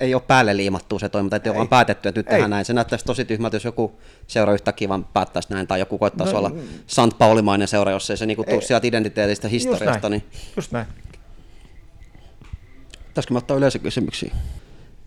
ei 0.00 0.14
ole 0.14 0.22
päälle 0.26 0.56
liimattu 0.56 0.98
se 0.98 1.08
toiminta, 1.08 1.36
että 1.36 1.50
ei 1.50 1.56
vaan 1.56 1.68
päätetty, 1.68 2.08
että 2.08 2.18
nyt 2.18 2.26
ei. 2.26 2.30
tehdään 2.30 2.50
näin. 2.50 2.64
Se 2.64 2.72
näyttäisi 2.72 3.04
tosi 3.04 3.24
tyhmältä, 3.24 3.56
jos 3.56 3.64
joku 3.64 4.00
seura 4.26 4.52
yhtäkkiä 4.52 4.88
vaan 4.88 5.04
päättäisi 5.04 5.48
näin, 5.50 5.66
tai 5.66 5.78
joku 5.78 5.98
koettaisi 5.98 6.32
no, 6.32 6.38
olla 6.38 6.50
Sant 6.86 7.18
Paulimainen 7.18 7.68
seura, 7.68 7.90
jos 7.90 8.10
ei 8.10 8.16
se 8.16 8.26
niinku 8.26 8.44
tule 8.44 8.62
sieltä 8.62 8.86
identiteetistä 8.86 9.48
historiasta. 9.48 9.86
Just 9.94 10.02
näin. 10.02 10.10
Niin... 10.10 10.24
Just 10.56 10.72
näin. 10.72 10.86
Pitäisikö 13.08 13.34
me 13.34 13.38
ottaa 13.38 13.56
yleisökysymyksiä? 13.56 14.34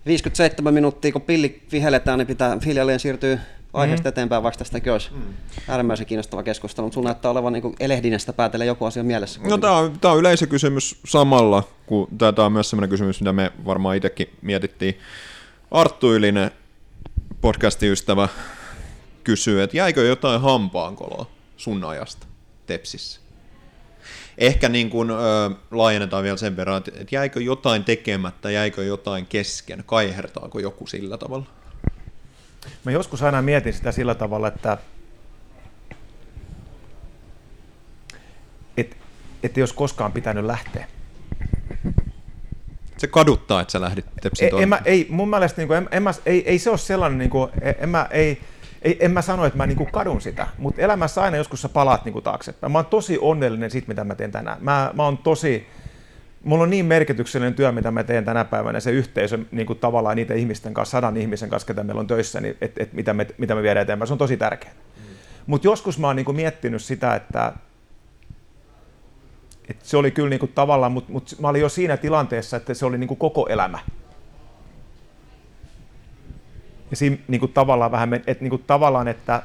57 0.06 0.74
minuuttia, 0.74 1.12
kun 1.12 1.22
pilli 1.22 1.62
vihelletään, 1.72 2.20
niin 2.20 2.28
pitää 2.28 2.58
hiljalleen 2.66 3.00
siirtyä 3.00 3.40
aiheesta 3.76 4.08
mm. 4.08 4.10
eteenpäin, 4.10 4.44
vaikka 4.44 4.58
tästäkin 4.58 4.92
olisi 4.92 5.10
mm. 5.12 5.22
äärimmäisen 5.68 6.06
kiinnostava 6.06 6.44
keskustelu, 6.44 6.86
mutta 6.86 6.94
sulla 6.94 7.10
näyttää 7.10 7.32
olevan 7.32 7.54
niin 7.54 7.76
elehdinestä 7.80 8.34
päätellä 8.34 8.66
joku 8.66 8.86
asia 8.86 9.04
mielessä. 9.04 9.40
No 9.44 9.58
tämä 9.58 9.78
on, 9.78 10.00
tämä 10.00 10.12
on 10.12 10.20
yleisökysymys 10.20 11.00
samalla, 11.06 11.64
kun 11.86 12.08
tämä 12.18 12.46
on 12.46 12.52
myös 12.52 12.70
sellainen 12.70 12.90
kysymys, 12.90 13.22
mitä 13.22 13.34
me 13.34 13.52
varmaan 13.66 13.96
itsekin 13.96 14.30
mietittiin. 14.42 15.00
Arttu 15.72 16.14
Ylinen, 16.14 16.52
podcastin 17.42 17.92
ystävä, 17.92 18.30
kysyy, 19.24 19.62
että 19.62 19.78
jäikö 19.78 20.06
jotain 20.06 20.42
hampaankoloa 20.42 21.26
sun 21.58 21.84
ajasta 21.84 22.28
Tepsissä? 22.66 23.20
Ehkä 24.38 24.70
niin 24.70 24.90
kuin, 24.90 25.10
ö, 25.10 25.16
laajennetaan 25.72 26.24
vielä 26.24 26.38
sen 26.38 26.58
verran, 26.58 26.78
että, 26.78 26.92
että 26.96 27.16
jäikö 27.16 27.42
jotain 27.42 27.84
tekemättä, 27.84 28.52
jäikö 28.52 28.84
jotain 28.84 29.26
kesken, 29.26 29.84
kaihertaako 29.86 30.60
joku 30.60 30.88
sillä 30.88 31.18
tavalla? 31.18 31.46
Mä 32.84 32.92
joskus 32.92 33.24
aina 33.24 33.42
mietin 33.42 33.74
sitä 33.74 33.92
sillä 33.92 34.16
tavalla, 34.16 34.48
että 34.48 34.78
et, 38.78 38.98
et 39.44 39.58
jos 39.58 39.74
koskaan 39.74 40.12
pitänyt 40.12 40.46
lähteä. 40.46 40.88
Se 42.98 43.08
kaduttaa, 43.08 43.62
että 43.62 43.72
sä 43.72 43.82
lähdit 43.82 44.06
Tepsin 44.22 44.50
ei, 44.56 44.64
en 44.64 44.70
mä, 44.70 44.82
ei, 44.86 45.08
mun 45.10 45.30
mielestä 45.30 45.62
niin 45.62 45.68
kuin, 45.68 45.78
en, 45.78 45.90
en 45.92 46.04
mä, 46.04 46.14
ei, 46.26 46.50
ei 46.50 46.60
se 46.60 46.70
ole 46.70 46.78
sellainen, 46.78 47.18
niin 47.18 47.30
kuin, 47.30 47.52
en, 47.80 47.90
mä, 47.90 48.08
ei, 48.12 48.42
ei, 48.82 48.98
en 49.00 49.12
mä 49.12 49.22
sano, 49.22 49.46
että 49.46 49.58
mä 49.58 49.66
niin 49.66 49.78
kuin 49.78 49.92
kadun 49.92 50.22
sitä, 50.22 50.48
mutta 50.58 50.82
elämässä 50.82 51.22
aina 51.22 51.38
joskus 51.38 51.62
sä 51.62 51.70
palaat 51.70 52.06
niin 52.06 52.14
kuin 52.14 52.24
taaksepäin. 52.24 52.72
Mä 52.72 52.78
oon 52.78 52.86
tosi 52.86 53.18
onnellinen 53.22 53.72
siitä, 53.72 53.88
mitä 53.88 54.04
mä 54.04 54.16
teen 54.16 54.32
tänään. 54.32 54.58
Mä, 54.62 54.92
mä 54.94 55.04
oon 55.04 55.18
tosi, 55.18 55.68
mulla 56.46 56.64
on 56.64 56.70
niin 56.70 56.86
merkityksellinen 56.86 57.54
työ, 57.54 57.72
mitä 57.72 57.92
mä 57.92 58.04
teen 58.04 58.26
tänä 58.26 58.46
päivänä, 58.46 58.80
se 58.80 58.92
yhteisö 58.92 59.40
niin 59.52 59.68
kuin 59.68 59.80
tavallaan 59.80 60.16
niiden 60.16 60.38
ihmisten 60.38 60.74
kanssa, 60.74 60.98
sadan 60.98 61.18
ihmisen 61.18 61.50
kanssa, 61.50 61.68
ketä 61.68 61.84
meillä 61.84 62.00
on 62.00 62.08
töissä, 62.08 62.42
niin 62.42 62.58
et, 62.62 62.78
et, 62.78 62.94
mitä, 62.94 63.14
me, 63.14 63.28
mitä 63.38 63.56
me 63.56 63.62
viedään 63.62 63.84
eteenpäin, 63.84 64.08
se 64.08 64.14
on 64.14 64.18
tosi 64.18 64.38
tärkeää. 64.38 64.74
Mm. 64.74 65.04
Mutta 65.48 65.68
joskus 65.68 66.00
mä 66.00 66.08
oon 66.08 66.16
niin 66.16 66.26
kuin 66.26 66.36
miettinyt 66.36 66.82
sitä, 66.82 67.16
että, 67.16 67.54
että 69.70 69.86
se 69.86 69.98
oli 69.98 70.12
kyllä 70.12 70.30
niin 70.30 70.40
kuin 70.40 70.52
tavallaan, 70.56 70.92
mutta 70.92 71.12
mut 71.12 71.36
mä 71.40 71.48
olin 71.48 71.62
jo 71.62 71.70
siinä 71.70 71.98
tilanteessa, 71.98 72.58
että 72.58 72.74
se 72.74 72.86
oli 72.86 72.98
niin 72.98 73.08
kuin 73.08 73.18
koko 73.18 73.48
elämä. 73.50 73.80
Ja 76.92 76.98
siinä 76.98 77.18
niin 77.28 77.40
kuin 77.40 77.54
tavallaan 77.54 77.92
vähän, 77.92 78.14
että 78.14 78.38
niin 78.40 78.50
kuin 78.50 78.64
tavallaan, 78.68 79.08
että 79.08 79.44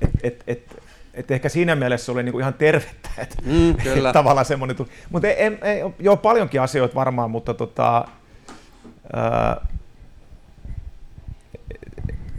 et, 0.00 0.10
et, 0.22 0.44
et, 0.46 0.82
et 1.14 1.30
ehkä 1.30 1.48
siinä 1.48 1.74
mielessä 1.76 2.04
se 2.04 2.12
oli 2.12 2.22
niinku 2.22 2.38
ihan 2.38 2.54
tervettä, 2.54 3.08
että 3.18 3.36
Mm, 3.44 3.74
kyllä. 3.82 4.08
et 4.08 4.12
tavallaan 4.20 4.44
semmoinen 4.44 4.76
tuli. 4.76 4.88
Mutta 5.10 5.28
ei, 5.28 5.34
ei, 5.34 5.58
ei, 5.62 5.82
joo, 5.98 6.16
paljonkin 6.16 6.60
asioita 6.60 6.94
varmaan, 6.94 7.30
mutta 7.30 7.54
tota, 7.54 8.04
ää, 9.12 9.66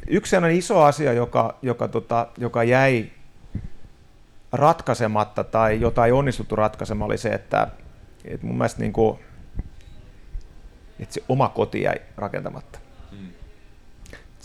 yksi 0.08 0.30
sellainen 0.30 0.58
iso 0.60 0.84
asia, 0.84 1.14
joka, 1.14 1.58
joka, 1.62 1.88
tota, 1.88 2.28
joka 2.38 2.64
jäi 2.64 3.06
ratkaisematta 4.52 5.44
tai 5.44 5.82
jota 5.82 6.06
ei 6.06 6.12
onnistuttu 6.12 6.56
ratkaisemaan, 6.56 7.06
oli 7.06 7.18
se, 7.18 7.30
että, 7.30 7.68
että 8.26 8.48
mun 8.48 8.58
mielestä 8.58 8.80
niin 8.82 8.94
kuin, 8.94 9.20
että 11.00 11.14
se 11.14 11.24
oma 11.30 11.50
koti 11.50 11.82
jäi 11.82 11.96
rakentamatta 12.18 12.80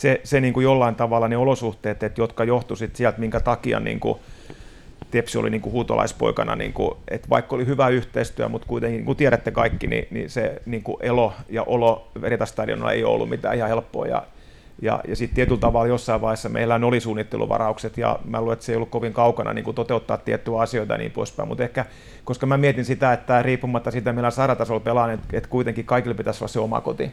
se, 0.00 0.20
se 0.24 0.40
niin 0.40 0.54
kuin 0.54 0.64
jollain 0.64 0.94
tavalla 0.94 1.28
ne 1.28 1.36
olosuhteet, 1.36 2.02
että 2.02 2.20
jotka 2.20 2.44
johtuivat 2.44 2.96
sieltä, 2.96 3.20
minkä 3.20 3.40
takia 3.40 3.80
niin 3.80 4.00
kuin 4.00 4.18
Tepsi 5.10 5.38
oli 5.38 5.50
niin 5.50 5.60
kuin 5.60 5.72
huutolaispoikana, 5.72 6.56
niin 6.56 6.72
kuin, 6.72 6.94
että 7.08 7.28
vaikka 7.30 7.56
oli 7.56 7.66
hyvä 7.66 7.88
yhteistyö, 7.88 8.48
mutta 8.48 8.66
kuitenkin, 8.68 8.96
niin 8.96 9.04
kuin 9.04 9.16
tiedätte 9.16 9.50
kaikki, 9.50 9.86
niin, 9.86 10.06
niin 10.10 10.30
se 10.30 10.62
niin 10.66 10.82
kuin 10.82 10.96
elo 11.00 11.32
ja 11.48 11.62
olo 11.62 12.08
Veritastadionilla 12.20 12.92
ei 12.92 13.04
ollut 13.04 13.28
mitään 13.28 13.56
ihan 13.56 13.68
helppoa. 13.68 14.06
Ja, 14.06 14.22
ja, 14.82 15.00
ja 15.08 15.16
sitten 15.16 15.34
tietyllä 15.34 15.60
tavalla 15.60 15.86
jossain 15.86 16.20
vaiheessa 16.20 16.48
meillä 16.48 16.80
oli 16.82 17.00
suunnitteluvaraukset, 17.00 17.98
ja 17.98 18.18
mä 18.24 18.40
luulen, 18.40 18.52
että 18.52 18.64
se 18.64 18.72
ei 18.72 18.76
ollut 18.76 18.90
kovin 18.90 19.12
kaukana 19.12 19.52
niin 19.52 19.64
kuin 19.64 19.74
toteuttaa 19.74 20.16
tiettyjä 20.16 20.58
asioita 20.58 20.94
ja 20.94 20.98
niin 20.98 21.12
poispäin. 21.12 21.48
Mutta 21.48 21.64
ehkä, 21.64 21.84
koska 22.24 22.46
mä 22.46 22.56
mietin 22.56 22.84
sitä, 22.84 23.12
että 23.12 23.42
riippumatta 23.42 23.90
siitä, 23.90 24.12
millä 24.12 24.30
sarjatasolla 24.30 24.80
pelaan, 24.80 25.10
että, 25.10 25.26
että 25.32 25.48
kuitenkin 25.48 25.84
kaikille 25.84 26.14
pitäisi 26.14 26.44
olla 26.44 26.52
se 26.52 26.60
oma 26.60 26.80
koti 26.80 27.12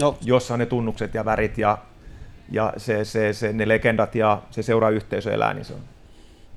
No, 0.00 0.18
jossa 0.22 0.54
on 0.54 0.60
ne 0.60 0.66
tunnukset 0.66 1.14
ja 1.14 1.24
värit 1.24 1.58
ja, 1.58 1.78
ja 2.50 2.72
se, 2.76 3.04
se, 3.04 3.32
se, 3.32 3.52
ne 3.52 3.68
legendat 3.68 4.14
ja 4.14 4.42
se 4.50 4.62
seurayhteisö 4.62 5.34
elää, 5.34 5.54
niin 5.54 5.64
se 5.64 5.72
on. 5.72 5.80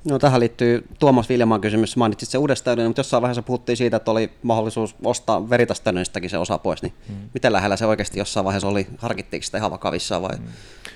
no 0.04 0.18
tähän 0.18 0.40
liittyy 0.40 0.86
Tuomas 0.98 1.28
Viljamaan 1.28 1.60
kysymys. 1.60 1.96
Mainitsit 1.96 2.28
se 2.28 2.38
uudestaan, 2.38 2.78
mutta 2.86 3.00
jossain 3.00 3.22
vaiheessa 3.22 3.42
puhuttiin 3.42 3.76
siitä, 3.76 3.96
että 3.96 4.10
oli 4.10 4.30
mahdollisuus 4.42 4.96
ostaa 5.04 5.50
Veritastadionistakin 5.50 6.30
se 6.30 6.38
osa 6.38 6.58
pois. 6.58 6.82
Niin 6.82 6.92
hmm. 7.08 7.16
Miten 7.34 7.52
lähellä 7.52 7.76
se 7.76 7.86
oikeasti 7.86 8.18
jossain 8.18 8.44
vaiheessa 8.44 8.68
oli? 8.68 8.86
Harkittiinko 8.98 9.44
sitä 9.44 9.58
ihan 9.58 9.70
vakavissaan 9.70 10.22
vai? 10.22 10.36
Hmm. 10.36 10.46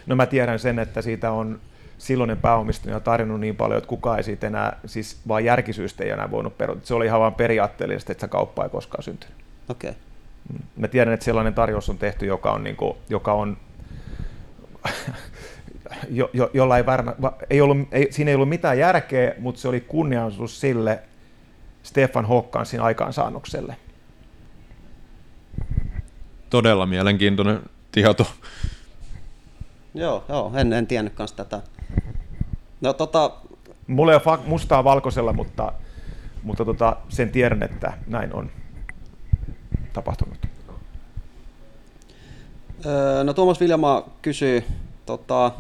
No 0.07 0.17
mä 0.17 0.27
tiedän 0.27 0.59
sen, 0.59 0.79
että 0.79 1.03
siitä 1.03 1.31
on 1.31 1.61
silloinen 1.99 2.37
pääomistaja 2.37 3.01
tarjonnut 3.01 3.41
niin 3.41 3.57
paljon, 3.57 3.79
että 3.79 3.89
kukaan 3.89 4.19
ei 4.19 4.25
siitä 4.25 4.47
enää, 4.47 4.81
siis 4.87 5.17
vaan 5.29 5.45
järkisyystä 5.45 6.05
ei 6.05 6.11
enää 6.11 6.31
voinut 6.31 6.59
perua. 6.59 6.77
Se 6.83 6.95
oli 6.95 7.07
ihan 7.07 7.21
vaan 7.21 7.35
periaatteellisesti, 7.35 8.13
että 8.13 8.21
se 8.21 8.29
kauppa 8.29 8.65
ei 8.65 8.71
koskaan 8.71 9.03
syntynyt. 9.03 9.37
Okei. 9.69 9.91
Okay. 9.91 10.03
Mä 10.77 10.89
tiedän, 10.89 11.15
että 11.15 11.25
sellainen 11.25 11.55
tarjous 11.55 11.91
on 11.91 11.99
tehty, 11.99 12.27
joka 12.27 12.53
on, 12.53 12.65
niin 12.65 12.77
kuin, 12.77 12.97
joka 13.09 13.33
on 13.33 13.57
jo, 16.11 16.31
jo, 16.33 16.51
jolla 16.55 16.77
ei, 16.77 16.87
varma, 16.87 17.13
ei 17.51 17.61
ollut, 17.61 17.79
ei, 17.93 18.09
siinä 18.11 18.31
ei 18.31 18.35
ollut 18.35 18.49
mitään 18.49 18.79
järkeä, 18.79 19.35
mutta 19.39 19.61
se 19.61 19.69
oli 19.69 19.81
kunnianosoitus 19.81 20.61
sille 20.61 21.03
Stefan 21.83 22.25
Hokkansin 22.25 22.81
aikaansaannokselle. 22.81 23.77
Todella 26.51 26.87
mielenkiintoinen 26.87 27.61
tieto. 27.93 28.27
Joo, 29.95 30.25
joo 30.29 30.53
en, 30.55 30.73
en 30.73 30.87
tiennyt 30.87 31.15
kanssa 31.15 31.37
tätä. 31.37 31.63
No 32.81 32.93
tota... 32.93 33.31
Mulla 33.87 34.13
ei 34.13 34.21
ole 34.27 34.39
mustaa 34.47 34.85
valkoisella, 34.85 35.33
mutta, 35.33 35.73
mutta 36.43 36.65
tota, 36.65 36.97
sen 37.09 37.31
tiedän, 37.31 37.63
että 37.63 37.93
näin 38.07 38.35
on 38.35 38.51
tapahtunut. 39.95 40.39
Öö, 42.87 43.25
no 43.25 43.35
Tuomas 43.35 43.61
Viljamaa 43.61 44.09
kysyy 44.23 44.65
tota, 45.07 45.51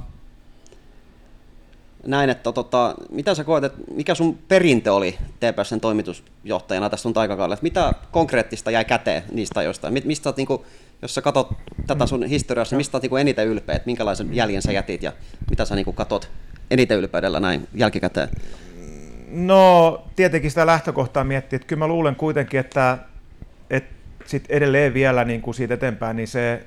näin, 2.06 2.30
että 2.30 2.52
tota, 2.52 2.94
mitä 3.10 3.34
sä 3.34 3.44
koet, 3.44 3.64
että 3.64 3.78
mikä 3.94 4.14
sun 4.14 4.38
perintö 4.48 4.94
oli 4.94 5.18
TPSn 5.40 5.80
toimitusjohtajana 5.80 6.90
tässä 6.90 7.02
sun 7.02 7.12
aikakaudella? 7.16 7.62
Mitä 7.62 7.92
konkreettista 8.10 8.70
jäi 8.70 8.84
käteen 8.84 9.22
niistä 9.32 9.60
ajoista? 9.60 9.90
Mistä 10.04 10.28
oot, 10.28 10.36
niin 10.36 10.46
kuin, 10.46 10.62
jos 11.02 11.14
sä 11.14 11.22
katsot 11.22 11.52
tätä 11.86 12.06
sun 12.06 12.24
historiassa, 12.24 12.74
niin 12.74 12.78
mistä 12.78 12.96
oot 12.96 13.02
niin 13.02 13.18
eniten 13.18 13.48
ylpeä? 13.48 13.76
Että 13.76 13.86
minkälaisen 13.86 14.34
jäljen 14.34 14.62
sä 14.62 14.72
jätit 14.72 15.02
ja 15.02 15.12
mitä 15.50 15.64
sä 15.64 15.74
niin 15.74 15.84
kuin, 15.84 15.96
katot 15.96 16.30
eniten 16.70 16.98
ylpeydellä 16.98 17.40
näin 17.40 17.68
jälkikäteen? 17.74 18.28
No 19.30 20.02
tietenkin 20.16 20.50
sitä 20.50 20.66
lähtökohtaa 20.66 21.24
miettii, 21.24 21.56
että 21.56 21.66
kyllä 21.66 21.78
mä 21.78 21.86
luulen 21.86 22.16
kuitenkin, 22.16 22.60
että, 22.60 22.98
että 24.24 24.30
sit 24.30 24.44
edelleen 24.48 24.94
vielä 24.94 25.24
niin 25.24 25.42
kuin 25.42 25.54
siitä 25.54 25.74
eteenpäin, 25.74 26.16
niin 26.16 26.28
se, 26.28 26.64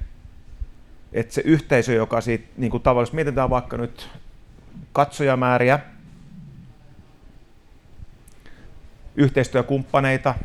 että 1.14 1.34
se 1.34 1.42
yhteisö, 1.46 1.94
joka 1.94 2.22
siitä 2.22 2.48
niin 2.58 2.72
kuin 2.72 2.84
tavallisesti 2.84 3.16
mietitään 3.16 3.50
vaikka 3.50 3.78
nyt 3.78 4.10
katsojamääriä, 4.94 5.80
yhteistyökumppaneita, 9.16 10.36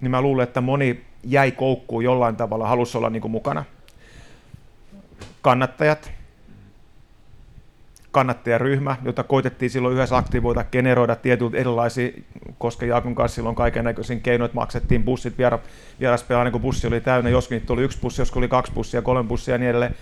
niin 0.00 0.10
mä 0.10 0.20
luulen, 0.22 0.44
että 0.44 0.60
moni 0.60 1.04
jäi 1.24 1.52
koukkuun 1.52 2.04
jollain 2.04 2.36
tavalla, 2.36 2.68
halusi 2.68 2.98
olla 2.98 3.10
niin 3.10 3.22
kuin 3.22 3.32
mukana. 3.32 3.64
Kannattajat, 5.42 6.10
kannattajaryhmä, 8.10 8.96
jota 9.04 9.22
koitettiin 9.22 9.70
silloin 9.70 9.94
yhdessä 9.94 10.16
aktivoida, 10.16 10.64
generoida 10.64 11.16
tietyt 11.16 11.54
erilaisia, 11.54 12.10
koska 12.58 12.86
Jaakon 12.86 13.14
kanssa 13.14 13.34
silloin 13.34 13.56
kaiken 13.56 13.84
näköisiin 13.84 14.20
keinoin, 14.20 14.50
maksettiin 14.54 15.04
bussit, 15.04 15.38
viera, 15.38 15.58
vieraspelaa, 16.00 16.44
niin 16.44 16.52
kun 16.52 16.60
bussi 16.60 16.86
oli 16.86 17.00
täynnä, 17.00 17.30
joskin 17.30 17.56
niitä 17.56 17.66
tuli 17.66 17.82
yksi 17.82 17.98
bussi, 18.00 18.20
joskus 18.22 18.36
oli 18.36 18.48
kaksi 18.48 18.72
bussia, 18.72 19.02
kolme 19.02 19.28
bussia 19.28 19.54
ja 19.54 19.58
niin 19.58 19.70
edelleen. 19.70 19.94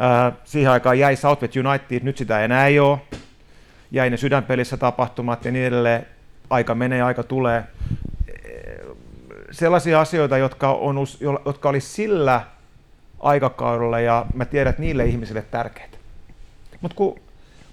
Äh, 0.00 0.32
siihen 0.44 0.72
aikaan 0.72 0.98
jäi 0.98 1.16
Southwest 1.16 1.56
United, 1.56 2.00
nyt 2.02 2.16
sitä 2.16 2.44
enää 2.44 2.66
ei 2.66 2.80
ole. 2.80 2.98
Jäi 3.90 4.10
ne 4.10 4.16
sydänpelissä 4.16 4.76
tapahtumat 4.76 5.44
ja 5.44 5.52
niin 5.52 5.66
edelleen. 5.66 6.06
Aika 6.50 6.74
menee, 6.74 7.02
aika 7.02 7.22
tulee. 7.22 7.64
Sellaisia 9.50 10.00
asioita, 10.00 10.38
jotka, 10.38 10.72
on, 10.72 10.96
jotka 11.46 11.68
oli 11.68 11.80
sillä 11.80 12.40
aikakaudella 13.20 14.00
ja 14.00 14.26
mä 14.34 14.44
tiedän, 14.44 14.70
että 14.70 14.82
niille 14.82 15.04
ihmisille 15.04 15.42
tärkeitä. 15.50 15.98
Mutta 16.80 16.96
kun 16.96 17.20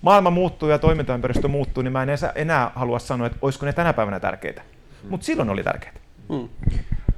maailma 0.01 0.29
muuttuu 0.29 0.69
ja 0.69 0.79
toimintaympäristö 0.79 1.47
muuttuu, 1.47 1.83
niin 1.83 1.91
mä 1.91 2.03
en 2.03 2.09
enää 2.35 2.71
halua 2.75 2.99
sanoa, 2.99 3.27
että 3.27 3.39
olisiko 3.41 3.65
ne 3.65 3.73
tänä 3.73 3.93
päivänä 3.93 4.19
tärkeitä. 4.19 4.61
Hmm. 5.01 5.09
Mutta 5.09 5.25
silloin 5.25 5.49
oli 5.49 5.63
tärkeitä. 5.63 5.99
Hmm. 6.29 6.49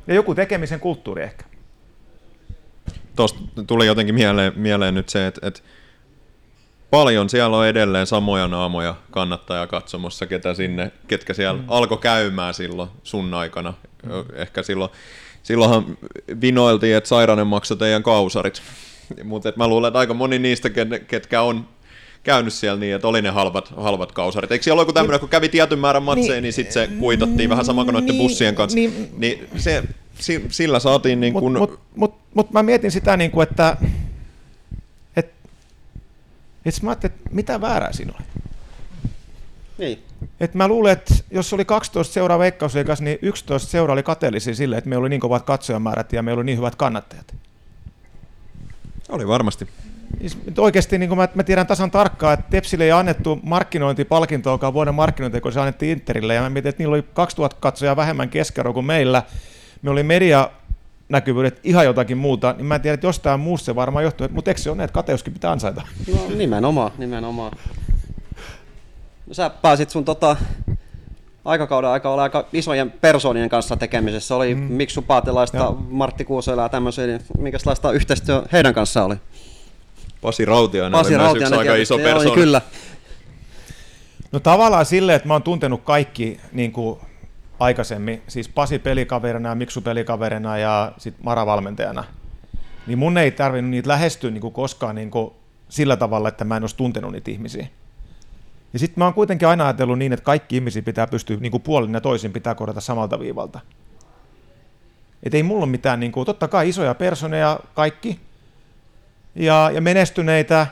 Ja 0.08 0.14
joku 0.14 0.36
tekemisen 0.36 0.80
kulttuuri 0.80 1.24
ehkä. 1.24 1.46
Tuosta 3.16 3.40
tuli 3.68 3.86
jotenkin 3.86 4.16
mieleen, 4.16 4.54
mieleen 4.56 4.94
nyt 4.94 5.10
se, 5.10 5.28
että, 5.28 5.48
että 5.48 5.60
paljon 6.90 7.30
siellä 7.30 7.58
on 7.58 7.68
edelleen 7.68 8.08
samoja 8.08 8.48
naamoja 8.48 8.96
kannattaja 9.12 9.68
katsomossa, 9.68 10.26
ketä 10.26 10.54
sinne, 10.54 10.92
ketkä 11.08 11.34
siellä 11.34 11.60
hmm. 11.60 11.70
alkoi 11.70 11.98
käymään 11.98 12.54
silloin 12.54 12.90
sun 13.04 13.34
aikana. 13.34 13.74
Hmm. 14.04 14.26
Ehkä 14.34 14.64
silloin, 14.64 14.92
silloinhan 15.44 15.98
vinoiltiin, 16.42 16.96
että 16.96 17.08
Sairanen 17.08 17.48
maksoi 17.48 17.78
teidän 17.78 18.04
kausarit. 18.04 18.62
Mutta 19.24 19.54
mä 19.56 19.68
luulen, 19.68 19.88
että 19.88 20.00
aika 20.00 20.14
moni 20.14 20.40
niistä, 20.40 20.70
ketkä 21.08 21.42
on 21.42 21.66
käynyt 22.24 22.54
siellä 22.54 22.80
niin, 22.80 22.96
että 22.96 23.08
oli 23.08 23.22
ne 23.22 23.30
halvat, 23.30 23.74
halvat 23.78 24.12
kausarit. 24.12 24.52
Eikö 24.52 24.64
siellä 24.64 24.80
ole 24.80 24.82
joku 24.82 24.94
tämmöinen, 24.94 25.20
kun 25.20 25.30
kävi 25.30 25.50
tietyn 25.50 25.80
määrän 25.80 26.04
matseja, 26.04 26.34
niin, 26.34 26.44
niin 26.44 26.54
sitten 26.54 26.74
se 26.74 26.88
kuitattiin 27.00 27.50
vähän 27.50 27.66
sama 27.66 27.84
kuin 27.84 27.94
noiden 27.94 28.08
niin, 28.08 28.18
bussien 28.18 28.56
kanssa. 28.56 28.76
Niin, 28.76 29.10
niin 29.18 29.48
se, 29.58 29.84
sillä 30.50 30.80
saatiin 30.80 31.20
niin 31.20 31.34
kuin... 31.34 31.58
Mutta 31.58 31.60
mut, 31.60 31.80
mut, 31.96 32.16
mut 32.34 32.52
mä 32.52 32.64
mietin 32.64 32.92
sitä, 32.92 33.18
niin 33.18 33.32
kuin, 33.32 33.48
että 33.50 33.78
et, 35.16 35.32
et 36.66 36.82
mä 36.82 36.92
että 36.92 37.10
mitä 37.32 37.62
väärää 37.62 37.94
siinä 37.94 38.14
oli? 38.16 38.26
Niin. 39.78 40.00
Et 40.40 40.54
mä 40.54 40.68
luulen, 40.68 40.94
että 40.94 41.14
jos 41.32 41.54
oli 41.54 41.66
12 41.66 42.14
seuraa 42.14 42.40
veikkausliikas, 42.40 43.02
niin 43.02 43.20
11 43.22 43.70
seuraa 43.70 43.94
oli 43.94 44.04
kateellisia 44.04 44.56
sille, 44.56 44.78
että 44.78 44.90
meillä 44.90 45.02
oli 45.02 45.10
niin 45.10 45.20
kovat 45.20 45.44
katsojamäärät 45.44 46.14
ja 46.14 46.24
meillä 46.24 46.40
oli 46.40 46.46
niin 46.46 46.58
hyvät 46.58 46.76
kannattajat. 46.76 47.36
Oli 49.10 49.28
varmasti. 49.28 49.68
Oikeasti 50.58 50.98
niin 50.98 51.18
mä, 51.18 51.28
mä 51.36 51.44
tiedän 51.44 51.68
tasan 51.68 51.92
tarkkaan, 51.92 52.34
että 52.34 52.46
Tepsille 52.50 52.84
ei 52.84 52.92
annettu 52.92 53.40
markkinointipalkintoa 53.44 54.74
vuoden 54.74 54.96
markkinointi, 54.96 55.42
kun 55.42 55.52
se 55.52 55.60
annettiin 55.60 55.92
Interille. 55.92 56.34
Ja 56.34 56.42
mä 56.42 56.50
mietin, 56.50 56.70
että 56.70 56.84
niillä 56.84 56.94
oli 56.94 57.04
2000 57.14 57.58
katsojaa 57.60 57.96
vähemmän 57.96 58.30
keskero 58.30 58.74
kuin 58.74 58.86
meillä. 58.86 59.24
Me 59.82 59.90
oli 59.90 60.04
media 60.04 60.50
näkyvyydet 61.10 61.60
ihan 61.64 61.86
jotakin 61.86 62.18
muuta, 62.18 62.54
niin 62.58 62.66
mä 62.66 62.76
en 62.76 62.82
tiedä, 62.82 62.94
että 62.94 63.08
jostain 63.08 63.40
muusta 63.40 63.66
se 63.66 63.76
varmaan 63.76 64.04
johtuu, 64.04 64.28
mutta 64.32 64.52
eikö 64.52 64.62
se 64.62 64.72
ole, 64.72 64.84
että 64.84 64.94
kateuskin 64.94 65.34
pitää 65.34 65.52
ansaita? 65.52 65.82
No 66.14 66.36
nimenomaan, 66.36 66.92
nimenomaan. 66.98 67.52
No, 69.28 69.34
sä 69.34 69.50
pääsit 69.50 69.90
sun 69.90 70.06
tota, 70.06 70.36
aikakauden 71.46 71.90
aika 71.90 72.10
olla 72.10 72.24
aika 72.24 72.46
isojen 72.54 72.92
persoonien 72.92 73.50
kanssa 73.50 73.78
tekemisessä. 73.78 74.36
Oli 74.36 74.56
mm. 74.56 74.62
Miksu 74.62 75.02
Paatelaista. 75.02 75.74
Martti 75.90 76.26
Kuusoila 76.26 76.62
ja 76.62 76.70
tämmöisiä, 76.70 77.08
niin 77.08 77.22
minkälaista 77.38 77.92
yhteistyö 77.92 78.44
heidän 78.52 78.74
kanssaan 78.74 79.06
oli? 79.06 79.16
Pasi 80.22 80.46
Rautiainen 80.46 80.92
Pasi 80.92 81.16
oli 81.16 81.18
myös 81.18 81.26
Rautiainen 81.26 81.60
yksi 81.60 81.70
aika 81.70 81.74
tietysti, 81.74 81.96
iso 81.96 82.10
joo, 82.10 82.24
niin 82.24 82.34
Kyllä. 82.34 82.62
No 84.32 84.40
tavallaan 84.40 84.86
silleen, 84.86 85.16
että 85.16 85.28
mä 85.28 85.34
oon 85.34 85.44
tuntenut 85.44 85.82
kaikki 85.84 86.40
niin 86.52 86.72
kuin 86.72 87.00
aikaisemmin, 87.60 88.22
siis 88.28 88.50
Pasi 88.50 88.80
pelikaverina 88.80 89.50
ja 89.50 89.56
Miksu 89.56 89.82
pelikaverina 89.82 90.58
ja 90.58 90.92
sit 90.98 91.16
Mara 91.24 91.46
valmentajana, 91.46 92.04
niin 92.88 92.98
mun 92.98 93.18
ei 93.18 93.32
tarvinnut 93.32 93.72
niitä 93.72 93.90
lähestyä 93.90 94.32
niin 94.32 94.42
kuin 94.42 94.54
koskaan 94.54 94.96
niin 94.96 95.12
kuin 95.12 95.34
sillä 95.70 95.98
tavalla, 95.98 96.30
että 96.30 96.46
mä 96.46 96.58
en 96.58 96.64
olisi 96.64 96.76
tuntenut 96.76 97.12
niitä 97.12 97.32
ihmisiä. 97.32 97.68
Ja 98.74 98.80
sitten 98.80 99.02
mä 99.02 99.06
oon 99.06 99.14
kuitenkin 99.14 99.48
aina 99.48 99.66
ajatellut 99.66 100.00
niin, 100.00 100.14
että 100.14 100.24
kaikki 100.24 100.56
ihmisiä 100.56 100.82
pitää 100.82 101.08
pystyä 101.08 101.38
niin 101.38 101.52
kuin 101.52 101.64
puolin 101.64 101.94
ja 101.94 102.02
toisin 102.02 102.34
pitää 102.34 102.56
korjata 102.56 102.82
samalta 102.82 103.20
viivalta. 103.20 103.60
Et 105.24 105.34
ei 105.34 105.44
mulla 105.44 105.64
ole 105.64 105.72
mitään, 105.72 106.00
niin 106.00 106.12
kuin, 106.12 106.26
totta 106.26 106.48
kai 106.48 106.70
isoja 106.70 106.96
personeja 106.96 107.60
kaikki, 107.74 108.20
ja, 109.40 109.72
ja 109.74 109.82
menestyneitä, 109.82 110.68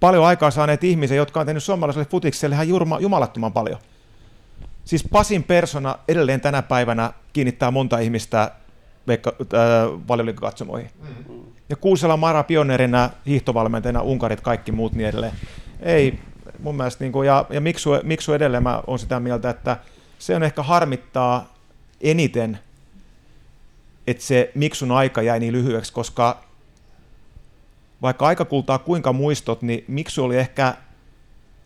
paljon 0.00 0.26
aikaa 0.26 0.50
saaneet 0.50 0.84
ihmisiä, 0.84 1.16
jotka 1.16 1.40
on 1.40 1.46
tehnyt 1.46 1.62
suomalaiselle 1.62 2.06
futikselle 2.10 2.54
ihan 2.54 2.68
jurma, 2.68 3.00
jumalattoman 3.00 3.52
paljon. 3.52 3.78
Siis 4.84 5.04
Pasin 5.12 5.42
persona 5.44 5.98
edelleen 6.08 6.40
tänä 6.40 6.62
päivänä 6.62 7.12
kiinnittää 7.32 7.70
monta 7.70 7.98
ihmistä 7.98 8.50
veikka, 9.06 9.32
äh, 9.40 10.08
valioliikakatsomoihin. 10.08 10.90
Ja 11.68 11.76
Kuusela 11.76 12.16
Mara 12.16 12.42
pioneerina, 12.42 13.10
hiihtovalmentajana, 13.26 14.02
Unkarit, 14.02 14.40
kaikki 14.40 14.72
muut 14.72 14.92
niin 14.92 15.08
edelleen. 15.08 15.32
Ei, 15.80 16.18
mun 16.58 16.76
mielestä, 16.76 17.04
niin 17.04 17.12
kuin, 17.12 17.26
ja, 17.26 17.44
ja 17.50 17.60
Miksu, 17.60 17.90
Miksu 18.02 18.32
edelleen 18.32 18.62
mä 18.62 18.82
oon 18.86 18.98
sitä 18.98 19.20
mieltä, 19.20 19.50
että 19.50 19.76
se 20.18 20.36
on 20.36 20.42
ehkä 20.42 20.62
harmittaa 20.62 21.54
eniten, 22.00 22.58
että 24.06 24.22
se 24.22 24.52
Miksun 24.54 24.92
aika 24.92 25.22
jäi 25.22 25.40
niin 25.40 25.52
lyhyeksi, 25.52 25.92
koska 25.92 26.47
vaikka 28.02 28.26
aika 28.26 28.44
kultaa 28.44 28.78
kuinka 28.78 29.12
muistot, 29.12 29.62
niin 29.62 29.84
Miksu 29.88 30.24
oli 30.24 30.36
ehkä 30.36 30.74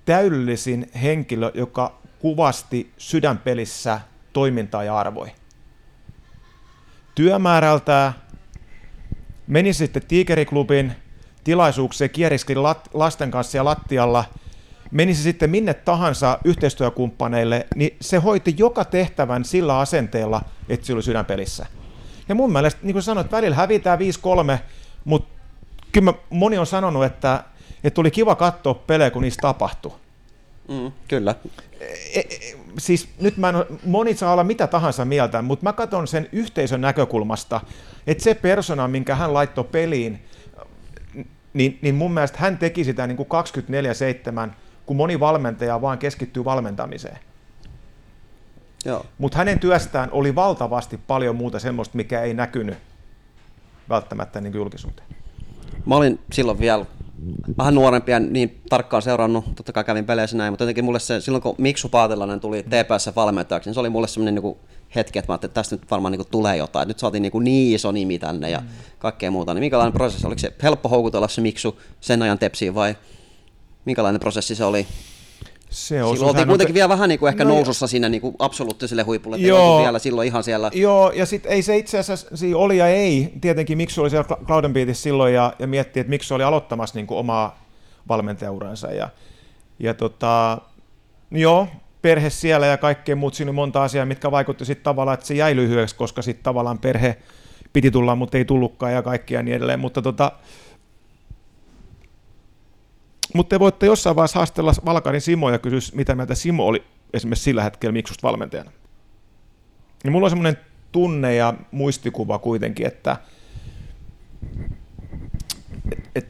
täydellisin 0.05 0.91
henkilö, 1.03 1.51
joka 1.55 1.99
kuvasti 2.19 2.93
sydänpelissä 2.99 4.01
toimintaa 4.33 4.85
ja 4.85 4.99
arvoja. 4.99 5.33
Työmäärältä 7.15 8.13
meni 9.47 9.73
sitten 9.73 10.03
Tiikeriklubin 10.09 10.93
tilaisuukseen, 11.45 12.11
kieriskeli 12.11 12.61
lat- 12.61 12.91
lasten 12.95 13.31
kanssa 13.31 13.57
ja 13.57 13.65
lattialla, 13.65 14.25
meni 14.91 15.15
se 15.15 15.23
sitten 15.23 15.51
minne 15.51 15.75
tahansa 15.75 16.39
yhteistyökumppaneille, 16.45 17.67
niin 17.75 17.97
se 18.01 18.17
hoiti 18.17 18.55
joka 18.59 18.85
tehtävän 18.85 19.45
sillä 19.45 19.79
asenteella, 19.79 20.43
että 20.69 20.87
se 20.87 20.93
oli 20.93 21.03
sydänpelissä. 21.03 21.67
Ja 22.29 22.35
mun 22.35 22.53
mielestä, 22.53 22.81
niin 22.83 22.93
kuin 22.95 23.03
sanoit, 23.03 23.33
välillä 23.33 23.57
hävitään 23.57 23.99
5-3, 23.99 24.59
mutta 25.05 25.42
kyllä 25.93 26.05
mä- 26.13 26.19
moni 26.31 26.59
on 26.59 26.67
sanonut, 26.67 27.05
että, 27.05 27.45
että 27.85 27.95
tuli 27.95 28.11
kiva 28.11 28.35
katsoa 28.35 28.75
pelejä, 28.75 29.11
kun 29.11 29.23
niistä 29.23 29.43
tapahtui. 29.43 29.93
Mm, 30.69 30.93
kyllä. 31.09 31.35
E- 32.15 32.21
e- 32.21 32.57
siis 32.79 33.09
nyt 33.21 33.37
mä 33.37 33.49
en, 33.49 33.55
moni 33.85 34.15
saa 34.15 34.33
olla 34.33 34.45
mitä 34.45 34.67
tahansa 34.67 35.05
mieltä, 35.05 35.43
mutta 35.43 35.65
mä 35.65 35.73
katson 35.73 36.09
sen 36.09 36.29
yhteisön 36.33 36.81
näkökulmasta, 36.81 37.61
että 38.07 38.25
se 38.25 38.35
persona, 38.35 38.89
minkä 38.89 39.15
hän 39.15 39.35
laittoi 39.35 39.65
peliin, 39.65 40.25
niin, 41.55 41.79
niin 41.83 41.95
mun 41.95 42.15
mielestä 42.15 42.39
hän 42.41 42.59
teki 42.59 42.85
sitä 42.85 43.07
niin 43.07 43.17
kuin 43.17 43.29
24-7, 44.49 44.51
kun 44.87 44.97
moni 44.97 45.21
valmentaja 45.21 45.81
vaan 45.81 45.99
keskittyy 45.99 46.45
valmentamiseen. 46.45 47.19
Mutta 49.19 49.39
hänen 49.39 49.59
työstään 49.59 50.09
oli 50.13 50.35
valtavasti 50.35 50.99
paljon 51.07 51.37
muuta 51.37 51.59
semmoista, 51.59 51.97
mikä 51.97 52.23
ei 52.23 52.35
näkynyt 52.35 52.79
välttämättä 53.89 54.41
niin 54.41 54.55
julkisuuteen. 54.55 55.09
Mä 55.87 55.97
olin 55.97 56.19
silloin 56.33 56.61
vielä 56.61 56.87
vähän 57.59 57.75
nuorempi 57.75 58.13
ja 58.13 58.21
niin 58.21 58.61
tarkkaan 58.69 59.03
seurannut, 59.03 59.45
totta 59.57 59.73
kai 59.73 59.85
kävin 59.85 60.05
peleissä 60.05 60.37
näin, 60.37 60.53
mutta 60.53 60.65
jotenkin 60.65 60.85
mulle 60.85 61.01
se, 61.01 61.21
silloin 61.21 61.43
kun 61.43 61.55
Miksu 61.59 61.89
Paatelainen 61.89 62.41
tuli 62.41 62.63
TPS 62.63 63.17
valmentajaksi, 63.17 63.69
niin 63.69 63.75
se 63.75 63.81
oli 63.81 63.91
mulle 63.91 64.09
semmoinen 64.09 64.35
niin 64.35 64.57
hetki, 64.95 65.19
että 65.19 65.31
mä 65.31 65.35
ajattelin, 65.35 65.51
että 65.51 65.61
tästä 65.61 65.77
nyt 65.77 65.91
varmaan 65.91 66.13
niin 66.13 66.27
tulee 66.31 66.57
jotain. 66.57 66.89
Nyt 66.89 66.99
saatiin 66.99 67.23
niin, 67.23 67.33
niin 67.45 67.75
iso 67.75 67.93
nimi 67.93 68.19
tänne 68.19 68.51
ja 68.51 68.63
kaikkea 68.99 69.31
muuta. 69.31 69.55
Niin 69.55 69.61
minkälainen 69.61 69.93
prosessi? 69.93 70.27
Oliko 70.27 70.39
se 70.39 70.53
helppo 70.63 70.89
houkutella 70.89 71.29
se 71.29 71.41
Miksu 71.41 71.81
sen 72.01 72.23
ajan 72.23 72.39
tepsiin 72.39 72.75
vai 72.75 72.97
minkälainen 73.85 74.21
prosessi 74.21 74.55
se 74.55 74.65
oli? 74.65 74.87
Se 75.73 75.95
Silloin 75.95 76.13
osuus 76.13 76.29
oltiin 76.29 76.43
on 76.43 76.49
kuitenkin 76.49 76.75
te- 76.75 76.79
vielä 76.79 76.89
vähän 76.89 77.09
niin 77.09 77.19
kuin 77.19 77.29
ehkä 77.29 77.45
No 77.45 77.51
no, 77.51 77.57
nousussa 77.57 77.87
siinä 77.87 78.09
niin 78.09 78.21
kuin 78.21 78.37
absoluuttiselle 78.39 79.03
huipulle. 79.03 79.37
Joo. 79.37 79.83
vielä 79.83 79.99
silloin 79.99 80.27
ihan 80.29 80.45
siellä. 80.45 80.71
Joo, 80.75 81.11
ja 81.11 81.27
sitten 81.27 81.53
ei 81.53 81.63
se 81.63 81.77
itse 81.77 81.99
asiassa, 81.99 82.37
siinä 82.37 82.57
oli 82.57 82.79
ja 82.79 82.89
ei, 82.89 83.33
tietenkin 83.41 83.77
miksi 83.77 84.01
oli 84.01 84.11
siellä 84.11 84.37
Cloudenbeatissä 84.47 85.03
silloin 85.03 85.35
ja, 85.35 85.53
ja 85.59 85.67
miettii, 85.67 86.01
että 86.01 86.11
miksi 86.11 86.35
oli 86.35 86.43
aloittamassa 86.43 86.99
niin 86.99 87.07
kuin 87.07 87.19
omaa 87.19 87.65
valmentajauransa. 88.09 88.93
Ja, 88.93 89.09
ja 89.79 89.95
tota, 89.95 90.59
joo, 91.31 91.69
perhe 92.03 92.31
siellä 92.31 92.67
ja 92.67 92.77
kaikkea 92.77 93.17
muut, 93.17 93.35
siinä 93.35 93.53
monta 93.53 93.83
asiaa, 93.83 94.07
mitkä 94.07 94.31
vaikutti 94.31 94.65
sitten 94.65 94.85
tavallaan, 94.85 95.15
että 95.15 95.27
se 95.27 95.35
jäi 95.35 95.57
lyhyeksi, 95.57 95.97
koska 95.97 96.23
sitten 96.23 96.45
tavallaan 96.45 96.79
perhe 96.79 97.17
piti 97.73 97.91
tulla, 97.91 98.17
mutta 98.17 98.39
ei 98.39 98.45
tullutkaan 98.45 98.93
ja 98.93 99.03
kaikkia 99.03 99.39
ja 99.39 99.43
niin 99.43 99.57
edelleen. 99.57 99.81
Mutta 99.81 100.03
tota, 100.03 100.33
mutta 103.35 103.55
te 103.55 103.61
voitte 103.61 103.87
jossain 103.87 104.17
vaiheessa 104.17 104.39
haastella 104.39 104.73
Valkarin 104.85 105.21
Simo 105.21 105.51
ja 105.51 105.59
kysyä, 105.59 105.97
mitä 105.97 106.15
mieltä 106.15 106.35
Simo 106.35 106.67
oli 106.67 106.85
esimerkiksi 107.13 107.45
sillä 107.45 107.63
hetkellä 107.63 107.93
Miksusta 107.93 108.29
valmentajana. 108.29 108.73
Niin 110.05 110.13
mulla 110.13 110.27
on 110.27 110.31
semmoinen 110.31 110.59
tunne 110.93 111.35
ja 111.35 111.55
muistikuva 111.71 112.39
kuitenkin, 112.39 112.87
että 112.87 113.17
et, 115.93 116.11
et, 116.15 116.29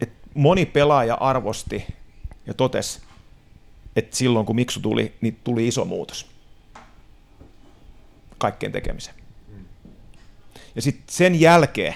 et 0.00 0.12
moni 0.34 0.66
pelaaja 0.66 1.14
arvosti 1.14 1.84
ja 2.46 2.54
totesi, 2.54 3.00
että 3.96 4.16
silloin 4.16 4.46
kun 4.46 4.56
Miksu 4.56 4.80
tuli, 4.80 5.14
niin 5.20 5.40
tuli 5.44 5.68
iso 5.68 5.84
muutos 5.84 6.32
kaikkeen 8.38 8.72
tekemiseen. 8.72 9.16
Ja 10.74 10.82
sitten 10.82 11.04
sen 11.08 11.40
jälkeen 11.40 11.94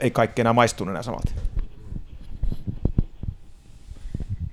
ei 0.00 0.10
kaikki 0.10 0.40
enää 0.40 0.52
maistunut 0.52 0.92
enää 0.92 1.02
samalta. 1.02 1.32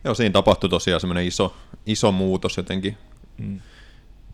Joo, 0.03 0.14
siinä 0.14 0.34
tapahtui 0.34 0.69
tosiaan 0.69 1.02
semmoinen 1.02 1.26
iso, 1.26 1.56
iso 1.86 2.11
muutos 2.11 2.57
jotenkin 2.57 2.98
Mm. 3.38 3.60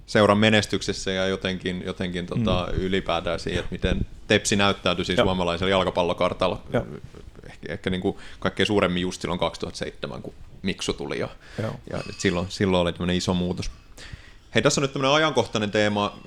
seuran 0.05 0.37
menestyksessä 0.37 1.11
ja 1.11 1.27
jotenkin, 1.27 1.83
jotenkin 1.85 2.25
tota, 2.25 2.67
ylipäätään 2.73 3.39
siihen, 3.39 3.59
että 3.59 3.71
miten 3.71 4.05
Tepsi 4.27 4.55
näyttäytyi 4.55 5.05
siis 5.05 5.17
Joo. 5.17 5.25
suomalaisella 5.25 5.69
jalkapallokartalla. 5.71 6.61
Joo. 6.73 6.85
Ehkä, 7.49 7.73
ehkä 7.73 7.89
niin 7.89 8.01
kuin 8.01 8.17
kaikkein 8.39 8.67
suuremmin 8.67 9.01
just 9.01 9.21
silloin 9.21 9.39
2007, 9.39 10.21
kun 10.21 10.33
Miksu 10.61 10.93
tuli 10.93 11.19
ja, 11.19 11.29
Joo. 11.61 11.75
ja 11.89 11.97
nyt 12.07 12.19
silloin, 12.19 12.45
silloin 12.49 12.81
oli 12.81 12.93
tämmöinen 12.93 13.15
iso 13.15 13.33
muutos. 13.33 13.71
Hei, 14.55 14.61
tässä 14.63 14.81
on 14.81 14.83
nyt 14.83 14.93
tämmöinen 14.93 15.15
ajankohtainen 15.15 15.71
teema, 15.71 16.19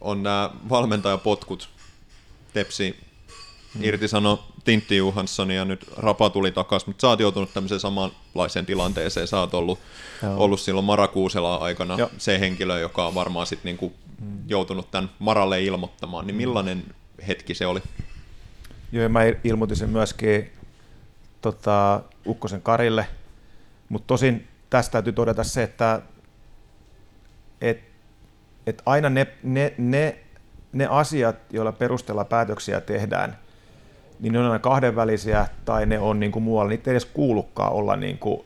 on 0.00 0.22
nämä 0.22 0.50
valmentajapotkut. 0.68 1.68
Tepsi 2.52 2.96
Mm. 3.74 3.84
irtisano 3.84 4.44
Tintti 4.64 4.96
Johansson 4.96 5.50
ja 5.50 5.64
nyt 5.64 5.86
Rapa 5.96 6.30
tuli 6.30 6.50
takaisin, 6.50 6.88
mutta 6.88 7.00
sä 7.00 7.08
oot 7.08 7.20
joutunut 7.20 7.54
tämmöiseen 7.54 7.80
samanlaiseen 7.80 8.66
tilanteeseen. 8.66 9.28
Sä 9.28 9.40
oot 9.40 9.54
ollut, 9.54 9.78
Joo. 10.22 10.36
ollut 10.36 10.60
silloin 10.60 10.86
Mara 10.86 11.08
Kuusela 11.08 11.56
aikana 11.56 11.96
Joo. 11.98 12.10
se 12.18 12.40
henkilö, 12.40 12.78
joka 12.78 13.06
on 13.06 13.14
varmaan 13.14 13.46
sitten 13.46 13.64
niinku 13.64 13.92
joutunut 14.46 14.90
tämän 14.90 15.10
Maralle 15.18 15.62
ilmoittamaan. 15.62 16.26
Niin 16.26 16.36
millainen 16.36 16.84
hetki 17.28 17.54
se 17.54 17.66
oli? 17.66 17.82
Joo, 18.92 19.08
mä 19.08 19.20
ilmoitin 19.44 19.76
sen 19.76 19.90
myöskin 19.90 20.52
tota, 21.40 22.00
Ukkosen 22.26 22.62
Karille, 22.62 23.06
mutta 23.88 24.06
tosin 24.06 24.48
tästä 24.70 24.92
täytyy 24.92 25.12
todeta 25.12 25.44
se, 25.44 25.62
että 25.62 26.02
et, 27.60 27.80
et 28.66 28.82
aina 28.86 29.10
ne, 29.10 29.26
ne, 29.42 29.74
ne, 29.78 30.18
ne 30.72 30.86
asiat, 30.86 31.36
joilla 31.50 31.72
perusteella 31.72 32.24
päätöksiä 32.24 32.80
tehdään, 32.80 33.38
niin 34.20 34.32
ne 34.32 34.38
on 34.38 34.44
aina 34.44 34.58
kahdenvälisiä 34.58 35.46
tai 35.64 35.86
ne 35.86 35.98
on 35.98 36.20
niin 36.20 36.32
kuin 36.32 36.42
muualla, 36.42 36.68
niitä 36.68 36.90
ei 36.90 36.92
edes 36.92 37.04
kuulukaan 37.04 37.72
olla 37.72 37.96
niin 37.96 38.18
kuin, 38.18 38.44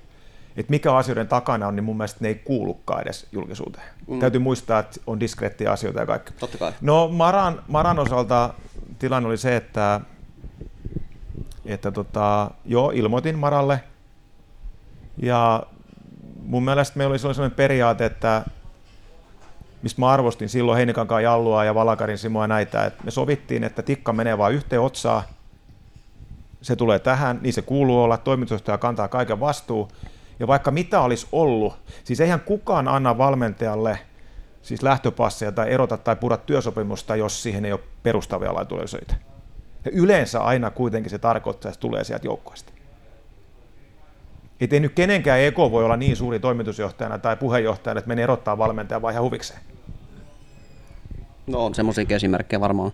että 0.57 0.71
mikä 0.71 0.95
asioiden 0.95 1.29
takana 1.29 1.67
on, 1.67 1.77
niin 1.77 1.85
mun 1.85 1.97
mielestä 1.97 2.19
ne 2.21 2.29
ei 2.29 2.35
kuulukaan 2.35 3.03
edes 3.03 3.27
julkisuuteen. 3.33 3.87
Mm. 4.07 4.19
Täytyy 4.19 4.41
muistaa, 4.41 4.79
että 4.79 5.01
on 5.07 5.21
diskreettiä 5.21 5.73
asioita 5.73 6.01
ja 6.01 6.07
kaikki. 6.07 6.33
Totta 6.33 6.59
kai. 6.59 6.73
No 6.81 7.09
Maran, 7.09 7.63
Maran 7.69 7.99
osalta 7.99 8.55
tilanne 8.99 9.29
oli 9.29 9.37
se, 9.37 9.57
että, 9.57 10.01
että 11.67 11.91
tota, 11.91 12.51
joo, 12.65 12.91
ilmoitin 12.91 13.39
Maralle. 13.39 13.81
Ja 15.23 15.63
mun 16.43 16.65
mielestä 16.65 16.99
meillä 16.99 17.13
oli 17.13 17.19
sellainen 17.19 17.57
periaate, 17.57 18.05
että 18.05 18.45
mistä 19.83 20.01
mä 20.01 20.09
arvostin 20.09 20.49
silloin 20.49 20.77
Heinikankaan 20.77 21.23
Jallua 21.23 21.65
ja 21.65 21.75
Valakarin 21.75 22.19
Simoa 22.19 22.45
ja 22.45 22.49
näitä, 22.49 22.85
että 22.85 23.05
me 23.05 23.11
sovittiin, 23.11 23.65
että 23.65 23.83
tikka 23.83 24.13
menee 24.13 24.39
vain 24.39 24.55
yhteen 24.55 24.83
otsaan. 24.83 25.23
Se 26.63 26.77
tulee 26.77 26.99
tähän, 26.99 27.39
niin 27.43 27.53
se 27.53 27.63
kuuluu 27.63 28.03
olla, 28.03 28.17
toimitusjohtaja 28.17 28.79
kantaa 28.79 29.09
kaiken 29.09 29.41
vastuu. 29.41 29.89
Ja 30.41 30.47
vaikka 30.47 30.71
mitä 30.71 31.01
olisi 31.01 31.27
ollut, 31.33 31.79
siis 32.05 32.21
eihän 32.21 32.41
kukaan 32.41 32.89
anna 32.89 33.19
valmentajalle 33.19 33.99
siis 34.63 34.83
lähtöpasseja 34.83 35.53
tai 35.53 35.71
erota 35.71 35.97
tai 35.97 36.17
pura 36.17 36.37
työsopimusta, 36.37 37.17
jos 37.17 37.43
siihen 37.43 37.65
ei 37.65 37.73
ole 37.73 37.81
perustavia 38.03 38.55
laitulöisöitä. 38.55 39.15
Ja 39.85 39.91
yleensä 39.95 40.41
aina 40.41 40.71
kuitenkin 40.71 41.11
se 41.11 41.19
tarkoittaa, 41.19 41.69
että 41.69 41.81
tulee 41.81 42.05
sieltä 42.05 42.27
joukkueesta. 42.27 42.73
Ei 44.61 44.81
nyt 44.81 44.93
kenenkään 44.95 45.41
eko 45.41 45.71
voi 45.71 45.85
olla 45.85 45.97
niin 45.97 46.17
suuri 46.17 46.41
toimitusjohtajana 46.41 47.19
tai 47.19 47.37
puheenjohtajana, 47.37 47.99
että 47.99 48.09
menee 48.09 48.23
erottaa 48.23 48.59
valmentajan 48.59 49.03
vai 49.03 49.13
ihan 49.13 49.25
huvikseen. 49.25 49.61
No 51.49 51.65
on 51.65 51.75
semmoisia 51.75 52.05
esimerkkejä 52.11 52.61
varmaan. 52.61 52.93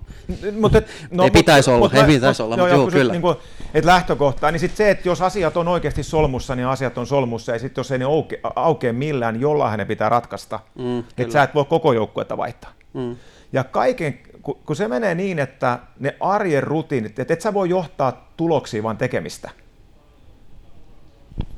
Mutta, 0.60 0.82
Ei 1.24 1.30
pitäisi 1.30 1.70
olla, 1.70 1.90
ei 1.94 2.04
pitäisi 2.04 2.42
olla, 2.42 2.56
mutta 2.56 2.74
joo, 2.74 2.86
kyllä. 2.86 3.12
Niin 3.12 3.22
kuin, 3.22 3.36
että 3.74 3.90
lähtökohtaa, 3.90 4.50
niin 4.50 4.60
sitten 4.60 4.76
se, 4.76 4.90
että 4.90 5.08
jos 5.08 5.22
asiat 5.22 5.56
on 5.56 5.68
oikeasti 5.68 6.02
solmussa, 6.02 6.54
niin 6.54 6.66
asiat 6.66 6.98
on 6.98 7.06
solmussa, 7.06 7.52
ja 7.52 7.58
sitten 7.58 7.80
jos 7.80 7.90
ei 7.90 7.98
ne 7.98 8.04
auke, 8.04 8.40
aukea 8.56 8.92
millään, 8.92 9.34
niin 9.34 9.42
jollain 9.42 9.78
ne 9.78 9.84
pitää 9.84 10.08
ratkaista. 10.08 10.60
Mm, 10.74 10.98
että 10.98 11.32
sä 11.32 11.42
et 11.42 11.54
voi 11.54 11.64
koko 11.64 11.92
joukkuetta 11.92 12.36
vaihtaa. 12.36 12.72
Mm. 12.92 13.16
Ja 13.52 13.64
kaiken, 13.64 14.18
kun, 14.42 14.58
kun 14.66 14.76
se 14.76 14.88
menee 14.88 15.14
niin, 15.14 15.38
että 15.38 15.78
ne 16.00 16.16
arjen 16.20 16.62
rutiinit, 16.62 17.18
että 17.18 17.34
et 17.34 17.40
sä 17.40 17.54
voi 17.54 17.68
johtaa 17.68 18.30
tuloksia 18.36 18.82
vaan 18.82 18.96
tekemistä. 18.96 19.50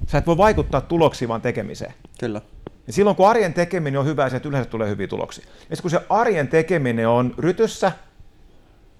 Sä 0.06 0.18
et 0.18 0.26
voi 0.26 0.36
vaikuttaa 0.36 0.80
tuloksiin 0.80 1.28
vaan 1.28 1.40
tekemiseen. 1.40 1.94
Kyllä. 2.20 2.40
Ja 2.86 2.92
silloin 2.92 3.16
kun 3.16 3.28
arjen 3.28 3.54
tekeminen 3.54 4.00
on 4.00 4.06
hyvä, 4.06 4.28
se 4.28 4.40
yleensä 4.44 4.70
tulee 4.70 4.88
hyviä 4.88 5.08
tuloksia. 5.08 5.44
Ja 5.70 5.76
kun 5.82 5.90
se 5.90 6.00
arjen 6.08 6.48
tekeminen 6.48 7.08
on 7.08 7.34
rytyssä, 7.38 7.92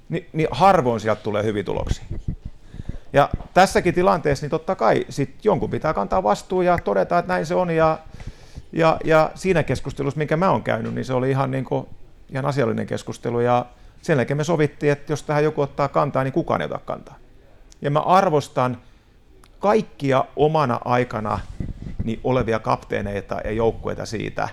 niin, 0.08 0.26
niin 0.32 0.48
harvoin 0.50 1.00
sieltä 1.00 1.22
tulee 1.22 1.42
hyviä 1.42 1.62
tuloksia. 1.62 2.04
Ja 3.12 3.30
tässäkin 3.54 3.94
tilanteessa, 3.94 4.44
niin 4.44 4.50
totta 4.50 4.74
kai 4.74 5.06
sit 5.08 5.44
jonkun 5.44 5.70
pitää 5.70 5.94
kantaa 5.94 6.22
vastuu 6.22 6.62
ja 6.62 6.78
todeta, 6.78 7.18
että 7.18 7.32
näin 7.32 7.46
se 7.46 7.54
on. 7.54 7.70
Ja, 7.70 7.98
ja, 8.72 8.96
ja 9.04 9.30
siinä 9.34 9.62
keskustelussa, 9.62 10.18
minkä 10.18 10.36
mä 10.36 10.50
oon 10.50 10.62
käynyt, 10.62 10.94
niin 10.94 11.04
se 11.04 11.14
oli 11.14 11.30
ihan, 11.30 11.50
niin 11.50 11.64
kuin, 11.64 11.86
ihan 12.30 12.46
asiallinen 12.46 12.86
keskustelu. 12.86 13.40
Ja 13.40 13.66
sen 14.02 14.16
jälkeen 14.16 14.36
me 14.36 14.44
sovittiin, 14.44 14.92
että 14.92 15.12
jos 15.12 15.22
tähän 15.22 15.44
joku 15.44 15.60
ottaa 15.60 15.88
kantaa, 15.88 16.24
niin 16.24 16.32
kukaan 16.32 16.60
ei 16.60 16.64
ota 16.64 16.80
kantaa. 16.84 17.16
Ja 17.82 17.90
mä 17.90 18.00
arvostan 18.00 18.78
kaikkia 19.66 20.24
omana 20.36 20.80
aikana 20.84 21.38
niin 22.04 22.20
olevia 22.24 22.58
kapteeneita 22.58 23.40
ja 23.44 23.50
joukkueita 23.52 24.06
siitä, 24.06 24.48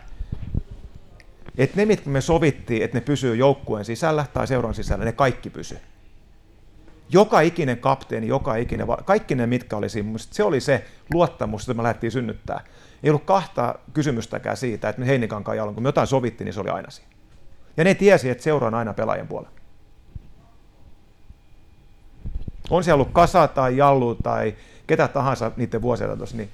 että 1.57 1.77
ne, 1.77 1.85
mitkä 1.85 2.09
me 2.09 2.21
sovittiin, 2.21 2.83
että 2.83 2.97
ne 2.97 3.01
pysyy 3.01 3.35
joukkueen 3.35 3.85
sisällä 3.85 4.25
tai 4.33 4.47
seuran 4.47 4.73
sisällä, 4.73 5.05
ne 5.05 5.11
kaikki 5.11 5.49
pysyy. 5.49 5.77
Joka 7.09 7.41
ikinen 7.41 7.77
kapteeni, 7.77 8.27
joka 8.27 8.55
ikinen, 8.55 8.87
kaikki 9.05 9.35
ne 9.35 9.47
mitkä 9.47 9.77
oli 9.77 9.89
siinä, 9.89 10.17
se 10.17 10.43
oli 10.43 10.61
se 10.61 10.85
luottamus, 11.13 11.67
jota 11.67 11.77
me 11.77 11.83
lähdettiin 11.83 12.11
synnyttää. 12.11 12.63
Ei 13.03 13.09
ollut 13.09 13.23
kahta 13.23 13.75
kysymystäkään 13.93 14.57
siitä, 14.57 14.89
että 14.89 14.99
me 14.99 15.07
Heinikankaan 15.07 15.57
jalon, 15.57 15.73
kun 15.73 15.83
me 15.83 15.87
jotain 15.87 16.07
sovittiin, 16.07 16.45
niin 16.45 16.53
se 16.53 16.59
oli 16.59 16.69
aina 16.69 16.89
siinä. 16.89 17.11
Ja 17.77 17.83
ne 17.83 17.95
tiesi, 17.95 18.29
että 18.29 18.43
seura 18.43 18.67
on 18.67 18.73
aina 18.73 18.93
pelaajien 18.93 19.27
puolella. 19.27 19.53
On 22.69 22.83
siellä 22.83 23.01
ollut 23.01 23.13
Kasa 23.13 23.47
tai 23.47 23.77
Jallu 23.77 24.15
tai 24.15 24.55
ketä 24.93 25.07
tahansa 25.07 25.51
niiden 25.57 25.81
vuosien 25.81 26.17
tuossa, 26.17 26.37
niin 26.37 26.49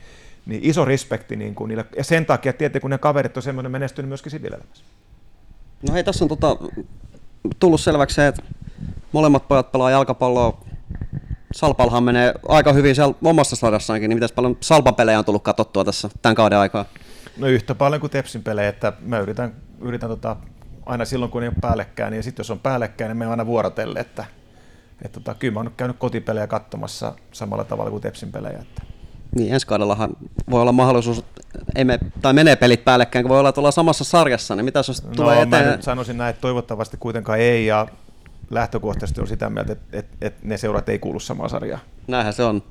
niin 0.46 0.62
iso 0.64 0.86
respekti 0.86 1.36
niin 1.36 1.56
kuin 1.56 1.68
niille. 1.68 1.86
Ja 1.98 2.04
sen 2.04 2.26
takia 2.26 2.54
tietenkin, 2.54 2.82
kun 2.82 2.90
ne 2.90 2.98
kaverit 2.98 3.38
on 3.38 3.44
semmoinen 3.44 3.72
menestynyt 3.72 4.10
myöskin 4.10 4.32
siviilielämässä. 4.32 4.84
No 5.88 5.94
hei, 5.94 6.04
tässä 6.04 6.26
on 6.26 6.30
tota, 6.30 6.58
tullut 7.60 7.82
selväksi 7.82 8.16
se, 8.16 8.28
että 8.28 8.42
molemmat 9.12 9.48
pojat 9.48 9.72
pelaa 9.72 9.92
jalkapalloa. 9.92 10.62
Salpalhan 11.56 12.04
menee 12.04 12.34
aika 12.48 12.74
hyvin 12.74 12.96
siellä 12.96 13.16
omassa 13.24 13.56
sarjassaankin, 13.56 14.10
niin 14.10 14.18
miten 14.18 14.30
paljon 14.36 14.58
Salpan-pelejä 14.60 15.20
on 15.20 15.26
tullut 15.26 15.44
katsottua 15.44 15.86
tässä 15.86 16.10
tämän 16.22 16.36
kauden 16.36 16.58
aikaa? 16.58 16.86
No 17.38 17.48
yhtä 17.48 17.76
paljon 17.76 18.02
kuin 18.02 18.12
Tepsin 18.12 18.44
pelejä, 18.44 18.70
että 18.70 18.94
mä 19.02 19.20
yritän, 19.20 19.54
yritän 19.82 20.10
tota, 20.10 20.36
aina 20.86 21.06
silloin 21.06 21.32
kun 21.32 21.44
ei 21.44 21.50
ole 21.50 21.56
päällekkäin, 21.62 22.14
ja 22.14 22.24
sitten 22.24 22.44
jos 22.44 22.52
on 22.52 22.60
päällekkäin, 22.60 23.10
niin 23.10 23.18
me 23.18 23.26
aina 23.26 23.46
vuorotelle, 23.46 24.00
että, 24.00 24.26
että 25.06 25.20
tota, 25.20 25.36
kyllä 25.36 25.54
mä 25.54 25.60
oon 25.60 25.72
käynyt 25.78 25.98
kotipelejä 26.00 26.48
katsomassa 26.48 27.14
samalla 27.32 27.64
tavalla 27.64 27.92
kuin 27.92 28.02
Tepsin 28.02 28.32
pelejä. 28.32 28.60
Että 28.60 28.82
niin, 29.36 29.54
ensi 29.54 29.68
kaudellahan 29.68 30.10
voi 30.52 30.62
olla 30.62 30.72
mahdollisuus, 30.72 31.24
ei 31.76 31.86
me, 31.86 32.00
tai 32.22 32.34
menee 32.34 32.56
pelit 32.56 32.86
päällekkäin, 32.86 33.24
kun 33.24 33.30
voi 33.30 33.40
olla 33.40 33.52
tuolla 33.52 33.72
samassa 33.72 34.04
sarjassa, 34.04 34.56
niin 34.56 34.66
mitä 34.66 34.80
jos 34.80 35.04
no, 35.04 35.12
tulee 35.16 35.42
eteen? 35.42 35.66
Mä 35.66 35.72
nyt 35.72 35.84
sanoisin 35.84 36.18
näin, 36.18 36.30
että 36.30 36.42
toivottavasti 36.42 36.98
kuitenkaan 36.98 37.40
ei, 37.40 37.66
ja 37.66 37.88
lähtökohtaisesti 38.50 39.22
on 39.22 39.28
sitä 39.28 39.50
mieltä, 39.50 39.74
että, 39.74 39.98
että, 39.98 40.18
että 40.22 40.40
ne 40.44 40.58
seurat 40.58 40.90
ei 40.90 41.00
kuulu 41.00 41.20
samaan 41.20 41.50
sarjaan. 41.50 41.82
Näinhän 42.08 42.34
se 42.34 42.44
on. 42.44 42.64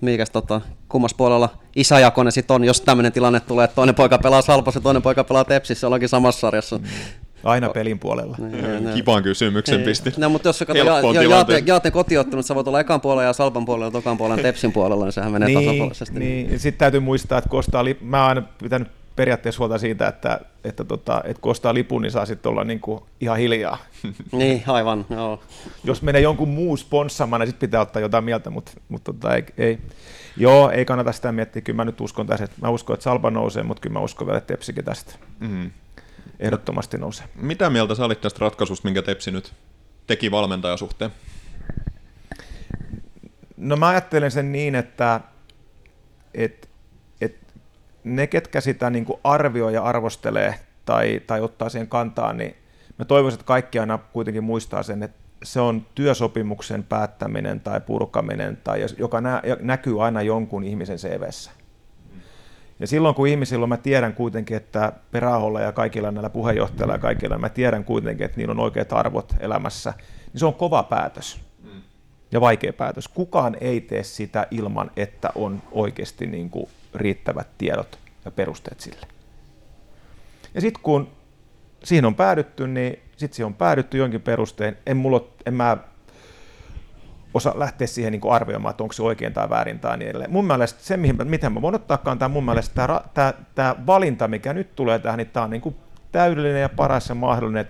Mikäs 0.00 0.30
tota, 0.30 0.60
kummas 0.88 1.14
puolella 1.14 1.48
isäjakonen 1.76 2.32
sitten 2.32 2.54
on, 2.54 2.64
jos 2.64 2.80
tämmöinen 2.80 3.12
tilanne 3.12 3.40
tulee, 3.40 3.64
että 3.64 3.74
toinen 3.74 3.94
poika 3.94 4.18
pelaa 4.18 4.42
Salpassa 4.42 4.78
ja 4.78 4.82
toinen 4.82 5.02
poika 5.02 5.24
pelaa 5.24 5.44
Tepsissä, 5.44 5.86
ollakin 5.86 6.08
samassa 6.08 6.40
sarjassa. 6.40 6.78
Mm. 6.78 6.84
Aina 7.44 7.68
pelin 7.68 7.98
puolella. 7.98 8.36
Niin, 8.38 8.94
Kivan 8.94 9.22
kysymyksen 9.22 9.76
niin. 9.76 9.84
pisti. 9.84 10.12
No, 10.16 10.28
mutta 10.28 10.48
jos 10.48 10.58
sä 10.58 10.66
katsot 10.66 10.86
ja, 10.86 11.22
ja, 11.22 11.28
jaate, 11.28 11.62
jaate 11.66 11.90
kotiottunut, 11.90 12.46
sä 12.46 12.54
voit 12.54 12.68
olla 12.68 12.80
ekan 12.80 13.00
puolella 13.00 13.22
ja 13.22 13.32
Salpan 13.32 13.64
puolella 13.64 13.86
ja 13.86 13.90
tokan 13.90 14.18
puolella 14.18 14.42
Tepsin 14.42 14.72
puolella, 14.72 15.04
niin 15.04 15.12
sehän 15.12 15.32
menee 15.32 15.48
niin, 15.48 15.64
tasapuolisesti. 15.64 16.18
Niin, 16.18 16.58
sitten 16.58 16.78
täytyy 16.78 17.00
muistaa, 17.00 17.38
että 17.38 17.50
Kostaa, 17.50 17.84
li- 17.84 17.98
mä 18.00 18.20
oon 18.20 18.28
aina 18.28 18.42
pitänyt 18.62 18.88
periaatteessa 19.16 19.58
huolta 19.58 19.78
siitä, 19.78 20.08
että, 20.08 20.40
että, 20.64 20.84
tota, 20.84 21.22
että 21.24 21.40
kun 21.40 21.50
ostaa 21.50 21.74
lipun, 21.74 22.02
niin 22.02 22.12
saa 22.12 22.26
sitten 22.26 22.50
olla 22.50 22.64
niin 22.64 22.80
kuin 22.80 23.02
ihan 23.20 23.38
hiljaa. 23.38 23.78
niin, 24.32 24.62
aivan, 24.66 25.06
joo. 25.10 25.42
Jos 25.84 26.02
menee 26.02 26.20
jonkun 26.20 26.48
muu 26.48 26.76
sponssaamaan, 26.76 27.40
niin 27.40 27.48
sitten 27.48 27.68
pitää 27.68 27.80
ottaa 27.80 28.02
jotain 28.02 28.24
mieltä, 28.24 28.50
mutta, 28.50 28.72
mutta 28.88 29.12
tota, 29.12 29.34
ei, 29.34 29.44
ei, 29.58 29.78
joo, 30.36 30.70
ei 30.70 30.84
kannata 30.84 31.12
sitä 31.12 31.32
miettiä. 31.32 31.62
Kyllä 31.62 31.76
mä 31.76 31.84
nyt 31.84 32.00
uskon 32.00 32.26
tässä, 32.26 32.44
että 32.44 32.56
mä 32.62 32.68
uskon, 32.68 32.94
että 32.94 33.04
Salpa 33.04 33.30
nousee, 33.30 33.62
mutta 33.62 33.80
kyllä 33.80 33.92
mä 33.94 34.00
uskon 34.00 34.26
vielä, 34.26 34.38
että 34.38 34.54
Tepsikin 34.54 34.84
tästä. 34.84 35.14
Mm 35.40 35.70
ehdottomasti 36.40 36.98
nousee. 36.98 37.26
Mitä 37.34 37.70
mieltä 37.70 37.94
sä 37.94 38.04
olit 38.04 38.20
tästä 38.20 38.38
ratkaisusta, 38.40 38.88
minkä 38.88 39.02
Tepsi 39.02 39.30
nyt 39.30 39.52
teki 40.06 40.30
valmentajasuhteen? 40.30 41.10
No 43.56 43.76
mä 43.76 43.88
ajattelen 43.88 44.30
sen 44.30 44.52
niin, 44.52 44.74
että, 44.74 45.20
että, 46.34 46.68
että 47.20 47.52
ne, 48.04 48.26
ketkä 48.26 48.60
sitä 48.60 48.90
niin 48.90 49.04
kuin 49.04 49.20
arvioi 49.24 49.74
ja 49.74 49.82
arvostelee 49.82 50.54
tai, 50.84 51.20
tai 51.26 51.40
ottaa 51.40 51.68
siihen 51.68 51.88
kantaa, 51.88 52.32
niin 52.32 52.56
mä 52.98 53.04
toivoisin, 53.04 53.36
että 53.36 53.46
kaikki 53.46 53.78
aina 53.78 53.98
kuitenkin 53.98 54.44
muistaa 54.44 54.82
sen, 54.82 55.02
että 55.02 55.20
se 55.42 55.60
on 55.60 55.86
työsopimuksen 55.94 56.84
päättäminen 56.84 57.60
tai 57.60 57.80
purkaminen, 57.80 58.56
tai 58.64 58.86
joka 58.98 59.20
nä, 59.20 59.42
näkyy 59.60 60.04
aina 60.04 60.22
jonkun 60.22 60.64
ihmisen 60.64 60.96
CVssä. 60.96 61.50
Ja 62.80 62.86
silloin 62.86 63.14
kun 63.14 63.28
ihmisillä 63.28 63.62
on, 63.62 63.68
mä 63.68 63.76
tiedän 63.76 64.14
kuitenkin, 64.14 64.56
että 64.56 64.92
Peräholla 65.10 65.60
ja 65.60 65.72
kaikilla 65.72 66.10
näillä 66.10 66.30
puheenjohtajilla 66.30 66.94
ja 66.94 66.98
kaikilla, 66.98 67.38
mä 67.38 67.48
tiedän 67.48 67.84
kuitenkin, 67.84 68.24
että 68.24 68.36
niillä 68.36 68.52
on 68.52 68.60
oikeat 68.60 68.92
arvot 68.92 69.34
elämässä, 69.40 69.94
niin 70.32 70.40
se 70.40 70.46
on 70.46 70.54
kova 70.54 70.82
päätös 70.82 71.40
ja 72.32 72.40
vaikea 72.40 72.72
päätös. 72.72 73.08
Kukaan 73.08 73.56
ei 73.60 73.80
tee 73.80 74.02
sitä 74.02 74.46
ilman, 74.50 74.90
että 74.96 75.30
on 75.34 75.62
oikeasti 75.72 76.26
niin 76.26 76.50
kuin 76.50 76.68
riittävät 76.94 77.48
tiedot 77.58 77.98
ja 78.24 78.30
perusteet 78.30 78.80
sille. 78.80 79.06
Ja 80.54 80.60
sitten 80.60 80.82
kun 80.82 81.08
siihen 81.84 82.04
on 82.04 82.14
päädytty, 82.14 82.66
niin 82.66 82.98
sitten 83.16 83.36
siihen 83.36 83.46
on 83.46 83.54
päädytty 83.54 83.98
jonkin 83.98 84.20
perustein. 84.20 84.76
En, 84.86 84.96
mulla, 84.96 85.24
en 85.46 85.54
mä 85.54 85.76
osa 87.34 87.52
lähteä 87.56 87.86
siihen 87.86 88.12
niin 88.12 88.20
kuin 88.20 88.32
arvioimaan, 88.32 88.70
että 88.70 88.82
onko 88.82 88.92
se 88.92 89.02
oikein 89.02 89.32
tai 89.32 89.50
väärin 89.50 89.78
tai 89.78 89.98
niin 89.98 90.08
edelleen. 90.08 90.30
Mun 90.30 90.44
mielestä 90.44 90.80
se, 90.82 90.96
mihin, 90.96 91.16
miten 91.24 91.52
mä 91.52 91.62
voin 91.62 91.74
ottaa 91.74 91.98
kantaa, 91.98 92.28
mun 92.28 92.44
mielestä 92.44 92.74
tämä, 92.74 93.00
tämä, 93.14 93.34
tämä 93.54 93.74
valinta, 93.86 94.28
mikä 94.28 94.52
nyt 94.52 94.76
tulee 94.76 94.98
tähän, 94.98 95.18
niin 95.18 95.30
tämä 95.30 95.44
on 95.44 95.50
niin 95.50 95.60
kuin 95.60 95.76
täydellinen 96.12 96.62
ja 96.62 96.68
paras 96.68 97.08
ja 97.08 97.14
mahdollinen. 97.14 97.68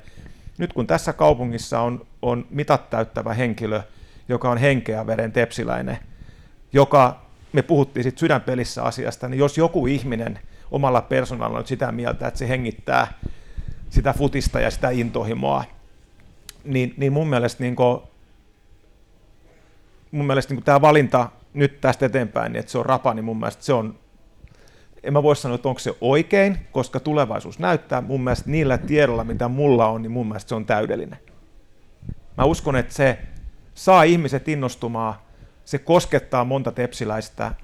Nyt 0.58 0.72
kun 0.72 0.86
tässä 0.86 1.12
kaupungissa 1.12 1.80
on, 1.80 2.06
on 2.22 2.46
mitat 2.50 2.90
täyttävä 2.90 3.34
henkilö, 3.34 3.82
joka 4.28 4.50
on 4.50 4.58
henkeä 4.58 5.06
veren 5.06 5.32
tepsiläinen, 5.32 5.98
joka, 6.72 7.20
me 7.52 7.62
puhuttiin 7.62 8.04
sitten 8.04 8.20
sydänpelissä 8.20 8.82
asiasta, 8.82 9.28
niin 9.28 9.38
jos 9.38 9.58
joku 9.58 9.86
ihminen 9.86 10.38
omalla 10.70 11.02
persoonalla 11.02 11.58
on 11.58 11.66
sitä 11.66 11.92
mieltä, 11.92 12.26
että 12.26 12.38
se 12.38 12.48
hengittää 12.48 13.12
sitä 13.90 14.12
futista 14.12 14.60
ja 14.60 14.70
sitä 14.70 14.90
intohimoa, 14.90 15.64
niin, 16.64 16.94
niin 16.96 17.12
mun 17.12 17.28
mielestä 17.28 17.62
niin 17.62 17.76
kuin 17.76 18.00
mun 20.10 20.26
mielestä 20.26 20.54
niin 20.54 20.64
tämä 20.64 20.80
valinta 20.80 21.28
nyt 21.54 21.80
tästä 21.80 22.06
eteenpäin, 22.06 22.52
niin 22.52 22.60
että 22.60 22.72
se 22.72 22.78
on 22.78 22.86
rapa, 22.86 23.14
niin 23.14 23.24
mun 23.24 23.36
mielestä 23.36 23.64
se 23.64 23.72
on, 23.72 23.98
en 25.02 25.12
mä 25.12 25.22
voi 25.22 25.36
sanoa, 25.36 25.54
että 25.54 25.68
onko 25.68 25.78
se 25.78 25.94
oikein, 26.00 26.58
koska 26.72 27.00
tulevaisuus 27.00 27.58
näyttää, 27.58 28.00
mun 28.00 28.24
mielestä 28.24 28.50
niillä 28.50 28.78
tiedolla, 28.78 29.24
mitä 29.24 29.48
mulla 29.48 29.86
on, 29.86 30.02
niin 30.02 30.12
mun 30.12 30.26
mielestä 30.26 30.48
se 30.48 30.54
on 30.54 30.66
täydellinen. 30.66 31.18
Mä 32.36 32.44
uskon, 32.44 32.76
että 32.76 32.94
se 32.94 33.18
saa 33.74 34.02
ihmiset 34.02 34.48
innostumaan, 34.48 35.14
se 35.64 35.78
koskettaa 35.78 36.44
monta 36.44 36.72
tepsiläistä, 36.72 37.54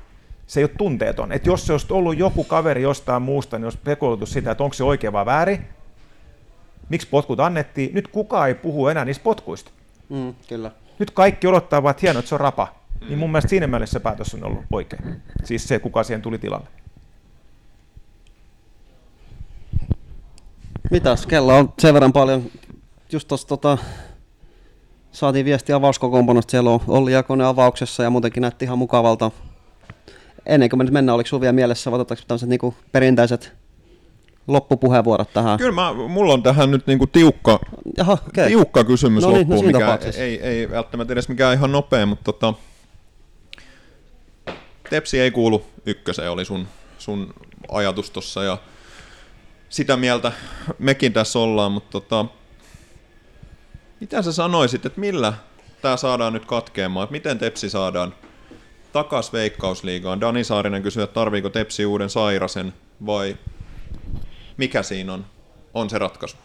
se 0.47 0.61
ei 0.61 0.65
ole 0.65 0.71
tunteeton. 0.79 1.33
Että 1.33 1.49
jos 1.49 1.67
se 1.67 1.73
olisi 1.73 1.87
ollut 1.91 2.19
joku 2.19 2.45
kaveri 2.45 2.83
jostain 2.83 3.23
muusta, 3.23 3.59
niin 3.59 3.65
olisi 3.65 3.79
spekuloitu 3.79 4.27
sitä, 4.27 4.51
että 4.51 4.65
onko 4.65 4.75
se 4.75 4.85
oikein 4.85 5.13
vai 5.13 5.27
väärin, 5.27 5.67
miksi 6.89 7.09
potkut 7.09 7.41
annettiin. 7.41 7.95
Nyt 7.95 8.09
kukaan 8.09 8.49
ei 8.49 8.55
puhu 8.55 8.89
enää 8.89 9.05
niistä 9.05 9.25
potkuista. 9.25 9.71
Mm, 10.09 10.35
kyllä. 10.49 10.71
Nyt 10.99 11.11
kaikki 11.11 11.47
odottaa 11.47 11.83
vaan, 11.83 11.91
että 11.91 12.01
hienoa, 12.01 12.19
että 12.19 12.29
se 12.29 12.35
on 12.35 12.41
rapa. 12.41 12.75
Niin 13.09 13.19
mun 13.19 13.31
mielestä 13.31 13.49
siinä 13.49 13.67
mielessä 13.67 13.93
se 13.93 14.01
päätös 14.01 14.35
on 14.35 14.45
ollut 14.45 14.65
oikein. 14.73 15.23
Siis 15.45 15.69
se, 15.69 15.79
kuka 15.79 16.05
siihen 16.05 16.23
tuli 16.23 16.39
tilalle. 16.39 16.67
Mitäs, 20.91 21.27
kello 21.27 21.59
on 21.59 21.73
sen 21.79 21.95
verran 21.95 22.13
paljon. 22.13 22.43
Just 23.13 23.29
tossa 23.29 23.49
tota, 23.49 23.79
saatiin 25.13 25.45
viesti 25.45 25.73
avauskokoonpanosta, 25.73 26.51
siellä 26.51 26.71
on 26.71 26.81
Olli 26.87 27.13
Jakonen 27.13 27.47
avauksessa 27.47 28.03
ja 28.03 28.11
muutenkin 28.11 28.41
näytti 28.41 28.65
ihan 28.65 28.79
mukavalta. 28.79 29.31
Ennen 30.47 30.71
kuin 30.71 30.79
me 30.79 30.85
nyt 30.85 30.93
mennään, 30.93 31.15
oliko 31.15 31.27
sinulla 31.27 31.41
vielä 31.41 31.53
mielessä, 31.53 31.91
vai 31.91 32.01
otetaanko 32.01 32.25
tämmöiset 32.29 32.49
niinku 32.49 32.75
perinteiset 32.93 33.53
loppupuheenvuorot 34.47 35.33
tähän? 35.33 35.59
Kyllä 35.59 35.73
mä, 35.73 35.93
mulla 35.93 36.33
on 36.33 36.43
tähän 36.43 36.71
nyt 36.71 36.87
niinku 36.87 37.07
tiukka, 37.07 37.61
Jaha, 37.97 38.13
okay. 38.13 38.49
tiukka 38.49 38.85
kysymys 38.85 39.23
No 39.23 39.29
niin, 39.31 39.35
no 39.35 39.41
loppuun, 39.41 39.67
mikä 39.67 39.79
tapauksessa. 39.79 40.23
ei, 40.23 40.41
ei 40.41 40.71
välttämättä 40.71 41.13
edes 41.13 41.29
mikään 41.29 41.55
ihan 41.55 41.73
nopea, 41.73 42.07
mutta 42.07 42.25
tota, 42.25 42.55
Tepsi 44.91 45.21
ei 45.21 45.31
kuulu 45.31 45.67
ykköseen, 45.87 46.31
oli 46.31 46.45
sun, 46.45 46.69
sun 46.99 47.35
ajatus 47.69 48.11
tossa 48.11 48.45
ja 48.45 48.59
sitä 49.69 49.97
mieltä 49.97 50.33
mekin 50.79 51.13
tässä 51.13 51.39
ollaan, 51.39 51.73
mutta 51.73 51.91
tota, 52.01 52.27
mitä 54.01 54.23
sä 54.23 54.33
sanoisit, 54.33 54.87
että 54.87 55.01
millä 55.01 55.33
tämä 55.83 55.97
saadaan 55.97 56.33
nyt 56.33 56.45
katkeamaan, 56.45 57.05
että 57.05 57.13
miten 57.13 57.39
Tepsi 57.39 57.71
saadaan 57.71 58.15
takas 58.93 59.33
Veikkausliigaan? 59.33 60.21
Dani 60.21 60.45
Saarinen 60.45 60.83
kysyy, 60.83 61.03
että 61.03 61.15
tarviiko 61.15 61.51
Tepsi 61.51 61.87
uuden 61.87 62.11
Sairasen 62.11 62.75
vai 63.07 63.37
mikä 64.57 64.83
siinä 64.83 65.13
on, 65.13 65.27
on 65.75 65.91
se 65.91 65.99
ratkaisu? 65.99 66.37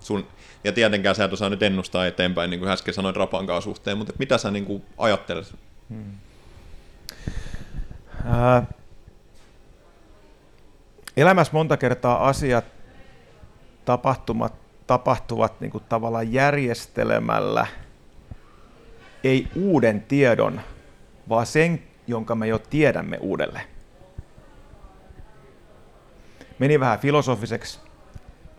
Sun, 0.00 0.26
ja 0.64 0.72
tietenkään 0.72 1.14
sä 1.14 1.24
et 1.24 1.32
osaa 1.32 1.48
nyt 1.48 1.62
ennustaa 1.62 2.06
eteenpäin, 2.06 2.50
niin 2.50 2.60
kuin 2.60 2.70
äsken 2.70 2.94
sanoin 2.94 3.16
Rapankaan 3.16 3.62
suhteen, 3.62 3.98
mutta 3.98 4.12
mitä 4.18 4.38
sä 4.38 4.50
niin 4.50 4.64
kuin 4.64 4.82
ajattelet? 4.98 5.54
Ää, 8.24 8.62
elämässä 11.16 11.52
monta 11.52 11.76
kertaa 11.76 12.28
asiat, 12.28 12.64
tapahtumat 13.84 14.60
tapahtuvat 14.90 15.60
niin 15.60 15.70
kuin 15.70 15.84
tavallaan 15.88 16.32
järjestelemällä, 16.32 17.66
ei 19.24 19.48
uuden 19.56 20.00
tiedon, 20.02 20.60
vaan 21.28 21.46
sen, 21.46 21.82
jonka 22.06 22.34
me 22.34 22.46
jo 22.46 22.58
tiedämme 22.58 23.18
uudelle. 23.20 23.60
Meni 26.60 26.80
vähän 26.80 26.98
filosofiseksi, 26.98 27.78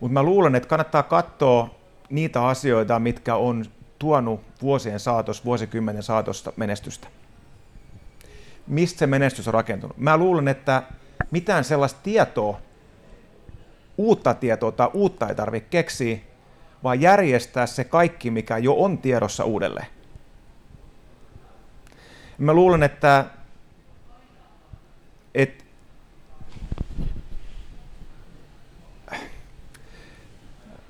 mutta 0.00 0.12
mä 0.12 0.22
luulen, 0.22 0.54
että 0.54 0.68
kannattaa 0.68 1.02
katsoa 1.02 1.74
niitä 2.10 2.46
asioita, 2.46 2.98
mitkä 2.98 3.34
on 3.34 3.64
tuonut 3.98 4.40
vuosien 4.62 5.00
saatossa, 5.00 5.44
vuosikymmenen 5.44 6.02
saatosta 6.02 6.52
menestystä 6.56 7.08
mistä 8.66 8.98
se 8.98 9.06
menestys 9.06 9.48
on 9.48 9.54
rakentunut. 9.54 9.98
Mä 9.98 10.16
luulen, 10.16 10.48
että 10.48 10.82
mitään 11.30 11.64
sellaista 11.64 12.00
tietoa, 12.02 12.60
uutta 13.98 14.34
tietoa 14.34 14.72
tai 14.72 14.88
uutta 14.94 15.28
ei 15.28 15.34
tarvitse 15.34 15.68
keksiä, 15.70 16.18
vaan 16.82 17.00
järjestää 17.00 17.66
se 17.66 17.84
kaikki, 17.84 18.30
mikä 18.30 18.58
jo 18.58 18.74
on 18.74 18.98
tiedossa 18.98 19.44
uudelleen. 19.44 19.86
Mä 22.38 22.52
luulen, 22.52 22.82
että, 22.82 23.24
että 25.34 25.61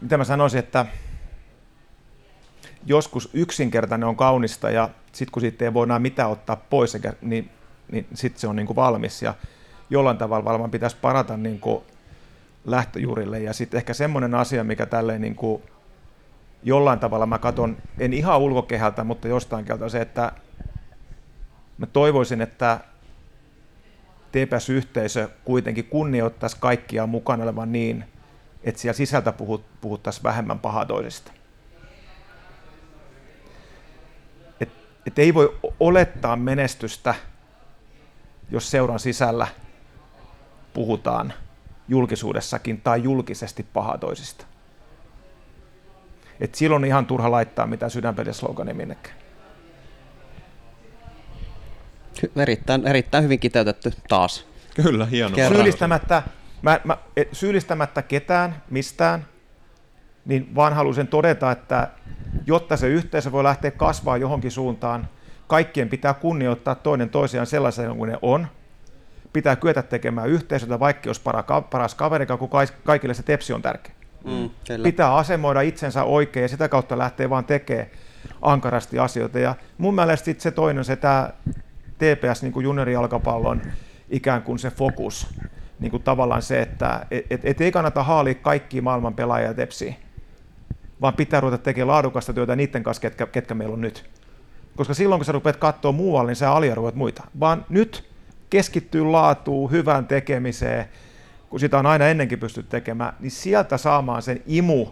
mitä 0.03 0.17
mä 0.17 0.25
sanoisin, 0.25 0.59
että 0.59 0.87
joskus 2.87 3.31
yksinkertainen 3.33 4.09
on 4.09 4.17
kaunista 4.17 4.71
ja 4.71 4.89
sitten 5.13 5.33
kun 5.33 5.41
siitä 5.41 5.65
ei 5.65 5.75
voi 5.75 5.85
enää 5.85 5.99
mitään 5.99 6.31
ottaa 6.31 6.57
pois, 6.57 6.99
niin, 7.21 7.51
niin 7.93 8.07
sitten 8.15 8.41
se 8.41 8.47
on 8.47 8.57
niin 8.57 8.67
kuin 8.67 8.77
valmis. 8.77 9.23
Ja 9.23 9.35
jollain 9.91 10.19
tavalla 10.19 10.45
varmaan 10.45 10.71
pitäisi 10.71 10.97
parata 11.01 11.37
niin 11.37 11.61
kuin 11.61 11.85
lähtöjuurille. 12.65 13.41
Ja 13.41 13.53
sitten 13.53 13.79
ehkä 13.79 13.95
semmoinen 13.95 14.35
asia, 14.35 14.65
mikä 14.65 14.87
tälleen 14.87 15.21
niin 15.21 15.35
kuin 15.35 15.63
jollain 16.63 16.99
tavalla 16.99 17.27
mä 17.27 17.39
katon, 17.39 17.77
en 17.99 18.13
ihan 18.13 18.41
ulkokehältä, 18.41 19.05
mutta 19.05 19.29
jostain 19.29 19.65
keltä 19.65 19.89
se, 19.89 20.01
että 20.01 20.33
mä 21.79 21.87
toivoisin, 21.87 22.41
että 22.41 22.81
TPS-yhteisö 24.33 25.29
kuitenkin 25.45 25.85
kunnioittaisi 25.85 26.57
kaikkia 26.61 27.07
mukana 27.07 27.43
olevan 27.43 27.73
niin, 27.73 28.05
että 28.65 28.81
siellä 28.81 28.97
sisältä 28.97 29.33
puhut, 29.33 29.65
puhuttaisiin 29.81 30.23
vähemmän 30.23 30.59
pahatoisista. 30.59 31.33
että 35.07 35.23
ei 35.23 35.35
voi 35.35 35.59
olettaa 35.81 36.37
menestystä, 36.37 37.15
jos 38.51 38.71
seuran 38.71 38.99
sisällä 38.99 39.47
puhutaan 40.75 41.33
julkisuudessakin 41.89 42.81
tai 42.81 43.03
julkisesti 43.03 43.67
pahatoisista. 43.73 44.45
Et 46.41 46.55
silloin 46.55 46.83
on 46.83 46.87
ihan 46.87 47.07
turha 47.07 47.31
laittaa 47.31 47.67
mitään 47.67 47.91
sydänpelislogania 47.91 48.75
minnekään. 48.75 49.17
Erittäin, 52.37 52.87
erittäin 52.87 53.25
hyvin 53.25 53.41
kiteytetty 53.41 53.93
taas. 54.09 54.47
Kyllä, 54.75 55.07
hieno. 55.07 55.35
Kerran. 55.35 55.57
Syyllistämättä, 55.57 56.23
mä, 56.63 56.81
mä, 56.85 56.97
et, 57.17 57.29
syyllistämättä 57.33 58.03
ketään 58.03 58.63
mistään, 58.71 59.27
niin 60.25 60.55
vaan 60.55 60.73
halusin 60.73 61.07
todeta, 61.07 61.51
että 61.51 61.89
jotta 62.47 62.77
se 62.77 62.89
yhteisö 62.89 63.33
voi 63.33 63.45
lähteä 63.45 63.71
kasvaa 63.71 64.17
johonkin 64.17 64.51
suuntaan, 64.51 65.09
kaikkien 65.47 65.89
pitää 65.89 66.15
kunnioittaa 66.15 66.75
toinen 66.75 67.11
toisiaan 67.11 67.47
sellaisena 67.47 67.95
kuin 67.95 68.11
ne 68.11 68.19
on. 68.23 68.47
Pitää 69.33 69.57
kyetä 69.57 69.83
tekemään 69.83 70.29
yhteisötä, 70.29 70.81
vaikka 70.81 71.11
jos 71.11 71.21
para, 71.21 71.45
paras 71.71 71.95
kaveri, 71.95 72.27
kun 72.27 72.51
kaikille 72.85 73.15
se 73.15 73.23
tepsi 73.23 73.53
on 73.53 73.63
tärkeä. 73.63 73.95
Mm, 74.25 74.51
kyllä. 74.67 74.83
Pitää 74.83 75.15
asemoida 75.15 75.61
itsensä 75.61 76.05
oikein 76.05 76.43
ja 76.43 76.49
sitä 76.49 76.69
kautta 76.69 76.99
lähtee 76.99 77.31
vaan 77.31 77.45
tekemään 77.45 77.87
ankarasti 78.43 78.99
asioita. 78.99 79.39
Ja 79.39 79.55
mun 79.79 79.95
mielestä 79.95 80.25
sit 80.25 80.41
se 80.41 80.51
toinen, 80.51 80.85
se 80.85 80.97
tämä 80.97 81.31
TPS 81.99 82.43
niin 82.43 82.53
kuin 82.53 82.65
juniorijalkapallon 82.65 83.63
ikään 84.11 84.43
kuin 84.43 84.59
se 84.59 84.71
fokus, 84.71 85.35
niin 85.81 85.91
kuin 85.91 86.03
tavallaan 86.03 86.43
se, 86.43 86.63
että 86.63 87.07
et, 87.11 87.27
et, 87.31 87.41
et 87.45 87.61
ei 87.61 87.73
kannata 87.73 88.03
haalia 88.03 88.35
kaikki 88.35 88.81
maailman 88.81 89.15
pelaajia 89.15 89.55
tepsiin 89.55 89.97
vaan 91.03 91.15
pitää 91.15 91.41
ruveta 91.41 91.59
tekemään 91.59 91.89
laadukasta 91.89 92.33
työtä 92.33 92.57
niiden 92.57 92.83
kanssa, 92.83 93.01
ketkä, 93.01 93.27
ketkä 93.27 93.55
meillä 93.55 93.75
on 93.75 93.81
nyt. 93.81 94.11
Koska 94.77 94.95
silloin, 94.95 95.19
kun 95.19 95.25
sä 95.25 95.33
rupeat 95.33 95.57
katsoa 95.57 95.93
muualle, 95.93 96.31
niin 96.31 96.37
sä 96.37 96.53
aliarvoit 96.53 96.95
muita. 96.95 97.23
Vaan 97.41 97.67
nyt 97.69 98.11
keskittyy 98.51 99.05
laatuun, 99.05 99.71
hyvään 99.71 100.07
tekemiseen, 100.07 100.85
kun 101.51 101.61
sitä 101.61 101.79
on 101.79 101.87
aina 101.87 102.07
ennenkin 102.07 102.39
pystynyt 102.39 102.69
tekemään, 102.69 103.15
niin 103.21 103.31
sieltä 103.31 103.79
saamaan 103.79 104.23
sen 104.23 104.43
imu 104.47 104.87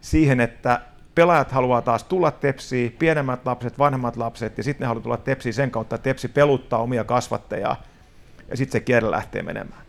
siihen, 0.00 0.40
että 0.40 0.80
pelaajat 1.14 1.52
haluaa 1.52 1.82
taas 1.82 2.04
tulla 2.04 2.30
tepsiin, 2.30 2.92
pienemmät 2.98 3.40
lapset, 3.44 3.78
vanhemmat 3.78 4.16
lapset, 4.16 4.58
ja 4.58 4.64
sitten 4.64 4.84
ne 4.84 4.88
haluaa 4.88 5.02
tulla 5.02 5.16
tepsiin 5.16 5.54
sen 5.54 5.70
kautta, 5.70 5.96
että 5.96 6.04
tepsi 6.04 6.28
peluttaa 6.28 6.78
omia 6.78 7.04
kasvattajia, 7.04 7.76
ja 8.48 8.56
sitten 8.56 8.72
se 8.72 8.80
kierre 8.80 9.10
lähtee 9.10 9.42
menemään. 9.42 9.87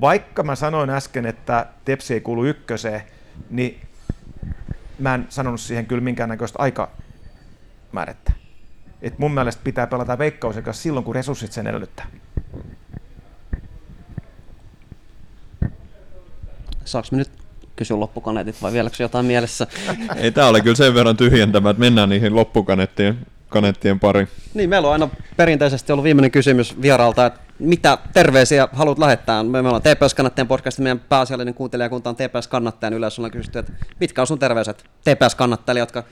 Vaikka 0.00 0.42
mä 0.42 0.54
sanoin 0.54 0.90
äsken, 0.90 1.26
että 1.26 1.66
tepsi 1.84 2.14
ei 2.14 2.20
kuulu 2.20 2.44
ykköseen, 2.44 3.02
niin 3.50 3.80
mä 4.98 5.14
en 5.14 5.26
sanonut 5.28 5.60
siihen 5.60 5.86
kyllä 5.86 6.02
minkäännäköistä 6.02 6.58
aikamäärettä. 6.58 8.32
Et 9.02 9.18
mun 9.18 9.34
mielestä 9.34 9.62
pitää 9.64 9.86
pelata 9.86 10.18
veikkaus 10.18 10.56
silloin, 10.72 11.04
kun 11.04 11.14
resurssit 11.14 11.52
sen 11.52 11.66
edellyttää. 11.66 12.06
Saanko 16.84 17.08
me 17.12 17.18
nyt 17.18 17.30
kysyä 17.76 18.00
loppukaneetit 18.00 18.62
vai 18.62 18.72
vieläkö 18.72 18.96
jotain 18.98 19.26
mielessä? 19.26 19.66
Ei 20.16 20.32
tää 20.32 20.48
ole 20.48 20.60
kyllä 20.60 20.76
sen 20.76 20.94
verran 20.94 21.16
tyhjentävä, 21.16 21.70
että 21.70 21.80
mennään 21.80 22.08
niihin 22.08 22.34
loppukanettien 22.34 23.18
kanettien 23.48 24.00
pariin. 24.00 24.28
Niin, 24.54 24.70
meillä 24.70 24.88
on 24.88 24.92
aina 24.92 25.08
perinteisesti 25.36 25.92
ollut 25.92 26.04
viimeinen 26.04 26.30
kysymys 26.30 26.82
vieraalta, 26.82 27.26
että 27.26 27.40
mitä 27.58 27.98
terveisiä 28.12 28.68
haluat 28.72 28.98
lähettää? 28.98 29.42
Me 29.42 29.58
ollaan 29.58 29.82
TPS-kannattajien 29.82 30.48
podcast, 30.48 30.78
meidän 30.78 31.00
pääasiallinen 31.00 31.54
kuuntelijakunta 31.54 32.10
on 32.10 32.16
TPS-kannattajan 32.16 32.94
yleensä. 32.94 33.20
Ollaan 33.20 33.32
kysytty, 33.32 33.58
että 33.58 33.72
mitkä 34.00 34.20
on 34.20 34.26
sun 34.26 34.38
terveiset 34.38 34.84
TPS-kannattajille, 35.04 35.78
jotka 35.78 36.04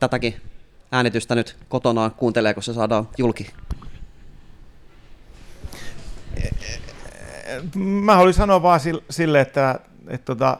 tätäkin 0.00 0.40
äänitystä 0.92 1.34
nyt 1.34 1.56
kotonaan 1.68 2.10
kuuntelee, 2.10 2.54
kun 2.54 2.62
se 2.62 2.74
saadaan 2.74 3.08
julki? 3.18 3.50
Mä 7.74 8.16
haluaisin 8.16 8.40
sanoa 8.40 8.62
vaan 8.62 8.80
sille, 9.10 9.40
että, 9.40 9.80
että, 10.08 10.32
että, 10.32 10.58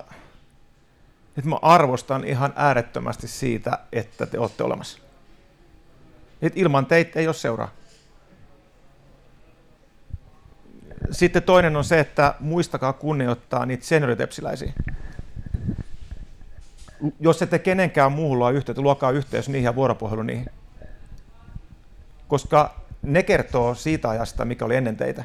että 1.37 1.51
mä 1.51 1.59
arvostan 1.63 2.25
ihan 2.25 2.53
äärettömästi 2.57 3.29
siitä, 3.29 3.79
että 3.93 4.27
te 4.27 4.39
olette 4.39 4.65
olemassa. 4.65 4.99
Että 6.43 6.61
ilman 6.61 6.87
teitä 6.87 7.21
ei 7.21 7.27
ole 7.27 7.35
seuraa. 7.35 7.80
Sitten 11.11 11.43
toinen 11.43 11.77
on 11.77 11.85
se, 11.85 12.01
että 12.01 12.35
muistakaa 12.41 12.93
kunnioittaa 12.93 13.67
niitä 13.67 13.85
senioritepsiläisiä. 13.85 14.73
Jos 17.21 17.43
ette 17.43 17.59
kenenkään 17.59 18.13
muuhun 18.13 18.39
luo 18.39 18.51
yhteyttä, 18.51 18.83
luokaa 18.83 19.11
yhteys 19.11 19.49
niihin 19.49 19.65
ja 19.65 19.75
vuoropuhelu 19.75 20.23
niihin. 20.23 20.47
koska 22.29 22.81
ne 23.03 23.23
kertoo 23.23 23.75
siitä 23.75 24.09
ajasta, 24.09 24.45
mikä 24.45 24.65
oli 24.65 24.77
ennen 24.77 24.97
teitä. 24.97 25.25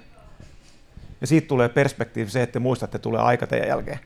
Ja 1.21 1.27
siitä 1.27 1.47
tulee 1.47 1.69
perspektiivi 1.69 2.29
se, 2.29 2.41
että 2.41 2.53
te 2.53 2.59
muistatte, 2.59 2.99
tulee 2.99 3.21
aika 3.21 3.47
teidän 3.47 3.67
jälkeen. 3.67 3.99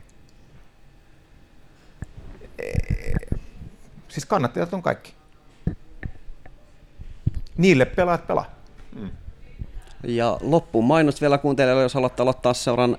Siis 4.08 4.26
kannattajat 4.26 4.74
on 4.74 4.82
kaikki. 4.82 5.14
Niille 7.58 7.86
pelaat 7.86 8.28
pelaa. 8.28 8.52
Ja 10.04 10.38
loppuun 10.42 10.86
mainos 10.86 11.22
vielä 11.22 11.38
kuuntelijoille, 11.38 11.84
jos 11.84 11.94
haluatte 11.94 12.22
aloittaa 12.22 12.54
seuran 12.54 12.98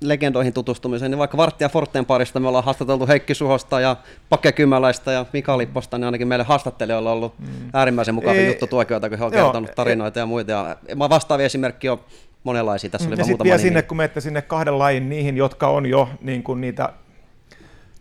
legendoihin 0.00 0.52
tutustumisen, 0.52 1.10
niin 1.10 1.18
vaikka 1.18 1.36
Varttia 1.36 1.68
Forteen 1.68 2.06
parista 2.06 2.40
me 2.40 2.48
ollaan 2.48 2.64
haastateltu 2.64 3.06
Heikki 3.06 3.34
Suhosta 3.34 3.80
ja 3.80 3.96
Pake 4.28 4.52
Kymäläistä 4.52 5.12
ja 5.12 5.26
Mika 5.32 5.58
Lipposta, 5.58 5.98
niin 5.98 6.04
ainakin 6.04 6.28
meille 6.28 6.44
haastattelijoilla 6.44 7.10
on 7.10 7.16
ollut 7.16 7.38
mm. 7.38 7.46
äärimmäisen 7.72 8.14
mukavia 8.14 8.46
juttu 8.46 8.66
tuokioita, 8.66 9.08
kun 9.08 9.18
he 9.18 9.24
on 9.24 9.32
joo, 9.32 9.44
kertonut 9.44 9.74
tarinoita 9.74 10.18
ja 10.18 10.26
muita. 10.26 10.52
Ja 10.52 10.76
vastaavia 10.98 11.46
esimerkkiä 11.46 11.92
on 11.92 12.00
monenlaisia, 12.44 12.90
tässä 12.90 13.08
oli 13.08 13.12
Ja 13.12 13.16
sitten 13.16 13.30
muutama 13.30 13.44
vielä 13.44 13.56
nimi. 13.56 13.68
sinne, 13.68 13.82
kun 13.82 13.96
menette 13.96 14.20
sinne 14.20 14.42
kahden 14.42 14.78
lajin 14.78 15.08
niihin, 15.08 15.36
jotka 15.36 15.68
on 15.68 15.86
jo 15.86 16.08
niin 16.20 16.42
kuin 16.42 16.60
niitä 16.60 16.92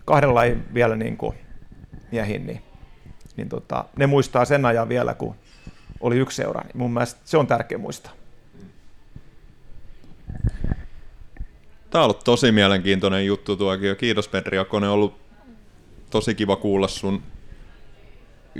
kahden 0.05 0.35
lajin 0.35 0.73
vielä 0.73 0.95
niin 0.95 1.17
kuin 1.17 1.35
miehiin, 2.11 2.47
niin, 2.47 2.61
niin 3.37 3.49
tota, 3.49 3.85
ne 3.97 4.07
muistaa 4.07 4.45
sen 4.45 4.65
ajan 4.65 4.89
vielä, 4.89 5.13
kun 5.13 5.35
oli 5.99 6.17
yksi 6.17 6.35
seura. 6.35 6.61
Niin 6.61 6.77
mun 6.77 6.93
mielestä 6.93 7.21
se 7.25 7.37
on 7.37 7.47
tärkeä 7.47 7.77
muistaa. 7.77 8.11
Tämä 11.89 12.03
on 12.03 12.03
ollut 12.03 12.23
tosi 12.23 12.51
mielenkiintoinen 12.51 13.25
juttu 13.25 13.55
tuokio. 13.55 13.95
Kiitos 13.95 14.27
Petri 14.27 14.57
Jakonen, 14.57 14.89
on 14.89 14.93
ollut 14.93 15.17
tosi 16.09 16.35
kiva 16.35 16.55
kuulla 16.55 16.87
sun 16.87 17.23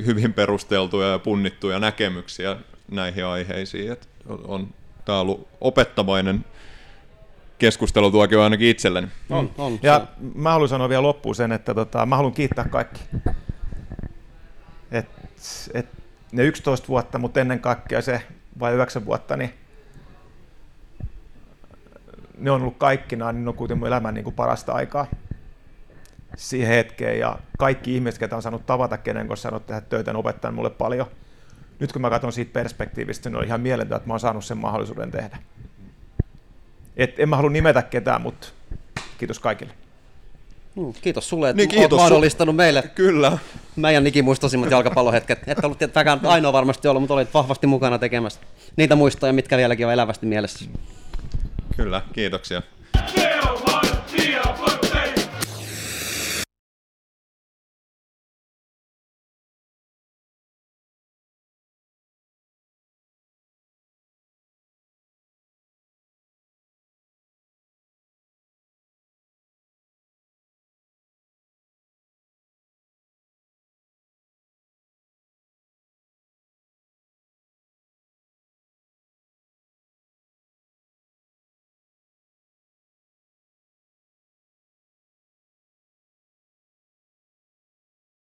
hyvin 0.05 0.33
perusteltuja 0.33 1.07
ja 1.07 1.19
punnittuja 1.19 1.79
näkemyksiä 1.79 2.57
näihin 2.91 3.25
aiheisiin. 3.25 3.91
Et 3.91 4.09
on, 4.27 4.39
on, 4.47 4.67
tämä 5.05 5.17
on 5.17 5.21
ollut 5.21 5.47
opettavainen 5.61 6.45
keskustelu 7.59 8.11
tuokio 8.11 8.41
ainakin 8.41 8.67
itselleni. 8.67 9.07
On, 9.29 9.51
on. 9.57 9.79
Ja 9.83 10.07
mä 10.35 10.51
haluan 10.51 10.69
sanoa 10.69 10.89
vielä 10.89 11.03
loppuun 11.03 11.35
sen, 11.35 11.51
että 11.51 11.73
tota, 11.73 12.05
mä 12.05 12.15
haluan 12.15 12.33
kiittää 12.33 12.65
kaikki. 12.69 13.01
Et, 14.91 15.07
et 15.73 15.96
ne 16.31 16.43
11 16.43 16.87
vuotta, 16.87 17.19
mutta 17.19 17.39
ennen 17.39 17.59
kaikkea 17.59 18.01
se 18.01 18.21
vai 18.59 18.73
9 18.73 19.05
vuotta, 19.05 19.37
niin 19.37 19.53
ne 22.37 22.51
on 22.51 22.61
ollut 22.61 22.77
kaikkinaan, 22.77 23.35
niin 23.35 23.45
ne 23.45 23.49
on 23.49 23.55
kuitenkin 23.55 23.79
mun 23.79 23.87
elämän 23.87 24.13
niin 24.13 24.23
kuin 24.23 24.35
parasta 24.35 24.73
aikaa 24.73 25.07
siihen 26.37 26.69
hetkeen. 26.69 27.19
Ja 27.19 27.39
kaikki 27.57 27.95
ihmiset, 27.95 28.19
ketä 28.19 28.35
on 28.35 28.41
saanut 28.41 28.65
tavata, 28.65 28.97
kenen 28.97 29.27
kanssa 29.27 29.49
saanut 29.49 29.65
tehdä 29.65 29.81
töitä, 29.81 30.13
ne 30.13 30.19
opettaa 30.19 30.51
mulle 30.51 30.69
paljon. 30.69 31.07
Nyt 31.79 31.93
kun 31.93 32.01
mä 32.01 32.09
katson 32.09 32.33
siitä 32.33 32.53
perspektiivistä, 32.53 33.29
niin 33.29 33.37
on 33.37 33.45
ihan 33.45 33.61
mieletöntä, 33.61 33.95
että 33.95 34.07
mä 34.07 34.13
oon 34.13 34.19
saanut 34.19 34.45
sen 34.45 34.57
mahdollisuuden 34.57 35.11
tehdä. 35.11 35.37
Et 36.97 37.19
en 37.19 37.29
mä 37.29 37.35
halua 37.35 37.51
nimetä 37.51 37.81
ketään, 37.81 38.21
mutta 38.21 38.47
kiitos 39.17 39.39
kaikille. 39.39 39.73
Mm, 40.77 40.93
Kiitos 41.01 41.29
sulle, 41.29 41.49
että 41.49 41.57
Niin, 41.57 41.69
kiitos 41.69 41.83
olet 41.83 41.91
su- 41.91 42.03
mahdollistanut 42.03 42.55
meille 42.55 42.83
Kyllä. 42.95 43.37
meidän 43.75 44.07
ikimuistoisimmat 44.07 44.71
jalkapallohetket. 44.71 45.39
Et 45.47 45.63
ollut 45.65 45.77
tietenkään 45.77 46.19
ainoa 46.25 46.53
varmasti 46.53 46.87
ollut, 46.87 47.01
mutta 47.01 47.13
olit 47.13 47.33
vahvasti 47.33 47.67
mukana 47.67 47.99
tekemässä 47.99 48.39
niitä 48.75 48.95
muistoja, 48.95 49.33
mitkä 49.33 49.57
vieläkin 49.57 49.87
on 49.87 49.93
elävästi 49.93 50.25
mielessä. 50.25 50.65
Kyllä, 51.77 52.01
kiitoksia. 52.13 52.61